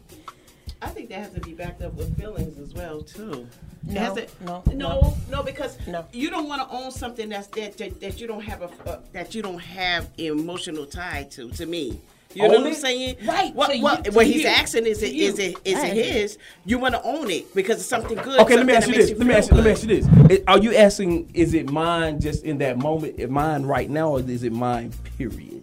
I 0.82 0.88
think 0.88 1.10
that 1.10 1.18
has 1.18 1.32
to 1.34 1.40
be 1.40 1.52
backed 1.52 1.82
up 1.82 1.94
with 1.94 2.18
feelings 2.18 2.58
as 2.58 2.72
well 2.74 3.02
too. 3.02 3.46
No, 3.84 4.00
has 4.00 4.14
to- 4.14 4.26
no, 4.44 4.62
no, 4.66 4.72
no. 4.74 5.16
no, 5.30 5.42
because 5.42 5.76
No. 5.86 6.06
you 6.10 6.30
don't 6.30 6.48
want 6.48 6.68
to 6.68 6.74
own 6.76 6.90
something 6.90 7.28
that's 7.28 7.46
that, 7.48 7.76
that 7.76 8.00
that 8.00 8.18
you 8.20 8.26
don't 8.26 8.42
have 8.42 8.62
a 8.62 8.70
uh, 8.90 9.00
that 9.12 9.34
you 9.34 9.42
don't 9.42 9.58
have 9.60 10.08
emotional 10.18 10.86
tie 10.86 11.28
to. 11.32 11.50
To 11.50 11.66
me, 11.66 12.00
you 12.34 12.42
know 12.48 12.58
what 12.58 12.66
I'm 12.66 12.74
saying? 12.74 13.16
Right, 13.24 13.54
What, 13.54 13.70
to 13.70 13.78
what, 13.80 14.06
you- 14.06 14.12
what 14.12 14.24
to 14.24 14.32
he's 14.32 14.42
you. 14.42 14.48
asking 14.48 14.86
is 14.86 15.02
it 15.02 15.10
To 15.10 15.16
is 15.16 15.38
you. 15.38 15.44
it 15.44 15.56
is 15.64 15.82
it 15.82 15.92
his? 15.94 16.38
You 16.64 16.78
want 16.78 16.94
to 16.94 17.02
own 17.02 17.30
it 17.30 17.54
because 17.54 17.76
it's 17.78 17.86
something 17.88 18.16
good. 18.18 18.40
Okay, 18.40 18.56
let 18.56 18.66
me 18.66 18.74
ask 18.74 18.88
you 18.88 18.94
this. 18.94 19.10
makes 19.10 19.18
Let 19.18 19.26
me 19.28 19.34
ask 19.34 19.50
you. 19.50 19.56
feel 19.56 19.56
Let 19.56 19.64
me 19.64 19.70
ask 19.72 19.82
you 19.82 20.18
this. 20.28 20.30
It- 20.38 20.44
Are 20.48 20.58
you 20.58 20.74
asking? 20.74 21.30
Is 21.34 21.54
it 21.54 21.70
mine 21.70 22.20
just 22.20 22.44
in 22.44 22.58
that 22.58 22.78
moment? 22.78 23.18
Is 23.18 23.30
mine 23.30 23.64
right 23.64 23.88
now, 23.88 24.10
or 24.10 24.20
is 24.20 24.42
it 24.42 24.52
mine? 24.52 24.92
Period. 25.18 25.53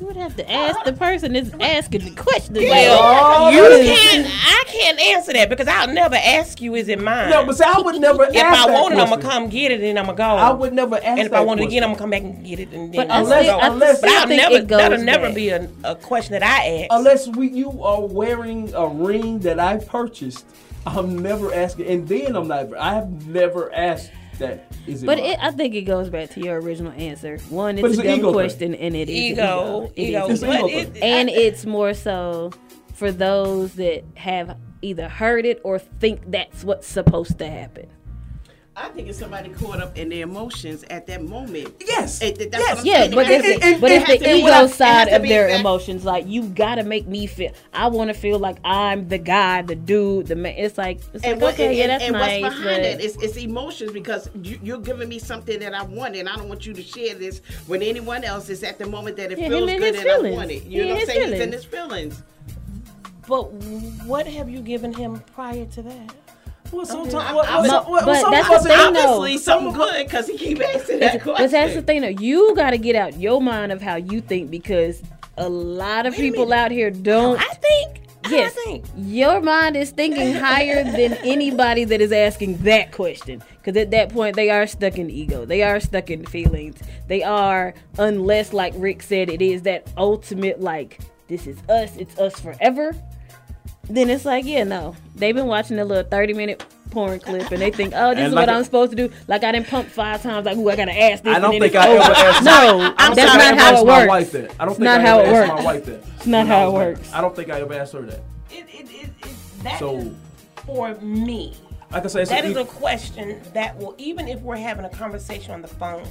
You 0.00 0.06
would 0.06 0.16
have 0.16 0.34
to 0.36 0.50
ask 0.50 0.82
the 0.84 0.94
person 0.94 1.34
that's 1.34 1.50
asking 1.60 2.06
the 2.06 2.10
question. 2.12 2.54
Well, 2.54 3.52
Well, 3.52 3.52
you 3.52 3.84
can't. 3.94 4.26
I 4.26 4.64
can't 4.66 4.98
answer 4.98 5.34
that 5.34 5.50
because 5.50 5.68
I'll 5.68 5.88
never 5.92 6.14
ask 6.16 6.58
you, 6.62 6.74
"Is 6.74 6.88
it 6.88 6.98
mine?" 6.98 7.28
No, 7.28 7.44
but 7.44 7.58
see, 7.58 7.64
I 7.64 7.78
would 7.78 8.00
never 8.00 8.24
If 8.24 8.30
I 8.30 8.32
that 8.32 8.70
want 8.70 8.94
it, 8.94 8.98
I'm 8.98 9.10
gonna 9.10 9.20
come 9.20 9.48
get 9.50 9.72
it 9.72 9.82
and 9.82 9.98
I'm 9.98 10.06
gonna 10.06 10.16
go. 10.16 10.24
I 10.24 10.52
would 10.52 10.72
never 10.72 10.96
ask 10.96 11.04
And 11.04 11.18
if 11.20 11.26
I 11.26 11.40
that 11.40 11.46
want 11.46 11.60
it 11.60 11.64
again. 11.64 11.82
I'm 11.84 11.90
gonna 11.90 11.98
come 11.98 12.10
back 12.10 12.22
and 12.22 12.42
get 12.42 12.60
it 12.60 12.72
and 12.72 12.90
But 12.94 13.08
then 13.08 13.10
I 13.10 13.20
Unless- 13.20 13.42
go. 13.44 13.48
still- 13.50 13.60
I 13.60 13.66
unless- 13.66 14.00
but 14.00 14.10
I'll 14.10 14.26
never. 14.28 14.60
That'll 14.62 14.98
never 15.04 15.32
be 15.34 15.50
a, 15.50 15.68
a 15.84 15.94
question 15.96 16.32
that 16.32 16.42
I 16.42 16.78
ask. 16.78 16.86
Unless 16.90 17.28
we 17.28 17.50
you 17.50 17.82
are 17.82 18.00
wearing 18.00 18.72
a 18.74 18.86
ring 18.86 19.40
that 19.40 19.60
I 19.60 19.76
purchased, 19.76 20.46
I'm 20.86 21.18
never 21.18 21.52
asking, 21.54 21.86
and 21.88 22.08
then 22.08 22.36
I'm 22.36 22.48
not. 22.48 22.74
I 22.74 22.94
have 22.94 23.26
never 23.26 23.70
asked 23.74 24.10
that. 24.40 24.70
Is 24.86 25.02
it? 25.02 25.06
But 25.06 25.18
it, 25.18 25.38
I 25.40 25.50
think 25.52 25.74
it 25.74 25.82
goes 25.82 26.10
back 26.10 26.30
to 26.30 26.40
your 26.40 26.60
original 26.60 26.92
answer. 26.92 27.38
One, 27.48 27.78
it's, 27.78 27.86
it's 27.88 27.98
a 27.98 28.00
an 28.02 28.06
dumb 28.08 28.18
ego 28.18 28.26
thing. 28.28 28.32
question, 28.34 28.74
and 28.74 28.94
it 28.96 29.08
is 29.08 29.16
an 29.16 29.22
Ego, 29.32 29.92
ego, 29.96 30.24
an 30.26 30.30
It's 30.32 30.42
ego 30.42 30.66
it, 30.68 30.88
thing. 30.94 31.02
and 31.02 31.28
it's 31.30 31.64
more 31.64 31.94
so 31.94 32.50
for 32.94 33.10
those 33.12 33.74
that 33.74 34.04
have 34.14 34.56
either 34.82 35.08
heard 35.08 35.46
it 35.46 35.60
or 35.64 35.78
think 35.78 36.30
that's 36.30 36.64
what's 36.64 36.86
supposed 36.86 37.38
to 37.38 37.46
happen. 37.48 37.86
I 38.82 38.88
think 38.88 39.08
it's 39.08 39.18
somebody 39.18 39.50
caught 39.50 39.80
up 39.80 39.96
in 39.98 40.08
their 40.08 40.22
emotions 40.22 40.84
at 40.90 41.06
that 41.08 41.22
moment. 41.22 41.74
Yes. 41.86 42.22
It- 42.22 42.38
that's 42.38 42.52
Yes. 42.52 42.68
what 42.70 42.78
I'm 42.80 42.86
Yeah, 42.86 42.98
saying. 43.00 43.10
but 43.14 43.18
It 43.20 43.26
has 43.26 43.44
it's 43.44 43.64
to- 43.64 43.74
the, 43.74 43.80
but 43.80 43.90
it's 43.90 44.04
has 44.06 44.18
the 44.20 44.34
ego 44.36 44.64
it 44.64 44.68
side 44.70 45.08
of 45.08 45.22
their 45.22 45.48
that- 45.48 45.60
emotions. 45.60 46.04
Like 46.04 46.26
you 46.26 46.44
gotta 46.44 46.82
make 46.82 47.06
me 47.06 47.26
feel. 47.26 47.52
I 47.74 47.88
want 47.88 48.08
to 48.08 48.14
feel 48.14 48.38
like 48.38 48.56
I'm 48.64 49.08
the 49.08 49.18
guy, 49.18 49.62
the 49.62 49.74
dude, 49.74 50.28
the 50.28 50.34
man. 50.36 50.54
It's 50.56 50.78
like 50.78 51.00
it's 51.12 51.22
and 51.24 51.34
like 51.34 51.42
what, 51.42 51.54
okay, 51.54 51.66
and, 51.66 51.76
yeah, 51.76 51.82
and- 51.84 51.90
that's 51.92 52.04
and 52.04 52.12
nice. 52.14 52.42
what's 52.42 52.54
behind 52.56 52.76
but- 52.82 52.86
it? 52.86 53.04
It's, 53.04 53.16
it's 53.22 53.36
emotions 53.36 53.92
because 53.92 54.30
you, 54.42 54.58
you're 54.62 54.78
giving 54.80 55.08
me 55.08 55.18
something 55.18 55.58
that 55.60 55.74
I 55.74 55.82
want, 55.82 56.16
and 56.16 56.28
I 56.28 56.36
don't 56.36 56.48
want 56.48 56.64
you 56.64 56.72
to 56.72 56.82
share 56.82 57.14
this 57.14 57.42
with 57.68 57.82
anyone 57.82 58.24
else. 58.24 58.48
It's 58.48 58.62
at 58.62 58.78
the 58.78 58.86
moment 58.86 59.16
that 59.18 59.30
it 59.32 59.38
Yeah, 59.38 59.48
feels 59.48 59.62
him 59.62 59.68
and 59.68 59.78
good 59.80 59.94
his 59.94 60.04
and 60.04 60.26
I 60.26 60.30
want 60.30 60.50
it. 60.50 60.62
He 60.62 60.70
You 60.76 60.76
know 60.78 60.82
and 60.82 60.90
what 60.90 60.94
I'm 60.94 60.98
his 61.00 61.08
saying? 61.08 61.32
He's 61.32 61.40
in 61.40 61.52
his 61.52 61.64
feelings. 61.64 62.22
But 63.28 63.52
what 64.06 64.26
have 64.26 64.48
you 64.48 64.60
given 64.60 64.92
him 64.92 65.22
prior 65.34 65.64
to 65.66 65.82
that? 65.82 66.14
Well, 66.72 66.86
sometimes, 66.86 67.14
I- 67.14 67.34
well, 67.34 67.44
I- 67.46 67.60
well, 67.60 67.62
but- 67.62 67.68
some- 67.84 67.92
well, 67.92 68.06
but 68.06 68.20
some 68.20 68.30
that's 68.32 68.48
of 68.56 68.62
the 68.62 68.68
thing, 68.68 68.92
though. 68.94 69.00
Obviously, 69.00 69.38
something 69.38 69.72
good 69.72 70.06
because 70.06 70.26
he 70.28 70.36
keep 70.38 70.60
asking 70.62 71.00
that 71.00 71.12
But 71.14 71.22
question. 71.22 71.50
that's 71.50 71.74
the 71.74 71.82
thing, 71.82 72.00
though. 72.02 72.08
You 72.08 72.54
got 72.54 72.70
to 72.70 72.78
get 72.78 72.94
out 72.96 73.18
your 73.18 73.40
mind 73.40 73.72
of 73.72 73.82
how 73.82 73.96
you 73.96 74.20
think 74.20 74.50
because 74.50 75.02
a 75.36 75.48
lot 75.48 76.06
of 76.06 76.14
people 76.14 76.52
out 76.52 76.70
here 76.70 76.90
don't. 76.90 77.40
I 77.40 77.54
think. 77.54 77.96
Yes, 78.28 78.54
I 78.58 78.64
think. 78.64 78.84
your 78.96 79.40
mind 79.40 79.76
is 79.76 79.90
thinking 79.90 80.34
higher 80.34 80.84
than 80.84 81.14
anybody 81.24 81.84
that 81.84 82.00
is 82.02 82.12
asking 82.12 82.58
that 82.58 82.92
question. 82.92 83.42
Because 83.56 83.76
at 83.80 83.90
that 83.92 84.10
point, 84.10 84.36
they 84.36 84.50
are 84.50 84.66
stuck 84.66 84.98
in 84.98 85.08
ego. 85.10 85.44
They 85.46 85.62
are 85.62 85.80
stuck 85.80 86.10
in 86.10 86.24
feelings. 86.26 86.76
They 87.08 87.22
are, 87.22 87.74
unless, 87.98 88.52
like 88.52 88.74
Rick 88.76 89.02
said, 89.02 89.30
it 89.30 89.40
is 89.42 89.62
that 89.62 89.88
ultimate, 89.96 90.60
like, 90.60 91.00
this 91.28 91.46
is 91.46 91.56
us, 91.68 91.96
it's 91.96 92.16
us 92.18 92.38
forever. 92.38 92.94
Then 93.90 94.08
it's 94.10 94.24
like, 94.24 94.44
yeah, 94.44 94.64
no. 94.64 94.94
They've 95.16 95.34
been 95.34 95.46
watching 95.46 95.78
a 95.78 95.84
little 95.84 96.08
30 96.08 96.32
minute 96.34 96.64
porn 96.90 97.18
clip 97.20 97.50
and 97.50 97.60
they 97.62 97.70
think, 97.70 97.92
oh, 97.96 98.10
this 98.10 98.18
And 98.18 98.26
is 98.28 98.32
like 98.32 98.46
what 98.46 98.54
a- 98.54 98.58
I'm 98.58 98.64
supposed 98.64 98.90
to 98.92 98.96
do. 98.96 99.12
Like, 99.28 99.44
I 99.44 99.52
didn't 99.52 99.68
pump 99.68 99.88
five 99.88 100.22
times, 100.22 100.46
like, 100.46 100.56
ooh, 100.56 100.68
I 100.70 100.76
got 100.76 100.86
to 100.86 100.98
ask 101.00 101.22
this. 101.22 101.34
I 101.36 101.38
don't 101.40 101.54
and 101.54 101.62
then 101.62 101.70
think 101.70 101.74
it's 101.74 101.84
I 101.84 101.88
ever 101.90 102.02
asked. 102.12 102.44
No, 102.44 102.50
I 102.52 103.06
don't 103.06 103.16
that's 103.16 103.32
think 103.32 103.44
not 103.44 103.58
how 103.58 103.72
asked 103.72 103.82
it 103.82 103.86
my 103.86 103.98
works. 103.98 104.08
wife 104.08 104.32
that. 104.32 104.50
I 104.58 104.64
don't 104.64 104.68
It's 104.70 104.78
think 104.78 104.80
not 104.84 105.00
I 105.00 105.04
how 105.04 105.18
ever 105.20 105.28
it 105.28 105.32
works. 105.32 105.48
my 105.54 105.64
wife 105.64 105.84
that. 105.86 106.04
It's 106.16 106.26
not 106.26 106.46
how 106.46 106.62
it 106.62 106.64
was 106.66 106.74
married. 106.74 106.96
works. 106.98 107.12
I 107.12 107.20
don't 107.20 107.36
think 107.36 107.50
I 107.50 107.60
ever 107.60 107.74
asked 107.74 107.92
her 107.92 108.02
that. 108.02 108.20
It, 108.50 108.66
it, 108.72 108.90
it, 108.90 109.10
it, 109.26 109.34
that 109.62 109.78
So- 109.78 109.96
is 109.98 110.12
for 110.66 110.94
me. 110.96 111.54
Like 111.92 112.04
I 112.04 112.08
say, 112.08 112.22
it's 112.22 112.30
That 112.30 112.44
a- 112.44 112.48
is 112.48 112.56
a 112.56 112.64
question 112.64 113.40
that 113.54 113.76
will, 113.76 113.94
even 113.98 114.28
if 114.28 114.40
we're 114.42 114.56
having 114.56 114.84
a 114.84 114.90
conversation 114.90 115.52
on 115.52 115.62
the 115.62 115.68
phone, 115.68 116.04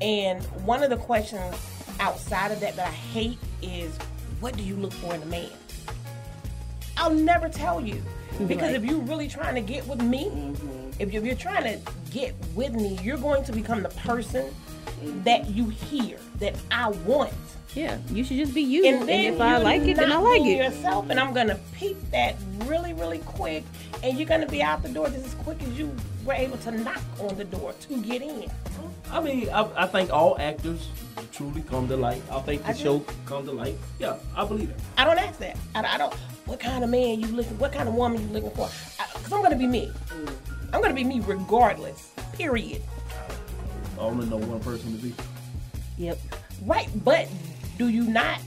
and 0.00 0.42
one 0.64 0.82
of 0.82 0.88
the 0.90 0.96
questions 0.96 1.54
outside 2.00 2.50
of 2.52 2.60
that 2.60 2.76
that 2.76 2.88
I 2.88 2.90
hate 2.90 3.38
is, 3.60 3.94
what 4.40 4.56
do 4.56 4.62
you 4.62 4.74
look 4.76 4.92
for 4.94 5.14
in 5.14 5.22
a 5.22 5.26
man? 5.26 5.50
I'll 7.02 7.10
never 7.10 7.48
tell 7.48 7.80
you. 7.80 8.00
Because 8.46 8.68
Right. 8.68 8.76
if 8.76 8.84
you're 8.84 9.00
really 9.00 9.26
trying 9.28 9.56
to 9.56 9.60
get 9.60 9.86
with 9.88 10.00
me, 10.00 10.26
mm-hmm. 10.26 10.90
if 11.00 11.12
you're, 11.12 11.20
if 11.20 11.26
you're 11.26 11.34
trying 11.34 11.64
to 11.64 11.92
get 12.12 12.32
with 12.54 12.72
me, 12.72 12.96
you're 13.02 13.16
going 13.16 13.44
to 13.44 13.52
become 13.52 13.82
the 13.82 13.88
person 13.88 14.54
that 15.24 15.50
you 15.50 15.68
hear, 15.68 16.16
that 16.38 16.54
I 16.70 16.90
want. 16.90 17.32
Yeah, 17.74 17.98
you 18.10 18.22
should 18.22 18.36
just 18.36 18.54
be 18.54 18.60
you. 18.60 18.86
And, 18.86 19.08
then 19.08 19.34
if 19.34 19.40
I 19.40 19.56
like 19.56 19.82
it, 19.82 19.96
then 19.96 20.12
I 20.12 20.16
like 20.16 20.42
it. 20.42 20.58
yourself, 20.58 21.10
and 21.10 21.18
I'm 21.18 21.34
gonna 21.34 21.58
peep 21.74 21.96
that 22.10 22.36
really, 22.66 22.92
really 22.92 23.18
quick, 23.20 23.64
and 24.04 24.18
you're 24.18 24.28
gonna 24.28 24.46
be 24.46 24.62
out 24.62 24.82
the 24.82 24.90
door 24.90 25.08
just 25.08 25.24
as 25.24 25.34
quick 25.34 25.60
as 25.62 25.76
you 25.78 25.90
were 26.24 26.34
able 26.34 26.58
to 26.58 26.70
knock 26.70 27.02
on 27.18 27.36
the 27.36 27.44
door 27.44 27.72
to 27.72 28.02
get 28.02 28.22
in. 28.22 28.44
I 29.10 29.20
mean, 29.20 29.48
I, 29.48 29.68
I 29.74 29.86
think 29.86 30.12
all 30.12 30.36
actors 30.38 30.86
truly 31.32 31.62
come 31.62 31.88
to 31.88 31.96
light. 31.96 32.22
I 32.30 32.40
think 32.40 32.62
the 32.62 32.68
I 32.68 32.72
do. 32.72 32.78
show 32.78 32.98
come 33.26 33.44
to 33.46 33.52
light. 33.52 33.76
Yeah, 33.98 34.16
I 34.36 34.44
believe 34.44 34.70
it. 34.70 34.76
I 34.96 35.04
don't 35.04 35.18
ask 35.18 35.38
that. 35.40 35.56
I, 35.74 35.94
I 35.94 35.98
don't. 35.98 36.12
What 36.46 36.60
kind 36.60 36.82
of 36.84 36.90
man 36.90 37.20
you 37.20 37.28
looking? 37.28 37.58
What 37.58 37.72
kind 37.72 37.88
of 37.88 37.94
woman 37.94 38.20
you 38.20 38.28
looking 38.28 38.50
for? 38.50 38.68
Because 39.14 39.32
I'm 39.32 39.42
gonna 39.42 39.56
be 39.56 39.66
me. 39.66 39.90
Mm. 40.08 40.32
I'm 40.72 40.80
gonna 40.80 40.94
be 40.94 41.04
me 41.04 41.20
regardless. 41.20 42.12
Period. 42.32 42.82
I 43.98 44.00
only 44.02 44.26
know 44.26 44.36
one 44.38 44.60
person 44.60 44.96
to 44.96 45.02
be. 45.02 45.14
Yep. 45.98 46.18
Right, 46.64 46.88
but 47.04 47.28
do 47.78 47.88
you 47.88 48.04
not 48.04 48.40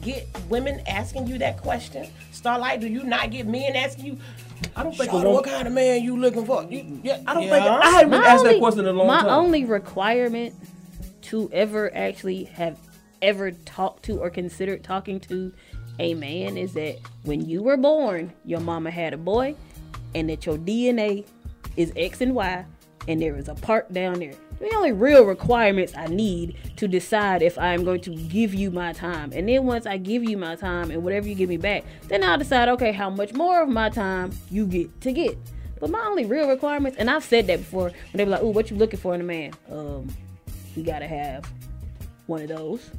get 0.00 0.26
women 0.48 0.80
asking 0.86 1.26
you 1.26 1.38
that 1.38 1.58
question? 1.60 2.06
Starlight, 2.32 2.80
do 2.80 2.86
you 2.88 3.04
not 3.04 3.30
get 3.30 3.46
men 3.46 3.74
asking 3.76 4.06
you? 4.06 4.18
I 4.76 4.82
don't 4.82 4.96
think 4.96 5.10
a 5.10 5.14
Shawty, 5.14 5.18
woman- 5.18 5.32
what 5.32 5.44
kind 5.44 5.66
of 5.66 5.74
man 5.74 6.02
you 6.02 6.16
looking 6.16 6.46
for? 6.46 6.62
You, 6.64 7.00
yeah, 7.02 7.20
I 7.26 7.34
don't 7.34 7.44
yeah. 7.44 7.50
think 7.50 7.66
I 7.66 7.90
haven't 7.90 8.10
been 8.10 8.20
My 8.20 8.26
asked 8.28 8.44
that 8.44 8.58
question 8.58 8.80
in 8.80 8.86
a 8.86 8.92
long 8.92 9.06
my 9.06 9.20
time. 9.20 9.28
only 9.30 9.64
requirement 9.64 10.54
to 11.24 11.50
ever 11.52 11.94
actually 11.94 12.44
have 12.44 12.78
ever 13.22 13.50
talked 13.50 14.04
to 14.04 14.18
or 14.18 14.30
considered 14.30 14.84
talking 14.84 15.18
to 15.18 15.52
a 15.98 16.14
man 16.14 16.56
is 16.56 16.74
that 16.74 16.98
when 17.22 17.48
you 17.48 17.62
were 17.62 17.76
born, 17.76 18.32
your 18.44 18.60
mama 18.60 18.90
had 18.90 19.14
a 19.14 19.16
boy, 19.16 19.54
and 20.14 20.28
that 20.28 20.46
your 20.46 20.58
DNA 20.58 21.24
is 21.76 21.92
X 21.96 22.20
and 22.20 22.34
Y, 22.34 22.64
and 23.08 23.20
there 23.20 23.36
is 23.36 23.48
a 23.48 23.54
part 23.54 23.92
down 23.92 24.18
there. 24.18 24.34
The 24.60 24.74
only 24.74 24.92
real 24.92 25.24
requirements 25.24 25.94
I 25.96 26.06
need 26.06 26.56
to 26.76 26.88
decide 26.88 27.42
if 27.42 27.58
I'm 27.58 27.84
going 27.84 28.00
to 28.02 28.14
give 28.14 28.54
you 28.54 28.70
my 28.70 28.92
time. 28.92 29.32
And 29.34 29.48
then 29.48 29.64
once 29.64 29.84
I 29.84 29.96
give 29.96 30.24
you 30.24 30.36
my 30.36 30.54
time 30.56 30.90
and 30.90 31.02
whatever 31.02 31.28
you 31.28 31.34
give 31.34 31.48
me 31.48 31.56
back, 31.56 31.84
then 32.08 32.22
I'll 32.22 32.38
decide, 32.38 32.68
okay, 32.70 32.92
how 32.92 33.10
much 33.10 33.34
more 33.34 33.62
of 33.62 33.68
my 33.68 33.88
time 33.90 34.32
you 34.50 34.66
get 34.66 35.00
to 35.02 35.12
get. 35.12 35.36
But 35.80 35.90
my 35.90 36.00
only 36.00 36.24
real 36.24 36.48
requirements, 36.48 36.96
and 36.98 37.10
I've 37.10 37.24
said 37.24 37.46
that 37.48 37.58
before, 37.58 37.88
when 37.88 37.94
they 38.14 38.24
be 38.24 38.30
like, 38.30 38.42
"Ooh, 38.42 38.50
what 38.50 38.70
you 38.70 38.76
looking 38.76 38.98
for 38.98 39.14
in 39.14 39.20
a 39.20 39.24
man?" 39.24 39.52
Um, 39.70 40.08
you 40.76 40.82
gotta 40.82 41.06
have 41.06 41.50
one 42.26 42.42
of 42.42 42.48
those. 42.48 42.90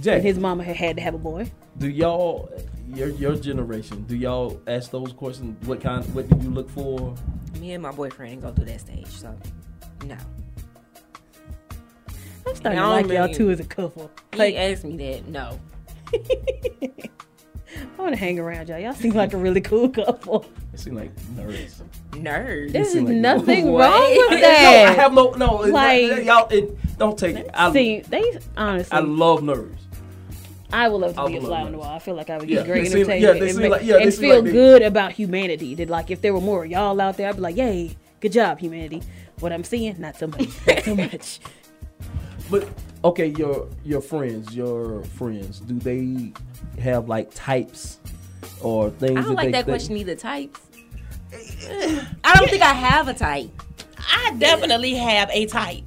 Jay. 0.00 0.14
And 0.14 0.22
his 0.24 0.38
mama 0.38 0.64
had 0.64 0.76
had 0.76 0.96
to 0.96 1.02
have 1.02 1.14
a 1.14 1.18
boy. 1.18 1.50
Do 1.78 1.88
y'all, 1.88 2.50
your 2.94 3.08
your 3.08 3.36
generation, 3.36 4.04
do 4.04 4.16
y'all 4.16 4.60
ask 4.66 4.90
those 4.90 5.12
questions? 5.12 5.66
What 5.66 5.80
kind? 5.80 6.04
What 6.14 6.28
do 6.28 6.36
you 6.44 6.50
look 6.50 6.70
for? 6.70 7.14
Me 7.58 7.72
and 7.72 7.82
my 7.82 7.90
boyfriend 7.92 8.32
ain't 8.32 8.42
go 8.42 8.52
through 8.52 8.66
that 8.66 8.80
stage, 8.80 9.06
so 9.08 9.34
no. 10.06 10.16
I'm 12.46 12.56
starting 12.56 12.80
to 12.80 12.88
like 12.88 13.06
don't 13.06 13.14
y'all 13.14 13.22
really- 13.24 13.34
too 13.34 13.50
as 13.50 13.60
a 13.60 13.64
couple. 13.64 14.10
He 14.32 14.38
Like, 14.38 14.54
asked 14.54 14.84
me 14.84 14.96
that. 14.96 15.28
No. 15.28 15.60
I 16.12 18.02
want 18.02 18.14
to 18.14 18.18
hang 18.18 18.38
around 18.38 18.68
y'all. 18.68 18.78
Y'all 18.78 18.94
seem 18.94 19.12
like 19.12 19.32
a 19.32 19.36
really 19.36 19.60
cool 19.60 19.88
couple. 19.88 20.44
It 20.72 20.78
seem 20.78 20.94
like 20.94 21.14
nerds. 21.34 21.82
Nerds. 22.12 22.72
There's 22.72 22.92
seem 22.92 23.06
like- 23.06 23.16
nothing 23.16 23.72
What? 23.72 23.90
wrong 23.90 24.10
with 24.10 24.30
No, 24.30 24.40
that. 24.40 24.88
I 24.88 24.92
have 25.02 25.12
no 25.12 25.30
no. 25.32 25.62
it's 25.62 25.72
not- 25.72 25.72
Like- 25.72 26.24
y'all, 26.24 26.48
it, 26.48 26.98
don't 26.98 27.18
take 27.18 27.36
it. 27.36 27.50
I, 27.52 27.72
See, 27.72 28.00
they 28.00 28.38
honestly, 28.56 28.96
I 28.96 29.00
love 29.00 29.40
nerds. 29.40 29.76
I 30.72 30.88
would 30.88 30.98
love 31.00 31.14
to 31.14 31.20
I 31.22 31.26
be 31.26 31.36
a 31.36 31.40
fly 31.40 31.62
on 31.62 31.72
the 31.72 31.78
wall. 31.78 31.88
I 31.92 31.98
feel 31.98 32.14
like 32.14 32.30
I 32.30 32.38
would 32.38 32.48
Yeah, 32.48 32.58
get 32.58 32.66
great 32.66 32.82
they 32.84 32.88
seem 32.90 32.98
entertainment 33.10 33.22
yeah, 33.22 33.32
they 33.32 33.40
and, 33.40 33.50
seem 33.50 33.62
make- 33.62 33.70
like- 33.72 33.82
yeah, 33.84 33.96
and 33.96 34.12
seem 34.14 34.20
feel 34.20 34.34
like 34.36 34.44
they- 34.44 34.52
good 34.52 34.82
about 34.82 35.12
humanity. 35.12 35.74
That 35.74 35.88
like 35.90 36.10
if 36.12 36.20
there 36.20 36.32
were 36.32 36.40
more 36.40 36.64
of 36.64 36.70
y'all 36.70 37.00
out 37.00 37.16
there, 37.16 37.28
I'd 37.28 37.36
be 37.36 37.40
like, 37.42 37.56
yay, 37.56 37.96
good 38.20 38.32
job, 38.32 38.60
humanity. 38.60 39.02
What 39.40 39.52
I'm 39.52 39.64
seeing, 39.64 39.98
not 40.00 40.16
so 40.16 40.26
much, 40.28 40.48
not 40.66 40.82
so 40.84 40.94
much. 40.96 41.40
But 42.50 42.68
okay, 43.04 43.26
your 43.28 43.68
your 43.84 44.00
friends, 44.00 44.54
your 44.54 45.02
friends, 45.02 45.60
do 45.60 45.78
they 45.78 46.32
have 46.80 47.08
like 47.08 47.30
types 47.34 47.99
or 48.62 48.90
things? 48.90 49.18
I 49.18 49.22
don't 49.22 49.34
like 49.34 49.46
they, 49.46 49.52
that 49.52 49.66
they- 49.66 49.72
question 49.72 49.96
either. 49.96 50.14
Types. 50.14 50.60
I 52.24 52.34
don't 52.36 52.50
think 52.50 52.62
I 52.62 52.72
have 52.74 53.08
a 53.08 53.14
type. 53.14 53.50
I 53.98 54.34
definitely 54.38 54.94
have 54.94 55.30
a 55.30 55.46
type. 55.46 55.84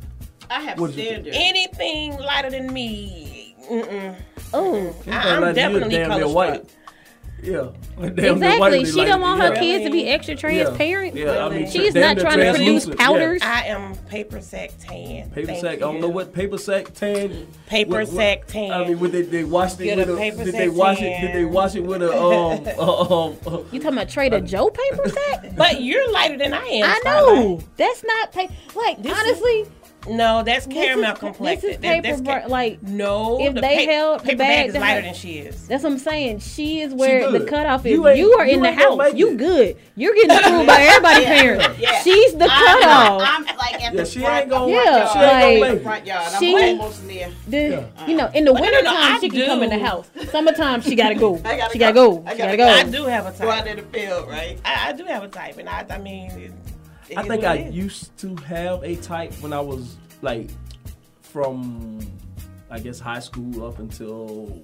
I 0.50 0.62
have 0.62 0.80
What 0.80 0.92
did 0.92 0.98
you 0.98 1.04
think? 1.04 1.12
standards. 1.34 1.38
Anything 1.40 2.18
lighter 2.18 2.50
than 2.52 2.72
me, 2.72 3.56
mm-mm. 3.70 4.16
Oh, 4.54 4.96
I- 5.08 5.40
like 5.40 5.44
I'm 5.50 5.56
definitely 5.56 6.06
color 6.06 6.28
white. 6.28 6.66
Struck. 7.44 7.74
Yeah, 8.00 8.10
Damn 8.10 8.34
exactly. 8.36 8.86
She 8.86 8.92
like 8.94 9.08
don't 9.08 9.20
it. 9.20 9.22
want 9.24 9.42
her 9.42 9.54
Yeah. 9.54 9.60
kids 9.60 9.86
to 9.86 9.92
be 9.92 10.08
extra 10.08 10.36
transparent. 10.36 11.16
Yeah, 11.16 11.46
I 11.46 11.50
mean, 11.50 11.70
she's 11.70 11.94
damn 11.94 12.16
not 12.16 12.22
trying 12.22 12.40
to 12.40 12.52
produce 12.52 12.86
translucent, 12.86 13.00
yeah. 13.00 13.06
powders. 13.08 13.42
I 13.44 13.62
am 13.68 13.96
paper 14.10 14.42
sack 14.42 14.72
tan. 14.80 15.30
Paper 15.32 15.48
Thank 15.48 15.62
sack. 15.62 15.76
I 15.78 15.80
don't 15.80 16.02
know 16.02 16.08
what 16.10 16.34
paper 16.34 16.58
sack 16.58 16.94
tan. 16.94 17.48
Paper 17.68 17.92
what- 17.92 18.00
what- 18.08 18.16
sack 18.16 18.48
tan. 18.48 18.72
I 18.72 18.88
mean, 18.88 19.00
would 19.00 19.12
they 19.12 19.22
they 19.24 19.44
washed 19.44 19.80
it 19.82 19.86
Get 19.86 19.98
with 19.98 20.10
a 20.10 20.14
a? 20.14 20.18
paper 20.18 20.44
Did 20.44 20.56
they 20.56 20.70
wash 20.70 21.02
it? 21.02 21.22
Did 21.22 21.34
they 21.36 21.46
wash 21.46 21.76
it 21.76 21.82
with 21.84 22.02
a 22.02 22.12
um 22.18 22.64
uh, 22.80 23.02
um? 23.28 23.38
uh, 23.46 23.58
You 23.72 23.80
talking 23.80 23.98
about 23.98 24.10
Trader 24.10 24.40
Joe 24.42 24.70
paper 24.70 25.10
sack? 25.10 25.56
But 25.56 25.82
you're 25.82 26.12
lighter 26.12 26.38
than 26.38 26.54
I 26.54 26.66
am. 26.66 26.90
I 26.90 27.00
Starlight. 27.02 27.36
know. 27.46 27.60
That's 27.78 28.04
not 28.04 28.32
paper. 28.32 28.54
Like 28.76 28.98
honestly, 29.00 29.66
No, 30.08 30.44
that's 30.44 30.66
caramel 30.68 31.14
is- 31.14 31.20
complected. 31.20 31.68
This 31.68 31.76
is 31.76 31.82
paper. 31.82 32.02
that's 32.08 32.22
bra- 32.22 32.44
like 32.48 32.82
no, 32.84 33.40
if 33.40 33.54
the 33.54 33.62
they 33.62 33.86
pa- 33.86 33.92
held 33.92 34.20
the 34.20 34.24
paper 34.26 34.38
bag 34.40 34.48
bag 34.48 34.68
is 34.70 34.74
lighter 34.76 34.86
have- 34.96 35.04
than 35.06 35.14
she 35.14 35.32
is. 35.40 35.68
That's 35.68 35.84
what 35.84 35.92
I'm 35.94 36.00
saying. 36.00 36.40
She 36.40 36.82
is 36.82 36.94
where 36.94 37.32
the 37.32 37.42
cutoff 37.46 37.86
is. 37.86 37.92
You 37.94 38.08
You, 38.10 38.10
ain't- 38.10 38.40
are 38.40 38.46
in 38.46 38.62
the 38.62 38.72
house. 38.72 39.14
You 39.14 39.36
good. 39.36 39.78
You're 39.96 40.14
getting 40.16 40.32
approved 40.38 40.68
by 40.68 40.82
everybody's 40.90 41.26
parents. 41.26 41.80
Yeah. 41.80 42.02
She's 42.02 42.34
the 42.34 42.46
I'm- 42.52 42.82
cutoff. 42.82 43.22
I'm, 43.24 43.46
like 43.58 43.76
at 43.76 43.82
Yeah, 43.82 43.90
the 43.92 44.06
she 44.06 44.20
front, 44.20 44.42
ain't 44.42 44.50
gonna- 44.50 44.74
front 44.74 44.86
Yeah, 44.86 44.98
yard. 44.98 45.10
she 45.14 45.20
ain't 45.20 45.32
gonna 45.32 45.60
like- 45.60 45.62
make 45.72 45.80
it. 45.80 45.84
front 45.84 46.06
yard. 46.06 46.24
I'm 46.34 46.40
She- 46.42 46.56
almost 46.70 47.08
there. 47.08 47.30
The, 47.48 47.86
you 48.08 48.16
know, 48.18 48.30
in 48.34 48.46
the 48.46 48.54
But 48.54 48.60
no, 48.62 48.66
no, 48.70 48.72
wintertime, 48.72 48.84
no, 48.84 49.16
I 49.16 49.20
she 49.20 49.30
can 49.30 49.46
come 49.46 49.64
in 49.64 49.70
the 49.70 49.78
do. 49.78 49.84
house. 49.84 50.08
Summertime, 50.32 50.82
she 50.82 50.96
gotta 50.96 51.16
go. 51.16 51.36
Gotta 51.44 51.70
she 51.72 51.80
gotta 51.80 51.94
go. 51.94 52.12
go. 52.18 52.24
I 52.28 52.36
gotta 52.36 52.38
gotta 52.38 52.58
go. 52.58 52.66
go. 52.66 52.70
I 52.72 52.84
do 52.84 53.04
have 53.06 53.26
a 53.26 53.32
type. 53.32 53.40
Go 53.42 53.50
out 53.50 53.66
type. 53.66 53.68
in 53.68 53.78
the 53.78 53.98
field, 53.98 54.28
right? 54.30 54.58
I, 54.66 54.90
I 54.90 54.94
do 54.94 55.06
have 55.06 55.24
a 55.24 55.28
type, 55.28 55.58
and 55.58 55.70
I, 55.70 55.86
I 55.90 55.98
mean, 56.00 56.32
it, 56.32 56.52
it 56.66 56.73
I 57.18 57.28
think 57.28 57.44
I 57.44 57.56
used 57.70 58.18
to 58.20 58.36
have 58.38 58.84
a 58.84 58.96
type 58.98 59.34
when 59.42 59.54
I 59.54 59.60
was 59.60 59.98
like 60.22 60.50
from 61.22 62.00
I 62.70 62.80
guess 62.80 63.00
high 63.00 63.20
school 63.20 63.66
up 63.66 63.80
until 63.80 64.62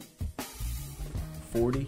forty. 1.51 1.87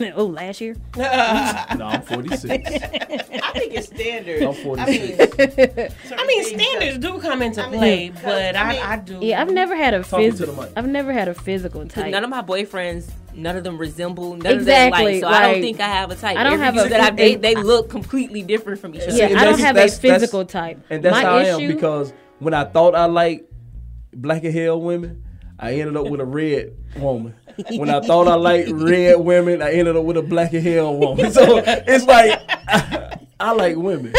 oh, 0.16 0.26
last 0.26 0.60
year. 0.60 0.76
No, 0.96 1.86
I'm 1.86 2.02
forty 2.02 2.34
six. 2.36 2.50
I 2.72 3.52
think 3.52 3.74
it's 3.74 3.86
standard. 3.88 4.42
I'm 4.42 4.50
I 4.50 4.54
46. 4.54 5.38
mean, 5.38 6.18
I 6.18 6.26
mean, 6.26 6.44
standards 6.44 6.98
do 6.98 7.18
come 7.20 7.42
into 7.42 7.62
I 7.62 7.68
mean, 7.70 7.78
play, 7.78 8.12
but 8.22 8.56
I 8.56 8.60
I, 8.60 8.72
mean- 8.72 8.82
I, 8.82 8.96
do. 8.98 9.18
Yeah, 9.22 9.40
I've 9.40 9.50
never 9.50 9.74
had 9.76 9.94
a 9.94 10.02
Talking 10.02 10.30
to 10.32 10.36
the 10.36 10.46
physical. 10.46 10.72
I've 10.76 10.88
never 10.88 11.12
had 11.12 11.28
a 11.28 11.34
physical 11.34 11.86
type. 11.86 12.10
None 12.10 12.24
of 12.24 12.30
my 12.30 12.42
boyfriends, 12.42 13.10
none 13.34 13.56
of 13.56 13.64
them 13.64 13.78
resemble. 13.78 14.36
None 14.36 14.52
Exactly, 14.54 15.16
of 15.16 15.20
them 15.20 15.30
like. 15.30 15.38
So 15.38 15.44
I 15.44 15.52
don't 15.52 15.60
think 15.62 15.80
I 15.80 15.88
have 15.88 16.10
a 16.10 16.16
type. 16.16 16.36
I 16.36 16.42
don't 16.44 16.54
Every 16.54 16.64
have 16.64 16.86
a 16.86 16.88
that 16.90 17.00
I 17.00 17.10
phys- 17.10 17.16
date. 17.16 17.42
They 17.42 17.54
look 17.54 17.88
completely 17.90 18.42
different 18.42 18.80
from 18.80 18.94
each 18.94 19.02
other. 19.02 19.16
Yeah, 19.16 19.26
and 19.28 19.38
I 19.38 19.44
don't 19.44 19.60
have 19.60 19.76
a 19.76 19.88
physical 19.88 20.44
type. 20.44 20.78
And 20.90 21.02
that's 21.02 21.14
My 21.14 21.22
how 21.22 21.36
I 21.36 21.44
am 21.44 21.66
because 21.66 22.12
when 22.38 22.54
I 22.54 22.64
thought 22.64 22.94
I 22.94 23.06
liked 23.06 23.50
black 24.12 24.44
and 24.44 24.52
hair 24.52 24.76
women, 24.76 25.24
I 25.58 25.74
ended 25.74 25.96
up 25.96 26.08
with 26.08 26.20
a 26.20 26.24
red 26.24 26.74
woman. 26.96 27.34
When 27.76 27.90
I 27.90 28.00
thought 28.00 28.28
I 28.28 28.34
liked 28.34 28.70
red 28.70 29.20
women, 29.20 29.62
I 29.62 29.72
ended 29.72 29.96
up 29.96 30.04
with 30.04 30.16
a 30.16 30.22
black 30.22 30.52
and 30.52 30.62
hair 30.62 30.84
woman. 30.88 31.30
So 31.32 31.62
it's 31.66 32.06
like 32.06 32.40
I, 33.40 33.52
like 33.52 33.76
women. 33.76 34.12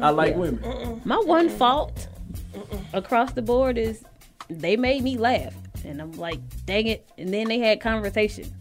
I 0.00 0.10
like 0.10 0.36
women. 0.36 1.00
my 1.04 1.18
one 1.18 1.48
fault 1.48 2.08
across 2.92 3.32
the 3.32 3.42
board 3.42 3.78
is 3.78 4.02
they 4.48 4.76
made 4.76 5.02
me 5.02 5.16
laugh, 5.16 5.54
and 5.84 6.00
I'm 6.00 6.12
like, 6.12 6.40
dang 6.66 6.86
it. 6.86 7.08
And 7.18 7.32
then 7.32 7.48
they 7.48 7.58
had 7.58 7.80
conversation. 7.80 8.52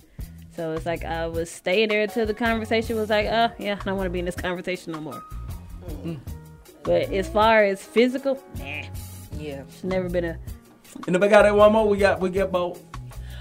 So 0.55 0.73
it's 0.73 0.85
like 0.85 1.05
I 1.05 1.25
was 1.27 1.49
staying 1.49 1.89
there 1.89 2.01
until 2.01 2.25
the 2.25 2.33
conversation 2.33 2.97
was 2.97 3.09
like, 3.09 3.27
oh 3.27 3.49
yeah, 3.59 3.77
I 3.79 3.83
don't 3.85 3.95
want 3.97 4.07
to 4.07 4.11
be 4.11 4.19
in 4.19 4.25
this 4.25 4.35
conversation 4.35 4.91
no 4.93 4.99
more. 5.01 5.23
But 6.83 7.11
as 7.13 7.29
far 7.29 7.63
as 7.63 7.81
physical, 7.81 8.41
nah, 8.57 8.83
Yeah. 9.37 9.61
it's 9.61 9.83
never 9.83 10.09
been 10.09 10.25
a. 10.25 10.37
And 11.07 11.15
if 11.15 11.21
I 11.21 11.27
got 11.27 11.43
that 11.43 11.55
one 11.55 11.71
more, 11.71 11.87
we 11.87 11.97
got 11.97 12.19
we 12.19 12.29
got 12.29 12.49
about. 12.49 12.77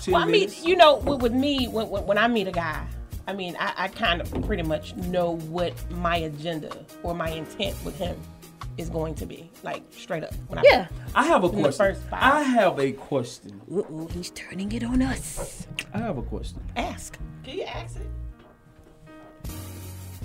10 0.08 0.12
Well, 0.12 0.22
I 0.22 0.26
mean, 0.30 0.50
you 0.62 0.76
know, 0.76 0.96
with, 0.96 1.22
with 1.22 1.32
me, 1.32 1.66
when, 1.68 1.88
when, 1.88 2.06
when 2.06 2.18
I 2.18 2.28
meet 2.28 2.48
a 2.48 2.52
guy, 2.52 2.86
I 3.26 3.32
mean, 3.34 3.56
I, 3.60 3.72
I 3.76 3.88
kind 3.88 4.20
of 4.20 4.30
pretty 4.46 4.62
much 4.62 4.96
know 4.96 5.36
what 5.36 5.72
my 5.90 6.16
agenda 6.16 6.74
or 7.02 7.14
my 7.14 7.28
intent 7.28 7.76
with 7.84 7.98
him 7.98 8.16
is 8.78 8.88
going 8.88 9.14
to 9.16 9.26
be, 9.26 9.50
like 9.62 9.82
straight 9.90 10.22
up. 10.24 10.32
When 10.46 10.58
I 10.60 10.62
Yeah. 10.64 10.88
I 11.14 11.24
have 11.26 11.44
a 11.44 11.48
question. 11.50 11.72
first. 11.72 12.00
I 12.12 12.42
have 12.42 12.78
a 12.78 12.92
question. 12.92 13.60
Uh-oh, 13.70 14.06
he's 14.12 14.30
turning 14.30 14.72
it 14.72 14.84
on 14.84 15.02
us. 15.02 15.66
I 15.92 15.98
have 15.98 16.16
a 16.16 16.22
question. 16.22 16.62
ask. 16.76 17.18
Can 17.44 17.58
you 17.58 17.64
ask 17.64 17.96
it? 17.96 18.06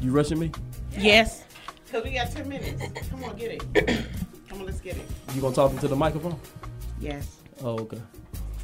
You 0.01 0.11
rushing 0.11 0.39
me? 0.39 0.51
Yes. 0.97 1.43
Because 1.85 2.03
we 2.03 2.11
got 2.11 2.31
10 2.31 2.47
minutes. 2.47 3.09
Come 3.09 3.23
on, 3.23 3.35
get 3.35 3.51
it. 3.75 4.05
Come 4.49 4.59
on, 4.59 4.65
let's 4.65 4.79
get 4.81 4.97
it. 4.97 5.05
You 5.33 5.41
gonna 5.41 5.55
talk 5.55 5.71
into 5.71 5.87
the 5.87 5.95
microphone? 5.95 6.39
Yes. 6.99 7.37
Oh, 7.61 7.79
okay. 7.79 8.01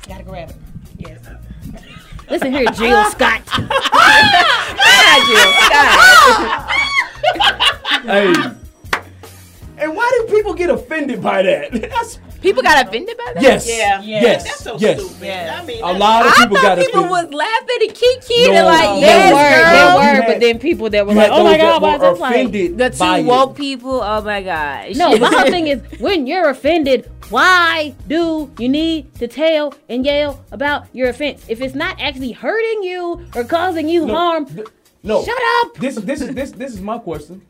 Gotta 0.07 0.23
grab 0.23 0.49
it. 0.49 0.55
Yes. 0.99 1.19
Listen 2.29 2.51
here, 2.51 2.65
Jill 2.73 3.03
Scott. 3.05 3.41
hey. 8.03 8.33
And 9.77 9.95
why 9.95 10.11
do 10.27 10.35
people 10.35 10.53
get 10.53 10.69
offended 10.69 11.21
by 11.23 11.41
that? 11.43 11.71
That's, 11.71 12.19
People 12.41 12.63
got 12.63 12.87
offended 12.87 13.17
by 13.17 13.33
that. 13.33 13.43
yes. 13.43 13.67
Yeah. 13.67 14.01
Yes. 14.01 14.43
That's 14.45 14.59
so 14.63 14.77
yes. 14.77 14.99
stupid. 15.01 15.25
Yes. 15.25 15.61
I 15.61 15.65
mean, 15.65 15.83
A 15.83 15.91
lot 15.91 16.25
of 16.25 16.31
I 16.31 16.35
people 16.43 16.55
thought 16.57 16.63
got 16.63 16.77
people 16.77 17.03
offended. 17.05 17.11
was 17.11 17.33
laughing 17.33 17.77
and 17.81 17.93
kiki 17.93 18.47
No, 18.47 18.53
and 18.55 18.65
like, 18.65 18.83
no. 18.85 18.95
They 18.95 19.01
yes, 19.01 19.33
were, 19.33 19.39
girl. 19.39 19.73
they 19.73 19.97
were, 19.97 20.03
had- 20.15 20.25
but 20.25 20.39
then 20.39 20.59
people 20.59 20.89
that 20.89 21.05
were 21.05 21.13
like, 21.15 21.31
"Oh 21.33 21.43
my 21.43 21.57
those 21.57 21.61
god, 21.61 21.73
that 21.73 21.81
why 21.81 21.93
were 21.97 21.99
that's 21.99 22.19
like." 22.21 22.31
offended 22.35 22.77
The 22.77 22.89
by 22.97 23.19
two 23.21 23.25
it. 23.25 23.29
woke 23.29 23.57
people. 23.57 24.01
Oh 24.01 24.21
my 24.21 24.41
god. 24.41 24.95
No, 24.95 25.17
my 25.17 25.27
whole 25.29 25.49
thing 25.51 25.67
is 25.67 25.81
when 25.99 26.27
you're 26.27 26.49
offended, 26.49 27.11
why 27.29 27.95
do 28.07 28.51
you 28.57 28.69
need 28.69 29.13
to 29.15 29.27
tell 29.27 29.73
and 29.87 30.05
yell 30.05 30.43
about 30.51 30.85
your 30.93 31.09
offense? 31.09 31.45
If 31.47 31.61
it's 31.61 31.75
not 31.75 31.99
actually 31.99 32.31
hurting 32.31 32.83
you 32.83 33.25
or 33.35 33.43
causing 33.43 33.87
you 33.89 34.05
No, 34.05 34.15
harm, 34.15 34.45
th- 34.45 34.67
no. 35.03 35.23
shut 35.23 35.37
up. 35.61 35.75
This 35.75 35.95
this 35.95 36.21
is 36.21 36.33
this 36.35 36.51
this 36.51 36.73
is 36.73 36.81
my 36.81 36.97
question. 36.97 37.41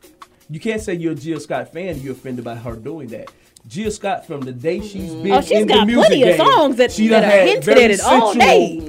You 0.48 0.60
can't 0.60 0.82
say 0.82 0.94
you're 0.94 1.12
a 1.12 1.14
Jill 1.14 1.38
Scott 1.40 1.72
fan 1.72 1.88
and 1.88 2.02
you're 2.02 2.12
offended 2.14 2.44
by 2.44 2.56
her 2.56 2.74
doing 2.76 3.08
that. 3.08 3.30
Jill 3.66 3.90
Scott, 3.90 4.26
from 4.26 4.40
the 4.40 4.52
day 4.52 4.80
she's 4.80 5.14
been 5.14 5.32
Oh, 5.32 5.40
she's 5.40 5.60
in 5.60 5.66
the 5.68 5.74
got 5.74 5.86
music 5.86 6.06
plenty 6.06 6.22
of 6.22 6.36
game, 6.36 6.46
songs 6.46 6.76
that- 6.76 6.90
she 6.92 7.08
that 7.08 7.22
had 7.24 7.46
hinted 7.48 7.78
at 7.78 7.90
it 7.90 8.00
all 8.00 8.32
sensual- 8.32 8.40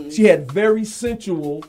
day. 0.03 0.09
She 0.09 0.23
had 0.23 0.51
very 0.51 0.85
sensual 0.85 1.63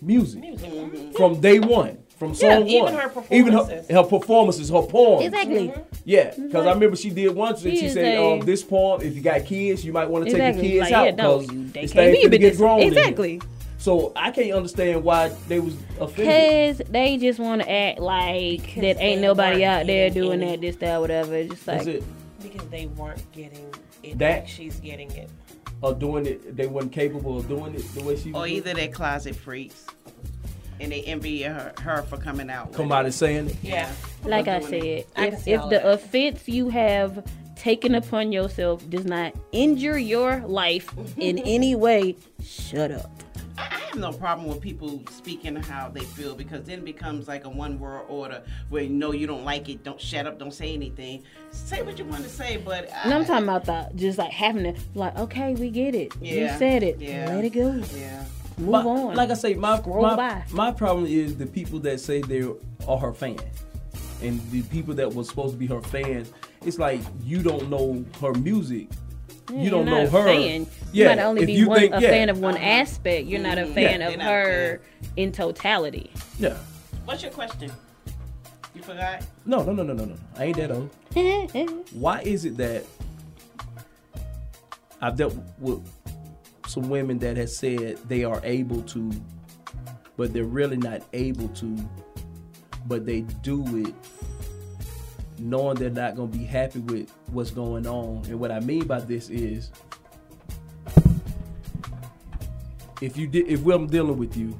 music 0.00 0.42
mm-hmm. 0.42 1.12
from 1.12 1.40
day 1.40 1.60
one, 1.60 1.98
from 2.22 2.34
song 2.34 2.66
even 2.68 2.84
one. 2.84 2.94
her 2.94 3.24
even 3.30 3.52
her, 3.52 3.58
performances. 3.60 3.90
her 3.96 4.02
performances, 4.04 4.68
her 4.70 4.82
poems. 4.82 5.24
Exactly. 5.26 5.72
Yeah, 6.04 6.32
because 6.36 6.66
I 6.66 6.72
remember 6.72 6.96
she 6.96 7.10
did 7.10 7.34
once 7.34 7.64
and 7.64 7.72
She 7.74 7.80
she 7.80 7.88
said, 7.90 8.18
a- 8.18 8.24
um, 8.34 8.40
"This 8.40 8.62
poem, 8.62 9.02
if 9.02 9.14
you 9.16 9.20
got 9.22 9.44
kids, 9.44 9.84
you 9.84 9.92
might 9.92 10.08
want 10.08 10.24
to 10.26 10.30
take 10.30 10.40
Exactly. 10.40 10.72
your 10.74 10.82
kids 10.84 10.90
Like, 10.92 10.98
out 10.98 11.04
yeah, 11.06 11.10
no, 11.22 11.38
because 11.38 11.54
you- 11.54 11.68
they 11.68 11.80
this 11.82 11.92
can't 11.92 12.16
thing 12.16 12.30
be 12.30 12.38
get 12.38 12.56
grown. 12.56 12.80
Exactly. 12.82 13.40
So 13.78 14.12
I 14.14 14.30
can't 14.30 14.52
understand 14.52 15.02
why 15.02 15.32
they 15.48 15.58
was 15.58 15.74
offended. 16.00 16.76
Cause 16.78 16.86
they 16.88 17.16
just 17.16 17.40
want 17.40 17.62
to 17.62 17.70
act 17.70 17.98
like 17.98 18.74
that 18.76 19.00
ain't 19.00 19.20
nobody 19.20 19.64
out 19.64 19.86
there 19.86 20.08
doing 20.10 20.40
any- 20.42 20.52
that, 20.52 20.60
this, 20.60 20.76
that, 20.76 21.00
whatever. 21.00 21.34
It's 21.34 21.50
just 21.54 21.66
like 21.66 21.86
it. 21.88 22.04
Because 22.40 22.68
they 22.68 22.86
weren't 22.86 23.30
getting 23.32 23.66
it 24.04 24.18
That- 24.18 24.40
like 24.42 24.48
she's 24.48 24.78
getting 24.78 25.10
it. 25.12 25.28
Or 25.80 25.92
doing 25.92 26.26
it, 26.26 26.56
they 26.56 26.68
weren't 26.68 26.92
capable 26.92 27.38
of 27.38 27.48
doing 27.48 27.74
it 27.74 27.82
the 27.96 28.04
way 28.04 28.14
she 28.16 28.30
was. 28.30 28.40
Or 28.40 28.46
doing 28.46 28.56
either 28.58 28.74
they're 28.74 28.86
closet 28.86 29.34
freaks, 29.34 29.84
and 30.80 30.92
they 30.92 31.02
envy 31.02 31.42
her, 31.42 31.72
her 31.80 32.02
for 32.02 32.16
coming 32.16 32.50
out. 32.50 32.68
with 32.68 32.76
come 32.76 32.90
it. 32.90 32.94
out 32.94 33.04
and 33.04 33.14
saying 33.14 33.48
it. 33.50 33.56
Yeah. 33.62 33.90
like 34.24 34.48
I 34.48 34.60
said, 34.60 34.74
it. 34.74 35.08
If, 35.16 35.38
see 35.40 35.52
if 35.52 35.62
the 35.62 35.68
that. 35.70 35.86
offense 35.88 36.48
you 36.48 36.68
have 36.70 37.24
taken 37.56 37.94
upon 37.94 38.32
yourself 38.32 38.88
does 38.90 39.04
not 39.04 39.34
injure 39.52 39.98
your 39.98 40.38
life 40.46 40.92
in 41.16 41.38
any 41.44 41.74
way, 41.74 42.16
shut 42.42 42.90
up. 42.90 43.10
I 43.58 43.62
I 43.92 43.96
have 43.96 44.00
no 44.00 44.12
problem 44.12 44.48
with 44.48 44.60
people 44.60 45.02
speaking 45.10 45.54
how 45.54 45.90
they 45.90 46.00
feel 46.00 46.34
because 46.34 46.64
then 46.64 46.78
it 46.78 46.84
becomes 46.84 47.28
like 47.28 47.44
a 47.44 47.48
one 47.50 47.78
world 47.78 48.06
order 48.08 48.42
where 48.70 48.82
you 48.82 48.88
know 48.88 49.12
you 49.12 49.26
don't 49.26 49.44
like 49.44 49.68
it, 49.68 49.84
don't 49.84 50.00
shut 50.00 50.26
up, 50.26 50.38
don't 50.38 50.54
say 50.54 50.72
anything. 50.72 51.22
Say 51.50 51.82
what 51.82 51.98
you 51.98 52.06
want 52.06 52.22
to 52.24 52.30
say, 52.30 52.56
but 52.56 52.90
I, 52.90 53.02
And 53.04 53.14
I'm 53.14 53.24
talking 53.26 53.44
about 53.44 53.66
the 53.66 53.90
just 53.94 54.16
like 54.18 54.32
having 54.32 54.64
to 54.74 54.80
like, 54.94 55.16
okay, 55.18 55.54
we 55.54 55.70
get 55.70 55.94
it. 55.94 56.14
You 56.22 56.48
said 56.58 56.82
it. 56.82 56.98
Yeah. 57.00 57.28
Let 57.28 57.44
it 57.44 57.50
go. 57.50 57.82
Yeah. 57.94 58.24
Move 58.62 58.70
My- 58.70 58.84
on. 58.84 59.14
Like 59.16 59.30
I 59.30 59.34
say, 59.34 59.54
my 59.54 59.78
Scroll 59.78 60.02
my, 60.02 60.16
by. 60.16 60.44
my 60.52 60.70
problem 60.70 61.06
is 61.06 61.36
the 61.36 61.46
people 61.46 61.80
that 61.80 62.00
say 62.00 62.20
they 62.20 62.42
are 62.86 62.98
her 62.98 63.12
fans, 63.12 63.42
and 64.22 64.40
the 64.50 64.62
people 64.62 64.94
that 64.94 65.12
was 65.12 65.28
supposed 65.28 65.54
to 65.54 65.58
be 65.58 65.66
her 65.66 65.80
fans. 65.82 66.32
It's 66.64 66.78
like 66.78 67.00
you 67.24 67.42
don't 67.42 67.68
know 67.68 68.04
her 68.20 68.32
music. 68.34 68.88
Yeah, 69.50 69.62
you 69.62 69.70
don't 69.70 69.84
know 69.84 70.06
her. 70.06 70.24
Fan. 70.24 70.66
You 70.92 71.06
might 71.06 71.18
only 71.18 71.44
be 71.44 71.64
one, 71.64 71.80
think- 71.80 71.94
a 71.94 72.00
yeah. 72.00 72.08
fan 72.08 72.28
of 72.28 72.38
one 72.38 72.54
uh-huh. 72.54 72.64
aspect. 72.64 73.26
You're 73.26 73.40
not 73.40 73.58
a 73.58 73.66
fan 73.66 74.00
Yeah. 74.00 74.08
of 74.08 74.20
her 74.20 74.80
in 75.16 75.32
totality. 75.32 76.12
Yeah. 76.38 76.56
What's 77.04 77.22
your 77.22 77.32
question? 77.32 77.72
You 78.74 78.82
forgot? 78.82 79.24
No, 79.44 79.64
no, 79.64 79.72
no, 79.72 79.82
no, 79.82 79.92
no, 79.92 80.04
no. 80.04 80.14
I 80.38 80.44
ain't 80.44 80.56
that 80.56 80.70
old. 80.70 80.88
Why 81.92 82.20
is 82.20 82.44
it 82.44 82.56
that 82.58 82.84
I've 85.00 85.16
dealt 85.16 85.34
with 85.58 85.82
some 86.66 86.88
women 86.88 87.18
that 87.18 87.36
have 87.36 87.50
said 87.50 87.98
they 88.08 88.24
are 88.24 88.40
able 88.44 88.82
to, 88.82 89.10
but 90.16 90.32
they're 90.32 90.44
really 90.44 90.76
not 90.76 91.02
able 91.12 91.48
to, 91.48 91.76
but 92.86 93.06
they 93.06 93.22
do 93.42 93.64
it 93.86 93.94
knowing 95.38 95.76
they're 95.76 95.90
not 95.90 96.14
going 96.14 96.30
to 96.30 96.38
be 96.38 96.44
happy 96.44 96.78
with 96.80 97.12
what's 97.32 97.50
going 97.50 97.86
on. 97.86 98.24
And 98.26 98.38
what 98.38 98.52
I 98.52 98.60
mean 98.60 98.86
by 98.86 99.00
this 99.00 99.28
is 99.28 99.70
if 103.00 103.16
you 103.16 103.26
did 103.26 103.48
if 103.48 103.66
I'm 103.66 103.88
dealing 103.88 104.16
with 104.16 104.36
you 104.36 104.56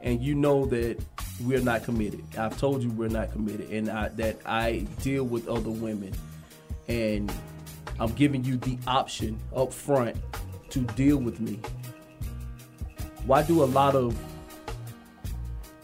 and 0.00 0.20
you 0.20 0.34
know 0.34 0.66
that 0.66 1.00
we're 1.44 1.60
not 1.60 1.84
committed. 1.84 2.22
I've 2.38 2.58
told 2.58 2.82
you 2.82 2.90
we're 2.90 3.08
not 3.08 3.32
committed, 3.32 3.70
and 3.70 3.88
I, 3.88 4.08
that 4.08 4.38
I 4.44 4.86
deal 5.02 5.24
with 5.24 5.48
other 5.48 5.70
women, 5.70 6.12
and 6.88 7.32
I'm 7.98 8.12
giving 8.12 8.44
you 8.44 8.56
the 8.56 8.78
option 8.86 9.38
up 9.54 9.72
front 9.72 10.16
to 10.72 10.80
deal 10.80 11.18
with 11.18 11.38
me. 11.38 11.60
Why 13.26 13.42
do 13.42 13.62
a 13.62 13.66
lot 13.66 13.94
of 13.94 14.16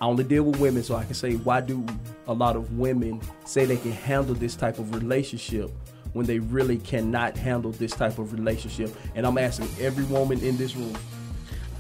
I 0.01 0.07
only 0.07 0.25
deal 0.25 0.45
with 0.45 0.61
women, 0.61 0.83
so 0.83 0.95
I 0.95 1.05
can 1.05 1.15
say 1.15 1.35
why 1.35 1.61
do 1.61 1.85
a 2.29 2.33
lot 2.33 2.57
of 2.57 2.79
women 2.79 3.21
say 3.45 3.65
they 3.65 3.77
can 3.77 3.93
handle 3.93 4.35
this 4.35 4.55
type 4.55 4.79
of 4.79 4.95
relationship 4.95 5.71
when 6.13 6.25
they 6.25 6.39
really 6.39 6.79
cannot 6.79 7.37
handle 7.37 7.73
this 7.73 7.93
type 7.93 8.19
of 8.19 8.33
relationship? 8.33 8.95
And 9.15 9.27
I'm 9.27 9.39
asking 9.39 9.69
every 9.81 10.05
woman 10.05 10.41
in 10.41 10.57
this 10.57 10.75
room. 10.75 10.97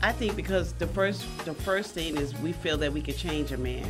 I 0.02 0.12
think 0.12 0.36
because 0.36 0.72
the 0.74 0.86
first 0.88 1.24
the 1.44 1.54
first 1.54 1.94
thing 1.94 2.16
is 2.16 2.34
we 2.40 2.52
feel 2.52 2.76
that 2.78 2.92
we 2.92 3.00
can 3.00 3.14
change 3.14 3.52
a 3.52 3.58
man. 3.58 3.86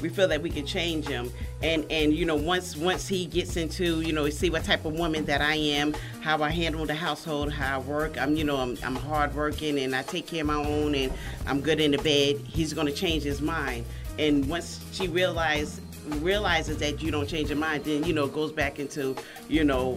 We 0.00 0.08
feel 0.08 0.28
that 0.28 0.42
we 0.42 0.50
can 0.50 0.66
change 0.66 1.06
him, 1.06 1.32
and 1.62 1.86
and 1.90 2.12
you 2.12 2.24
know 2.24 2.36
once 2.36 2.76
once 2.76 3.08
he 3.08 3.26
gets 3.26 3.56
into 3.56 4.00
you 4.02 4.12
know 4.12 4.28
see 4.30 4.50
what 4.50 4.64
type 4.64 4.84
of 4.84 4.92
woman 4.92 5.24
that 5.24 5.40
I 5.40 5.54
am, 5.54 5.94
how 6.20 6.42
I 6.42 6.50
handle 6.50 6.84
the 6.86 6.94
household, 6.94 7.52
how 7.52 7.76
I 7.76 7.82
work. 7.82 8.18
I'm 8.18 8.36
you 8.36 8.44
know 8.44 8.56
I'm 8.56 8.76
I'm 8.84 8.96
hardworking 8.96 9.78
and 9.78 9.94
I 9.94 10.02
take 10.02 10.26
care 10.26 10.42
of 10.42 10.48
my 10.48 10.54
own, 10.54 10.94
and 10.94 11.12
I'm 11.46 11.60
good 11.60 11.80
in 11.80 11.92
the 11.92 11.98
bed. 11.98 12.40
He's 12.46 12.72
gonna 12.72 12.92
change 12.92 13.22
his 13.22 13.40
mind, 13.40 13.86
and 14.18 14.48
once 14.48 14.80
she 14.92 15.08
realizes 15.08 15.80
realizes 16.20 16.78
that 16.78 17.02
you 17.02 17.10
don't 17.10 17.28
change 17.28 17.48
your 17.48 17.58
mind, 17.58 17.84
then 17.84 18.04
you 18.04 18.12
know 18.12 18.26
goes 18.26 18.52
back 18.52 18.78
into 18.78 19.16
you 19.48 19.64
know 19.64 19.94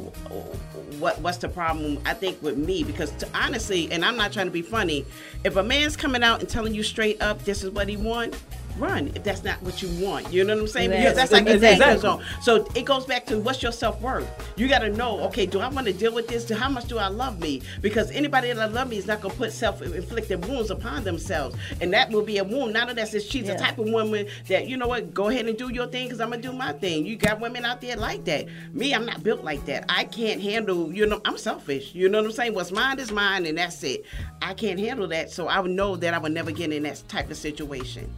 what 0.97 1.19
what's 1.21 1.37
the 1.37 1.49
problem? 1.49 1.99
I 2.05 2.13
think 2.13 2.41
with 2.41 2.57
me 2.57 2.83
because 2.83 3.11
to, 3.17 3.27
honestly, 3.33 3.91
and 3.91 4.03
I'm 4.03 4.17
not 4.17 4.31
trying 4.31 4.47
to 4.47 4.51
be 4.51 4.61
funny, 4.61 5.05
if 5.43 5.55
a 5.55 5.63
man's 5.63 5.95
coming 5.95 6.23
out 6.23 6.39
and 6.39 6.49
telling 6.49 6.73
you 6.73 6.83
straight 6.83 7.21
up 7.21 7.43
this 7.43 7.63
is 7.63 7.69
what 7.71 7.87
he 7.87 7.97
want. 7.97 8.35
Run 8.79 9.11
if 9.15 9.23
that's 9.23 9.43
not 9.43 9.61
what 9.61 9.81
you 9.81 9.89
want. 10.03 10.31
You 10.31 10.43
know 10.43 10.55
what 10.55 10.61
I'm 10.61 10.67
saying? 10.67 10.91
Because 10.91 11.15
that's 11.15 11.31
like 11.31 11.47
Exactly. 11.47 11.93
Exactly. 11.95 12.25
So 12.41 12.67
it 12.75 12.85
goes 12.85 13.05
back 13.05 13.25
to 13.27 13.39
what's 13.39 13.61
your 13.61 13.71
self 13.71 13.99
worth. 14.01 14.27
You 14.55 14.67
got 14.67 14.79
to 14.79 14.89
know, 14.89 15.19
okay, 15.21 15.45
do 15.45 15.59
I 15.59 15.67
want 15.67 15.87
to 15.87 15.93
deal 15.93 16.13
with 16.13 16.27
this? 16.27 16.49
How 16.49 16.69
much 16.69 16.85
do 16.85 16.97
I 16.97 17.07
love 17.07 17.39
me? 17.39 17.61
Because 17.81 18.11
anybody 18.11 18.51
that 18.53 18.73
love 18.73 18.89
me 18.89 18.97
is 18.97 19.07
not 19.07 19.21
gonna 19.21 19.33
put 19.33 19.51
self 19.51 19.81
inflicted 19.81 20.45
wounds 20.45 20.71
upon 20.71 21.03
themselves, 21.03 21.55
and 21.81 21.93
that 21.93 22.09
will 22.09 22.23
be 22.23 22.37
a 22.37 22.43
wound. 22.43 22.73
Not 22.73 22.89
unless 22.89 23.13
it's 23.13 23.25
she's 23.25 23.47
the 23.47 23.55
type 23.55 23.77
of 23.77 23.89
woman 23.89 24.27
that 24.47 24.67
you 24.67 24.77
know 24.77 24.87
what, 24.87 25.13
go 25.13 25.29
ahead 25.29 25.47
and 25.47 25.57
do 25.57 25.71
your 25.73 25.87
thing, 25.87 26.07
because 26.07 26.21
I'm 26.21 26.29
gonna 26.29 26.41
do 26.41 26.53
my 26.53 26.73
thing. 26.73 27.05
You 27.05 27.17
got 27.17 27.39
women 27.39 27.65
out 27.65 27.81
there 27.81 27.95
like 27.97 28.25
that. 28.25 28.47
Me, 28.73 28.93
I'm 28.93 29.05
not 29.05 29.23
built 29.23 29.43
like 29.43 29.65
that. 29.65 29.85
I 29.89 30.05
can't 30.05 30.41
handle. 30.41 30.93
You 30.93 31.05
know, 31.05 31.21
I'm 31.25 31.37
selfish. 31.37 31.93
You 31.93 32.09
know 32.09 32.19
what 32.19 32.27
I'm 32.27 32.31
saying? 32.31 32.53
What's 32.53 32.71
mine 32.71 32.99
is 32.99 33.11
mine, 33.11 33.45
and 33.45 33.57
that's 33.57 33.83
it. 33.83 34.05
I 34.41 34.53
can't 34.53 34.79
handle 34.79 35.07
that, 35.07 35.31
so 35.31 35.47
I 35.47 35.59
would 35.59 35.71
know 35.71 35.95
that 35.97 36.13
I 36.13 36.17
would 36.17 36.31
never 36.31 36.51
get 36.51 36.71
in 36.71 36.83
that 36.83 37.03
type 37.07 37.29
of 37.29 37.37
situation. 37.37 38.09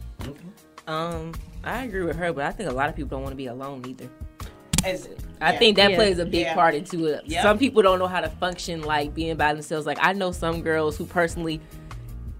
Um, 0.86 1.32
I 1.64 1.84
agree 1.84 2.02
with 2.02 2.16
her, 2.16 2.32
but 2.32 2.44
I 2.44 2.50
think 2.52 2.68
a 2.68 2.72
lot 2.72 2.88
of 2.88 2.96
people 2.96 3.10
don't 3.10 3.22
want 3.22 3.32
to 3.32 3.36
be 3.36 3.46
alone 3.46 3.84
either. 3.86 4.08
As, 4.84 5.08
I 5.40 5.52
yeah. 5.52 5.58
think 5.58 5.76
that 5.76 5.90
Yeah. 5.92 5.96
plays 5.96 6.18
a 6.18 6.24
big 6.24 6.40
Yeah. 6.46 6.54
part 6.54 6.74
into 6.74 7.06
it. 7.06 7.22
Yep. 7.26 7.42
Some 7.42 7.58
people 7.58 7.82
don't 7.82 8.00
know 8.00 8.08
how 8.08 8.20
to 8.20 8.28
function 8.28 8.82
like 8.82 9.14
being 9.14 9.36
by 9.36 9.52
themselves. 9.52 9.86
Like 9.86 9.98
I 10.00 10.12
know 10.12 10.32
some 10.32 10.60
girls 10.62 10.96
who 10.96 11.04
personally, 11.04 11.60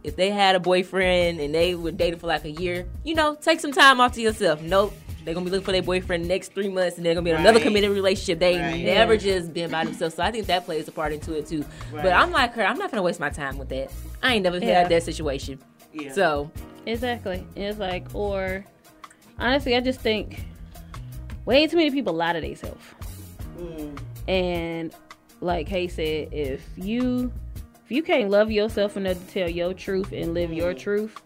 if 0.03 0.17
they 0.17 0.31
had 0.31 0.57
a 0.57 0.61
boyfriend 0.61 1.41
and 1.41 1.55
they 1.55 1.77
were 1.77 1.93
dating 1.93 2.19
for 2.19 2.27
like 2.27 2.45
a 2.45 2.51
year, 2.51 2.87
you 3.05 3.15
know, 3.15 3.37
take 3.37 3.61
some 3.61 3.71
time 3.71 4.01
off 4.01 4.13
to 4.15 4.21
yourself. 4.21 4.61
Nope. 4.61 4.93
They're 5.25 5.35
gonna 5.35 5.45
be 5.45 5.53
looking 5.53 5.65
for 5.65 5.71
their 5.71 5.85
boyfriend 5.85 6.27
next 6.27 6.53
three 6.53 6.69
months, 6.69 6.97
and 6.97 7.07
they're 7.07 7.15
gonna 7.15 7.23
be 7.25 7.31
in 7.31 7.37
another 7.37 7.61
committed 7.61 7.91
relationship. 7.93 8.41
They 8.41 8.59
Right. 8.59 8.83
never 8.85 9.13
Yeah. 9.15 9.21
just 9.21 9.55
been 9.55 9.71
by 9.71 9.85
themselves. 9.85 10.17
So 10.17 10.25
I 10.25 10.33
think 10.33 10.49
that 10.49 10.65
plays 10.65 10.89
a 10.89 10.91
part 10.93 11.13
into 11.13 11.35
it 11.35 11.47
too. 11.47 11.65
But 11.93 12.13
I'm 12.13 12.33
like 12.33 12.55
her. 12.55 12.65
I'm 12.67 12.77
not 12.77 12.91
gonna 12.91 13.05
waste 13.05 13.21
my 13.21 13.31
time 13.31 13.57
with 13.57 13.69
that. 13.69 13.93
I 14.21 14.35
ain't 14.35 14.43
never 14.43 14.59
Yeah. 14.59 14.81
had 14.81 14.89
that 14.89 15.05
situation. 15.05 15.61
Yeah. 15.93 16.13
So 16.13 16.51
Exactly. 16.87 17.47
It's 17.57 17.79
like, 17.79 18.07
or 18.15 18.65
honestly, 19.39 19.77
I 19.77 19.81
just 19.81 20.01
think 20.01 20.45
way 21.45 21.67
too 21.67 21.77
many 21.77 21.91
people 21.91 22.15
lie 22.15 22.33
to 22.33 22.41
themselves. 22.41 22.85
Mm. 23.59 23.99
And 24.29 24.95
like 25.41 25.69
Hay 25.69 25.89
said, 25.89 26.33
if 26.33 26.67
you 26.77 27.33
if 27.85 27.91
you 27.91 28.03
can't 28.03 28.31
love 28.31 28.51
yourself 28.51 28.97
enough 28.97 29.19
to 29.27 29.33
tell 29.33 29.51
your 29.51 29.75
truth 29.75 30.13
and 30.13 30.35
live 30.35 30.53
your 30.53 30.75
truth, 30.75 31.21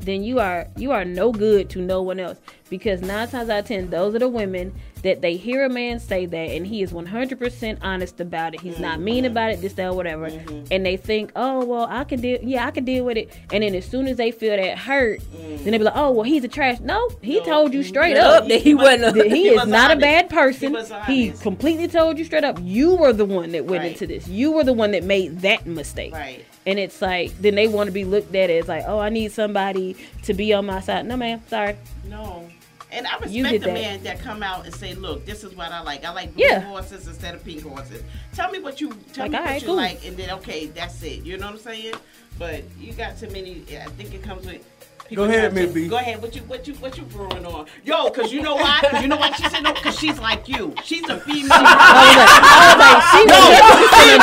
then 0.00 0.22
you 0.22 0.38
are 0.40 0.68
you 0.76 0.92
are 0.92 1.04
no 1.04 1.32
good 1.32 1.68
to 1.70 1.80
no 1.80 2.02
one 2.02 2.18
else. 2.20 2.38
Because 2.68 3.00
nine 3.02 3.26
times 3.28 3.48
out 3.50 3.60
of 3.60 3.66
ten, 3.66 3.90
those 3.90 4.14
are 4.14 4.20
the 4.20 4.28
women 4.28 4.72
that 5.02 5.22
they 5.22 5.34
hear 5.36 5.64
a 5.64 5.68
man 5.68 5.98
say 5.98 6.24
that 6.26 6.36
and 6.36 6.64
he 6.66 6.82
is 6.82 6.92
100% 6.92 7.78
honest 7.82 8.20
about 8.20 8.54
it. 8.54 8.60
He's 8.60 8.78
not 8.78 9.00
mean 9.00 9.24
about 9.24 9.50
it, 9.50 9.60
this, 9.62 9.72
that, 9.72 9.94
whatever. 9.94 10.26
And 10.70 10.84
they 10.86 10.96
think, 10.98 11.32
oh, 11.34 11.64
well, 11.64 11.86
I 11.90 12.04
can 12.04 12.20
deal, 12.20 12.38
yeah, 12.42 12.66
I 12.66 12.70
can 12.70 12.84
deal 12.84 13.04
with 13.06 13.16
it. 13.16 13.32
And 13.50 13.62
then 13.64 13.74
as 13.74 13.86
soon 13.86 14.06
as 14.06 14.18
they 14.18 14.30
feel 14.30 14.54
that 14.56 14.78
hurt, 14.78 15.20
then 15.32 15.64
they 15.72 15.78
be 15.78 15.84
like, 15.84 15.96
oh, 15.96 16.10
well, 16.12 16.22
he's 16.22 16.44
a 16.44 16.48
trash. 16.48 16.78
No, 16.80 17.08
he 17.22 17.40
told 17.44 17.72
you 17.72 17.82
straight 17.82 18.14
No, 18.14 18.20
up 18.20 18.48
that 18.48 18.60
he 18.60 18.74
wasn't- 18.74 19.14
that 19.16 19.26
he, 19.30 19.30
he 19.30 19.48
is 19.48 19.60
was 19.60 19.68
not 19.68 19.90
a 19.90 19.96
bad 19.96 20.28
person. 20.28 20.76
He 21.06 21.30
He 21.30 21.32
completely 21.32 21.88
told 21.88 22.18
you 22.18 22.24
straight 22.24 22.44
up. 22.44 22.58
You 22.60 22.94
were 22.94 23.12
the 23.14 23.24
one 23.24 23.50
that 23.52 23.64
went 23.64 23.82
Right. 23.82 23.92
into 23.92 24.06
this. 24.06 24.28
You 24.28 24.52
were 24.52 24.64
the 24.64 24.74
one 24.74 24.90
that 24.92 25.02
made 25.02 25.40
that 25.40 25.66
mistake. 25.66 26.12
Right. 26.12 26.44
And 26.66 26.78
it's 26.78 27.00
like, 27.00 27.36
then 27.40 27.54
they 27.54 27.68
want 27.68 27.88
to 27.88 27.92
be 27.92 28.04
looked 28.04 28.34
at 28.34 28.50
as 28.50 28.68
like, 28.68 28.84
oh, 28.86 28.98
I 28.98 29.08
need 29.08 29.32
somebody 29.32 29.96
to 30.24 30.34
be 30.34 30.52
on 30.52 30.66
my 30.66 30.80
side. 30.80 31.06
No, 31.06 31.16
ma'am, 31.16 31.42
sorry. 31.48 31.76
No. 32.08 32.48
And 32.92 33.06
I 33.06 33.18
respect 33.18 33.50
the 33.52 33.58
that. 33.58 33.72
man 33.74 34.02
that 34.02 34.18
come 34.18 34.42
out 34.42 34.64
and 34.66 34.74
say, 34.74 34.94
"Look, 34.94 35.24
this 35.24 35.44
is 35.44 35.54
what 35.54 35.70
I 35.70 35.80
like. 35.80 36.04
I 36.04 36.10
like 36.10 36.34
blue 36.34 36.44
Yeah. 36.44 36.58
horses 36.58 37.06
instead 37.06 37.36
of 37.36 37.44
pink 37.44 37.62
horses. 37.62 38.02
Tell 38.34 38.50
me 38.50 38.58
what 38.58 38.80
you 38.80 38.88
tell 39.12 39.26
Like, 39.26 39.30
me 39.30 39.38
what 39.38 39.44
right, 39.46 39.60
you 39.62 39.66
cool. 39.68 39.76
like, 39.76 40.04
and 40.04 40.16
then 40.16 40.30
okay, 40.30 40.66
that's 40.66 41.00
it. 41.04 41.22
You 41.24 41.36
know 41.38 41.46
what 41.46 41.52
I'm 41.54 41.60
saying? 41.60 41.94
But 42.36 42.64
you 42.80 42.92
got 42.92 43.16
too 43.16 43.30
many. 43.30 43.62
I 43.80 43.84
think 43.90 44.12
it 44.12 44.24
comes 44.24 44.44
with. 44.44 44.66
People 45.10 45.24
Go 45.26 45.30
ahead, 45.30 45.42
have 45.44 45.54
to- 45.54 45.60
Miss 45.66 45.72
B. 45.74 45.88
Go 45.88 45.96
ahead. 45.96 46.22
What 46.22 46.34
you 46.34 46.42
what 46.42 46.66
you 46.66 46.74
what 46.74 46.96
you 46.96 47.02
brewing 47.04 47.44
on? 47.44 47.66
Yo, 47.84 48.10
cause 48.10 48.32
you 48.32 48.42
know 48.42 48.54
why? 48.54 48.78
Cause 48.80 49.02
you 49.02 49.08
know 49.08 49.16
why 49.16 49.30
she 49.32 49.42
said 49.50 49.62
no? 49.62 49.72
Cause 49.74 49.98
she's 49.98 50.18
like 50.18 50.48
you. 50.48 50.72
She's 50.84 51.02
a 51.08 51.18
female. 51.20 51.50
I 51.50 52.70
was 52.70 52.78
like, 52.80 53.02
she 53.10 53.20
no, 53.26 53.34
was 53.42 53.90
she, 53.90 54.14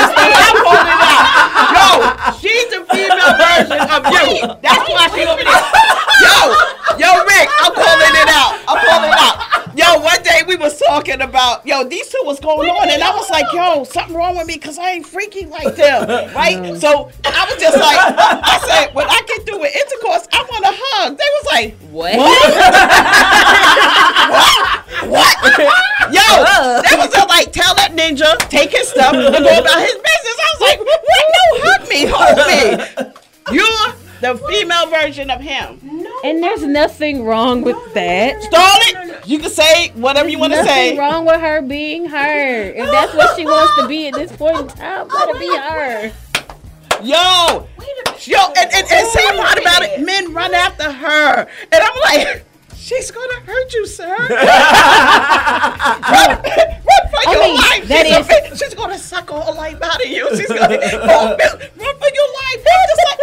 I'm 0.47 0.57
calling 0.63 0.87
it. 0.87 1.27
Yo, 1.75 1.87
she's 2.39 2.71
a 2.71 2.81
female 2.87 3.33
version 3.37 3.83
of 3.83 4.01
you. 4.15 4.47
That's 4.63 4.85
why 4.89 5.05
she 5.11 5.21
over 5.27 5.43
there. 5.43 5.63
Yo, 6.23 6.35
yo, 6.97 7.09
Rick, 7.27 7.47
I'm 7.61 7.73
calling 7.75 8.15
it 8.17 8.29
out. 8.31 8.51
I'm 8.67 8.79
calling 8.81 9.11
it 9.11 9.19
out. 9.21 9.35
Yo, 9.77 10.01
one 10.01 10.17
day 10.23 10.26
we 10.26 10.26
was 10.57 10.79
talking 10.79 11.21
about, 11.21 11.65
yo, 11.65 11.83
these 11.83 12.09
two 12.09 12.21
was 12.23 12.39
going 12.39 12.69
on, 12.69 12.89
and 12.89 13.01
I 13.03 13.15
was 13.15 13.29
like, 13.29 13.45
yo, 13.53 13.83
something 13.83 14.15
wrong 14.15 14.37
with 14.37 14.47
me 14.47 14.55
because 14.55 14.77
I 14.77 14.91
ain't 14.91 15.05
freaky 15.05 15.45
like 15.45 15.75
them, 15.75 16.07
right? 16.35 16.77
So 16.77 17.11
I 17.25 17.45
was 17.49 17.61
just 17.61 17.77
like, 17.77 17.97
I 17.97 18.59
said, 18.67 18.93
when 18.95 19.07
I 19.07 19.21
get 19.27 19.45
through 19.45 19.59
with 19.59 19.75
intercourse, 19.75 20.27
I 20.31 20.45
want 20.49 20.65
a 20.65 20.73
hug. 20.73 21.17
They 21.17 21.23
was 21.23 21.45
like, 21.51 21.75
What? 21.91 22.17
what? 25.09 25.37
what? 25.57 26.13
Yo, 26.13 26.81
they 26.83 26.95
was 26.97 27.11
just 27.13 27.29
like, 27.29 27.51
tell 27.51 27.75
that 27.75 27.91
ninja, 27.93 28.37
take 28.49 28.71
his 28.71 28.87
stuff, 28.89 29.13
and 29.13 29.43
go 29.43 29.59
about 29.59 29.79
his 29.81 29.95
business. 29.95 30.37
I 30.37 30.49
was 30.53 30.61
like, 30.61 30.79
what? 30.79 31.01
No, 31.33 31.43
hug 31.63 31.87
me, 31.89 32.05
hold 32.09 32.37
me. 32.47 33.13
You're 33.57 34.06
the 34.21 34.35
female 34.49 34.87
version 34.87 35.29
of 35.29 35.41
him. 35.41 35.79
And 36.23 36.41
there's 36.43 36.63
nothing 36.63 37.23
wrong 37.23 37.61
with 37.61 37.93
that. 37.93 38.41
Stall 38.43 38.77
it. 38.81 39.27
You 39.27 39.39
can 39.39 39.49
say 39.49 39.89
whatever 39.89 40.29
you 40.29 40.39
want 40.39 40.53
to 40.53 40.59
say. 40.63 40.65
Nothing 40.65 40.95
say. 40.95 40.97
wrong 40.97 41.25
with 41.25 41.39
her 41.41 41.61
being 41.61 42.05
her. 42.05 42.71
If 42.73 42.89
that's 42.89 43.13
what 43.13 43.35
she 43.35 43.45
wants 43.45 43.75
to 43.81 43.87
be 43.87 44.07
at 44.07 44.13
this 44.15 44.31
point 44.35 44.59
in 44.59 44.67
time, 44.67 45.07
let 45.09 45.29
her 45.33 45.39
be 45.39 45.55
her. 45.55 46.11
Yo, 47.03 47.67
yo, 48.25 48.39
and, 48.57 48.73
and, 48.73 48.87
and 48.91 49.07
say 49.07 49.37
part 49.37 49.59
about 49.59 49.83
it. 49.83 50.01
Men 50.03 50.33
run 50.33 50.53
after 50.55 50.91
her, 50.91 51.47
and 51.71 51.83
I'm 51.83 51.99
like, 52.01 52.43
she's 52.75 53.11
gonna 53.11 53.39
hurt 53.41 53.71
you, 53.73 53.85
sir. 53.85 54.07
run, 54.17 54.19
run 56.41 57.05
for 57.11 57.21
I 57.21 57.31
your 57.33 57.43
mean, 57.43 57.55
life. 57.55 57.87
that 57.87 58.07
she's, 58.07 58.27
a- 58.51 58.65
she's 58.65 58.73
gonna 58.73 58.97
suck 58.97 59.31
all 59.31 59.53
life 59.53 59.79
out 59.81 60.03
of 60.03 60.09
you. 60.09 60.27
She's 60.35 60.47
gonna 60.47 60.79
oh, 60.81 61.37
run 61.37 61.37
for 61.37 62.09
your 62.15 62.29
life. 62.33 62.65
Just 62.65 63.01
like, 63.05 63.19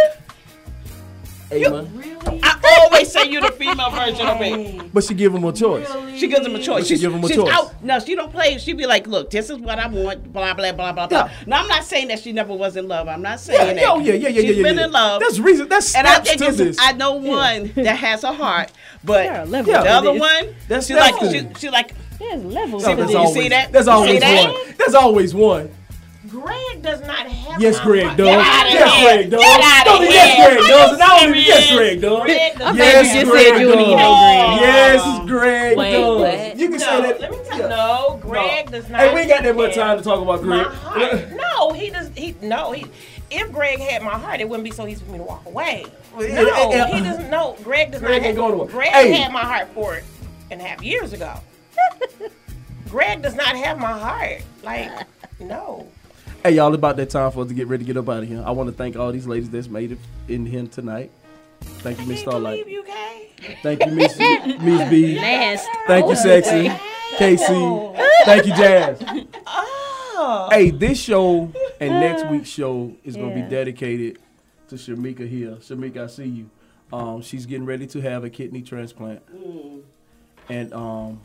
Hey, 1.55 1.69
man. 1.69 2.41
I 2.43 2.87
always 2.91 3.13
say 3.13 3.29
you're 3.31 3.43
the 3.43 3.53
female 3.53 3.91
version 3.91 4.27
of 4.27 4.41
me. 4.41 4.81
But 4.93 5.05
she 5.05 5.15
give 5.15 5.35
him 5.35 5.45
a 5.45 5.53
choice. 5.53 5.89
She 6.17 6.27
gives 6.27 6.47
him 6.47 6.55
a 6.55 6.59
choice. 6.59 6.81
But 6.81 6.87
she 6.87 6.95
She's, 6.95 7.01
give 7.01 7.13
him 7.15 7.23
a 7.23 7.29
choice. 7.29 7.53
out. 7.53 7.83
No, 7.83 7.99
she 8.01 8.15
don't 8.15 8.33
play. 8.33 8.59
She 8.59 8.73
be 8.73 8.87
like, 8.87 9.07
look, 9.07 9.31
this 9.31 9.51
is 9.51 9.59
what 9.59 9.79
I 9.79 9.87
want. 9.89 10.33
Blah 10.33 10.55
blah 10.55 10.73
blah 10.73 10.93
blah 10.93 11.07
blah. 11.07 11.31
Now 11.47 11.63
I'm 11.63 11.69
not 11.69 11.85
saying 11.85 12.09
that 12.09 12.21
she 12.21 12.33
never 12.33 12.55
was 12.55 12.77
in 12.77 12.89
love. 12.89 13.09
I'm 13.09 13.23
not 13.23 13.41
saying 13.41 13.77
Yeah, 13.77 13.83
that. 13.85 13.91
oh, 13.93 13.99
yeah, 14.01 14.15
yeah, 14.15 14.29
yeah, 14.29 14.41
She's 14.41 14.57
yeah, 14.57 14.63
been 14.63 14.79
yeah. 14.79 14.85
in 14.87 14.93
love. 14.93 15.21
That's 15.21 15.39
reason. 15.39 15.69
That's 15.69 15.95
and 15.95 16.07
I 16.07 16.19
think 16.21 16.39
to 16.39 16.45
this, 16.47 16.57
this. 16.57 16.79
I 16.81 16.93
know 16.93 17.15
one 17.15 17.73
that 17.77 17.97
has 17.99 18.25
a 18.25 18.33
heart, 18.33 18.73
but 19.05 19.25
There 19.25 19.61
are 19.61 19.63
the 19.65 19.91
other 19.91 20.13
this. 20.13 20.21
one, 20.21 20.55
That's 20.69 20.87
she's 20.87 20.97
like, 20.97 21.15
she, 21.31 21.43
to 21.43 21.59
she 21.59 21.71
like. 21.71 21.95
There's 22.19 22.45
levels 22.45 22.85
No, 22.87 22.95
there's 22.95 23.09
this. 23.09 23.17
always, 23.17 23.35
see 23.35 23.49
that? 23.49 23.73
There's 23.73 23.87
You 23.87 23.93
always 23.93 24.13
see 24.13 24.19
that? 24.21 24.53
one. 24.53 24.75
There's 24.79 24.95
always 24.95 25.35
one. 25.35 25.71
Greg 26.35 26.83
does 26.83 27.01
not 27.03 27.27
have. 27.29 27.61
Yes, 27.61 27.79
Greg 27.81 28.17
does. 28.17 28.27
Yes. 28.27 29.03
Greg 29.05 29.31
does. 29.31 29.41
Get 29.41 29.61
outta 29.61 30.05
Yes, 30.05 30.37
Greg 30.49 30.59
does. 30.69 30.93
And 30.93 31.03
I 31.03 31.19
don't 31.21 31.29
even. 31.29 31.45
Serious. 31.45 31.47
Yes, 31.47 31.73
Greg 31.77 32.01
does. 32.01 32.23
Greg 32.25 32.59
does. 32.59 32.77
Yes, 32.77 33.03
glad 33.05 33.15
you 33.15 33.21
just 33.21 33.31
Greg 33.31 33.45
said 33.47 33.61
you 33.61 33.67
didn't 33.69 33.81
even 33.81 33.97
know 33.97 33.97
does. 33.97 34.61
Yes, 34.61 35.29
Greg 35.29 35.77
does. 35.77 36.61
You 36.61 36.69
can 36.69 36.79
No, 36.79 36.87
say 36.87 37.03
that. 37.03 37.21
let 37.21 37.31
me 37.31 37.39
tell 37.45 37.59
you. 37.59 37.69
No, 37.69 38.19
Greg 38.23 38.71
does 38.71 38.89
not. 38.89 39.01
Hey, 39.01 39.15
we 39.15 39.21
ain't 39.21 39.29
got 39.31 39.43
that 39.45 39.57
much 39.57 39.75
time 39.77 39.99
to 39.99 40.03
talk 40.05 40.21
about 40.21 40.43
my 40.43 40.63
Greg. 40.65 40.67
heart. 40.75 41.25
No, 41.55 41.73
he 41.73 41.91
does. 41.91 42.11
He 42.17 42.35
no. 42.43 42.73
He. 42.73 42.85
If 43.31 43.53
Greg 43.53 43.79
had 43.79 44.03
my 44.03 44.19
heart, 44.19 44.41
it 44.41 44.49
wouldn't 44.49 44.65
be 44.65 44.71
so 44.73 44.87
easy 44.87 45.05
for 45.05 45.13
me 45.13 45.19
to 45.19 45.25
walk 45.25 45.47
away. 45.47 45.87
Well, 46.17 46.29
No, 46.29 46.87
he 46.87 47.01
doesn't. 47.01 47.31
No, 47.31 47.57
Greg 47.63 47.91
does 47.93 48.01
Greg 48.01 48.23
not. 48.23 48.27
ain't 48.29 48.37
have, 48.37 48.37
going 48.37 48.67
to- 48.67 48.73
Greg 48.73 48.91
Hey. 48.91 49.13
had 49.13 49.33
my 49.33 49.41
heart 49.45 49.69
four 49.73 50.03
and 50.51 50.61
a 50.61 50.65
half 50.65 50.83
years 50.83 51.13
ago. 51.13 51.35
Greg 52.91 53.23
does 53.23 53.35
not 53.35 53.57
have 53.57 53.79
my 53.79 53.93
heart. 53.99 54.43
Like, 54.63 54.91
no. 55.41 55.87
Hey, 56.47 56.57
y'all, 56.57 56.75
about 56.75 56.99
that 56.99 57.09
time 57.09 57.33
for 57.33 57.41
us 57.41 57.49
to 57.49 57.55
get 57.55 57.69
ready 57.69 57.85
to 57.85 57.87
get 57.87 57.97
up 57.97 58.07
out 58.07 58.23
of 58.23 58.29
here. 58.29 58.43
I 58.45 58.51
want 58.51 58.69
to 58.69 58.77
thank 58.77 58.97
all 58.97 59.11
these 59.11 59.27
ladies 59.27 59.49
that's 59.49 59.69
made 59.69 59.93
it 59.93 59.99
in 60.29 60.45
here 60.45 60.67
tonight. 60.67 61.11
Thank 61.63 61.99
you, 61.99 62.05
Miss 62.05 62.21
Starlight. 62.21 62.69
You 62.69 62.83
okay? 62.83 63.31
Thank 63.63 63.87
you, 63.87 63.93
Miss 63.93 64.19
Miss 64.19 64.91
B. 64.91 65.15
Nasty. 65.15 65.71
Thank 65.87 66.07
you, 66.07 66.15
Sexy. 66.15 66.71
Casey. 67.17 67.93
Thank 68.27 68.45
you, 68.45 68.55
Jazz. 68.55 69.03
Oh. 69.47 70.49
Hey, 70.51 70.69
this 70.69 71.01
show 71.01 71.51
and 71.81 71.95
next 71.95 72.27
week's 72.27 72.51
show 72.51 72.95
is 73.05 73.17
going 73.17 73.35
to 73.35 73.43
be 73.43 73.49
dedicated 73.49 74.19
to 74.69 74.75
Shamika 74.75 75.27
here. 75.27 75.53
Shamika, 75.53 76.05
I 76.05 76.07
see 76.09 76.27
you. 76.27 76.51
Um, 76.93 77.23
she's 77.23 77.47
getting 77.47 77.65
ready 77.65 77.87
to 77.87 78.03
have 78.03 78.23
a 78.23 78.29
kidney 78.29 78.61
transplant. 78.61 79.23
And 80.51 80.75
um, 80.75 81.23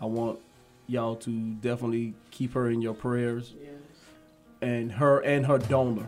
I 0.00 0.04
want 0.04 0.38
y'all 0.86 1.16
to 1.16 1.54
definitely 1.54 2.14
keep 2.30 2.52
her 2.52 2.70
in 2.70 2.80
your 2.80 2.94
prayers. 2.94 3.52
And 4.64 4.90
her 4.92 5.20
and 5.20 5.44
her 5.44 5.58
donor. 5.58 6.06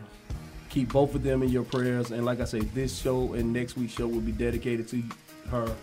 Keep 0.70 0.92
both 0.92 1.14
of 1.14 1.22
them 1.22 1.42
in 1.42 1.50
your 1.50 1.64
prayers. 1.64 2.10
And 2.10 2.24
like 2.24 2.40
I 2.40 2.44
said, 2.44 2.62
this 2.74 2.98
show 2.98 3.34
and 3.34 3.52
next 3.52 3.76
week's 3.76 3.92
show 3.92 4.06
will 4.06 4.20
be 4.20 4.32
dedicated 4.32 4.88
to 4.88 5.02
her. 5.50 5.74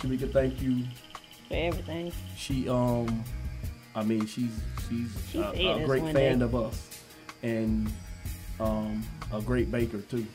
Shamika, 0.00 0.32
thank 0.32 0.60
you 0.60 0.84
For 1.48 1.54
everything. 1.54 2.12
she 2.36 2.68
um 2.68 3.24
I 3.94 4.02
mean 4.02 4.26
she's 4.26 4.50
she's 4.88 5.10
She 5.30 5.38
a, 5.38 5.76
a 5.82 5.86
great 5.86 6.02
fan 6.12 6.40
day. 6.40 6.44
of 6.44 6.54
us 6.54 7.00
and 7.42 7.90
um 8.60 9.02
a 9.32 9.40
great 9.40 9.70
baker 9.70 10.00
too. 10.02 10.26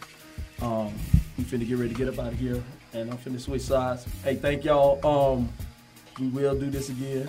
Um 0.61 0.93
we 1.37 1.43
finna 1.43 1.67
get 1.67 1.77
ready 1.77 1.93
to 1.93 1.95
get 1.95 2.07
up 2.07 2.19
out 2.25 2.33
of 2.33 2.39
here 2.39 2.63
and 2.93 3.11
I'm 3.11 3.17
finna 3.17 3.39
switch 3.39 3.61
sides. 3.63 4.05
Hey 4.23 4.35
thank 4.35 4.63
y'all. 4.63 5.05
Um 5.05 5.49
we 6.19 6.27
will 6.29 6.57
do 6.57 6.69
this 6.69 6.89
again. 6.89 7.27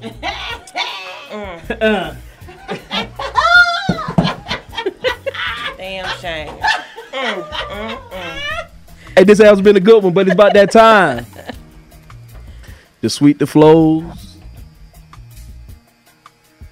Mm. 0.00 2.16
Damn 5.76 6.06
shame. 6.20 6.48
Mm, 7.12 7.42
mm, 7.42 7.98
mm. 8.10 8.66
Hey, 9.16 9.24
this 9.24 9.38
has 9.38 9.60
been 9.60 9.76
a 9.76 9.80
good 9.80 10.02
one, 10.02 10.12
but 10.12 10.26
it's 10.26 10.34
about 10.34 10.54
that 10.54 10.70
time. 10.70 11.26
The 13.00 13.10
sweet 13.10 13.38
the 13.38 13.46
flows. 13.46 14.36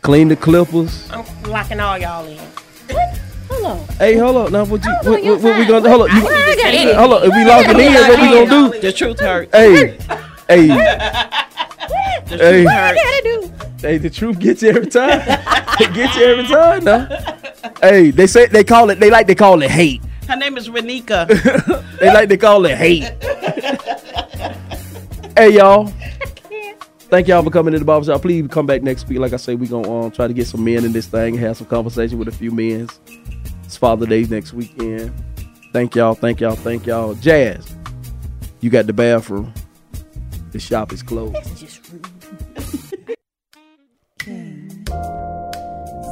Clean 0.03 0.29
the 0.29 0.37
clippers. 0.37 1.11
I'm 1.11 1.25
locking 1.51 1.81
all 1.81 1.99
y'all 1.99 2.25
in. 2.27 2.39
Hold 3.51 3.65
on. 3.67 3.87
Hey, 3.99 4.17
hold 4.17 4.37
on. 4.37 4.53
Now 4.53 4.65
what 4.65 4.83
you 4.85 4.91
Hold 4.93 5.07
what, 5.07 5.25
you're 5.25 5.35
what, 5.35 5.45
what 5.45 5.59
we 5.59 5.67
gonna 5.67 5.89
hold 5.91 6.03
on? 6.11 6.17
You, 6.17 6.23
I 6.29 6.57
got 6.57 6.75
it. 6.75 6.97
hold 6.97 7.13
on. 7.13 7.23
If 7.25 7.35
we 7.35 7.45
lock 7.45 7.67
it 7.69 7.79
in, 7.81 7.93
what 7.95 8.21
we 8.21 8.47
gonna 8.49 8.73
do? 8.73 8.81
The 8.81 8.93
truth 8.93 9.21
hurts. 9.21 9.53
Hey, 9.55 9.99
hey, 10.49 10.67
The 10.69 12.37
hey, 12.39 12.65
truth 12.65 12.69
I 12.69 12.73
hurts. 12.73 13.03
gotta 13.03 13.23
do. 13.25 13.60
Hey. 13.81 13.99
The 13.99 14.11
truth 14.11 14.39
gets 14.39 14.63
you 14.63 14.71
every 14.71 14.87
time. 14.87 15.21
it 15.81 15.95
gets 15.95 16.17
you 16.17 16.25
every 16.25 16.47
time. 16.47 16.85
Now, 16.85 17.09
hey, 17.81 18.11
they 18.11 18.27
say 18.27 18.47
they 18.47 18.65
call 18.65 18.91
it. 18.91 19.01
They 19.01 19.11
like 19.11 19.27
they 19.27 19.35
call 19.35 19.63
it 19.63 19.71
hate. 19.71 20.03
Her 20.29 20.37
name 20.37 20.57
is 20.57 20.69
Renika. 20.69 21.27
They 22.01 22.07
like 22.07 22.31
they 22.31 22.39
call 22.39 22.65
it 22.65 22.79
hate. 22.79 23.03
hey, 25.37 25.51
y'all. 25.51 25.93
Thank 27.11 27.29
y'all 27.29 27.43
for 27.43 27.51
coming 27.51 27.73
to 27.73 27.79
the 27.79 27.85
barbershop. 27.85 28.23
Please 28.23 28.47
come 28.49 28.65
back 28.65 28.83
next 28.83 29.07
week. 29.09 29.19
Like 29.19 29.35
I 29.35 29.37
say, 29.37 29.55
we 29.55 29.67
gonna 29.67 30.05
um, 30.05 30.11
try 30.11 30.29
to 30.29 30.33
get 30.33 30.47
some 30.47 30.65
men 30.65 30.85
in 30.85 30.93
this 30.93 31.09
thing 31.09 31.35
and 31.35 31.45
have 31.45 31.59
some 31.59 31.67
conversation 31.67 32.19
with 32.19 32.29
a 32.29 32.33
few 32.33 32.53
men. 32.53 32.89
It's 33.65 33.77
Father 33.77 34.07
Day 34.07 34.23
next 34.23 34.55
weekend. 34.55 35.13
Thank 35.73 35.95
y'all. 35.95 36.15
Thank 36.15 36.41
y'all. 36.41 36.55
Thank 36.55 36.87
y'all. 36.87 37.15
Jazz, 37.15 37.77
you 38.61 38.71
got 38.71 38.87
the 38.87 38.93
bathroom. 38.93 39.53
The 40.53 40.59
shop 40.59 40.93
is 40.93 41.03
closed. 41.03 41.80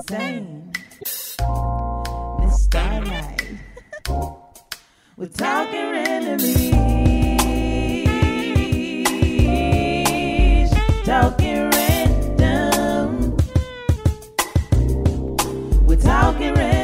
Same. 0.09 0.70
Miss 2.40 2.64
Starlight. 2.64 3.42
We're 5.16 5.26
talking 5.26 5.90
randomly. 5.90 6.70
Talking 11.05 11.70
random. 11.70 13.36
We're 15.86 15.96
talking 15.96 16.55
randomly. 16.55 16.77